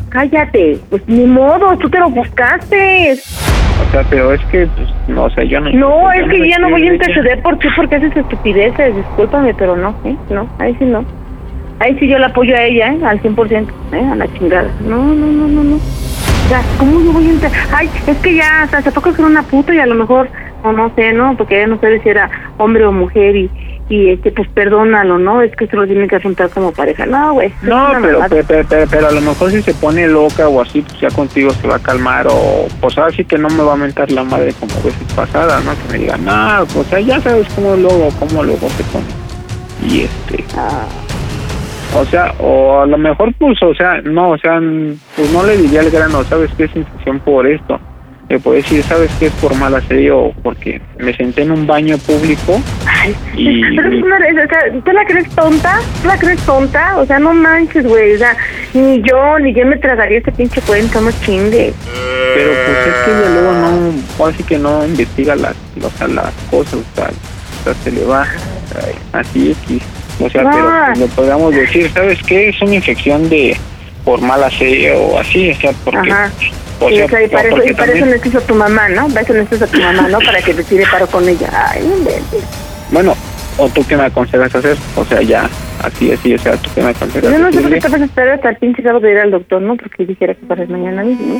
Cállate, 0.10 0.78
pues 0.90 1.02
ni 1.08 1.26
modo, 1.26 1.78
tú 1.78 1.90
te 1.90 2.00
lo 2.00 2.10
buscaste. 2.10 3.14
O 3.14 3.92
sea, 3.92 4.04
pero 4.10 4.34
es 4.34 4.42
que, 4.46 4.66
pues, 4.68 4.88
no, 5.10 5.26
o 5.26 5.30
sea, 5.30 5.44
yo 5.44 5.60
no. 5.60 5.70
No, 5.72 6.12
es 6.14 6.28
que 6.30 6.50
ya 6.50 6.58
no 6.60 6.70
voy 6.70 6.88
a 6.88 6.94
interceder 6.94 7.42
por 7.42 7.60
ti 7.60 7.68
porque 7.76 7.98
haces 7.98 8.16
estupideces, 8.16 8.96
discúlpame, 8.96 9.54
pero 9.54 9.76
no, 9.76 9.94
¿eh? 10.06 10.16
No, 10.30 10.48
ahí 10.60 10.74
sí 10.80 10.86
no. 10.86 11.04
Ahí 11.80 11.96
sí 12.00 12.08
yo 12.08 12.18
la 12.18 12.28
apoyo 12.28 12.56
a 12.56 12.64
ella, 12.64 12.94
¿eh? 12.94 12.98
Al 13.06 13.22
100%, 13.22 13.68
¿eh? 13.94 14.06
A 14.12 14.16
la 14.16 14.28
chingada. 14.34 14.70
No, 14.88 14.98
no, 14.98 15.28
no, 15.28 15.48
no, 15.48 15.64
no. 15.64 15.80
O 16.48 16.50
sea, 16.50 16.62
¿cómo 16.80 17.02
yo 17.02 17.12
voy 17.12 17.28
a 17.28 17.30
entrar? 17.32 17.52
Ay, 17.76 17.90
es 18.08 18.18
que 18.20 18.36
ya, 18.36 18.64
o 18.66 18.70
sea, 18.70 18.82
se 18.82 18.92
toca 18.92 19.12
ser 19.12 19.26
una 19.26 19.44
puta 19.44 19.76
y 19.76 19.80
a 19.80 19.86
lo 19.86 19.96
mejor, 19.96 20.30
no, 20.64 20.72
no 20.72 20.92
sé, 20.96 21.12
¿no? 21.12 21.36
Porque 21.36 21.58
ella 21.58 21.68
no 21.68 21.80
sabe 21.82 22.02
si 22.02 22.08
era 22.08 22.30
hombre 22.58 22.86
o 22.86 22.92
mujer 22.94 23.36
y, 23.36 23.50
y 23.90 24.12
este, 24.12 24.32
pues 24.32 24.48
perdónalo, 24.50 25.18
¿no? 25.20 25.42
Es 25.42 25.54
que 25.58 25.68
se 25.68 25.76
lo 25.76 25.86
tienen 25.86 26.08
que 26.08 26.16
afrontar 26.16 26.50
como 26.50 26.72
pareja. 26.72 27.06
No, 27.06 27.34
güey. 27.34 27.52
No, 27.64 27.90
pero, 28.02 28.20
pero, 28.30 28.46
pero, 28.48 28.66
pero- 28.70 28.88
pero 28.90 29.08
a 29.08 29.12
lo 29.12 29.20
mejor 29.20 29.52
si 29.52 29.62
se 29.62 29.74
pone 29.74 30.08
loca 30.08 30.48
o 30.48 30.62
así, 30.62 30.82
pues 30.84 31.02
ya 31.02 31.10
contigo 31.10 31.52
se 31.52 31.68
va 31.68 31.76
a 31.76 31.80
calmar 31.80 32.28
o 32.30 32.68
pues 32.80 32.98
así 32.98 33.26
que 33.26 33.38
no 33.38 33.50
me 33.50 33.64
va 33.64 33.74
a 33.74 33.78
mentar 33.78 34.10
la 34.12 34.24
madre 34.24 34.54
como 34.58 34.74
veces 34.84 35.04
pasadas, 35.14 35.62
¿no? 35.66 35.72
Que 35.72 35.92
me 35.92 36.00
diga, 36.00 36.16
no, 36.18 36.66
pues 36.74 36.90
ya- 36.92 37.00
ya 37.02 37.20
sabes 37.20 37.46
cómo 37.56 37.76
luego, 37.76 38.10
cómo 38.20 38.42
luego 38.42 38.68
te 38.78 38.84
pone. 38.86 39.06
Y 39.86 40.04
este... 40.04 40.46
O 41.98 42.06
sea, 42.06 42.32
o 42.40 42.82
a 42.82 42.86
lo 42.86 42.98
mejor 42.98 43.34
pues, 43.40 43.62
o 43.64 43.74
sea, 43.74 44.02
no, 44.02 44.30
o 44.30 44.38
sea, 44.38 44.60
pues 45.16 45.32
no 45.32 45.44
le 45.44 45.58
diría 45.58 45.80
al 45.82 45.90
grano, 45.90 46.24
¿sabes 46.24 46.52
qué 46.56 46.66
es 46.66 46.76
infección 46.76 47.20
por 47.20 47.48
esto? 47.48 47.80
Le 48.30 48.40
puedo 48.40 48.58
decir, 48.58 48.84
¿sabes 48.84 49.10
qué 49.20 49.28
es 49.28 49.34
por 49.34 49.56
mal 49.56 49.74
aseo? 49.74 50.26
o 50.26 50.34
Porque 50.44 50.82
me 51.00 51.16
senté 51.16 51.44
en 51.44 51.52
un 51.52 51.66
baño 51.66 51.98
público 51.98 52.62
y... 53.36 53.62
Pero 53.76 53.90
es 53.90 54.04
una, 54.04 54.18
o 54.18 54.48
sea, 54.50 54.82
¿tú 54.84 54.92
la 54.92 55.06
crees 55.06 55.30
tonta? 55.30 55.80
¿Tú 56.02 56.08
la 56.08 56.18
crees 56.20 56.42
tonta? 56.42 56.98
O 56.98 57.06
sea, 57.06 57.20
no 57.20 57.34
manches, 57.34 57.88
güey. 57.88 58.16
O 58.16 58.18
sea, 58.18 58.36
ni 58.74 59.02
yo, 59.02 59.40
ni 59.40 59.54
yo 59.54 59.66
me 59.66 59.78
tragaría 59.78 60.18
este 60.18 60.34
pinche 60.34 60.62
cuento, 60.62 61.02
no 61.02 61.10
chingue. 61.24 61.74
Pero 62.36 62.52
pues 62.66 62.88
es 62.88 62.96
que 63.06 63.12
ella 63.12 63.30
luego 63.34 63.54
no, 63.54 64.26
así 64.26 64.44
que 64.44 64.58
no 64.60 64.86
investiga 64.86 65.36
las, 65.36 65.56
o 65.82 65.90
sea, 65.98 66.08
las 66.08 66.34
cosas, 66.52 66.76
o 66.76 66.96
sea, 66.96 67.10
o 67.10 67.64
sea, 67.64 67.74
se 67.76 67.92
le 67.92 68.06
va 68.06 68.28
así 69.14 69.52
X. 69.64 69.97
O 70.20 70.30
sea, 70.30 70.50
pero 70.52 70.68
Ah. 70.70 70.94
le 70.98 71.06
podríamos 71.08 71.54
decir, 71.54 71.90
¿sabes 71.94 72.20
qué? 72.24 72.50
Es 72.50 72.62
una 72.62 72.76
infección 72.76 73.30
de 73.30 73.56
por 74.04 74.22
mal 74.22 74.44
aseo 74.44 75.00
o 75.00 75.20
así, 75.20 75.52
o 75.52 75.56
sea, 75.56 75.72
porque 75.84 76.12
Ajá. 76.12 76.32
O 76.80 76.90
y, 76.90 76.96
sea, 76.98 77.06
o 77.06 77.10
sea, 77.10 77.24
y 77.24 77.28
para, 77.28 77.48
eso, 77.50 77.58
y 77.58 77.60
para 77.60 77.68
eso 77.68 77.76
también- 78.02 78.10
necesitas 78.12 78.44
a 78.44 78.48
tu 78.48 78.56
mamá, 78.56 78.90
¿no? 78.90 79.08
Para 79.08 79.22
eso 79.22 79.34
necesitas 79.34 79.64
a 79.64 79.72
tu 79.72 79.82
mamá, 79.82 80.08
¿no? 80.10 80.20
Para 80.20 80.42
que 80.42 80.54
te 80.54 80.64
tire 80.64 80.84
paro 80.92 81.08
con 81.08 81.28
ella. 81.28 81.50
Ay. 81.72 81.82
Bueno, 82.92 83.16
o 83.58 83.68
tú 83.70 83.84
qué 83.88 83.98
me 83.98 84.04
aconsejas 84.04 84.54
hacer, 84.54 84.78
o 84.96 85.04
sea, 85.06 85.22
ya, 85.24 85.50
así, 85.84 86.12
así, 86.12 86.34
o 86.36 86.38
sea, 86.40 86.56
tú 86.58 86.70
qué 86.76 86.82
me 86.84 86.90
aconsejas 86.90 87.32
Yo 87.32 87.40
no 87.40 87.52
sé 87.52 87.62
por 87.62 87.72
qué 87.74 87.80
te 87.82 87.88
vas 87.90 88.02
a 88.02 88.06
esperar 88.06 88.30
hasta 88.36 88.50
el 88.50 88.56
pinche 88.58 88.84
sábado 88.84 89.00
de 89.02 89.12
ir 89.12 89.18
al 89.18 89.32
doctor, 89.32 89.62
¿no? 89.62 89.76
Porque 89.76 90.06
dijera 90.06 90.36
que 90.36 90.46
para 90.46 90.66
mañana 90.68 91.04
mismo. 91.04 91.40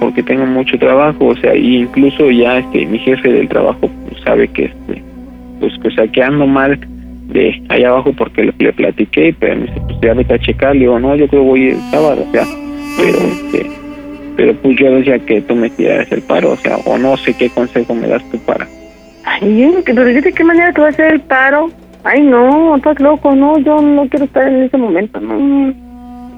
porque 0.00 0.22
tengo 0.22 0.46
mucho 0.46 0.78
trabajo, 0.78 1.26
o 1.26 1.36
sea, 1.36 1.54
y 1.54 1.76
incluso 1.82 2.30
ya 2.30 2.56
este 2.58 2.86
mi 2.86 2.98
jefe 3.00 3.28
del 3.30 3.48
trabajo 3.50 3.80
pues, 4.08 4.22
sabe 4.24 4.48
que 4.48 4.64
este 4.64 5.02
pues 5.60 5.74
que 5.82 5.88
o 5.88 5.90
sea, 5.90 6.08
que 6.08 6.22
ando 6.22 6.46
mal 6.46 6.80
de 7.32 7.62
allá 7.68 7.88
abajo 7.90 8.12
porque 8.16 8.44
le, 8.44 8.52
le 8.58 8.72
platiqué, 8.72 9.34
pero 9.38 9.56
me 9.56 9.62
dice, 9.66 9.80
pues 9.86 9.98
ya 10.02 10.14
vete 10.14 10.34
a 10.34 10.38
checar, 10.38 10.74
le 10.74 10.80
digo, 10.80 10.98
no, 10.98 11.14
yo 11.16 11.26
creo 11.28 11.42
voy 11.44 11.68
el 11.68 11.80
sábado, 11.90 12.24
o 12.28 12.32
sea, 12.32 12.44
pero 12.98 13.18
este 13.18 13.66
pero 14.36 14.54
pues 14.54 14.76
yo 14.78 14.90
decía 14.92 15.18
que 15.18 15.40
tú 15.42 15.54
me 15.54 15.68
tiraras 15.70 16.10
el 16.12 16.22
paro, 16.22 16.52
o 16.52 16.56
sea, 16.56 16.76
o 16.86 16.96
no 16.96 17.16
sé 17.18 17.34
qué 17.34 17.50
consejo 17.50 17.94
me 17.94 18.06
das 18.08 18.22
tú 18.30 18.38
para. 18.38 18.66
Ay, 19.24 19.74
que- 19.84 19.92
pero 19.92 20.04
¿de 20.06 20.32
qué 20.32 20.44
manera 20.44 20.72
te 20.72 20.80
va 20.80 20.86
a 20.86 20.90
hacer 20.90 21.12
el 21.12 21.20
paro? 21.20 21.70
Ay, 22.04 22.22
no, 22.22 22.74
estás 22.76 22.98
loco, 23.00 23.34
no, 23.34 23.58
yo 23.58 23.82
no 23.82 24.08
quiero 24.08 24.24
estar 24.24 24.48
en 24.48 24.62
ese 24.62 24.78
momento, 24.78 25.20
no. 25.20 25.74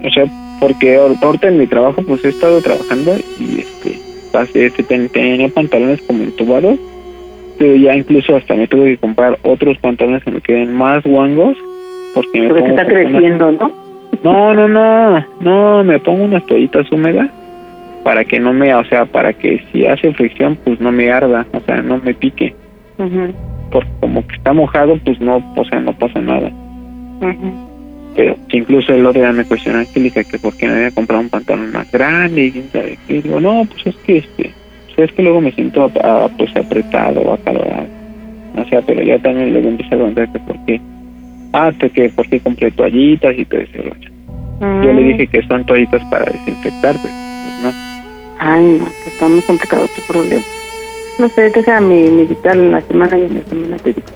O 0.04 0.10
sea, 0.10 0.24
porque 0.58 0.96
ahor- 0.98 1.16
ahorita 1.22 1.46
en 1.48 1.58
mi 1.58 1.66
trabajo 1.68 2.02
pues 2.02 2.24
he 2.24 2.30
estado 2.30 2.60
trabajando 2.60 3.14
y 3.38 3.60
este 3.60 3.98
pasé, 4.32 4.66
este, 4.66 4.82
ten- 4.82 5.08
tenía 5.10 5.48
pantalones 5.50 6.00
como 6.02 6.24
entubados, 6.24 6.78
pero 7.62 7.76
ya 7.76 7.94
incluso 7.94 8.34
hasta 8.34 8.54
me 8.56 8.66
tuve 8.66 8.86
que 8.90 8.98
comprar 8.98 9.38
otros 9.44 9.78
pantalones 9.78 10.24
que 10.24 10.32
me 10.32 10.40
queden 10.40 10.74
más 10.74 11.00
guangos 11.04 11.56
porque 12.12 12.40
me 12.40 12.48
Porque 12.48 12.70
está 12.70 12.82
una- 12.82 12.92
creciendo, 12.92 13.52
¿no? 13.52 13.72
No, 14.24 14.52
no, 14.52 14.66
no, 14.66 15.24
no, 15.40 15.84
me 15.84 16.00
pongo 16.00 16.24
unas 16.24 16.44
toallitas 16.46 16.90
húmedas 16.90 17.30
para 18.02 18.24
que 18.24 18.40
no 18.40 18.52
me, 18.52 18.74
o 18.74 18.84
sea, 18.86 19.04
para 19.06 19.32
que 19.32 19.62
si 19.70 19.86
hace 19.86 20.12
fricción 20.14 20.58
pues 20.64 20.80
no 20.80 20.90
me 20.90 21.12
arda, 21.12 21.46
o 21.52 21.60
sea, 21.60 21.80
no 21.82 21.98
me 21.98 22.14
pique, 22.14 22.52
Ujú, 22.98 23.32
porque 23.70 23.88
como 24.00 24.26
que 24.26 24.34
está 24.34 24.52
mojado 24.52 24.98
pues 25.04 25.20
no, 25.20 25.36
o 25.56 25.64
sea, 25.64 25.78
no 25.78 25.92
pasa 25.92 26.20
nada. 26.20 26.50
pero 28.16 28.36
incluso 28.50 28.92
el 28.92 29.06
otro 29.06 29.22
día 29.22 29.32
me 29.32 29.44
cuestionó 29.44 29.78
Angélica 29.78 30.24
que 30.24 30.38
por 30.40 30.56
qué 30.56 30.66
no 30.66 30.74
había 30.74 30.90
comprado 30.90 31.22
un 31.22 31.30
pantalón 31.30 31.70
más 31.72 31.88
grande 31.92 32.46
y 32.46 32.50
quién 32.52 32.70
sabe 32.72 32.98
qué. 33.06 33.14
Y 33.18 33.22
digo, 33.22 33.38
no, 33.40 33.64
pues 33.70 33.86
es 33.86 33.96
que 34.04 34.18
este, 34.18 34.52
pues 35.02 35.10
es 35.10 35.16
que 35.16 35.22
luego 35.24 35.40
me 35.40 35.50
siento 35.50 35.90
ah, 36.04 36.28
pues 36.38 36.54
apretado 36.56 37.20
o 37.22 37.32
acalorado. 37.34 37.86
O 38.56 38.64
sea, 38.68 38.80
pero 38.82 39.02
ya 39.02 39.18
también 39.18 39.52
luego 39.52 39.68
empecé 39.68 39.88
a 39.88 39.98
preguntar 39.98 40.28
que 40.32 40.38
por 40.38 40.56
qué. 40.64 40.80
Ah, 41.52 41.72
que, 41.92 42.08
por 42.10 42.28
qué 42.28 42.38
compré 42.38 42.70
toallitas 42.70 43.36
y 43.36 43.44
todo 43.44 43.60
ese 43.60 43.78
rollo. 43.78 44.10
Yo 44.60 44.92
le 44.92 45.02
Mm. 45.02 45.08
dije 45.08 45.26
que 45.26 45.42
son 45.48 45.64
toallitas 45.66 46.04
para 46.04 46.26
desinfectar, 46.26 46.96
pues, 47.00 47.12
no. 47.64 47.72
Ay, 48.38 48.62
no, 48.78 48.84
que 48.84 49.10
está 49.10 49.28
muy 49.28 49.40
complicado 49.40 49.88
tu 49.88 50.12
problema. 50.12 50.42
No 51.18 51.28
sé, 51.30 51.50
déjame 51.50 52.10
meditar 52.10 52.56
en 52.56 52.70
la 52.70 52.80
semana 52.82 53.18
y 53.18 53.22
en 53.22 53.34
la 53.34 53.40
semana 53.42 53.76
te 53.78 53.92
digo. 53.92 54.06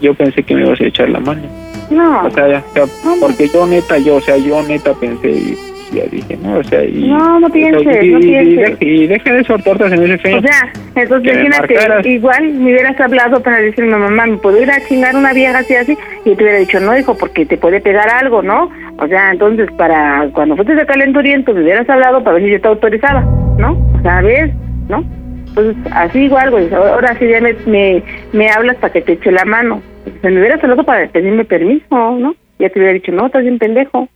Yo 0.00 0.14
pensé 0.14 0.42
que 0.42 0.54
me 0.54 0.62
ibas 0.64 0.80
a 0.80 0.84
echar 0.84 1.10
la 1.10 1.20
mano. 1.20 1.42
No, 1.90 2.26
O 2.26 2.30
sea, 2.30 2.48
ya, 2.48 2.64
ya, 2.74 2.86
porque 3.20 3.48
yo 3.52 3.66
neta, 3.66 3.98
yo, 3.98 4.16
o 4.16 4.20
sea, 4.22 4.38
yo 4.38 4.62
neta 4.62 4.94
pensé 4.94 5.30
y 5.30 5.56
ya 5.92 6.04
dije, 6.06 6.36
no, 6.42 6.58
o 6.58 6.64
sea, 6.64 6.84
y... 6.84 7.08
No, 7.08 7.40
no 7.40 7.48
pienses, 7.50 8.04
y, 8.04 8.10
no 8.10 8.20
pienses. 8.20 8.76
Y, 8.80 8.84
y 8.84 9.06
deja 9.06 9.32
de 9.32 9.44
sortortas 9.44 9.92
en 9.92 10.02
ese 10.02 10.18
feo. 10.18 10.38
O 10.38 10.42
sea, 10.42 10.72
entonces 10.94 11.44
imagínate, 11.44 12.08
igual 12.10 12.52
me 12.54 12.72
hubieras 12.72 13.00
hablado 13.00 13.42
para 13.42 13.58
decirme, 13.58 13.96
mamá, 13.96 14.26
¿me 14.26 14.36
puedo 14.38 14.60
ir 14.60 14.70
a 14.70 14.80
chingar 14.86 15.14
una 15.14 15.32
vieja 15.32 15.58
así 15.58 15.74
así? 15.74 15.96
Y 16.24 16.34
te 16.34 16.42
hubiera 16.42 16.58
dicho, 16.58 16.80
no, 16.80 16.96
hijo, 16.96 17.16
porque 17.16 17.46
te 17.46 17.56
puede 17.56 17.80
pegar 17.80 18.08
algo, 18.08 18.42
¿no? 18.42 18.70
O 18.98 19.06
sea, 19.06 19.30
entonces, 19.30 19.70
para 19.72 20.28
cuando 20.32 20.56
fuiste 20.56 20.74
de 20.74 20.86
calenturiento, 20.86 21.52
me 21.52 21.62
hubieras 21.62 21.88
hablado 21.88 22.22
para 22.24 22.34
ver 22.34 22.44
si 22.44 22.50
yo 22.52 22.60
te 22.60 22.68
autorizaba, 22.68 23.20
¿no? 23.58 23.72
O 23.98 24.02
sea, 24.02 24.22
¿ves? 24.22 24.52
¿No? 24.88 25.04
Entonces, 25.48 25.76
así 25.92 26.20
igual, 26.20 26.50
güey, 26.50 26.72
ahora 26.72 27.16
sí 27.18 27.28
ya 27.28 27.40
me, 27.40 27.54
me, 27.66 28.02
me 28.32 28.50
hablas 28.50 28.76
para 28.76 28.92
que 28.92 29.02
te 29.02 29.12
eche 29.12 29.30
la 29.30 29.44
mano. 29.44 29.82
O 30.06 30.20
sea, 30.20 30.30
me 30.30 30.38
hubieras 30.38 30.62
hablado 30.62 30.84
para 30.84 31.06
pedirme 31.08 31.44
permiso, 31.44 32.18
¿no? 32.18 32.34
Ya 32.58 32.68
te 32.70 32.78
hubiera 32.78 32.94
dicho, 32.94 33.12
no, 33.12 33.26
estás 33.26 33.42
bien 33.42 33.58
pendejo. 33.58 34.08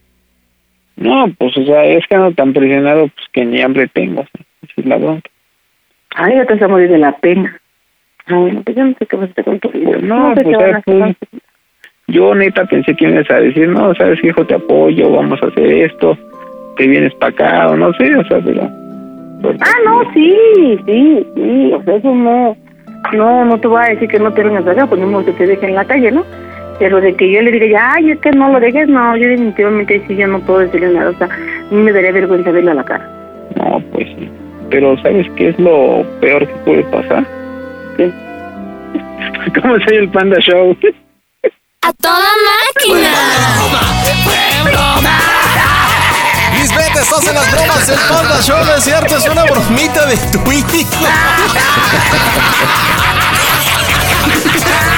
No, 1.00 1.32
pues, 1.38 1.56
o 1.56 1.64
sea, 1.64 1.84
es 1.86 2.06
que 2.06 2.14
ando 2.14 2.32
tan 2.32 2.52
presionado, 2.52 3.08
pues, 3.08 3.26
que 3.32 3.44
ni 3.44 3.60
hambre 3.62 3.88
tengo. 3.88 4.20
Esa 4.20 4.72
es 4.76 4.86
la 4.86 4.98
bronca. 4.98 5.30
Ay, 6.14 6.34
ya 6.34 6.44
te 6.44 6.54
vas 6.54 6.62
a 6.62 6.68
morir 6.68 6.90
de 6.90 6.98
la 6.98 7.16
pena. 7.16 7.58
Ay, 8.26 8.36
bueno, 8.36 8.62
pues 8.62 8.76
yo 8.76 8.84
no 8.84 8.94
sé 8.98 9.06
qué 9.06 9.16
vas 9.16 9.28
a 9.28 9.32
hacer 9.32 9.44
con 9.44 9.60
tu 9.60 9.70
vida. 9.70 9.96
No, 10.02 10.34
sé 10.34 10.42
pues, 10.42 10.56
qué 10.56 10.62
van 10.62 10.74
a 10.76 10.80
pues, 10.82 11.02
hacer. 11.02 11.16
yo 12.08 12.34
neta 12.34 12.66
pensé 12.66 12.94
que 12.94 13.08
ibas 13.08 13.30
a 13.30 13.40
decir, 13.40 13.66
no, 13.68 13.94
sabes, 13.94 14.22
hijo, 14.22 14.46
te 14.46 14.54
apoyo, 14.54 15.10
vamos 15.10 15.42
a 15.42 15.46
hacer 15.46 15.72
esto, 15.72 16.18
te 16.76 16.86
vienes 16.86 17.14
para 17.14 17.32
acá, 17.32 17.68
o 17.70 17.76
no 17.76 17.94
sé, 17.94 18.14
o 18.14 18.24
sea, 18.26 18.38
pero... 18.44 18.68
Ah, 19.60 19.78
no, 19.86 20.12
sí, 20.12 20.36
sí, 20.84 21.26
sí, 21.34 21.72
o 21.72 21.82
sea, 21.82 21.96
eso 21.96 22.14
no, 22.14 22.54
no, 23.14 23.44
no 23.46 23.58
te 23.58 23.68
voy 23.68 23.82
a 23.82 23.88
decir 23.88 24.06
que 24.06 24.18
no 24.18 24.34
te 24.34 24.42
vengas 24.42 24.66
acá, 24.66 24.86
pues 24.86 25.00
no 25.00 25.24
que 25.24 25.32
te 25.32 25.46
deje 25.46 25.66
en 25.66 25.76
la 25.76 25.86
calle, 25.86 26.10
¿no? 26.10 26.26
Pero 26.80 26.98
de 26.98 27.14
que 27.14 27.30
yo 27.30 27.42
le 27.42 27.52
diga, 27.52 27.66
ya, 27.66 27.92
ay, 27.92 28.12
es 28.12 28.18
que 28.20 28.32
no 28.32 28.50
lo 28.50 28.58
dejes, 28.58 28.88
no, 28.88 29.14
yo 29.14 29.28
definitivamente 29.28 30.02
sí, 30.08 30.16
yo 30.16 30.26
no 30.26 30.40
puedo 30.40 30.60
decirle 30.60 30.88
nada, 30.88 31.10
o 31.10 31.18
sea, 31.18 31.26
a 31.26 31.74
mí 31.74 31.82
me 31.82 31.92
daría 31.92 32.10
vergüenza 32.10 32.50
verle 32.50 32.70
a 32.70 32.74
la 32.74 32.84
cara. 32.84 33.06
No, 33.56 33.82
pues 33.92 34.08
sí. 34.18 34.30
Pero 34.70 34.96
¿sabes 35.02 35.26
qué 35.36 35.50
es 35.50 35.58
lo 35.58 36.06
peor 36.22 36.46
que 36.46 36.54
puede 36.64 36.82
pasar? 36.84 37.26
¿Qué? 37.98 38.10
¿Cómo 39.60 39.78
soy 39.80 39.96
el 39.98 40.08
Panda 40.08 40.40
Show? 40.40 40.74
¡A 41.82 41.92
toda 41.92 42.30
máquina! 42.48 43.10
Lisbeth, 46.54 46.96
estás 46.96 47.28
en 47.28 47.34
las 47.34 47.52
bromas 47.52 47.86
del 47.86 47.98
Panda 48.08 48.40
Show, 48.40 48.64
¿no 48.64 48.74
es 48.74 48.84
cierto? 48.84 49.16
Es 49.18 49.28
una 49.28 49.44
bromita 49.44 50.06
de 50.06 50.16
tu 50.32 50.50
hijo. 50.50 50.86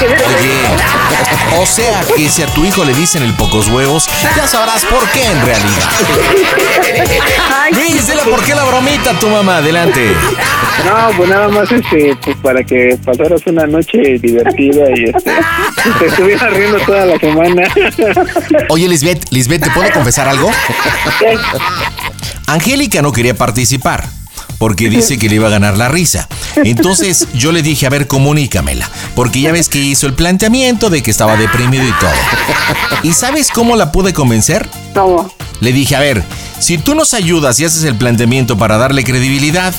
Oye, 0.00 1.60
o 1.60 1.66
sea 1.66 2.00
que 2.16 2.28
si 2.30 2.42
a 2.42 2.46
tu 2.46 2.64
hijo 2.64 2.84
le 2.84 2.94
dicen 2.94 3.22
el 3.22 3.34
pocos 3.34 3.68
huevos, 3.68 4.08
ya 4.34 4.46
sabrás 4.46 4.84
por 4.86 5.06
qué 5.10 5.24
en 5.26 5.44
realidad. 5.44 5.90
Luis, 7.72 8.06
dile 8.06 8.22
por 8.22 8.42
qué 8.42 8.54
la 8.54 8.64
bromita 8.64 9.12
tu 9.18 9.28
mamá, 9.28 9.58
adelante. 9.58 10.14
No, 10.86 11.16
pues 11.16 11.28
nada 11.28 11.48
más 11.48 11.70
este, 11.70 12.16
pues 12.24 12.36
para 12.38 12.64
que 12.64 12.98
pasaras 13.04 13.42
una 13.46 13.66
noche 13.66 13.98
divertida 14.18 14.86
y 14.96 15.04
este, 15.04 15.32
te 15.98 16.06
estuvieras 16.06 16.50
riendo 16.54 16.78
toda 16.80 17.04
la 17.04 17.18
semana. 17.18 17.62
Oye, 18.70 18.88
Lisbeth, 18.88 19.26
Lisbeth, 19.30 19.64
¿te 19.64 19.70
puedo 19.70 19.90
confesar 19.92 20.28
algo? 20.28 20.50
Angélica 22.46 23.02
no 23.02 23.12
quería 23.12 23.34
participar 23.34 24.19
porque 24.60 24.90
dice 24.90 25.18
que 25.18 25.30
le 25.30 25.36
iba 25.36 25.46
a 25.46 25.50
ganar 25.50 25.78
la 25.78 25.88
risa. 25.88 26.28
Entonces 26.54 27.28
yo 27.32 27.50
le 27.50 27.62
dije, 27.62 27.86
a 27.86 27.88
ver, 27.88 28.06
comunícamela, 28.06 28.90
porque 29.14 29.40
ya 29.40 29.52
ves 29.52 29.70
que 29.70 29.78
hizo 29.78 30.06
el 30.06 30.12
planteamiento 30.12 30.90
de 30.90 31.02
que 31.02 31.10
estaba 31.10 31.38
deprimido 31.38 31.82
y 31.82 31.92
todo. 31.98 32.10
¿Y 33.02 33.14
sabes 33.14 33.48
cómo 33.48 33.74
la 33.74 33.90
pude 33.90 34.12
convencer? 34.12 34.68
¿Cómo? 34.92 35.32
Le 35.60 35.72
dije, 35.72 35.96
a 35.96 36.00
ver, 36.00 36.22
si 36.58 36.76
tú 36.76 36.94
nos 36.94 37.14
ayudas 37.14 37.58
y 37.58 37.64
haces 37.64 37.84
el 37.84 37.96
planteamiento 37.96 38.58
para 38.58 38.76
darle 38.76 39.02
credibilidad, 39.02 39.72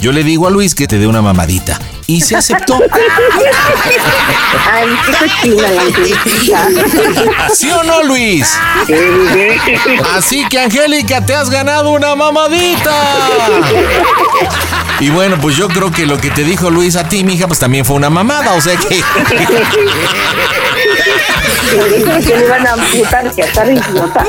yo 0.00 0.12
le 0.12 0.22
digo 0.24 0.46
a 0.46 0.50
Luis 0.50 0.74
que 0.74 0.86
te 0.86 0.98
dé 0.98 1.06
una 1.06 1.22
mamadita. 1.22 1.78
Y 2.06 2.20
se 2.22 2.36
aceptó. 2.36 2.78
Ay. 4.72 4.88
¿Sí 7.54 7.70
o 7.70 7.82
no, 7.82 8.02
Luis? 8.02 8.58
Así 10.14 10.46
que, 10.48 10.60
Angélica, 10.60 11.24
te 11.26 11.34
has 11.34 11.50
ganado 11.50 11.90
una 11.90 12.14
mamadita. 12.14 12.94
Y 15.00 15.10
bueno, 15.10 15.36
pues 15.40 15.56
yo 15.56 15.68
creo 15.68 15.90
que 15.90 16.06
lo 16.06 16.18
que 16.18 16.30
te 16.30 16.44
dijo 16.44 16.70
Luis 16.70 16.96
a 16.96 17.08
ti, 17.08 17.24
mija, 17.24 17.46
pues 17.46 17.58
también 17.58 17.84
fue 17.84 17.96
una 17.96 18.10
mamada, 18.10 18.54
o 18.54 18.60
sea 18.60 18.76
que... 18.76 19.02
que 22.24 22.36
le 22.36 22.44
iban 22.44 22.66
a 22.66 22.72
amputar, 22.72 23.34
que 23.34 23.42
estar 23.42 23.70
idiota. 23.70 24.24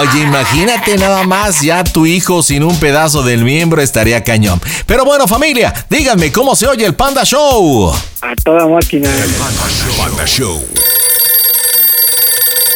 Oye, 0.00 0.20
imagínate 0.22 0.96
nada 0.96 1.24
más, 1.24 1.60
ya 1.60 1.84
tu 1.84 2.06
hijo 2.06 2.42
sin 2.42 2.64
un 2.64 2.78
pedazo 2.78 3.22
del 3.22 3.44
miembro 3.44 3.82
estaría 3.82 4.22
cañón. 4.24 4.60
Pero 4.86 5.04
bueno, 5.04 5.26
familia, 5.26 5.72
díganme 5.90 6.32
cómo 6.32 6.56
se 6.56 6.66
oye 6.66 6.86
el 6.86 6.94
Panda 6.94 7.24
Show. 7.24 7.92
A 8.20 8.34
toda 8.42 8.66
máquina. 8.66 9.10
Panda 9.98 10.26
Show. 10.26 10.64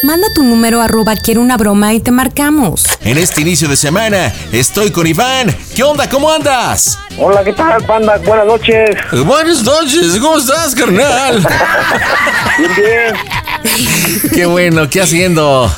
Manda 0.02 0.28
tu 0.35 0.43
número 0.43 0.82
arroba 0.82 1.14
quiero 1.16 1.40
una 1.40 1.56
broma 1.56 1.94
y 1.94 2.01
te 2.01 2.10
marcamos. 2.10 2.85
En 3.01 3.18
este 3.18 3.40
inicio 3.40 3.68
de 3.68 3.77
semana 3.77 4.32
estoy 4.52 4.90
con 4.90 5.06
Iván. 5.06 5.55
¿Qué 5.74 5.82
onda? 5.82 6.09
¿Cómo 6.09 6.31
andas? 6.31 6.98
Hola, 7.18 7.43
¿qué 7.43 7.52
tal, 7.52 7.82
panda? 7.85 8.18
Buenas 8.18 8.47
noches. 8.47 8.90
Eh, 9.12 9.20
Buenas 9.20 9.62
noches, 9.62 10.18
¿cómo 10.20 10.39
estás, 10.39 10.74
carnal? 10.74 11.39
Bien, 12.59 12.73
bien. 12.77 14.31
Qué 14.35 14.47
bueno, 14.47 14.89
¿qué 14.89 15.02
haciendo? 15.02 15.70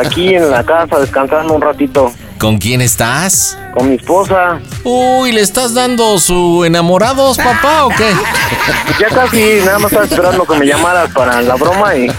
Aquí 0.00 0.34
en 0.34 0.50
la 0.50 0.64
casa, 0.64 0.98
descansando 0.98 1.54
un 1.54 1.60
ratito. 1.62 2.12
¿Con 2.40 2.56
quién 2.56 2.80
estás? 2.80 3.58
Con 3.74 3.90
mi 3.90 3.96
esposa. 3.96 4.58
Uy, 4.82 5.30
¿le 5.30 5.42
estás 5.42 5.74
dando 5.74 6.18
su 6.18 6.64
enamorados, 6.64 7.36
papá, 7.36 7.84
o 7.84 7.90
qué? 7.90 8.10
Ya 8.98 9.08
casi, 9.08 9.60
nada 9.64 9.78
más 9.78 9.92
estaba 9.92 10.06
esperando 10.06 10.44
que 10.46 10.58
me 10.58 10.66
llamaras 10.66 11.10
para 11.12 11.42
la 11.42 11.54
broma 11.54 11.94
y, 11.96 12.10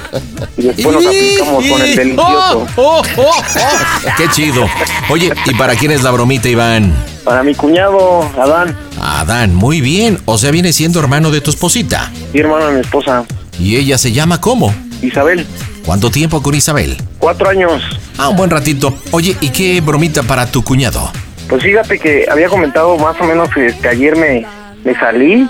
y 0.57 0.61
después 0.64 0.95
nos 0.95 1.06
aplicamos 1.06 1.65
con 1.65 1.81
el 1.81 1.95
delicioso. 1.95 2.68
Oh, 2.76 3.02
oh, 3.02 3.02
oh, 3.18 3.31
oh. 3.57 4.10
Qué 4.18 4.27
chido. 4.30 4.68
Oye, 5.10 5.34
¿y 5.45 5.53
para 5.56 5.76
quién 5.76 5.91
es 5.91 6.03
la 6.03 6.11
bromita, 6.11 6.49
Iván? 6.49 6.93
Para 7.23 7.41
mi 7.41 7.56
cuñado, 7.56 8.22
Adán. 8.39 8.77
Adán, 9.02 9.56
muy 9.56 9.81
bien. 9.81 10.19
O 10.26 10.38
sea, 10.38 10.52
viene 10.52 10.72
siendo 10.72 10.99
hermano 10.99 11.31
de 11.31 11.41
tu 11.41 11.49
esposita. 11.49 12.11
Y 12.34 12.39
hermano 12.39 12.68
de 12.68 12.73
mi 12.73 12.80
esposa, 12.81 13.26
¿Y 13.60 13.77
ella 13.77 13.98
se 13.98 14.11
llama 14.11 14.39
cómo? 14.39 14.73
Isabel. 15.02 15.48
¿Cuánto 15.85 16.11
tiempo 16.11 16.41
con 16.43 16.53
Isabel? 16.53 16.98
Cuatro 17.18 17.49
años. 17.49 17.81
Ah, 18.23 18.30
un 18.30 18.35
buen 18.35 18.52
ratito. 18.52 18.93
Oye, 19.11 19.35
¿y 19.41 19.49
qué 19.49 19.81
bromita 19.81 20.22
para 20.22 20.45
tu 20.45 20.64
cuñado? 20.64 21.11
Pues 21.49 21.64
fíjate 21.64 21.98
que 21.98 22.26
había 22.31 22.48
comentado 22.49 22.95
más 22.99 23.19
o 23.19 23.23
menos 23.23 23.49
que 23.49 23.65
este, 23.65 23.88
ayer 23.89 24.15
me, 24.15 24.45
me 24.84 24.93
salí 24.93 25.48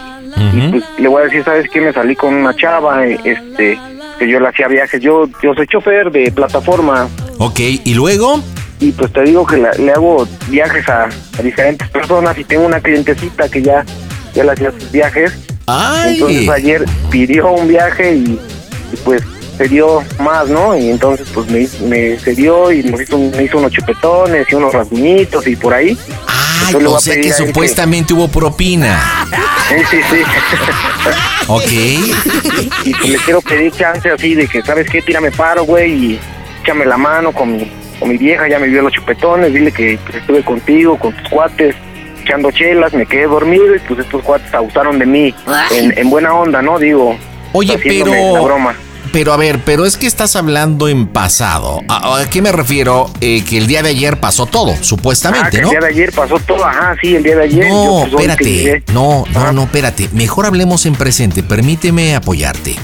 y 0.53 0.67
pues, 0.71 0.83
le 0.97 1.07
voy 1.09 1.21
a 1.21 1.25
decir, 1.25 1.43
¿sabes 1.43 1.69
qué? 1.69 1.81
Me 1.81 1.91
salí 1.91 2.15
con 2.15 2.33
una 2.33 2.55
chava, 2.55 3.05
este, 3.05 3.77
que 4.17 4.29
yo 4.29 4.39
le 4.39 4.47
hacía 4.47 4.69
viajes. 4.69 5.01
Yo, 5.01 5.27
yo 5.43 5.53
soy 5.53 5.67
chofer 5.67 6.09
de 6.11 6.31
plataforma 6.31 7.09
Ok, 7.39 7.59
¿y 7.59 7.93
luego? 7.93 8.41
y 8.79 8.91
pues 8.93 9.11
te 9.13 9.21
digo 9.23 9.45
que 9.45 9.57
la- 9.57 9.73
le 9.73 9.91
hago 9.91 10.25
viajes 10.47 10.87
a, 10.89 11.03
a 11.37 11.41
diferentes 11.43 11.87
personas 11.89 12.35
y 12.39 12.43
tengo 12.45 12.65
una 12.65 12.79
clientecita 12.79 13.47
que 13.49 13.61
ya, 13.61 13.85
ya 14.33 14.43
le 14.45 14.51
hacía 14.53 14.71
sus 14.71 14.89
viajes. 14.91 15.33
¡Ay! 15.67 16.13
Entonces 16.15 16.49
ayer 16.49 16.85
pidió 17.11 17.51
un 17.51 17.67
viaje 17.67 18.15
y, 18.15 18.39
y, 18.91 18.95
pues 19.03 19.21
se 19.61 19.67
dio 19.67 20.03
más, 20.17 20.49
¿no? 20.49 20.75
Y 20.75 20.89
entonces 20.89 21.27
pues 21.31 21.47
me, 21.51 21.67
me 21.87 22.17
se 22.19 22.33
dio 22.33 22.71
y 22.71 22.81
me 22.81 23.03
hizo, 23.03 23.17
me 23.19 23.43
hizo 23.43 23.59
unos 23.59 23.71
chupetones 23.71 24.47
y 24.49 24.55
unos 24.55 24.73
rasguñitos 24.73 25.45
y 25.45 25.55
por 25.55 25.73
ahí. 25.73 25.95
Voy 26.73 26.85
o 26.85 26.99
sea 26.99 27.13
que 27.15 27.27
él 27.27 27.33
supuestamente 27.33 28.13
hubo 28.13 28.27
propina. 28.27 28.99
Sí, 29.69 29.75
sí, 29.91 29.97
sí. 30.09 30.21
Ok. 31.47 31.71
y 32.85 32.91
pues 32.91 33.09
le 33.09 33.17
quiero 33.19 33.41
pedir 33.41 33.71
chance 33.73 34.09
así 34.09 34.33
de 34.33 34.47
que, 34.47 34.63
¿sabes 34.63 34.89
qué? 34.89 35.03
Tírame 35.03 35.29
paro, 35.29 35.63
güey, 35.63 35.91
y 35.91 36.19
échame 36.63 36.85
la 36.85 36.97
mano 36.97 37.31
con 37.31 37.55
mi, 37.55 37.71
con 37.99 38.09
mi 38.09 38.17
vieja, 38.17 38.47
ya 38.47 38.57
me 38.57 38.67
vio 38.67 38.81
los 38.81 38.93
chupetones, 38.93 39.53
dile 39.53 39.71
que 39.71 39.99
estuve 40.11 40.43
contigo, 40.43 40.97
con 40.97 41.13
tus 41.17 41.29
cuates, 41.29 41.75
echando 42.23 42.49
chelas, 42.49 42.93
me 42.93 43.05
quedé 43.05 43.25
dormido 43.27 43.75
y 43.75 43.79
pues 43.79 43.99
estos 43.99 44.23
cuates 44.23 44.51
abusaron 44.55 44.97
de 44.97 45.05
mí 45.05 45.35
en, 45.71 45.95
en 45.95 46.09
buena 46.09 46.33
onda, 46.33 46.63
¿no? 46.63 46.79
Digo, 46.79 47.15
Oye, 47.53 47.77
pero- 47.83 48.33
la 48.33 48.41
broma. 48.41 48.75
Pero 49.11 49.33
a 49.33 49.37
ver, 49.37 49.59
pero 49.65 49.85
es 49.85 49.97
que 49.97 50.07
estás 50.07 50.35
hablando 50.37 50.87
en 50.87 51.07
pasado. 51.07 51.81
¿A, 51.89 52.19
a 52.21 52.29
qué 52.29 52.41
me 52.41 52.51
refiero? 52.51 53.11
Eh, 53.19 53.43
que 53.43 53.57
el 53.57 53.67
día 53.67 53.83
de 53.83 53.89
ayer 53.89 54.19
pasó 54.21 54.45
todo, 54.45 54.71
Ah, 54.71 54.77
supuestamente, 54.81 55.57
el 55.57 55.63
¿no? 55.63 55.69
día 55.69 55.79
de 55.81 55.87
ayer 55.87 56.11
pasó 56.13 56.39
todo, 56.39 56.63
ajá, 56.65 56.95
sí, 57.01 57.15
el 57.15 57.23
día 57.23 57.35
de 57.35 57.43
ayer. 57.43 57.67
No, 57.69 58.05
yo, 58.07 58.11
pues, 58.15 58.29
espérate. 58.29 58.83
No, 58.93 59.25
no, 59.33 59.51
no, 59.51 59.63
espérate. 59.63 60.09
Mejor 60.13 60.45
hablemos 60.45 60.85
en 60.85 60.95
presente. 60.95 61.43
Permíteme 61.43 62.15
apoyarte. 62.15 62.75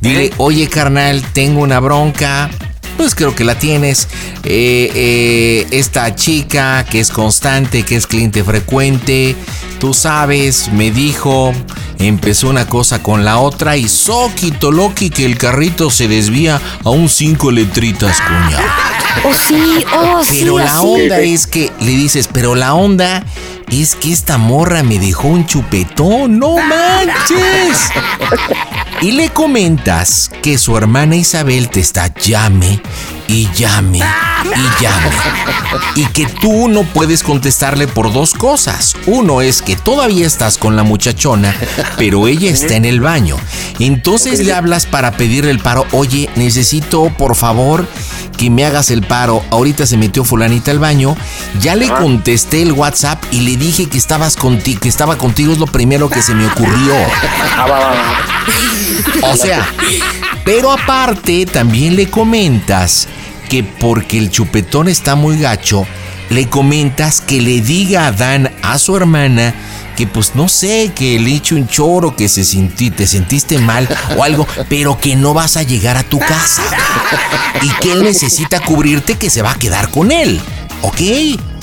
Dile, 0.00 0.32
oye, 0.36 0.68
carnal, 0.68 1.22
tengo 1.32 1.60
una 1.62 1.80
bronca. 1.80 2.50
Pues 2.96 3.16
creo 3.16 3.34
que 3.34 3.42
la 3.42 3.56
tienes. 3.58 4.06
Eh, 4.44 4.90
eh, 4.94 5.66
esta 5.72 6.14
chica 6.14 6.84
que 6.88 7.00
es 7.00 7.10
constante, 7.10 7.82
que 7.82 7.96
es 7.96 8.06
cliente 8.06 8.44
frecuente, 8.44 9.34
tú 9.80 9.92
sabes, 9.94 10.70
me 10.72 10.92
dijo, 10.92 11.52
empezó 11.98 12.48
una 12.48 12.66
cosa 12.66 13.02
con 13.02 13.24
la 13.24 13.38
otra 13.38 13.76
y 13.76 13.88
soquito 13.88 14.70
loqui 14.72 15.10
que 15.10 15.24
el 15.24 15.38
carrito 15.38 15.90
se 15.90 16.08
desvía 16.08 16.60
a 16.84 16.90
un 16.90 17.08
5 17.08 17.50
letritas, 17.50 18.20
cuña. 18.20 18.58
Oh, 19.24 19.32
sí, 19.32 19.84
oh, 19.96 20.24
sí, 20.24 20.38
Pero 20.40 20.58
la 20.58 20.76
así. 20.78 20.86
onda 20.86 21.20
es 21.20 21.46
que 21.46 21.70
le 21.80 21.92
dices, 21.92 22.28
pero 22.32 22.54
la 22.54 22.74
onda 22.74 23.24
es 23.70 23.94
que 23.94 24.12
esta 24.12 24.38
morra 24.38 24.82
me 24.82 24.98
dejó 24.98 25.28
un 25.28 25.46
chupetón, 25.46 26.38
no 26.38 26.56
manches. 26.56 27.90
Y 29.00 29.12
le 29.12 29.28
comentas 29.30 30.30
que 30.42 30.58
su 30.58 30.76
hermana 30.76 31.16
Isabel 31.16 31.68
te 31.68 31.80
está 31.80 32.12
llame 32.14 32.80
y 33.26 33.50
llame 33.52 34.00
y 34.44 34.82
llame. 34.82 35.10
Y 35.96 36.06
que 36.06 36.26
tú 36.26 36.68
no 36.68 36.82
puedes 36.84 37.22
contestarle 37.22 37.88
por 37.88 38.12
dos 38.12 38.34
cosas. 38.34 38.94
Uno 39.06 39.40
es 39.40 39.62
que 39.62 39.76
todavía 39.76 40.26
estás 40.26 40.58
con 40.58 40.76
la 40.76 40.82
muchachona, 40.82 41.54
pero 41.96 42.28
ella 42.28 42.50
está 42.50 42.74
en 42.74 42.84
el 42.84 43.00
baño. 43.00 43.36
Entonces 43.78 44.40
le 44.40 44.52
hablas 44.52 44.86
para 44.86 45.12
pedirle 45.12 45.50
el 45.50 45.58
paro. 45.58 45.86
Oye, 45.92 46.28
necesito 46.36 47.12
por 47.16 47.34
favor 47.34 47.86
que 48.36 48.50
me 48.50 48.64
hagas 48.64 48.90
el 48.90 49.02
paro. 49.02 49.42
Ahorita 49.50 49.86
se 49.86 49.96
metió 49.96 50.24
fulanita 50.24 50.70
al 50.70 50.78
baño. 50.78 51.16
Ya 51.60 51.74
le 51.76 51.88
contesté 51.88 52.62
el 52.62 52.72
WhatsApp 52.72 53.22
y 53.30 53.40
le 53.40 53.56
dije 53.56 53.86
que 53.86 53.98
estabas 53.98 54.36
contigo, 54.36 54.80
que 54.80 54.88
estaba 54.88 55.16
contigo 55.16 55.52
es 55.52 55.58
lo 55.58 55.66
primero 55.66 56.08
que 56.08 56.22
se 56.22 56.34
me 56.34 56.46
ocurrió. 56.46 56.94
Ah. 57.56 58.14
O 59.22 59.36
sea, 59.36 59.66
pero 60.44 60.70
aparte 60.70 61.46
también 61.46 61.96
le 61.96 62.10
comentas 62.10 63.08
que 63.54 63.62
porque 63.62 64.18
el 64.18 64.32
chupetón 64.32 64.88
está 64.88 65.14
muy 65.14 65.38
gacho, 65.38 65.86
le 66.28 66.48
comentas 66.48 67.20
que 67.20 67.40
le 67.40 67.60
diga 67.60 68.08
a 68.08 68.10
Dan, 68.10 68.50
a 68.62 68.78
su 68.78 68.96
hermana, 68.96 69.54
que 69.96 70.08
pues 70.08 70.34
no 70.34 70.48
sé, 70.48 70.90
que 70.92 71.20
le 71.20 71.36
eche 71.36 71.54
un 71.54 71.68
choro, 71.68 72.16
que 72.16 72.28
se 72.28 72.42
sentí, 72.42 72.90
te 72.90 73.06
sentiste 73.06 73.58
mal 73.58 73.88
o 74.16 74.24
algo, 74.24 74.44
pero 74.68 74.98
que 74.98 75.14
no 75.14 75.34
vas 75.34 75.56
a 75.56 75.62
llegar 75.62 75.96
a 75.96 76.02
tu 76.02 76.18
casa. 76.18 76.64
Y 77.62 77.68
que 77.80 77.92
él 77.92 78.02
necesita 78.02 78.58
cubrirte 78.58 79.14
que 79.14 79.30
se 79.30 79.40
va 79.40 79.52
a 79.52 79.54
quedar 79.54 79.88
con 79.88 80.10
él. 80.10 80.40
¿Ok? 80.82 81.00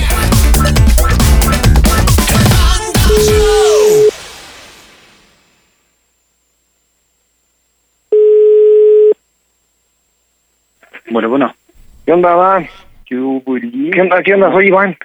Bueno, 11.10 11.28
bueno. 11.28 11.54
¿Qué 12.06 12.14
onda, 12.14 12.32
Iván? 12.32 12.70
¿Qué 13.06 13.18
onda, 13.18 14.24
qué 14.24 14.36
onda? 14.36 14.54
Soy 14.54 14.68
Iván. 14.68 14.96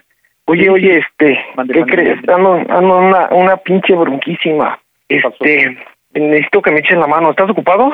Oye, 0.44 0.70
oye, 0.70 0.98
este, 0.98 1.36
¿qué 1.72 1.82
crees? 1.86 2.20
Ando, 2.28 2.62
ando 2.68 2.98
una, 2.98 3.30
una 3.30 3.56
pinche 3.56 3.96
bronquísima. 3.96 4.78
Este, 5.08 5.76
necesito 6.12 6.62
que 6.62 6.70
me 6.70 6.78
echen 6.78 7.00
la 7.00 7.08
mano. 7.08 7.30
¿Estás 7.30 7.50
ocupado? 7.50 7.90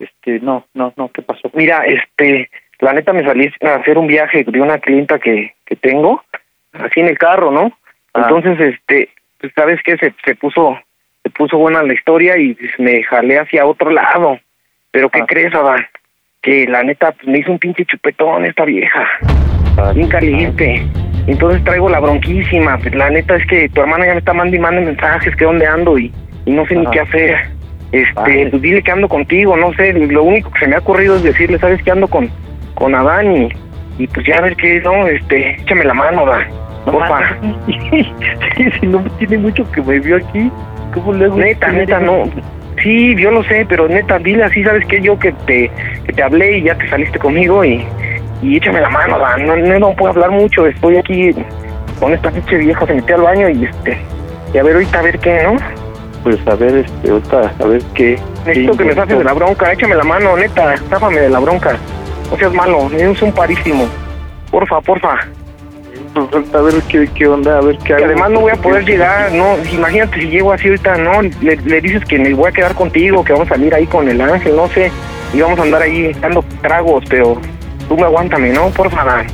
Este, 0.00 0.40
no, 0.40 0.66
no, 0.72 0.94
no, 0.96 1.10
¿qué 1.12 1.20
pasó? 1.20 1.50
Mira, 1.52 1.84
este, 1.84 2.50
la 2.80 2.94
neta 2.94 3.12
me 3.12 3.22
salí 3.22 3.52
a 3.60 3.74
hacer 3.74 3.98
un 3.98 4.06
viaje 4.06 4.44
de 4.44 4.60
una 4.60 4.78
clienta 4.78 5.18
que, 5.18 5.54
que 5.66 5.76
tengo, 5.76 6.24
así 6.72 7.00
en 7.00 7.08
el 7.08 7.18
carro, 7.18 7.50
¿no? 7.50 7.70
Entonces, 8.14 8.58
este, 8.58 9.10
pues, 9.38 9.52
¿sabes 9.54 9.78
qué? 9.84 9.98
Se, 9.98 10.14
se 10.24 10.34
puso, 10.34 10.78
se 11.22 11.30
puso 11.30 11.58
buena 11.58 11.82
la 11.82 11.92
historia 11.92 12.38
y 12.38 12.54
pues, 12.54 12.70
me 12.78 13.02
jalé 13.04 13.38
hacia 13.38 13.66
otro 13.66 13.90
lado. 13.90 14.38
Pero 14.90 15.10
¿qué 15.10 15.20
crees, 15.26 15.54
Adán? 15.54 15.86
Que 16.40 16.66
la 16.66 16.82
neta 16.82 17.12
pues, 17.12 17.28
me 17.28 17.38
hizo 17.38 17.52
un 17.52 17.58
pinche 17.58 17.84
chupetón 17.84 18.46
esta 18.46 18.64
vieja. 18.64 19.06
Bien 19.94 20.08
caliente. 20.08 20.82
Entonces 21.26 21.62
traigo 21.62 21.90
la 21.90 22.00
bronquísima. 22.00 22.78
Pues, 22.78 22.94
la 22.94 23.10
neta 23.10 23.36
es 23.36 23.46
que 23.46 23.68
tu 23.68 23.82
hermana 23.82 24.06
ya 24.06 24.12
me 24.12 24.18
está 24.18 24.32
mandando 24.32 24.56
y 24.56 24.60
mandando 24.60 24.90
mensajes 24.90 25.36
que 25.36 25.44
dónde 25.44 25.66
ando 25.66 25.98
y, 25.98 26.10
y 26.46 26.50
no 26.50 26.66
sé 26.66 26.74
ni 26.74 26.86
qué 26.86 27.00
hacer. 27.00 27.59
Este, 27.92 28.12
Vale. 28.14 28.46
pues 28.50 28.62
dile 28.62 28.82
que 28.82 28.90
ando 28.90 29.08
contigo, 29.08 29.56
no 29.56 29.72
sé. 29.74 29.92
Lo 29.92 30.22
único 30.22 30.50
que 30.50 30.60
se 30.60 30.66
me 30.68 30.76
ha 30.76 30.78
ocurrido 30.78 31.16
es 31.16 31.22
decirle, 31.22 31.58
¿sabes 31.58 31.82
que 31.82 31.90
ando 31.90 32.06
con, 32.06 32.30
con 32.74 32.94
Adán? 32.94 33.36
Y, 33.36 33.48
y 33.98 34.06
pues 34.06 34.26
ya 34.26 34.36
a 34.36 34.42
ver 34.42 34.56
qué, 34.56 34.80
no, 34.80 35.06
este, 35.06 35.56
échame 35.60 35.84
la 35.84 35.94
mano, 35.94 36.24
da. 36.26 36.46
Porfa. 36.84 37.36
si 38.80 38.86
no 38.86 39.02
tiene 39.18 39.38
mucho 39.38 39.70
que 39.72 39.82
me 39.82 39.98
vio 40.00 40.16
aquí, 40.16 40.50
¿cómo 40.94 41.12
luego? 41.12 41.36
Neta, 41.36 41.70
neta, 41.72 42.00
no. 42.00 42.24
Sí, 42.82 43.14
yo 43.16 43.30
lo 43.30 43.42
sé, 43.44 43.66
pero 43.68 43.88
neta, 43.88 44.18
dile 44.18 44.44
así, 44.44 44.64
¿sabes 44.64 44.86
qué? 44.86 45.00
Yo 45.02 45.18
que 45.18 45.32
te, 45.46 45.70
que 46.06 46.12
te 46.12 46.22
hablé 46.22 46.58
y 46.58 46.62
ya 46.62 46.74
te 46.76 46.88
saliste 46.88 47.18
conmigo 47.18 47.62
y, 47.64 47.84
y 48.42 48.56
échame 48.56 48.80
la 48.80 48.88
mano, 48.88 49.18
da. 49.18 49.36
No, 49.36 49.56
no, 49.56 49.78
no 49.78 49.92
puedo 49.92 50.12
hablar 50.12 50.30
mucho, 50.30 50.66
estoy 50.66 50.96
aquí 50.96 51.32
con 51.98 52.14
esta 52.14 52.30
pinche 52.30 52.56
vieja, 52.56 52.86
se 52.86 52.94
metió 52.94 53.16
al 53.16 53.22
baño 53.22 53.48
y 53.50 53.64
este, 53.66 53.98
y 54.54 54.58
a 54.58 54.62
ver 54.62 54.74
ahorita 54.76 54.98
a 54.98 55.02
ver 55.02 55.18
qué, 55.18 55.42
¿no? 55.42 55.56
Pues 56.22 56.36
a 56.46 56.54
ver, 56.54 56.76
este, 56.76 57.10
ahorita, 57.10 57.54
a 57.58 57.66
ver 57.66 57.82
qué. 57.94 58.18
Necesito 58.44 58.76
que 58.76 58.84
me 58.84 58.94
saques 58.94 59.18
de 59.18 59.24
la 59.24 59.32
bronca, 59.32 59.72
échame 59.72 59.94
la 59.94 60.04
mano, 60.04 60.36
neta, 60.36 60.76
záfame 60.88 61.20
de 61.20 61.30
la 61.30 61.38
bronca. 61.38 61.76
No 62.30 62.36
seas 62.36 62.52
malo, 62.52 62.90
es 62.92 63.22
un 63.22 63.32
parísimo. 63.32 63.86
Porfa, 64.50 64.80
porfa. 64.80 65.16
Pues, 66.14 66.54
a 66.54 66.60
ver 66.60 66.74
qué, 66.88 67.08
qué 67.14 67.26
onda, 67.26 67.58
a 67.58 67.60
ver 67.60 67.78
qué 67.78 67.94
hago. 67.94 68.04
además 68.04 68.30
no 68.30 68.40
voy 68.40 68.52
a 68.52 68.56
poder 68.56 68.84
llegar, 68.84 69.30
no, 69.32 69.56
imagínate 69.72 70.20
si 70.20 70.26
llego 70.26 70.52
así 70.52 70.66
ahorita, 70.68 70.96
no, 70.96 71.22
le, 71.22 71.56
le 71.56 71.80
dices 71.80 72.04
que 72.04 72.18
me 72.18 72.34
voy 72.34 72.48
a 72.48 72.52
quedar 72.52 72.74
contigo, 72.74 73.24
que 73.24 73.32
vamos 73.32 73.46
a 73.48 73.54
salir 73.54 73.72
ahí 73.72 73.86
con 73.86 74.08
el 74.08 74.20
ángel, 74.20 74.56
no 74.56 74.68
sé, 74.68 74.90
y 75.32 75.40
vamos 75.40 75.60
a 75.60 75.62
andar 75.62 75.82
ahí 75.82 76.12
dando 76.20 76.44
tragos, 76.62 77.04
pero 77.08 77.40
tú 77.88 77.96
me 77.96 78.02
aguántame, 78.02 78.50
¿no? 78.50 78.70
Porfa, 78.70 79.04
Dan. 79.04 79.26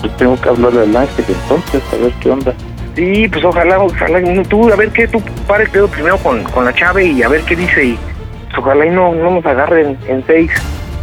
Pues 0.00 0.16
tengo 0.16 0.40
que 0.40 0.48
hablarle 0.48 0.80
al 0.80 0.96
ángel 0.96 1.24
entonces, 1.28 1.82
a 1.92 1.96
ver 1.96 2.12
qué 2.20 2.30
onda. 2.30 2.54
Sí, 2.96 3.28
pues 3.28 3.44
ojalá, 3.44 3.78
ojalá, 3.78 4.22
tú, 4.48 4.72
a 4.72 4.76
ver 4.76 4.90
qué, 4.90 5.06
tú 5.06 5.20
para 5.46 5.64
el 5.64 5.68
pedo 5.68 5.86
primero 5.86 6.16
con, 6.16 6.42
con 6.44 6.64
la 6.64 6.72
chave 6.72 7.04
y 7.04 7.22
a 7.22 7.28
ver 7.28 7.42
qué 7.42 7.54
dice 7.54 7.84
y 7.84 7.98
pues, 8.46 8.58
ojalá 8.58 8.86
y 8.86 8.90
no, 8.90 9.14
no 9.14 9.32
nos 9.32 9.44
agarren 9.44 9.98
en 10.08 10.24
seis. 10.26 10.50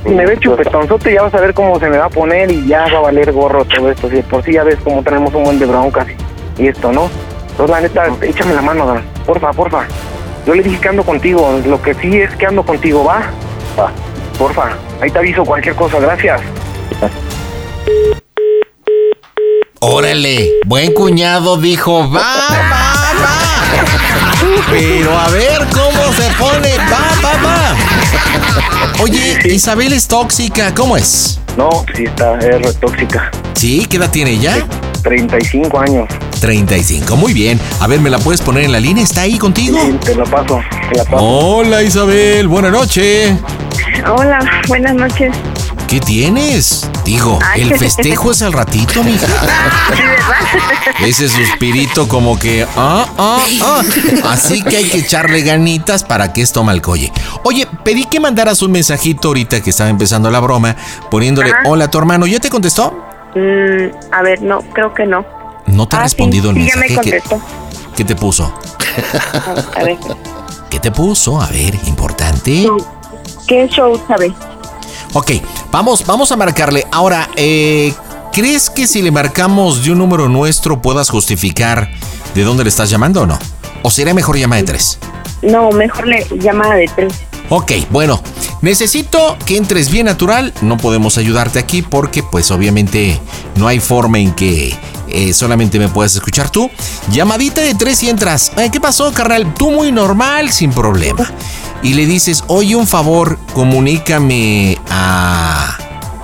Si 0.03 0.09
me 0.09 0.25
ve 0.25 0.39
chupetonzote 0.39 1.13
ya 1.13 1.21
vas 1.21 1.35
a 1.35 1.39
ver 1.39 1.53
cómo 1.53 1.79
se 1.79 1.87
me 1.87 1.99
va 1.99 2.05
a 2.05 2.09
poner 2.09 2.51
y 2.51 2.65
ya 2.65 2.87
va 2.91 2.97
a 2.97 3.01
valer 3.01 3.31
gorro 3.31 3.63
todo 3.65 3.91
esto. 3.91 4.09
Si 4.09 4.15
de 4.15 4.23
por 4.23 4.43
sí 4.43 4.53
ya 4.53 4.63
ves 4.63 4.79
cómo 4.83 5.03
tenemos 5.03 5.35
un 5.35 5.43
buen 5.43 5.59
de 5.59 5.67
broncas 5.67 6.07
y 6.57 6.67
esto, 6.67 6.91
¿no? 6.91 7.11
Entonces 7.51 7.69
la 7.69 7.81
neta, 7.81 8.07
échame 8.23 8.55
la 8.55 8.63
mano, 8.63 8.87
Dan. 8.87 9.03
Porfa, 9.27 9.51
porfa. 9.51 9.85
Yo 10.47 10.55
le 10.55 10.63
dije 10.63 10.81
que 10.81 10.89
ando 10.89 11.03
contigo, 11.03 11.61
lo 11.63 11.79
que 11.79 11.93
sí 11.93 12.19
es 12.19 12.35
que 12.35 12.47
ando 12.47 12.63
contigo, 12.63 13.03
¿va? 13.05 13.21
Va. 13.79 13.91
Porfa, 14.39 14.75
ahí 14.99 15.11
te 15.11 15.19
aviso 15.19 15.45
cualquier 15.45 15.75
cosa, 15.75 15.99
gracias. 15.99 16.41
Órale, 19.85 20.49
buen 20.65 20.93
cuñado 20.93 21.57
dijo, 21.57 22.09
va, 22.09 22.21
va, 22.21 23.13
va. 23.21 23.41
Pero 24.71 25.19
a 25.19 25.27
ver 25.27 25.67
cómo 25.73 26.13
se 26.13 26.29
pone, 26.39 26.73
va, 26.77 27.11
va, 27.21 27.43
va. 27.43 27.75
Oye, 29.01 29.39
Isabel 29.43 29.91
es 29.91 30.07
tóxica, 30.07 30.73
¿cómo 30.73 30.95
es? 30.95 31.37
No, 31.57 31.69
sí 31.93 32.05
está, 32.05 32.39
es 32.39 32.61
re 32.61 32.73
tóxica. 32.75 33.29
¿Sí? 33.55 33.85
¿Qué 33.89 33.97
edad 33.97 34.09
tiene 34.09 34.39
ya? 34.39 34.65
35 35.03 35.77
años. 35.77 36.07
35, 36.39 37.17
muy 37.17 37.33
bien. 37.33 37.59
A 37.81 37.87
ver, 37.87 37.99
¿me 37.99 38.09
la 38.09 38.19
puedes 38.19 38.39
poner 38.39 38.63
en 38.63 38.71
la 38.71 38.79
línea? 38.79 39.03
¿Está 39.03 39.23
ahí 39.23 39.37
contigo? 39.37 39.77
Sí, 39.85 39.97
te 40.01 40.15
la 40.15 40.23
paso, 40.23 40.61
te 40.89 40.97
la 40.97 41.03
paso. 41.03 41.17
Hola 41.17 41.83
Isabel, 41.83 42.47
buena 42.47 42.71
noche. 42.71 43.37
Hola, 44.09 44.39
buenas 44.69 44.95
noches. 44.95 45.35
¿Qué 45.93 45.99
tienes? 45.99 46.89
Digo, 47.05 47.37
Ay. 47.45 47.61
el 47.61 47.77
festejo 47.77 48.31
es 48.31 48.41
al 48.41 48.51
ratito, 48.51 49.03
mija. 49.03 49.27
Ese 51.05 51.29
suspirito 51.29 52.07
como 52.07 52.39
que, 52.39 52.65
ah, 52.75 53.05
ah, 53.15 53.39
ah. 53.61 53.81
Así 54.31 54.63
que 54.63 54.77
hay 54.77 54.85
que 54.85 54.97
echarle 54.97 55.43
ganitas 55.43 56.03
para 56.03 56.33
que 56.33 56.41
esto 56.41 56.63
malcolle. 56.63 57.11
Oye, 57.43 57.67
pedí 57.83 58.05
que 58.05 58.19
mandaras 58.19 58.63
un 58.63 58.71
mensajito 58.71 59.27
ahorita 59.27 59.61
que 59.61 59.69
estaba 59.69 59.91
empezando 59.91 60.31
la 60.31 60.39
broma, 60.39 60.75
poniéndole, 61.11 61.51
Ajá. 61.51 61.61
hola 61.67 61.91
tu 61.91 61.99
hermano, 61.99 62.25
¿ya 62.25 62.39
te 62.39 62.49
contestó? 62.49 62.91
Mm, 63.35 63.95
a 64.11 64.23
ver, 64.23 64.41
no, 64.41 64.61
creo 64.73 64.95
que 64.95 65.05
no. 65.05 65.23
No 65.67 65.87
te 65.87 65.95
ha 65.95 65.99
Ah, 65.99 66.03
respondido 66.05 66.51
sí, 66.53 66.57
el 66.59 66.63
sí, 66.65 66.71
ya 66.71 66.75
me 66.79 66.87
mensaje. 66.87 67.11
¿Qué, 67.11 67.19
contestó. 67.19 67.41
qué 67.95 68.03
te 68.03 68.15
puso? 68.15 68.51
A 69.75 69.83
ver, 69.83 69.97
¿Qué 70.71 70.79
te 70.79 70.89
puso? 70.89 71.39
A 71.39 71.45
ver, 71.49 71.75
importante. 71.85 72.67
¿qué 73.47 73.67
show 73.67 74.01
sabe? 74.07 74.33
Ok, 75.15 75.31
vamos, 75.71 76.03
vamos 76.07 76.31
a 76.31 76.35
marcarle. 76.35 76.87
Ahora, 76.91 77.29
eh, 77.35 77.93
¿crees 78.31 78.71
que 78.71 78.87
si 78.87 79.03
le 79.03 79.11
marcamos 79.11 79.83
de 79.83 79.91
un 79.91 79.99
número 79.99 80.27
nuestro 80.27 80.81
puedas 80.81 81.11
justificar 81.11 81.87
de 82.33 82.43
dónde 82.43 82.63
le 82.63 82.69
estás 82.69 82.89
llamando 82.89 83.21
o 83.21 83.25
no? 83.27 83.37
¿O 83.83 83.91
sería 83.91 84.15
mejor 84.15 84.37
llamada 84.37 84.61
de 84.61 84.67
tres? 84.67 84.97
No, 85.43 85.69
mejor 85.71 86.07
le 86.07 86.25
llamada 86.39 86.73
de 86.73 86.89
tres. 86.95 87.13
Ok, 87.55 87.71
bueno, 87.91 88.19
necesito 88.63 89.37
que 89.45 89.57
entres 89.57 89.91
bien 89.91 90.07
natural. 90.07 90.51
No 90.63 90.75
podemos 90.75 91.19
ayudarte 91.19 91.59
aquí 91.59 91.83
porque 91.83 92.23
pues 92.23 92.49
obviamente 92.49 93.21
no 93.57 93.67
hay 93.67 93.79
forma 93.79 94.17
en 94.17 94.33
que 94.33 94.75
eh, 95.07 95.33
solamente 95.35 95.77
me 95.77 95.87
puedas 95.87 96.15
escuchar 96.15 96.49
tú. 96.49 96.71
Llamadita 97.11 97.61
de 97.61 97.75
tres 97.75 98.01
y 98.01 98.09
entras. 98.09 98.53
Eh, 98.57 98.71
¿Qué 98.71 98.81
pasó, 98.81 99.13
carnal? 99.13 99.53
Tú 99.53 99.69
muy 99.69 99.91
normal, 99.91 100.51
sin 100.51 100.71
problema. 100.71 101.31
Y 101.83 101.93
le 101.93 102.07
dices, 102.07 102.43
oye, 102.47 102.75
un 102.75 102.87
favor, 102.87 103.37
comunícame 103.53 104.79
a, 104.89 105.77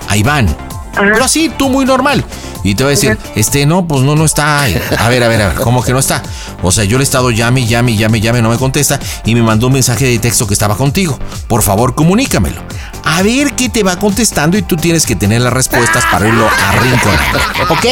a 0.07 0.17
Iván. 0.17 0.47
Pero 0.95 1.23
así, 1.23 1.51
tú 1.55 1.69
muy 1.69 1.85
normal. 1.85 2.25
Y 2.63 2.75
te 2.75 2.83
va 2.83 2.89
a 2.89 2.91
decir, 2.91 3.17
este, 3.35 3.65
no, 3.65 3.87
pues 3.87 4.01
no, 4.01 4.15
no 4.15 4.25
está. 4.25 4.63
A 4.63 4.67
ver, 4.67 4.81
a 4.99 5.07
ver, 5.07 5.23
a 5.23 5.27
ver, 5.27 5.55
¿cómo 5.55 5.83
que 5.83 5.93
no 5.93 5.99
está? 5.99 6.21
O 6.61 6.71
sea, 6.71 6.83
yo 6.83 6.97
le 6.97 7.03
he 7.03 7.05
estado 7.05 7.31
llame, 7.31 7.65
llame, 7.65 7.95
llame, 7.95 8.19
llame, 8.19 8.41
no 8.41 8.49
me 8.49 8.57
contesta 8.57 8.99
y 9.25 9.35
me 9.35 9.41
mandó 9.41 9.67
un 9.67 9.73
mensaje 9.73 10.05
de 10.05 10.19
texto 10.19 10.47
que 10.47 10.53
estaba 10.53 10.75
contigo. 10.75 11.17
Por 11.47 11.61
favor, 11.61 11.95
comunícamelo. 11.95 12.61
A 13.03 13.23
ver 13.23 13.53
qué 13.53 13.69
te 13.69 13.83
va 13.83 13.97
contestando 13.97 14.57
y 14.57 14.61
tú 14.61 14.75
tienes 14.75 15.05
que 15.05 15.15
tener 15.15 15.41
las 15.41 15.53
respuestas 15.53 16.03
para 16.11 16.27
irlo 16.27 16.47
a 16.47 16.71
rinconar. 16.73 17.69
¿Ok? 17.69 17.85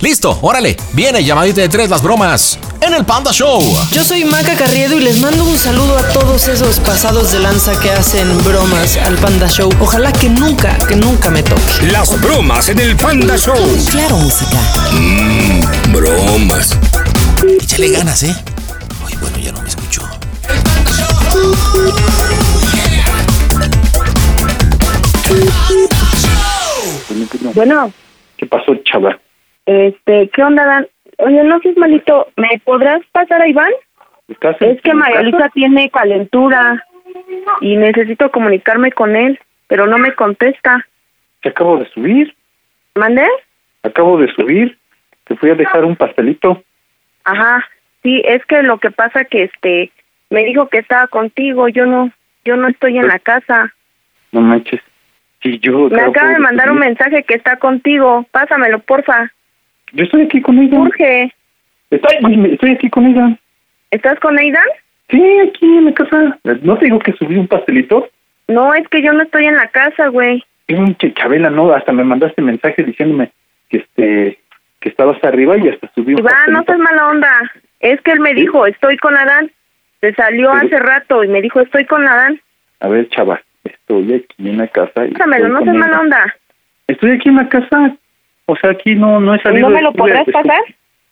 Listo, 0.00 0.38
órale. 0.42 0.76
Viene 0.92 1.24
llamadita 1.24 1.60
de 1.60 1.68
tres 1.68 1.90
las 1.90 2.02
bromas 2.02 2.58
en 2.80 2.94
el 2.94 3.04
Panda 3.04 3.32
Show. 3.32 3.60
Yo 3.90 4.04
soy 4.04 4.24
Maca 4.24 4.54
Carriedo 4.54 4.96
y 4.96 5.00
les 5.00 5.18
mando 5.18 5.44
un 5.44 5.58
saludo 5.58 5.98
a 5.98 6.02
todos 6.08 6.46
esos 6.48 6.78
pasados 6.78 7.32
de 7.32 7.40
lanza 7.40 7.78
que 7.80 7.90
hacen 7.90 8.38
bromas 8.44 8.96
al 8.96 9.16
Panda 9.16 9.48
Show. 9.48 9.70
Ojalá 9.80 10.12
que 10.12 10.28
nunca, 10.28 10.78
que 10.86 10.94
nunca 10.94 11.30
me 11.30 11.42
toque. 11.42 11.90
Las 11.90 12.20
bromas 12.20 12.68
en 12.68 12.78
el 12.78 12.96
Panda 12.96 13.17
Show. 13.26 13.54
Claro, 13.90 14.16
música. 14.16 14.58
Mmm, 14.92 15.92
bromas. 15.92 16.78
Échale 17.60 17.90
ganas, 17.90 18.22
¿eh? 18.22 18.34
Ay, 19.06 19.14
bueno, 19.20 19.38
ya 19.38 19.50
no 19.52 19.60
me 19.60 19.68
escuchó. 19.68 20.02
Bueno, 27.54 27.92
¿Qué 28.36 28.46
pasó, 28.46 28.74
chava? 28.84 29.18
este, 29.66 30.28
¿qué 30.30 30.42
onda, 30.42 30.64
Dan? 30.64 30.86
Oye, 31.18 31.42
no 31.44 31.58
seas 31.60 31.76
malito, 31.76 32.28
¿me 32.36 32.60
podrás 32.64 33.00
pasar 33.12 33.42
a 33.42 33.48
Iván? 33.48 33.72
¿Estás 34.28 34.56
Es 34.60 34.80
que 34.82 34.94
María? 34.94 35.22
Luisa 35.22 35.48
tiene 35.52 35.90
calentura 35.90 36.84
y 37.60 37.76
necesito 37.76 38.30
comunicarme 38.30 38.92
con 38.92 39.16
él, 39.16 39.38
pero 39.66 39.86
no 39.86 39.98
me 39.98 40.14
contesta. 40.14 40.86
Te 41.42 41.48
acabo 41.48 41.78
de 41.78 41.90
subir, 41.90 42.34
¿Mandé? 42.98 43.26
acabo 43.84 44.18
de 44.18 44.28
subir. 44.34 44.76
Te 45.24 45.36
fui 45.36 45.50
a 45.50 45.54
dejar 45.54 45.84
un 45.84 45.96
pastelito. 45.96 46.62
Ajá, 47.24 47.64
sí, 48.02 48.22
es 48.24 48.44
que 48.46 48.62
lo 48.62 48.78
que 48.78 48.90
pasa 48.90 49.24
que 49.24 49.44
este 49.44 49.92
me 50.30 50.44
dijo 50.44 50.68
que 50.68 50.78
estaba 50.78 51.06
contigo, 51.06 51.68
yo 51.68 51.86
no, 51.86 52.10
yo 52.44 52.56
no 52.56 52.68
estoy 52.68 52.98
en 52.98 53.06
la 53.06 53.18
casa. 53.18 53.72
No 54.32 54.40
manches. 54.40 54.80
Si 55.42 55.58
yo. 55.60 55.88
Me 55.90 55.96
acabo 55.96 56.10
acaba 56.10 56.30
de 56.30 56.38
mandar 56.38 56.70
un 56.70 56.78
mensaje 56.78 57.22
que 57.22 57.34
está 57.34 57.56
contigo, 57.56 58.26
pásamelo, 58.30 58.80
porfa. 58.80 59.30
Yo 59.92 60.04
estoy 60.04 60.22
aquí 60.22 60.40
con 60.42 60.58
ella. 60.58 60.78
Urge. 60.78 61.32
Estoy, 61.90 62.50
estoy 62.52 62.70
aquí 62.72 62.90
con 62.90 63.06
ella. 63.06 63.38
¿Estás 63.90 64.18
con 64.20 64.38
Aidan? 64.38 64.66
Sí, 65.08 65.22
aquí 65.46 65.64
en 65.64 65.86
la 65.86 65.94
casa. 65.94 66.38
¿No 66.62 66.76
te 66.76 66.86
digo 66.86 66.98
que 66.98 67.12
subí 67.12 67.36
un 67.36 67.48
pastelito? 67.48 68.08
No, 68.48 68.74
es 68.74 68.86
que 68.88 69.02
yo 69.02 69.12
no 69.12 69.22
estoy 69.22 69.46
en 69.46 69.56
la 69.56 69.68
casa, 69.68 70.08
güey. 70.08 70.44
Pinche 70.68 71.14
Chabela, 71.14 71.48
no, 71.48 71.72
hasta 71.72 71.92
me 71.92 72.04
mandaste 72.04 72.42
mensaje 72.42 72.82
diciéndome 72.82 73.32
que 73.70 73.78
este 73.78 74.38
que 74.80 74.90
estabas 74.90 75.16
arriba 75.24 75.56
y 75.56 75.66
hasta 75.66 75.90
subí 75.94 76.12
un 76.12 76.20
Iván, 76.20 76.52
no 76.52 76.62
seas 76.62 76.78
mala 76.78 77.08
onda. 77.08 77.52
Es 77.80 77.98
que 78.02 78.12
él 78.12 78.20
me 78.20 78.34
dijo, 78.34 78.66
estoy 78.66 78.98
con 78.98 79.16
Adán. 79.16 79.50
Se 80.02 80.12
salió 80.12 80.52
hace 80.52 80.78
rato 80.78 81.24
y 81.24 81.28
me 81.28 81.40
dijo, 81.40 81.60
estoy 81.60 81.86
con 81.86 82.06
Adán. 82.06 82.38
A 82.80 82.88
ver, 82.88 83.08
chava, 83.08 83.40
estoy 83.64 84.12
aquí 84.12 84.46
en 84.46 84.58
la 84.58 84.68
casa. 84.68 85.06
y 85.06 85.12
Pásamelo, 85.12 85.48
no 85.48 85.62
seas 85.62 85.74
mala 85.74 86.00
onda. 86.00 86.36
Estoy 86.86 87.12
aquí 87.12 87.30
en 87.30 87.36
la 87.36 87.48
casa. 87.48 87.96
O 88.44 88.54
sea, 88.56 88.70
aquí 88.70 88.94
no 88.94 89.20
no 89.20 89.34
he 89.34 89.40
salido. 89.40 89.70
¿No 89.70 89.74
me 89.74 89.82
lo 89.82 89.92
podrás 89.94 90.26
pasar? 90.26 90.60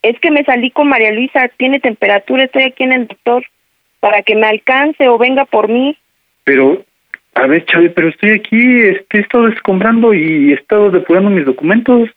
Es 0.03 0.20
que 0.20 0.31
me 0.31 0.45
salí 0.45 0.70
con 0.70 0.89
María 0.89 1.12
Luisa, 1.12 1.49
tiene 1.57 1.81
temperatura, 1.81 2.45
estoy 2.45 2.65
aquí 2.65 2.85
en 2.85 2.93
el 2.93 3.07
doctor. 3.07 3.43
Para 4.01 4.20
que 4.20 4.37
me 4.37 4.47
alcance 4.47 5.09
o 5.09 5.16
venga 5.16 5.47
por 5.47 5.69
mí. 5.69 5.97
Pero, 6.45 6.85
a 7.37 7.47
ver, 7.47 7.65
Chávez, 7.67 7.93
pero 7.95 8.09
estoy 8.09 8.31
aquí, 8.31 8.81
este, 8.81 9.19
he 9.19 9.21
estado 9.21 9.49
escombrando 9.49 10.13
y 10.15 10.51
he 10.51 10.55
estado 10.55 10.91
depurando 10.91 11.31
mis 11.31 11.45
documentos. 11.45 12.11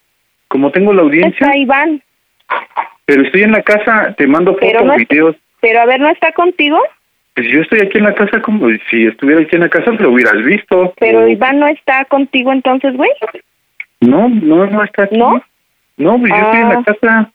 como 0.48 0.72
tengo 0.72 0.92
la 0.94 1.04
audiencia, 1.04 1.46
Está 1.46 1.56
Iván. 1.58 2.02
pero 3.06 3.22
estoy 3.22 3.44
en 3.44 3.52
la 3.52 3.62
casa, 3.62 4.16
te 4.18 4.26
mando 4.26 4.56
Pero 4.56 4.80
fotos, 4.80 4.88
no 4.88 4.94
es- 4.96 5.08
videos. 5.08 5.36
Pero 5.62 5.82
a 5.82 5.86
ver, 5.86 6.00
¿no 6.00 6.10
está 6.10 6.32
contigo? 6.32 6.80
Pues 7.36 7.48
yo 7.52 7.62
estoy 7.62 7.82
aquí 7.82 8.00
en 8.00 8.06
la 8.06 8.16
casa 8.16 8.42
como 8.42 8.68
si 8.90 9.06
estuviera 9.06 9.42
aquí 9.42 9.56
en 9.56 9.62
la 9.62 9.70
casa, 9.70 9.92
lo 9.92 10.10
hubieras 10.10 10.44
visto. 10.44 10.92
Pero 11.00 11.28
Iván 11.28 11.60
no 11.60 11.68
está 11.68 12.04
contigo 12.06 12.52
entonces, 12.52 12.96
güey. 12.98 13.12
No, 14.02 14.28
no, 14.30 14.66
no 14.66 14.84
está 14.84 15.04
aquí. 15.04 15.18
¿No? 15.18 15.40
No, 15.98 16.18
pues 16.20 16.32
yo 16.32 16.38
estoy 16.38 16.60
en 16.62 16.70
la 16.70 16.76
Ah. 16.80 16.84
casa. 16.86 17.32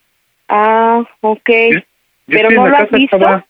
Ah, 0.48 1.04
ok. 1.20 1.50
Yo 1.70 1.80
Pero 2.26 2.50
no 2.50 2.66
lo 2.68 2.76
has 2.76 2.90
visto. 2.90 3.16
estaba- 3.16 3.46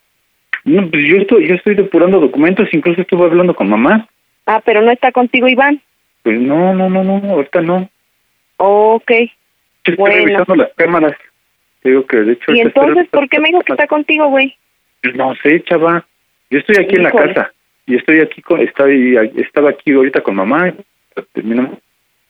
No, 0.65 0.91
pues 0.91 1.05
yo 1.07 1.17
estoy, 1.17 1.49
yo 1.49 1.55
estoy 1.55 1.75
depurando 1.75 2.21
documentos, 2.21 2.69
incluso 2.73 3.01
estuve 3.01 3.25
hablando 3.25 3.55
con 3.55 3.71
mamá. 3.71 4.07
Ah, 4.47 4.61
pero 4.65 4.83
no 4.83 4.91
está 4.91 5.13
contigo 5.13 5.49
Iván. 5.49 5.81
Pues 6.23 6.39
no, 6.41 6.75
no, 6.75 6.89
no, 6.89 7.03
no, 7.05 7.31
ahorita 7.33 7.61
no. 7.61 7.89
Ok. 8.57 9.11
Yo 9.11 9.17
estoy 9.93 9.97
Bueno. 9.97 10.17
revisando 10.17 10.57
las 10.57 10.71
cámaras. 10.77 11.13
Te 11.83 11.91
digo 11.91 12.07
que 12.07 12.17
de 12.19 12.33
hecho... 12.33 12.53
¿Y 12.53 12.61
entonces 12.61 13.09
por 13.11 13.29
qué 13.29 13.39
me 13.41 13.49
dijo 13.49 13.61
que 13.61 13.73
está 13.73 13.87
contigo, 13.87 14.29
güey? 14.29 14.57
No 15.15 15.35
sé, 15.43 15.63
chava. 15.65 16.07
Yo 16.51 16.59
estoy 16.59 16.77
aquí 16.83 16.97
en 16.97 17.03
la 17.03 17.11
casa. 17.11 17.53
Y 17.87 17.97
estoy 17.97 18.21
aquí 18.21 18.41
con... 18.43 18.61
Estaba, 18.61 18.91
estaba 18.91 19.71
aquí 19.71 19.93
ahorita 19.93 20.23
con 20.23 20.37
mamá. 20.37 20.73
Terminamos 21.33 21.79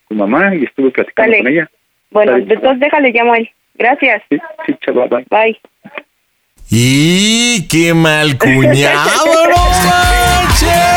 con 0.06 0.16
mamá 0.18 0.54
y 0.56 0.64
estuve 0.64 0.90
platicando 0.90 1.30
Dale. 1.32 1.42
con 1.44 1.52
ella. 1.52 1.70
Bueno, 2.10 2.36
entonces 2.36 2.80
déjale, 2.80 3.12
llamo 3.12 3.32
a 3.34 3.38
él. 3.38 3.50
Gracias. 3.74 4.22
Sí, 4.30 4.38
sí, 4.66 4.74
chava, 4.84 5.06
bye. 5.06 5.24
Bye. 5.30 5.60
¡Y 6.70 7.68
qué 7.68 7.92
mal 7.94 8.36
cuñado, 8.38 9.10
no 9.48 9.56
manches! 9.86 10.93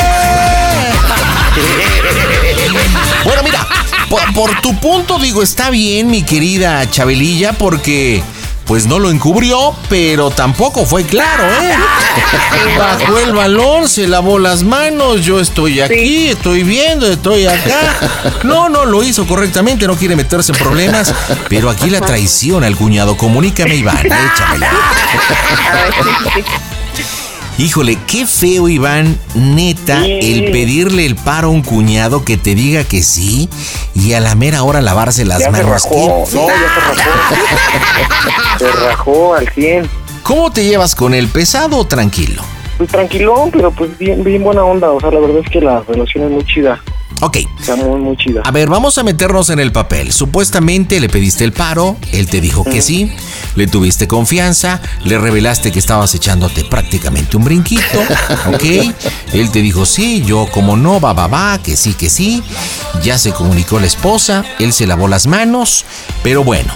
Por, 4.09 4.33
por 4.33 4.61
tu 4.61 4.75
punto 4.79 5.19
digo, 5.19 5.43
está 5.43 5.69
bien, 5.69 6.07
mi 6.07 6.23
querida 6.23 6.89
Chabelilla, 6.89 7.53
porque 7.53 8.23
pues 8.67 8.85
no 8.85 8.99
lo 8.99 9.09
encubrió, 9.09 9.73
pero 9.87 10.29
tampoco 10.29 10.85
fue 10.85 11.05
claro, 11.05 11.45
¿eh? 11.45 11.73
Bajó 12.77 13.17
el 13.17 13.31
balón, 13.31 13.87
se 13.87 14.07
lavó 14.07 14.39
las 14.39 14.63
manos, 14.63 15.25
yo 15.25 15.39
estoy 15.39 15.79
aquí, 15.79 16.27
estoy 16.27 16.63
viendo, 16.63 17.07
estoy 17.07 17.45
acá. 17.45 17.95
No, 18.43 18.67
no 18.67 18.85
lo 18.85 19.03
hizo 19.03 19.25
correctamente, 19.25 19.87
no 19.87 19.95
quiere 19.95 20.17
meterse 20.17 20.51
en 20.51 20.57
problemas, 20.57 21.13
pero 21.47 21.69
aquí 21.69 21.89
la 21.89 22.01
traición 22.01 22.65
al 22.65 22.75
cuñado. 22.75 23.15
Comunícame, 23.15 23.75
Iván, 23.75 24.05
échamela. 24.05 24.69
Híjole, 27.57 27.97
qué 28.05 28.27
feo, 28.27 28.69
Iván, 28.69 29.17
neta, 29.33 30.05
el 30.05 30.51
pedirle 30.51 31.07
el 31.07 31.15
paro 31.15 31.47
a 31.47 31.51
un 31.51 31.63
cuñado 31.63 32.23
que 32.23 32.37
te 32.37 32.53
diga 32.53 32.83
que 32.83 33.01
sí 33.01 33.49
y 33.95 34.13
a 34.13 34.19
la 34.19 34.35
mera 34.35 34.61
hora 34.61 34.79
lavarse 34.79 35.25
las 35.25 35.39
Ya 35.39 35.45
se 35.45 35.51
manos. 35.51 35.69
rajó, 35.71 35.89
Qué 36.29 36.35
no, 36.35 36.47
ya 36.47 36.53
se 36.53 36.79
rajó. 36.79 37.35
Se 38.59 38.71
rajó 38.71 39.33
al 39.35 39.49
100. 39.49 39.89
¿Cómo 40.23 40.51
te 40.51 40.65
llevas 40.65 40.93
con 40.95 41.13
el 41.13 41.27
pesado 41.27 41.77
o 41.77 41.85
tranquilo? 41.85 42.41
Pues 42.77 42.89
tranquilón, 42.89 43.49
pero 43.51 43.71
pues 43.71 43.95
bien, 43.97 44.23
bien 44.23 44.43
buena 44.43 44.63
onda. 44.63 44.91
O 44.91 44.99
sea, 44.99 45.09
la 45.11 45.19
verdad 45.19 45.41
es 45.43 45.49
que 45.51 45.61
la 45.61 45.81
relación 45.87 46.25
es 46.25 46.31
muy 46.31 46.43
chida. 46.45 46.81
Ok. 47.21 47.37
Sea, 47.61 47.75
muy, 47.75 47.99
muy 47.99 48.17
chida. 48.17 48.41
A 48.43 48.51
ver, 48.51 48.69
vamos 48.69 48.97
a 48.97 49.03
meternos 49.03 49.49
en 49.49 49.59
el 49.59 49.71
papel. 49.71 50.11
Supuestamente 50.11 50.99
le 50.99 51.09
pediste 51.09 51.43
el 51.43 51.51
paro, 51.51 51.97
él 52.11 52.27
te 52.27 52.41
dijo 52.41 52.63
que 52.63 52.81
sí, 52.81 53.11
le 53.55 53.67
tuviste 53.67 54.07
confianza, 54.07 54.81
le 55.03 55.17
revelaste 55.17 55.71
que 55.71 55.79
estabas 55.79 56.13
echándote 56.13 56.63
prácticamente 56.65 57.37
un 57.37 57.43
brinquito, 57.43 57.99
¿ok? 58.47 58.93
Él 59.33 59.51
te 59.51 59.61
dijo 59.61 59.85
sí, 59.85 60.23
yo 60.25 60.47
como 60.51 60.77
no, 60.77 60.99
va, 60.99 61.13
va, 61.13 61.27
va, 61.27 61.57
que 61.57 61.75
sí, 61.75 61.93
que 61.93 62.09
sí. 62.09 62.43
Ya 63.03 63.17
se 63.17 63.31
comunicó 63.31 63.79
la 63.79 63.87
esposa, 63.87 64.45
él 64.59 64.73
se 64.73 64.85
lavó 64.85 65.07
las 65.07 65.27
manos, 65.27 65.85
pero 66.23 66.43
bueno. 66.43 66.73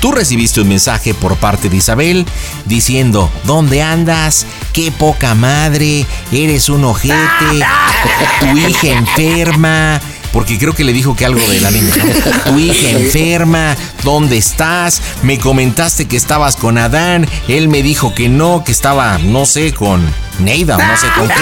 Tú 0.00 0.12
recibiste 0.12 0.60
un 0.60 0.68
mensaje 0.68 1.12
por 1.12 1.36
parte 1.36 1.68
de 1.68 1.76
Isabel 1.76 2.26
diciendo, 2.64 3.30
¿dónde 3.44 3.82
andas? 3.82 4.46
¡Qué 4.72 4.90
poca 4.90 5.34
madre! 5.34 6.06
¡Eres 6.32 6.70
un 6.70 6.84
ojete! 6.84 7.16
¡Tu 8.40 8.56
hija 8.56 8.88
enferma! 8.88 10.00
Porque 10.32 10.58
creo 10.58 10.74
que 10.74 10.84
le 10.84 10.92
dijo 10.92 11.16
que 11.16 11.24
algo 11.24 11.40
de 11.48 11.60
la 11.60 11.70
niña. 11.70 11.92
¿no? 11.96 12.52
Tu 12.52 12.58
hija 12.58 12.90
enferma, 12.90 13.76
¿dónde 14.04 14.36
estás? 14.36 15.02
Me 15.22 15.38
comentaste 15.38 16.06
que 16.06 16.16
estabas 16.16 16.56
con 16.56 16.78
Adán. 16.78 17.26
Él 17.48 17.68
me 17.68 17.82
dijo 17.82 18.14
que 18.14 18.28
no, 18.28 18.62
que 18.64 18.72
estaba, 18.72 19.18
no 19.18 19.46
sé, 19.46 19.72
con 19.72 20.02
Neida 20.38 20.76
o 20.76 20.82
no 20.82 20.96
sé 20.96 21.06
con 21.16 21.28
qué. 21.28 21.34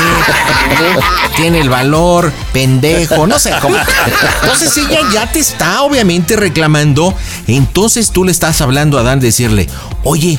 Tiene 1.36 1.60
el 1.60 1.68
valor, 1.68 2.32
pendejo, 2.52 3.26
no 3.26 3.38
sé 3.38 3.52
cómo. 3.60 3.76
Entonces 4.42 4.76
ella 4.76 5.00
ya 5.12 5.30
te 5.30 5.38
está 5.38 5.82
obviamente 5.82 6.36
reclamando. 6.36 7.14
Entonces 7.46 8.10
tú 8.10 8.24
le 8.24 8.32
estás 8.32 8.60
hablando 8.60 8.98
a 8.98 9.02
Adán, 9.02 9.20
decirle, 9.20 9.68
oye, 10.02 10.38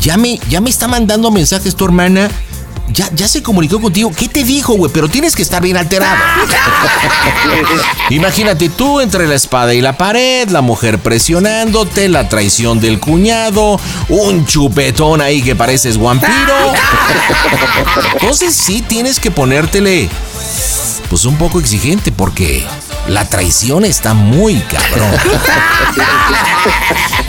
ya 0.00 0.16
me, 0.16 0.38
ya 0.48 0.60
me 0.60 0.70
está 0.70 0.88
mandando 0.88 1.30
mensajes 1.30 1.74
tu 1.74 1.84
hermana. 1.84 2.30
Ya, 2.92 3.10
ya 3.14 3.28
se 3.28 3.42
comunicó 3.42 3.80
contigo. 3.80 4.10
¿Qué 4.16 4.28
te 4.28 4.44
dijo, 4.44 4.74
güey? 4.74 4.90
Pero 4.92 5.08
tienes 5.08 5.36
que 5.36 5.42
estar 5.42 5.62
bien 5.62 5.76
alterado. 5.76 6.16
Imagínate 8.10 8.68
tú 8.68 9.00
entre 9.00 9.26
la 9.26 9.34
espada 9.34 9.74
y 9.74 9.80
la 9.80 9.96
pared, 9.96 10.48
la 10.48 10.62
mujer 10.62 10.98
presionándote, 10.98 12.08
la 12.08 12.28
traición 12.28 12.80
del 12.80 12.98
cuñado, 13.00 13.78
un 14.08 14.46
chupetón 14.46 15.20
ahí 15.20 15.42
que 15.42 15.54
pareces 15.54 15.98
vampiro. 15.98 16.32
Entonces 18.14 18.54
sí 18.54 18.82
tienes 18.82 19.20
que 19.20 19.30
ponértele 19.30 20.08
pues 21.08 21.24
un 21.24 21.36
poco 21.36 21.60
exigente 21.60 22.12
porque 22.12 22.64
la 23.08 23.24
traición 23.24 23.84
está 23.84 24.14
muy 24.14 24.60
cabrón. 24.60 25.10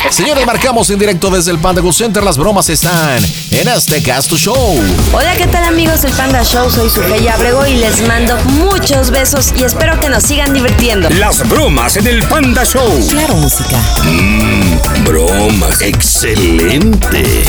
Señores, 0.10 0.46
marcamos 0.46 0.90
en 0.90 1.00
directo 1.00 1.30
desde 1.30 1.52
el 1.52 1.60
Panda 1.60 1.82
Go 1.82 1.94
Center. 1.94 2.24
Las 2.24 2.38
bromas 2.38 2.70
están 2.70 3.24
en 3.52 3.68
este 3.68 4.02
Casto 4.02 4.38
Show. 4.38 4.82
Hola, 5.14 5.36
¿qué 5.38 5.48
tal 5.48 5.64
amigos 5.66 6.02
del 6.02 6.14
Panda 6.14 6.44
Show? 6.44 6.70
Soy 6.70 6.90
Sujei 6.90 7.28
Abrego 7.28 7.66
y 7.68 7.76
les 7.76 8.06
mando 8.08 8.36
muchos 8.46 9.12
besos 9.12 9.54
y 9.56 9.64
espero 9.64 10.00
que 10.00 10.10
nos 10.10 10.24
sigan 10.24 10.54
divirtiendo. 10.54 11.10
Las 11.10 11.48
bromas 11.48 11.98
en 11.98 12.08
el 12.08 12.28
Panda 12.28 12.64
Show. 12.66 13.08
Claro, 13.10 13.36
música. 13.36 13.78
Mmm, 14.04 15.04
bromas. 15.06 15.82
Excelente. 15.82 17.44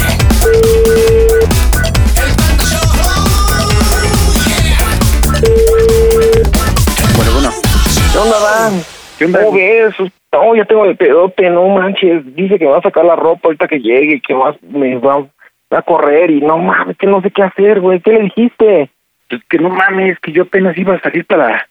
¿Qué 8.31 8.37
onda, 8.37 9.41
Dan? 9.41 9.43
¿Cómo 9.43 9.57
ves? 9.57 9.95
No, 10.33 10.55
ya 10.55 10.65
tengo 10.65 10.85
el 10.85 10.97
pedote, 10.97 11.51
no 11.51 11.69
manches. 11.69 12.23
Dice 12.37 12.59
que 12.59 12.65
me 12.65 12.71
va 12.71 12.79
a 12.79 12.83
sacar 12.83 13.05
la 13.05 13.17
ropa 13.17 13.41
ahorita 13.49 13.67
que 13.67 13.81
llegue, 13.81 14.21
que 14.21 14.33
vas, 14.33 14.57
me 14.63 14.97
va, 14.99 15.27
a 15.71 15.83
correr 15.83 16.31
y 16.31 16.41
no 16.41 16.59
mames, 16.59 16.97
que 16.97 17.09
no 17.09 17.21
sé 17.21 17.33
qué 17.33 17.43
hacer, 17.43 17.81
güey. 17.81 18.01
¿Qué 18.01 18.13
le 18.13 18.21
dijiste? 18.21 18.89
Pues 19.29 19.43
que 19.49 19.59
no 19.59 19.71
mames, 19.71 20.19
que 20.21 20.31
yo 20.31 20.45
apenas 20.45 20.79
iba 20.79 20.95
a 20.95 21.01
salir 21.01 21.25
para, 21.27 21.67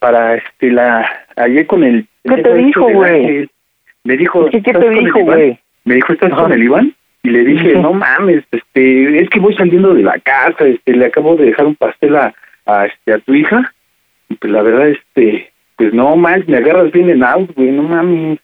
para 0.00 0.34
este, 0.34 0.70
la, 0.70 1.08
ayer 1.36 1.66
con 1.66 1.82
el... 1.82 2.06
¿Qué 2.24 2.42
te 2.42 2.54
dijo, 2.56 2.86
del 2.86 2.96
güey? 2.96 3.50
Me 4.04 4.16
dijo... 4.18 4.44
¿Qué- 4.50 4.62
qué 4.62 4.70
¿estás 4.70 4.84
te 4.84 4.90
dijo, 4.90 5.18
güey? 5.20 5.58
Me 5.84 5.94
dijo, 5.94 6.12
¿estás 6.12 6.32
Ajá. 6.32 6.42
con 6.42 6.52
el 6.52 6.62
Iván? 6.62 6.94
Y 7.22 7.30
le 7.30 7.44
dije, 7.44 7.74
no 7.76 7.94
mames, 7.94 8.44
este, 8.50 9.18
es 9.20 9.30
que 9.30 9.40
voy 9.40 9.54
saliendo 9.54 9.94
de 9.94 10.02
la 10.02 10.18
casa, 10.18 10.64
este, 10.66 10.92
le 10.92 11.06
acabo 11.06 11.36
de 11.36 11.46
dejar 11.46 11.66
un 11.66 11.76
pastel 11.76 12.16
a, 12.16 12.34
a, 12.66 12.86
este, 12.86 13.14
a 13.14 13.18
tu 13.18 13.32
hija, 13.32 13.72
y 14.28 14.34
pues 14.34 14.52
la 14.52 14.62
verdad, 14.62 14.88
este, 14.88 15.51
pues 15.76 15.92
no 15.92 16.16
mames, 16.16 16.48
me 16.48 16.58
agarras 16.58 16.90
bien 16.92 17.10
en 17.10 17.24
out, 17.24 17.50
güey, 17.54 17.70
no 17.70 17.82
mames. 17.82 18.38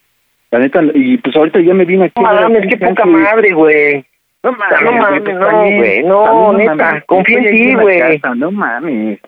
La 0.51 0.59
neta, 0.61 0.81
y 0.95 1.19
pues 1.19 1.37
ahorita 1.37 1.61
ya 1.61 1.75
me 1.75 1.85
vine 1.85 2.07
aquí. 2.07 2.21
No 2.21 2.23
mames, 2.23 2.67
qué 2.69 2.77
poca 2.77 3.05
madre, 3.05 3.53
güey. 3.53 4.05
No 4.43 4.53
mames, 4.53 4.83
no 4.83 4.93
mames, 4.93 5.23
no, 5.35 5.51
güey, 5.51 6.03
no, 6.05 6.53
neta, 6.53 6.75
mames, 6.75 7.05
confía 7.05 7.39
en 7.39 7.51
ti, 7.51 7.75
güey. 7.75 8.21
No 8.37 8.51
mames. 8.51 9.21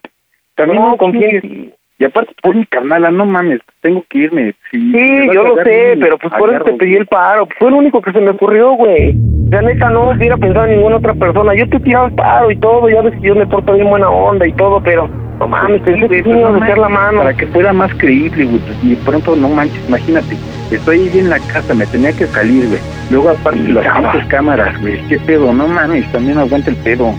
También 0.55 0.81
No, 0.81 0.91
no 0.91 0.97
confía 0.97 1.29
en 1.29 1.41
chingues. 1.41 1.81
Y 2.01 2.05
aparte, 2.07 2.33
por 2.43 2.57
mi 2.57 2.65
carnala, 2.65 3.11
no 3.11 3.27
mames, 3.27 3.61
tengo 3.83 4.03
que 4.09 4.21
irme. 4.21 4.55
Si 4.71 4.79
Sí, 4.91 5.27
yo 5.35 5.43
lo 5.43 5.63
sé, 5.63 5.99
pero 6.01 6.17
pues 6.17 6.33
por 6.33 6.51
eso 6.51 6.65
te 6.65 6.73
pedí 6.73 6.95
el 6.95 7.07
paro. 7.07 7.47
Fue 7.59 7.71
lo 7.71 7.77
único 7.77 8.01
que 8.01 8.13
se 8.13 8.21
me 8.23 8.31
ocurrió, 8.31 8.73
güey. 8.73 9.15
La 9.51 9.61
neta 9.61 9.91
no 9.91 10.11
hubiera 10.11 10.39
pensado 10.39 10.65
en 10.65 10.77
ninguna 10.77 10.97
otra 10.97 11.13
persona. 11.13 11.55
Yo 11.55 11.69
te 11.69 11.79
tiraba 11.81 12.07
el 12.07 12.15
paro 12.15 12.51
y 12.51 12.57
todo, 12.57 12.89
ya 12.89 13.03
ves 13.03 13.13
que 13.21 13.29
yo 13.29 13.35
me 13.35 13.47
porto 13.47 13.75
bien 13.75 13.91
buena 13.91 14.09
onda 14.09 14.47
y 14.47 14.53
todo, 14.55 14.83
pero 14.83 15.11
no 15.41 15.49
mames, 15.49 15.81
pensé 15.83 16.07
que 16.07 16.29
iba 16.29 16.49
a 16.49 16.53
meter 16.53 16.77
la 16.77 16.89
mano. 16.91 17.19
Para 17.21 17.35
que 17.35 17.47
fuera 17.47 17.73
más 17.73 17.91
creíble, 17.95 18.45
güey. 18.45 18.59
pues, 18.59 18.77
Y 18.85 18.95
pronto, 18.97 19.35
no 19.35 19.49
manches, 19.49 19.81
imagínate. 19.89 20.37
Estoy 20.71 21.09
ahí 21.09 21.19
en 21.19 21.31
la 21.31 21.39
casa, 21.41 21.73
me 21.75 21.87
tenía 21.87 22.13
que 22.13 22.27
salir, 22.27 22.69
güey. 22.69 22.81
Luego, 23.11 23.31
aparte, 23.31 23.61
las 23.69 23.87
pinches 23.87 24.29
cámaras, 24.29 24.79
güey. 24.81 25.01
¿Qué 25.09 25.19
pedo? 25.19 25.53
No 25.53 25.67
mames, 25.67 26.11
también 26.13 26.39
aguanta 26.39 26.71
el 26.71 26.77
pedo. 26.77 27.15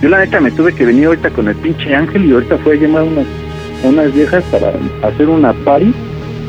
Yo, 0.00 0.08
la 0.08 0.20
neta, 0.20 0.40
me 0.40 0.50
tuve 0.50 0.74
que 0.74 0.86
venir 0.86 1.06
ahorita 1.06 1.28
con 1.30 1.48
el 1.48 1.56
pinche 1.56 1.94
ángel 1.94 2.24
y 2.24 2.32
ahorita 2.32 2.56
fue 2.58 2.72
a 2.72 2.76
llamar 2.76 3.02
a 3.02 3.04
unas, 3.04 3.26
unas 3.84 4.14
viejas 4.14 4.42
para 4.44 4.72
hacer 5.06 5.28
una 5.28 5.52
party. 5.52 5.92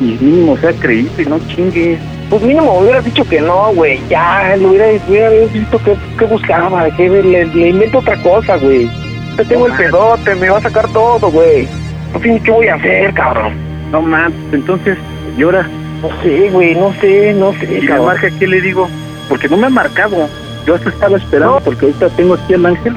Y 0.00 0.18
mínimo 0.18 0.56
sea 0.56 0.72
creíble, 0.72 1.26
no 1.28 1.38
chingues. 1.46 2.00
Pues 2.30 2.42
mínimo 2.42 2.78
hubieras 2.80 3.04
dicho 3.04 3.22
que 3.28 3.42
no, 3.42 3.70
güey. 3.74 4.00
Ya, 4.08 4.56
le 4.56 4.66
hubiera, 4.66 4.86
hubiera 5.06 5.28
visto 5.52 5.78
qué, 5.84 5.94
qué 6.18 6.24
buscaba, 6.24 6.88
que 6.96 7.08
le, 7.10 7.44
le 7.44 7.68
invento 7.68 7.98
otra 7.98 8.16
cosa, 8.22 8.56
güey. 8.56 8.88
Te 9.36 9.44
tengo 9.44 9.66
el 9.66 9.72
pedote, 9.72 10.34
me 10.34 10.50
va 10.50 10.58
a 10.58 10.62
sacar 10.62 10.88
todo, 10.92 11.30
güey. 11.30 11.68
No 12.12 12.20
sé 12.20 12.28
ni 12.28 12.40
qué 12.40 12.50
voy 12.50 12.68
a 12.68 12.74
hacer, 12.74 13.14
cabrón. 13.14 13.54
No 13.90 14.02
mames, 14.02 14.34
entonces, 14.52 14.98
llora. 15.36 15.68
No 16.02 16.08
sé, 16.22 16.50
güey, 16.50 16.74
no 16.74 16.92
sé, 17.00 17.32
no 17.34 17.52
sé. 17.54 17.78
Y 17.82 17.86
cabrón. 17.86 18.06
marca, 18.06 18.28
¿qué 18.38 18.46
le 18.46 18.60
digo? 18.60 18.88
Porque 19.28 19.48
no 19.48 19.56
me 19.56 19.66
ha 19.66 19.70
marcado. 19.70 20.28
Yo 20.66 20.74
hasta 20.74 20.90
estaba 20.90 21.16
esperando, 21.16 21.60
porque 21.60 21.86
ahorita 21.86 22.08
tengo 22.10 22.34
aquí 22.34 22.54
al 22.54 22.66
ángel 22.66 22.94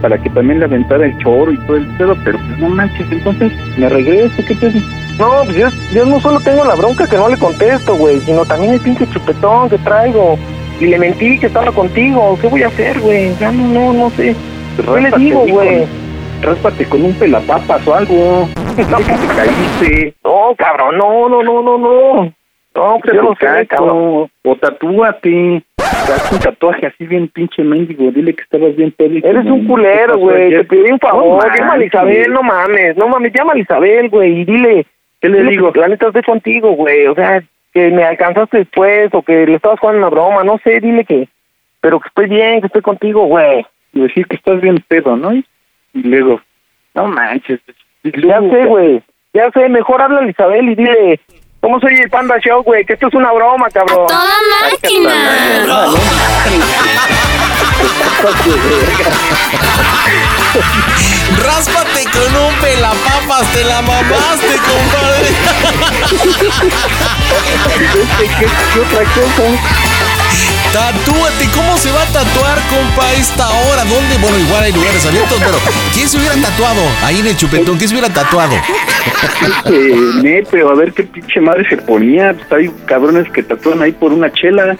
para 0.00 0.18
que 0.18 0.30
también 0.30 0.60
le 0.60 0.66
aventara 0.66 1.06
el 1.06 1.18
choro 1.18 1.52
y 1.52 1.58
todo 1.66 1.76
el 1.76 1.86
pedo, 1.96 2.16
pero 2.24 2.38
pues 2.38 2.58
no 2.58 2.68
manches, 2.68 3.10
entonces 3.10 3.52
me 3.76 3.88
regreso, 3.88 4.36
¿qué 4.46 4.54
pedo? 4.54 4.80
No, 5.18 5.42
pues 5.44 5.56
yo, 5.56 5.66
yo 5.92 6.06
no 6.06 6.20
solo 6.20 6.38
tengo 6.40 6.64
la 6.64 6.76
bronca 6.76 7.06
que 7.08 7.16
no 7.16 7.28
le 7.28 7.36
contesto, 7.36 7.96
güey, 7.96 8.20
sino 8.20 8.44
también 8.44 8.74
el 8.74 8.80
pinche 8.80 9.08
chupetón 9.10 9.68
que 9.68 9.78
traigo. 9.78 10.38
Y 10.80 10.86
le 10.86 10.98
mentí 10.98 11.36
que 11.40 11.46
estaba 11.46 11.72
contigo. 11.72 12.38
¿Qué 12.40 12.46
voy 12.46 12.62
a 12.62 12.68
hacer, 12.68 13.00
güey? 13.00 13.34
Ya 13.40 13.50
no, 13.50 13.66
no, 13.66 13.92
no 13.92 14.10
sé. 14.10 14.36
¿Qué 14.78 15.00
le 15.00 15.10
Ráspate 15.10 15.22
digo, 15.22 15.46
güey? 15.46 15.86
Ráspate 16.42 16.84
con 16.84 17.04
un 17.04 17.12
pelapapas 17.14 17.86
o 17.86 17.94
algo. 17.94 18.48
No, 18.90 18.96
que 18.98 19.12
te 19.12 19.26
caíste. 19.34 20.14
No, 20.24 20.54
cabrón, 20.56 20.96
no, 20.98 21.28
no, 21.28 21.42
no, 21.42 21.62
no, 21.62 21.78
no. 21.78 22.32
No, 22.74 22.98
pues 23.02 23.14
yo 23.16 23.22
no 23.22 23.34
sé, 23.40 23.66
cabrón. 23.66 24.30
O 24.44 24.56
tatúate. 24.56 25.64
Haz 25.78 26.32
un 26.32 26.38
tatuaje 26.38 26.86
así 26.86 27.06
bien 27.06 27.28
pinche 27.28 27.62
mendigo. 27.62 28.10
Dile 28.12 28.34
que 28.34 28.42
estabas 28.42 28.76
bien 28.76 28.92
pedo. 28.92 29.20
que 29.20 29.28
Eres 29.28 29.46
un 29.46 29.66
culero, 29.66 30.06
¿qué 30.06 30.06
pasó 30.06 30.18
güey. 30.20 30.50
Te 30.50 30.64
pedí 30.64 30.92
un 30.92 30.98
favor. 31.00 31.44
No 31.44 31.54
llama 31.56 31.72
a. 31.74 31.84
Isabel, 31.84 32.32
no 32.32 32.42
mames. 32.42 32.96
No 32.96 33.08
mames, 33.08 33.32
llama 33.32 33.54
a 33.54 33.58
Isabel, 33.58 34.08
güey, 34.08 34.40
y 34.40 34.44
dile. 34.44 34.86
¿Qué 35.20 35.28
le 35.28 35.42
digo? 35.50 35.72
que 35.72 35.80
La 35.80 35.88
neta 35.88 36.06
estoy 36.06 36.22
contigo, 36.22 36.70
güey. 36.72 37.06
O 37.08 37.14
sea, 37.16 37.42
que 37.74 37.90
me 37.90 38.04
alcanzaste 38.04 38.58
después 38.58 39.12
o 39.12 39.22
que 39.22 39.44
le 39.46 39.56
estabas 39.56 39.80
jugando 39.80 39.98
una 39.98 40.10
broma. 40.10 40.44
No 40.44 40.58
sé, 40.62 40.78
dile 40.78 41.04
que. 41.04 41.28
Pero 41.80 41.98
que 41.98 42.08
estoy 42.08 42.26
bien, 42.28 42.60
que 42.60 42.68
estoy 42.68 42.82
contigo, 42.82 43.26
güey. 43.26 43.66
Y 43.92 44.00
decir 44.00 44.26
que 44.26 44.36
estás 44.36 44.60
bien 44.60 44.84
pedo, 44.88 45.16
¿no? 45.16 45.32
Y 45.32 45.44
y 45.94 46.02
luego, 46.02 46.40
no 46.94 47.06
manches. 47.08 47.60
Ya 48.04 48.40
sé, 48.40 48.64
güey. 48.66 49.02
Ya 49.34 49.50
sé, 49.52 49.68
mejor 49.68 50.00
habla 50.00 50.20
a 50.20 50.28
Isabel 50.28 50.68
y 50.68 50.74
dile. 50.74 51.20
¿Cómo 51.60 51.80
soy 51.80 51.94
el 51.94 52.08
Panda 52.08 52.38
Show, 52.38 52.62
güey? 52.62 52.84
Que 52.84 52.92
esto 52.92 53.08
es 53.08 53.14
una 53.14 53.32
broma, 53.32 53.68
cabrón. 53.70 54.06
Ráspate 61.44 62.04
con 62.12 62.36
un 62.42 62.54
pelapapas, 62.60 63.52
te 63.52 63.64
la 63.64 63.80
mamaste, 63.82 64.56
compadre. 64.68 65.28
¿Qué, 68.18 68.26
qué 68.72 68.80
otra 68.80 69.02
cosa? 69.14 69.44
Tatúate, 70.72 71.48
¿cómo 71.54 71.78
se 71.78 71.90
va 71.90 72.02
a 72.02 72.06
tatuar, 72.06 72.58
compa, 72.68 73.06
a 73.06 73.12
esta 73.14 73.48
hora? 73.48 73.84
¿Dónde? 73.84 74.18
Bueno, 74.18 74.38
igual 74.38 74.64
hay 74.64 74.72
lugares 74.72 75.04
abiertos, 75.06 75.38
pero 75.38 75.58
¿quién 75.94 76.08
se 76.08 76.18
hubiera 76.18 76.34
tatuado 76.34 76.82
ahí 77.02 77.20
en 77.20 77.26
el 77.26 77.36
chupetón? 77.36 77.78
¿Quién 77.78 77.88
se 77.88 77.94
hubiera 77.94 78.12
tatuado? 78.12 78.54
Este, 79.42 79.94
ne, 80.22 80.44
pero 80.50 80.70
a 80.70 80.74
ver 80.74 80.92
qué 80.92 81.04
pinche 81.04 81.40
madre 81.40 81.66
se 81.68 81.78
ponía. 81.78 82.34
Pues 82.34 82.52
hay 82.52 82.70
cabrones 82.86 83.30
que 83.32 83.42
tatúan 83.42 83.80
ahí 83.82 83.92
por 83.92 84.12
una 84.12 84.30
chela. 84.30 84.76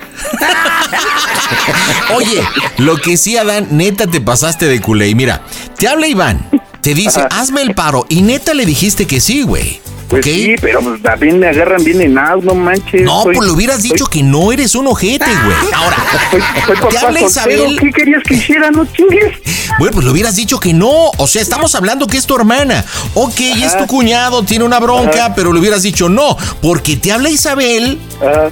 Oye, 2.14 2.42
lo 2.76 2.96
que 2.98 3.16
sí, 3.16 3.38
Adán, 3.38 3.68
neta 3.70 4.06
te 4.06 4.20
pasaste 4.20 4.66
de 4.66 4.80
culé. 4.80 5.08
Y 5.08 5.14
mira, 5.14 5.40
te 5.78 5.88
habla 5.88 6.06
Iván, 6.06 6.48
te 6.82 6.92
dice, 6.92 7.26
hazme 7.30 7.62
el 7.62 7.74
paro. 7.74 8.04
Y 8.10 8.20
neta 8.22 8.52
le 8.52 8.66
dijiste 8.66 9.06
que 9.06 9.20
sí, 9.20 9.42
güey. 9.42 9.80
Pues 10.08 10.24
sí, 10.24 10.54
pero 10.60 10.80
pues 10.80 11.02
también 11.02 11.38
me 11.38 11.48
agarran 11.48 11.84
bien 11.84 12.00
en 12.00 12.14
no 12.14 12.54
manches. 12.54 13.02
No, 13.02 13.22
Soy- 13.24 13.34
pues 13.34 13.46
le 13.46 13.52
hubieras 13.54 13.80
soy- 13.80 13.90
dicho 13.90 14.06
que 14.06 14.22
no 14.22 14.50
eres 14.52 14.74
un 14.74 14.86
ojete, 14.86 15.26
güey. 15.26 15.56
Ahora, 15.74 15.96
Soy, 16.30 16.40
soy 16.66 16.76
te 16.76 16.82
papá 16.82 17.00
habla 17.06 17.20
Isabel. 17.20 17.78
¿Qué 17.78 17.90
querías 17.90 18.22
que 18.24 18.34
hiciera? 18.34 18.70
No 18.70 18.86
chingues. 18.86 19.36
Bueno, 19.78 19.92
pues 19.92 20.06
le 20.06 20.12
hubieras 20.12 20.34
dicho 20.34 20.58
que 20.58 20.72
no. 20.72 21.10
O 21.18 21.26
sea, 21.26 21.42
estamos 21.42 21.74
hablando 21.74 22.06
que 22.06 22.16
es 22.16 22.24
tu 22.26 22.34
hermana. 22.36 22.82
Ok, 23.14 23.38
es 23.40 23.76
tu 23.76 23.86
cuñado, 23.86 24.42
tiene 24.42 24.64
una 24.64 24.80
bronca, 24.80 25.26
Ajá. 25.26 25.34
pero 25.34 25.52
le 25.52 25.60
hubieras 25.60 25.82
dicho 25.82 26.08
no. 26.08 26.36
Porque 26.62 26.96
te 26.96 27.12
habla 27.12 27.28
Isabel. 27.28 27.98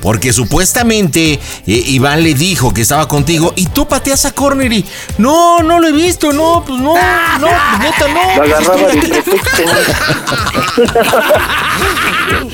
Porque 0.03 0.33
supuestamente 0.33 1.33
eh, 1.35 1.41
Iván 1.67 2.23
le 2.23 2.35
dijo 2.35 2.73
que 2.73 2.83
estaba 2.83 3.09
contigo 3.09 3.53
y 3.57 3.67
tú 3.67 3.89
pateas 3.89 4.25
a 4.27 4.33
Corner 4.33 4.73
y 4.73 4.85
no, 5.19 5.61
no 5.63 5.81
lo 5.81 5.89
he 5.89 5.93
visto, 5.93 6.33
no, 6.33 6.63
pues 6.67 6.79
no, 6.81 6.95
no, 6.95 7.49
pues 7.49 7.81
neta 7.81 8.09
no. 8.09 8.37
Lo 8.37 8.43
agarraba 8.45 8.77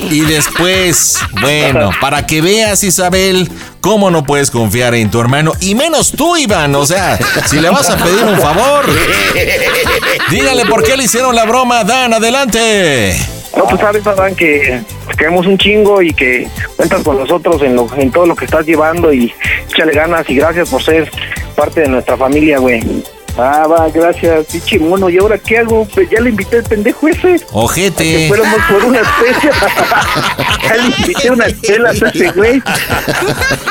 Y 0.09 0.21
después, 0.21 1.19
bueno, 1.41 1.91
para 1.99 2.25
que 2.25 2.41
veas, 2.41 2.83
Isabel, 2.83 3.49
cómo 3.81 4.11
no 4.11 4.23
puedes 4.23 4.51
confiar 4.51 4.93
en 4.95 5.09
tu 5.09 5.19
hermano, 5.19 5.53
y 5.59 5.75
menos 5.75 6.11
tú, 6.11 6.37
Iván. 6.37 6.75
O 6.75 6.85
sea, 6.85 7.17
si 7.47 7.59
le 7.59 7.69
vas 7.69 7.89
a 7.89 7.97
pedir 7.97 8.23
un 8.23 8.37
favor, 8.39 8.85
dígale 10.29 10.65
por 10.65 10.83
qué 10.83 10.95
le 10.97 11.03
hicieron 11.03 11.35
la 11.35 11.45
broma, 11.45 11.83
Dan, 11.83 12.13
adelante. 12.13 13.17
No, 13.55 13.65
tú 13.65 13.77
sabes, 13.77 14.05
Adán, 14.07 14.35
que 14.35 14.81
queremos 15.17 15.45
un 15.45 15.57
chingo 15.57 16.01
y 16.01 16.13
que 16.13 16.47
cuentas 16.75 17.03
con 17.03 17.17
nosotros 17.19 17.61
en, 17.61 17.75
lo, 17.75 17.87
en 17.95 18.11
todo 18.11 18.25
lo 18.25 18.35
que 18.35 18.45
estás 18.45 18.65
llevando 18.65 19.13
y 19.13 19.33
échale 19.69 19.93
ganas 19.93 20.27
y 20.29 20.35
gracias 20.35 20.69
por 20.69 20.81
ser 20.81 21.11
parte 21.55 21.81
de 21.81 21.87
nuestra 21.87 22.17
familia, 22.17 22.57
güey. 22.57 22.81
Ah, 23.35 23.65
va, 23.67 23.89
gracias, 23.89 24.45
pinche 24.51 24.77
mono. 24.77 25.09
¿Y 25.09 25.17
ahora 25.17 25.37
qué 25.39 25.57
hago? 25.57 25.85
Pues 25.85 26.07
ya 26.09 26.21
le 26.21 26.29
invité 26.29 26.57
al 26.57 26.63
pendejo 26.63 27.07
ese. 27.07 27.21
Que 27.39 27.45
Ojete. 27.51 28.27
fuéramos 28.27 28.59
por 28.69 28.85
una 28.85 28.99
especie. 28.99 29.49
ya 30.69 30.75
le 30.75 30.83
invité 30.85 31.31
unas 31.31 31.61
chelas 31.61 32.03
a 32.03 32.09
ese 32.09 32.31
güey. 32.31 32.61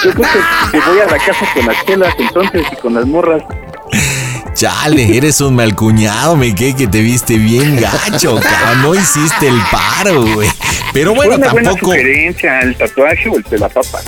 Yo 0.04 0.10
creo 0.10 0.14
que, 0.14 0.72
que 0.72 0.80
voy 0.90 0.98
a 1.00 1.06
la 1.06 1.18
casa 1.18 1.46
con 1.54 1.66
las 1.66 1.86
chelas 1.86 2.14
entonces 2.18 2.62
y 2.72 2.76
con 2.76 2.94
las 2.94 3.06
morras. 3.06 3.42
Chale, 4.54 5.16
eres 5.16 5.40
un 5.40 5.54
mal 5.56 5.74
cuñado, 5.74 6.36
me 6.36 6.54
quedé 6.54 6.74
que 6.76 6.86
te 6.86 7.00
viste 7.00 7.36
bien 7.36 7.80
gacho, 7.80 8.38
cabrón. 8.40 8.82
No 8.82 8.94
hiciste 8.94 9.48
el 9.48 9.58
paro, 9.70 10.22
güey. 10.34 10.48
Pero 10.92 11.14
bueno, 11.14 11.32
Fue 11.32 11.38
una 11.40 11.52
buena 11.52 11.70
tampoco. 11.70 11.92
sugerencia, 11.92 12.60
el 12.60 12.76
tatuaje 12.76 13.28
o 13.28 13.36
el 13.36 13.44
pelapapa. 13.44 14.00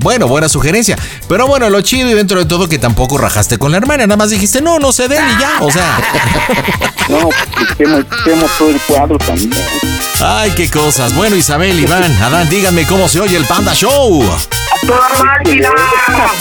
Bueno, 0.00 0.26
buena 0.28 0.48
sugerencia. 0.48 0.96
Pero 1.28 1.46
bueno, 1.46 1.68
lo 1.68 1.82
chido 1.82 2.08
y 2.08 2.14
dentro 2.14 2.38
de 2.38 2.46
todo 2.46 2.68
que 2.68 2.78
tampoco 2.78 3.18
rajaste 3.18 3.58
con 3.58 3.70
la 3.70 3.76
hermana. 3.76 4.06
Nada 4.06 4.16
más 4.16 4.30
dijiste, 4.30 4.62
no, 4.62 4.78
no 4.78 4.92
se 4.92 5.08
den 5.08 5.22
y 5.22 5.40
ya. 5.40 5.58
O 5.60 5.70
sea. 5.70 6.00
No, 7.10 7.28
quitemos, 7.58 8.04
quitemos 8.04 8.50
todo 8.56 8.70
el 8.70 8.80
cuadro 8.82 9.18
también. 9.18 9.50
Ay, 10.22 10.52
qué 10.52 10.70
cosas. 10.70 11.12
Bueno, 11.16 11.34
Isabel, 11.34 11.80
Iván, 11.80 12.04
Adán, 12.22 12.48
díganme 12.48 12.86
cómo 12.86 13.08
se 13.08 13.18
oye 13.18 13.36
el 13.36 13.44
Panda 13.46 13.74
Show. 13.74 14.22
¡Toda 14.86 15.08
máquina! 15.24 15.70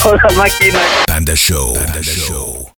¡Toda 0.04 0.20
máquina! 0.38 0.80
Panda 1.08 1.34
Show. 1.34 1.74
Panda 1.74 2.02
Show. 2.04 2.68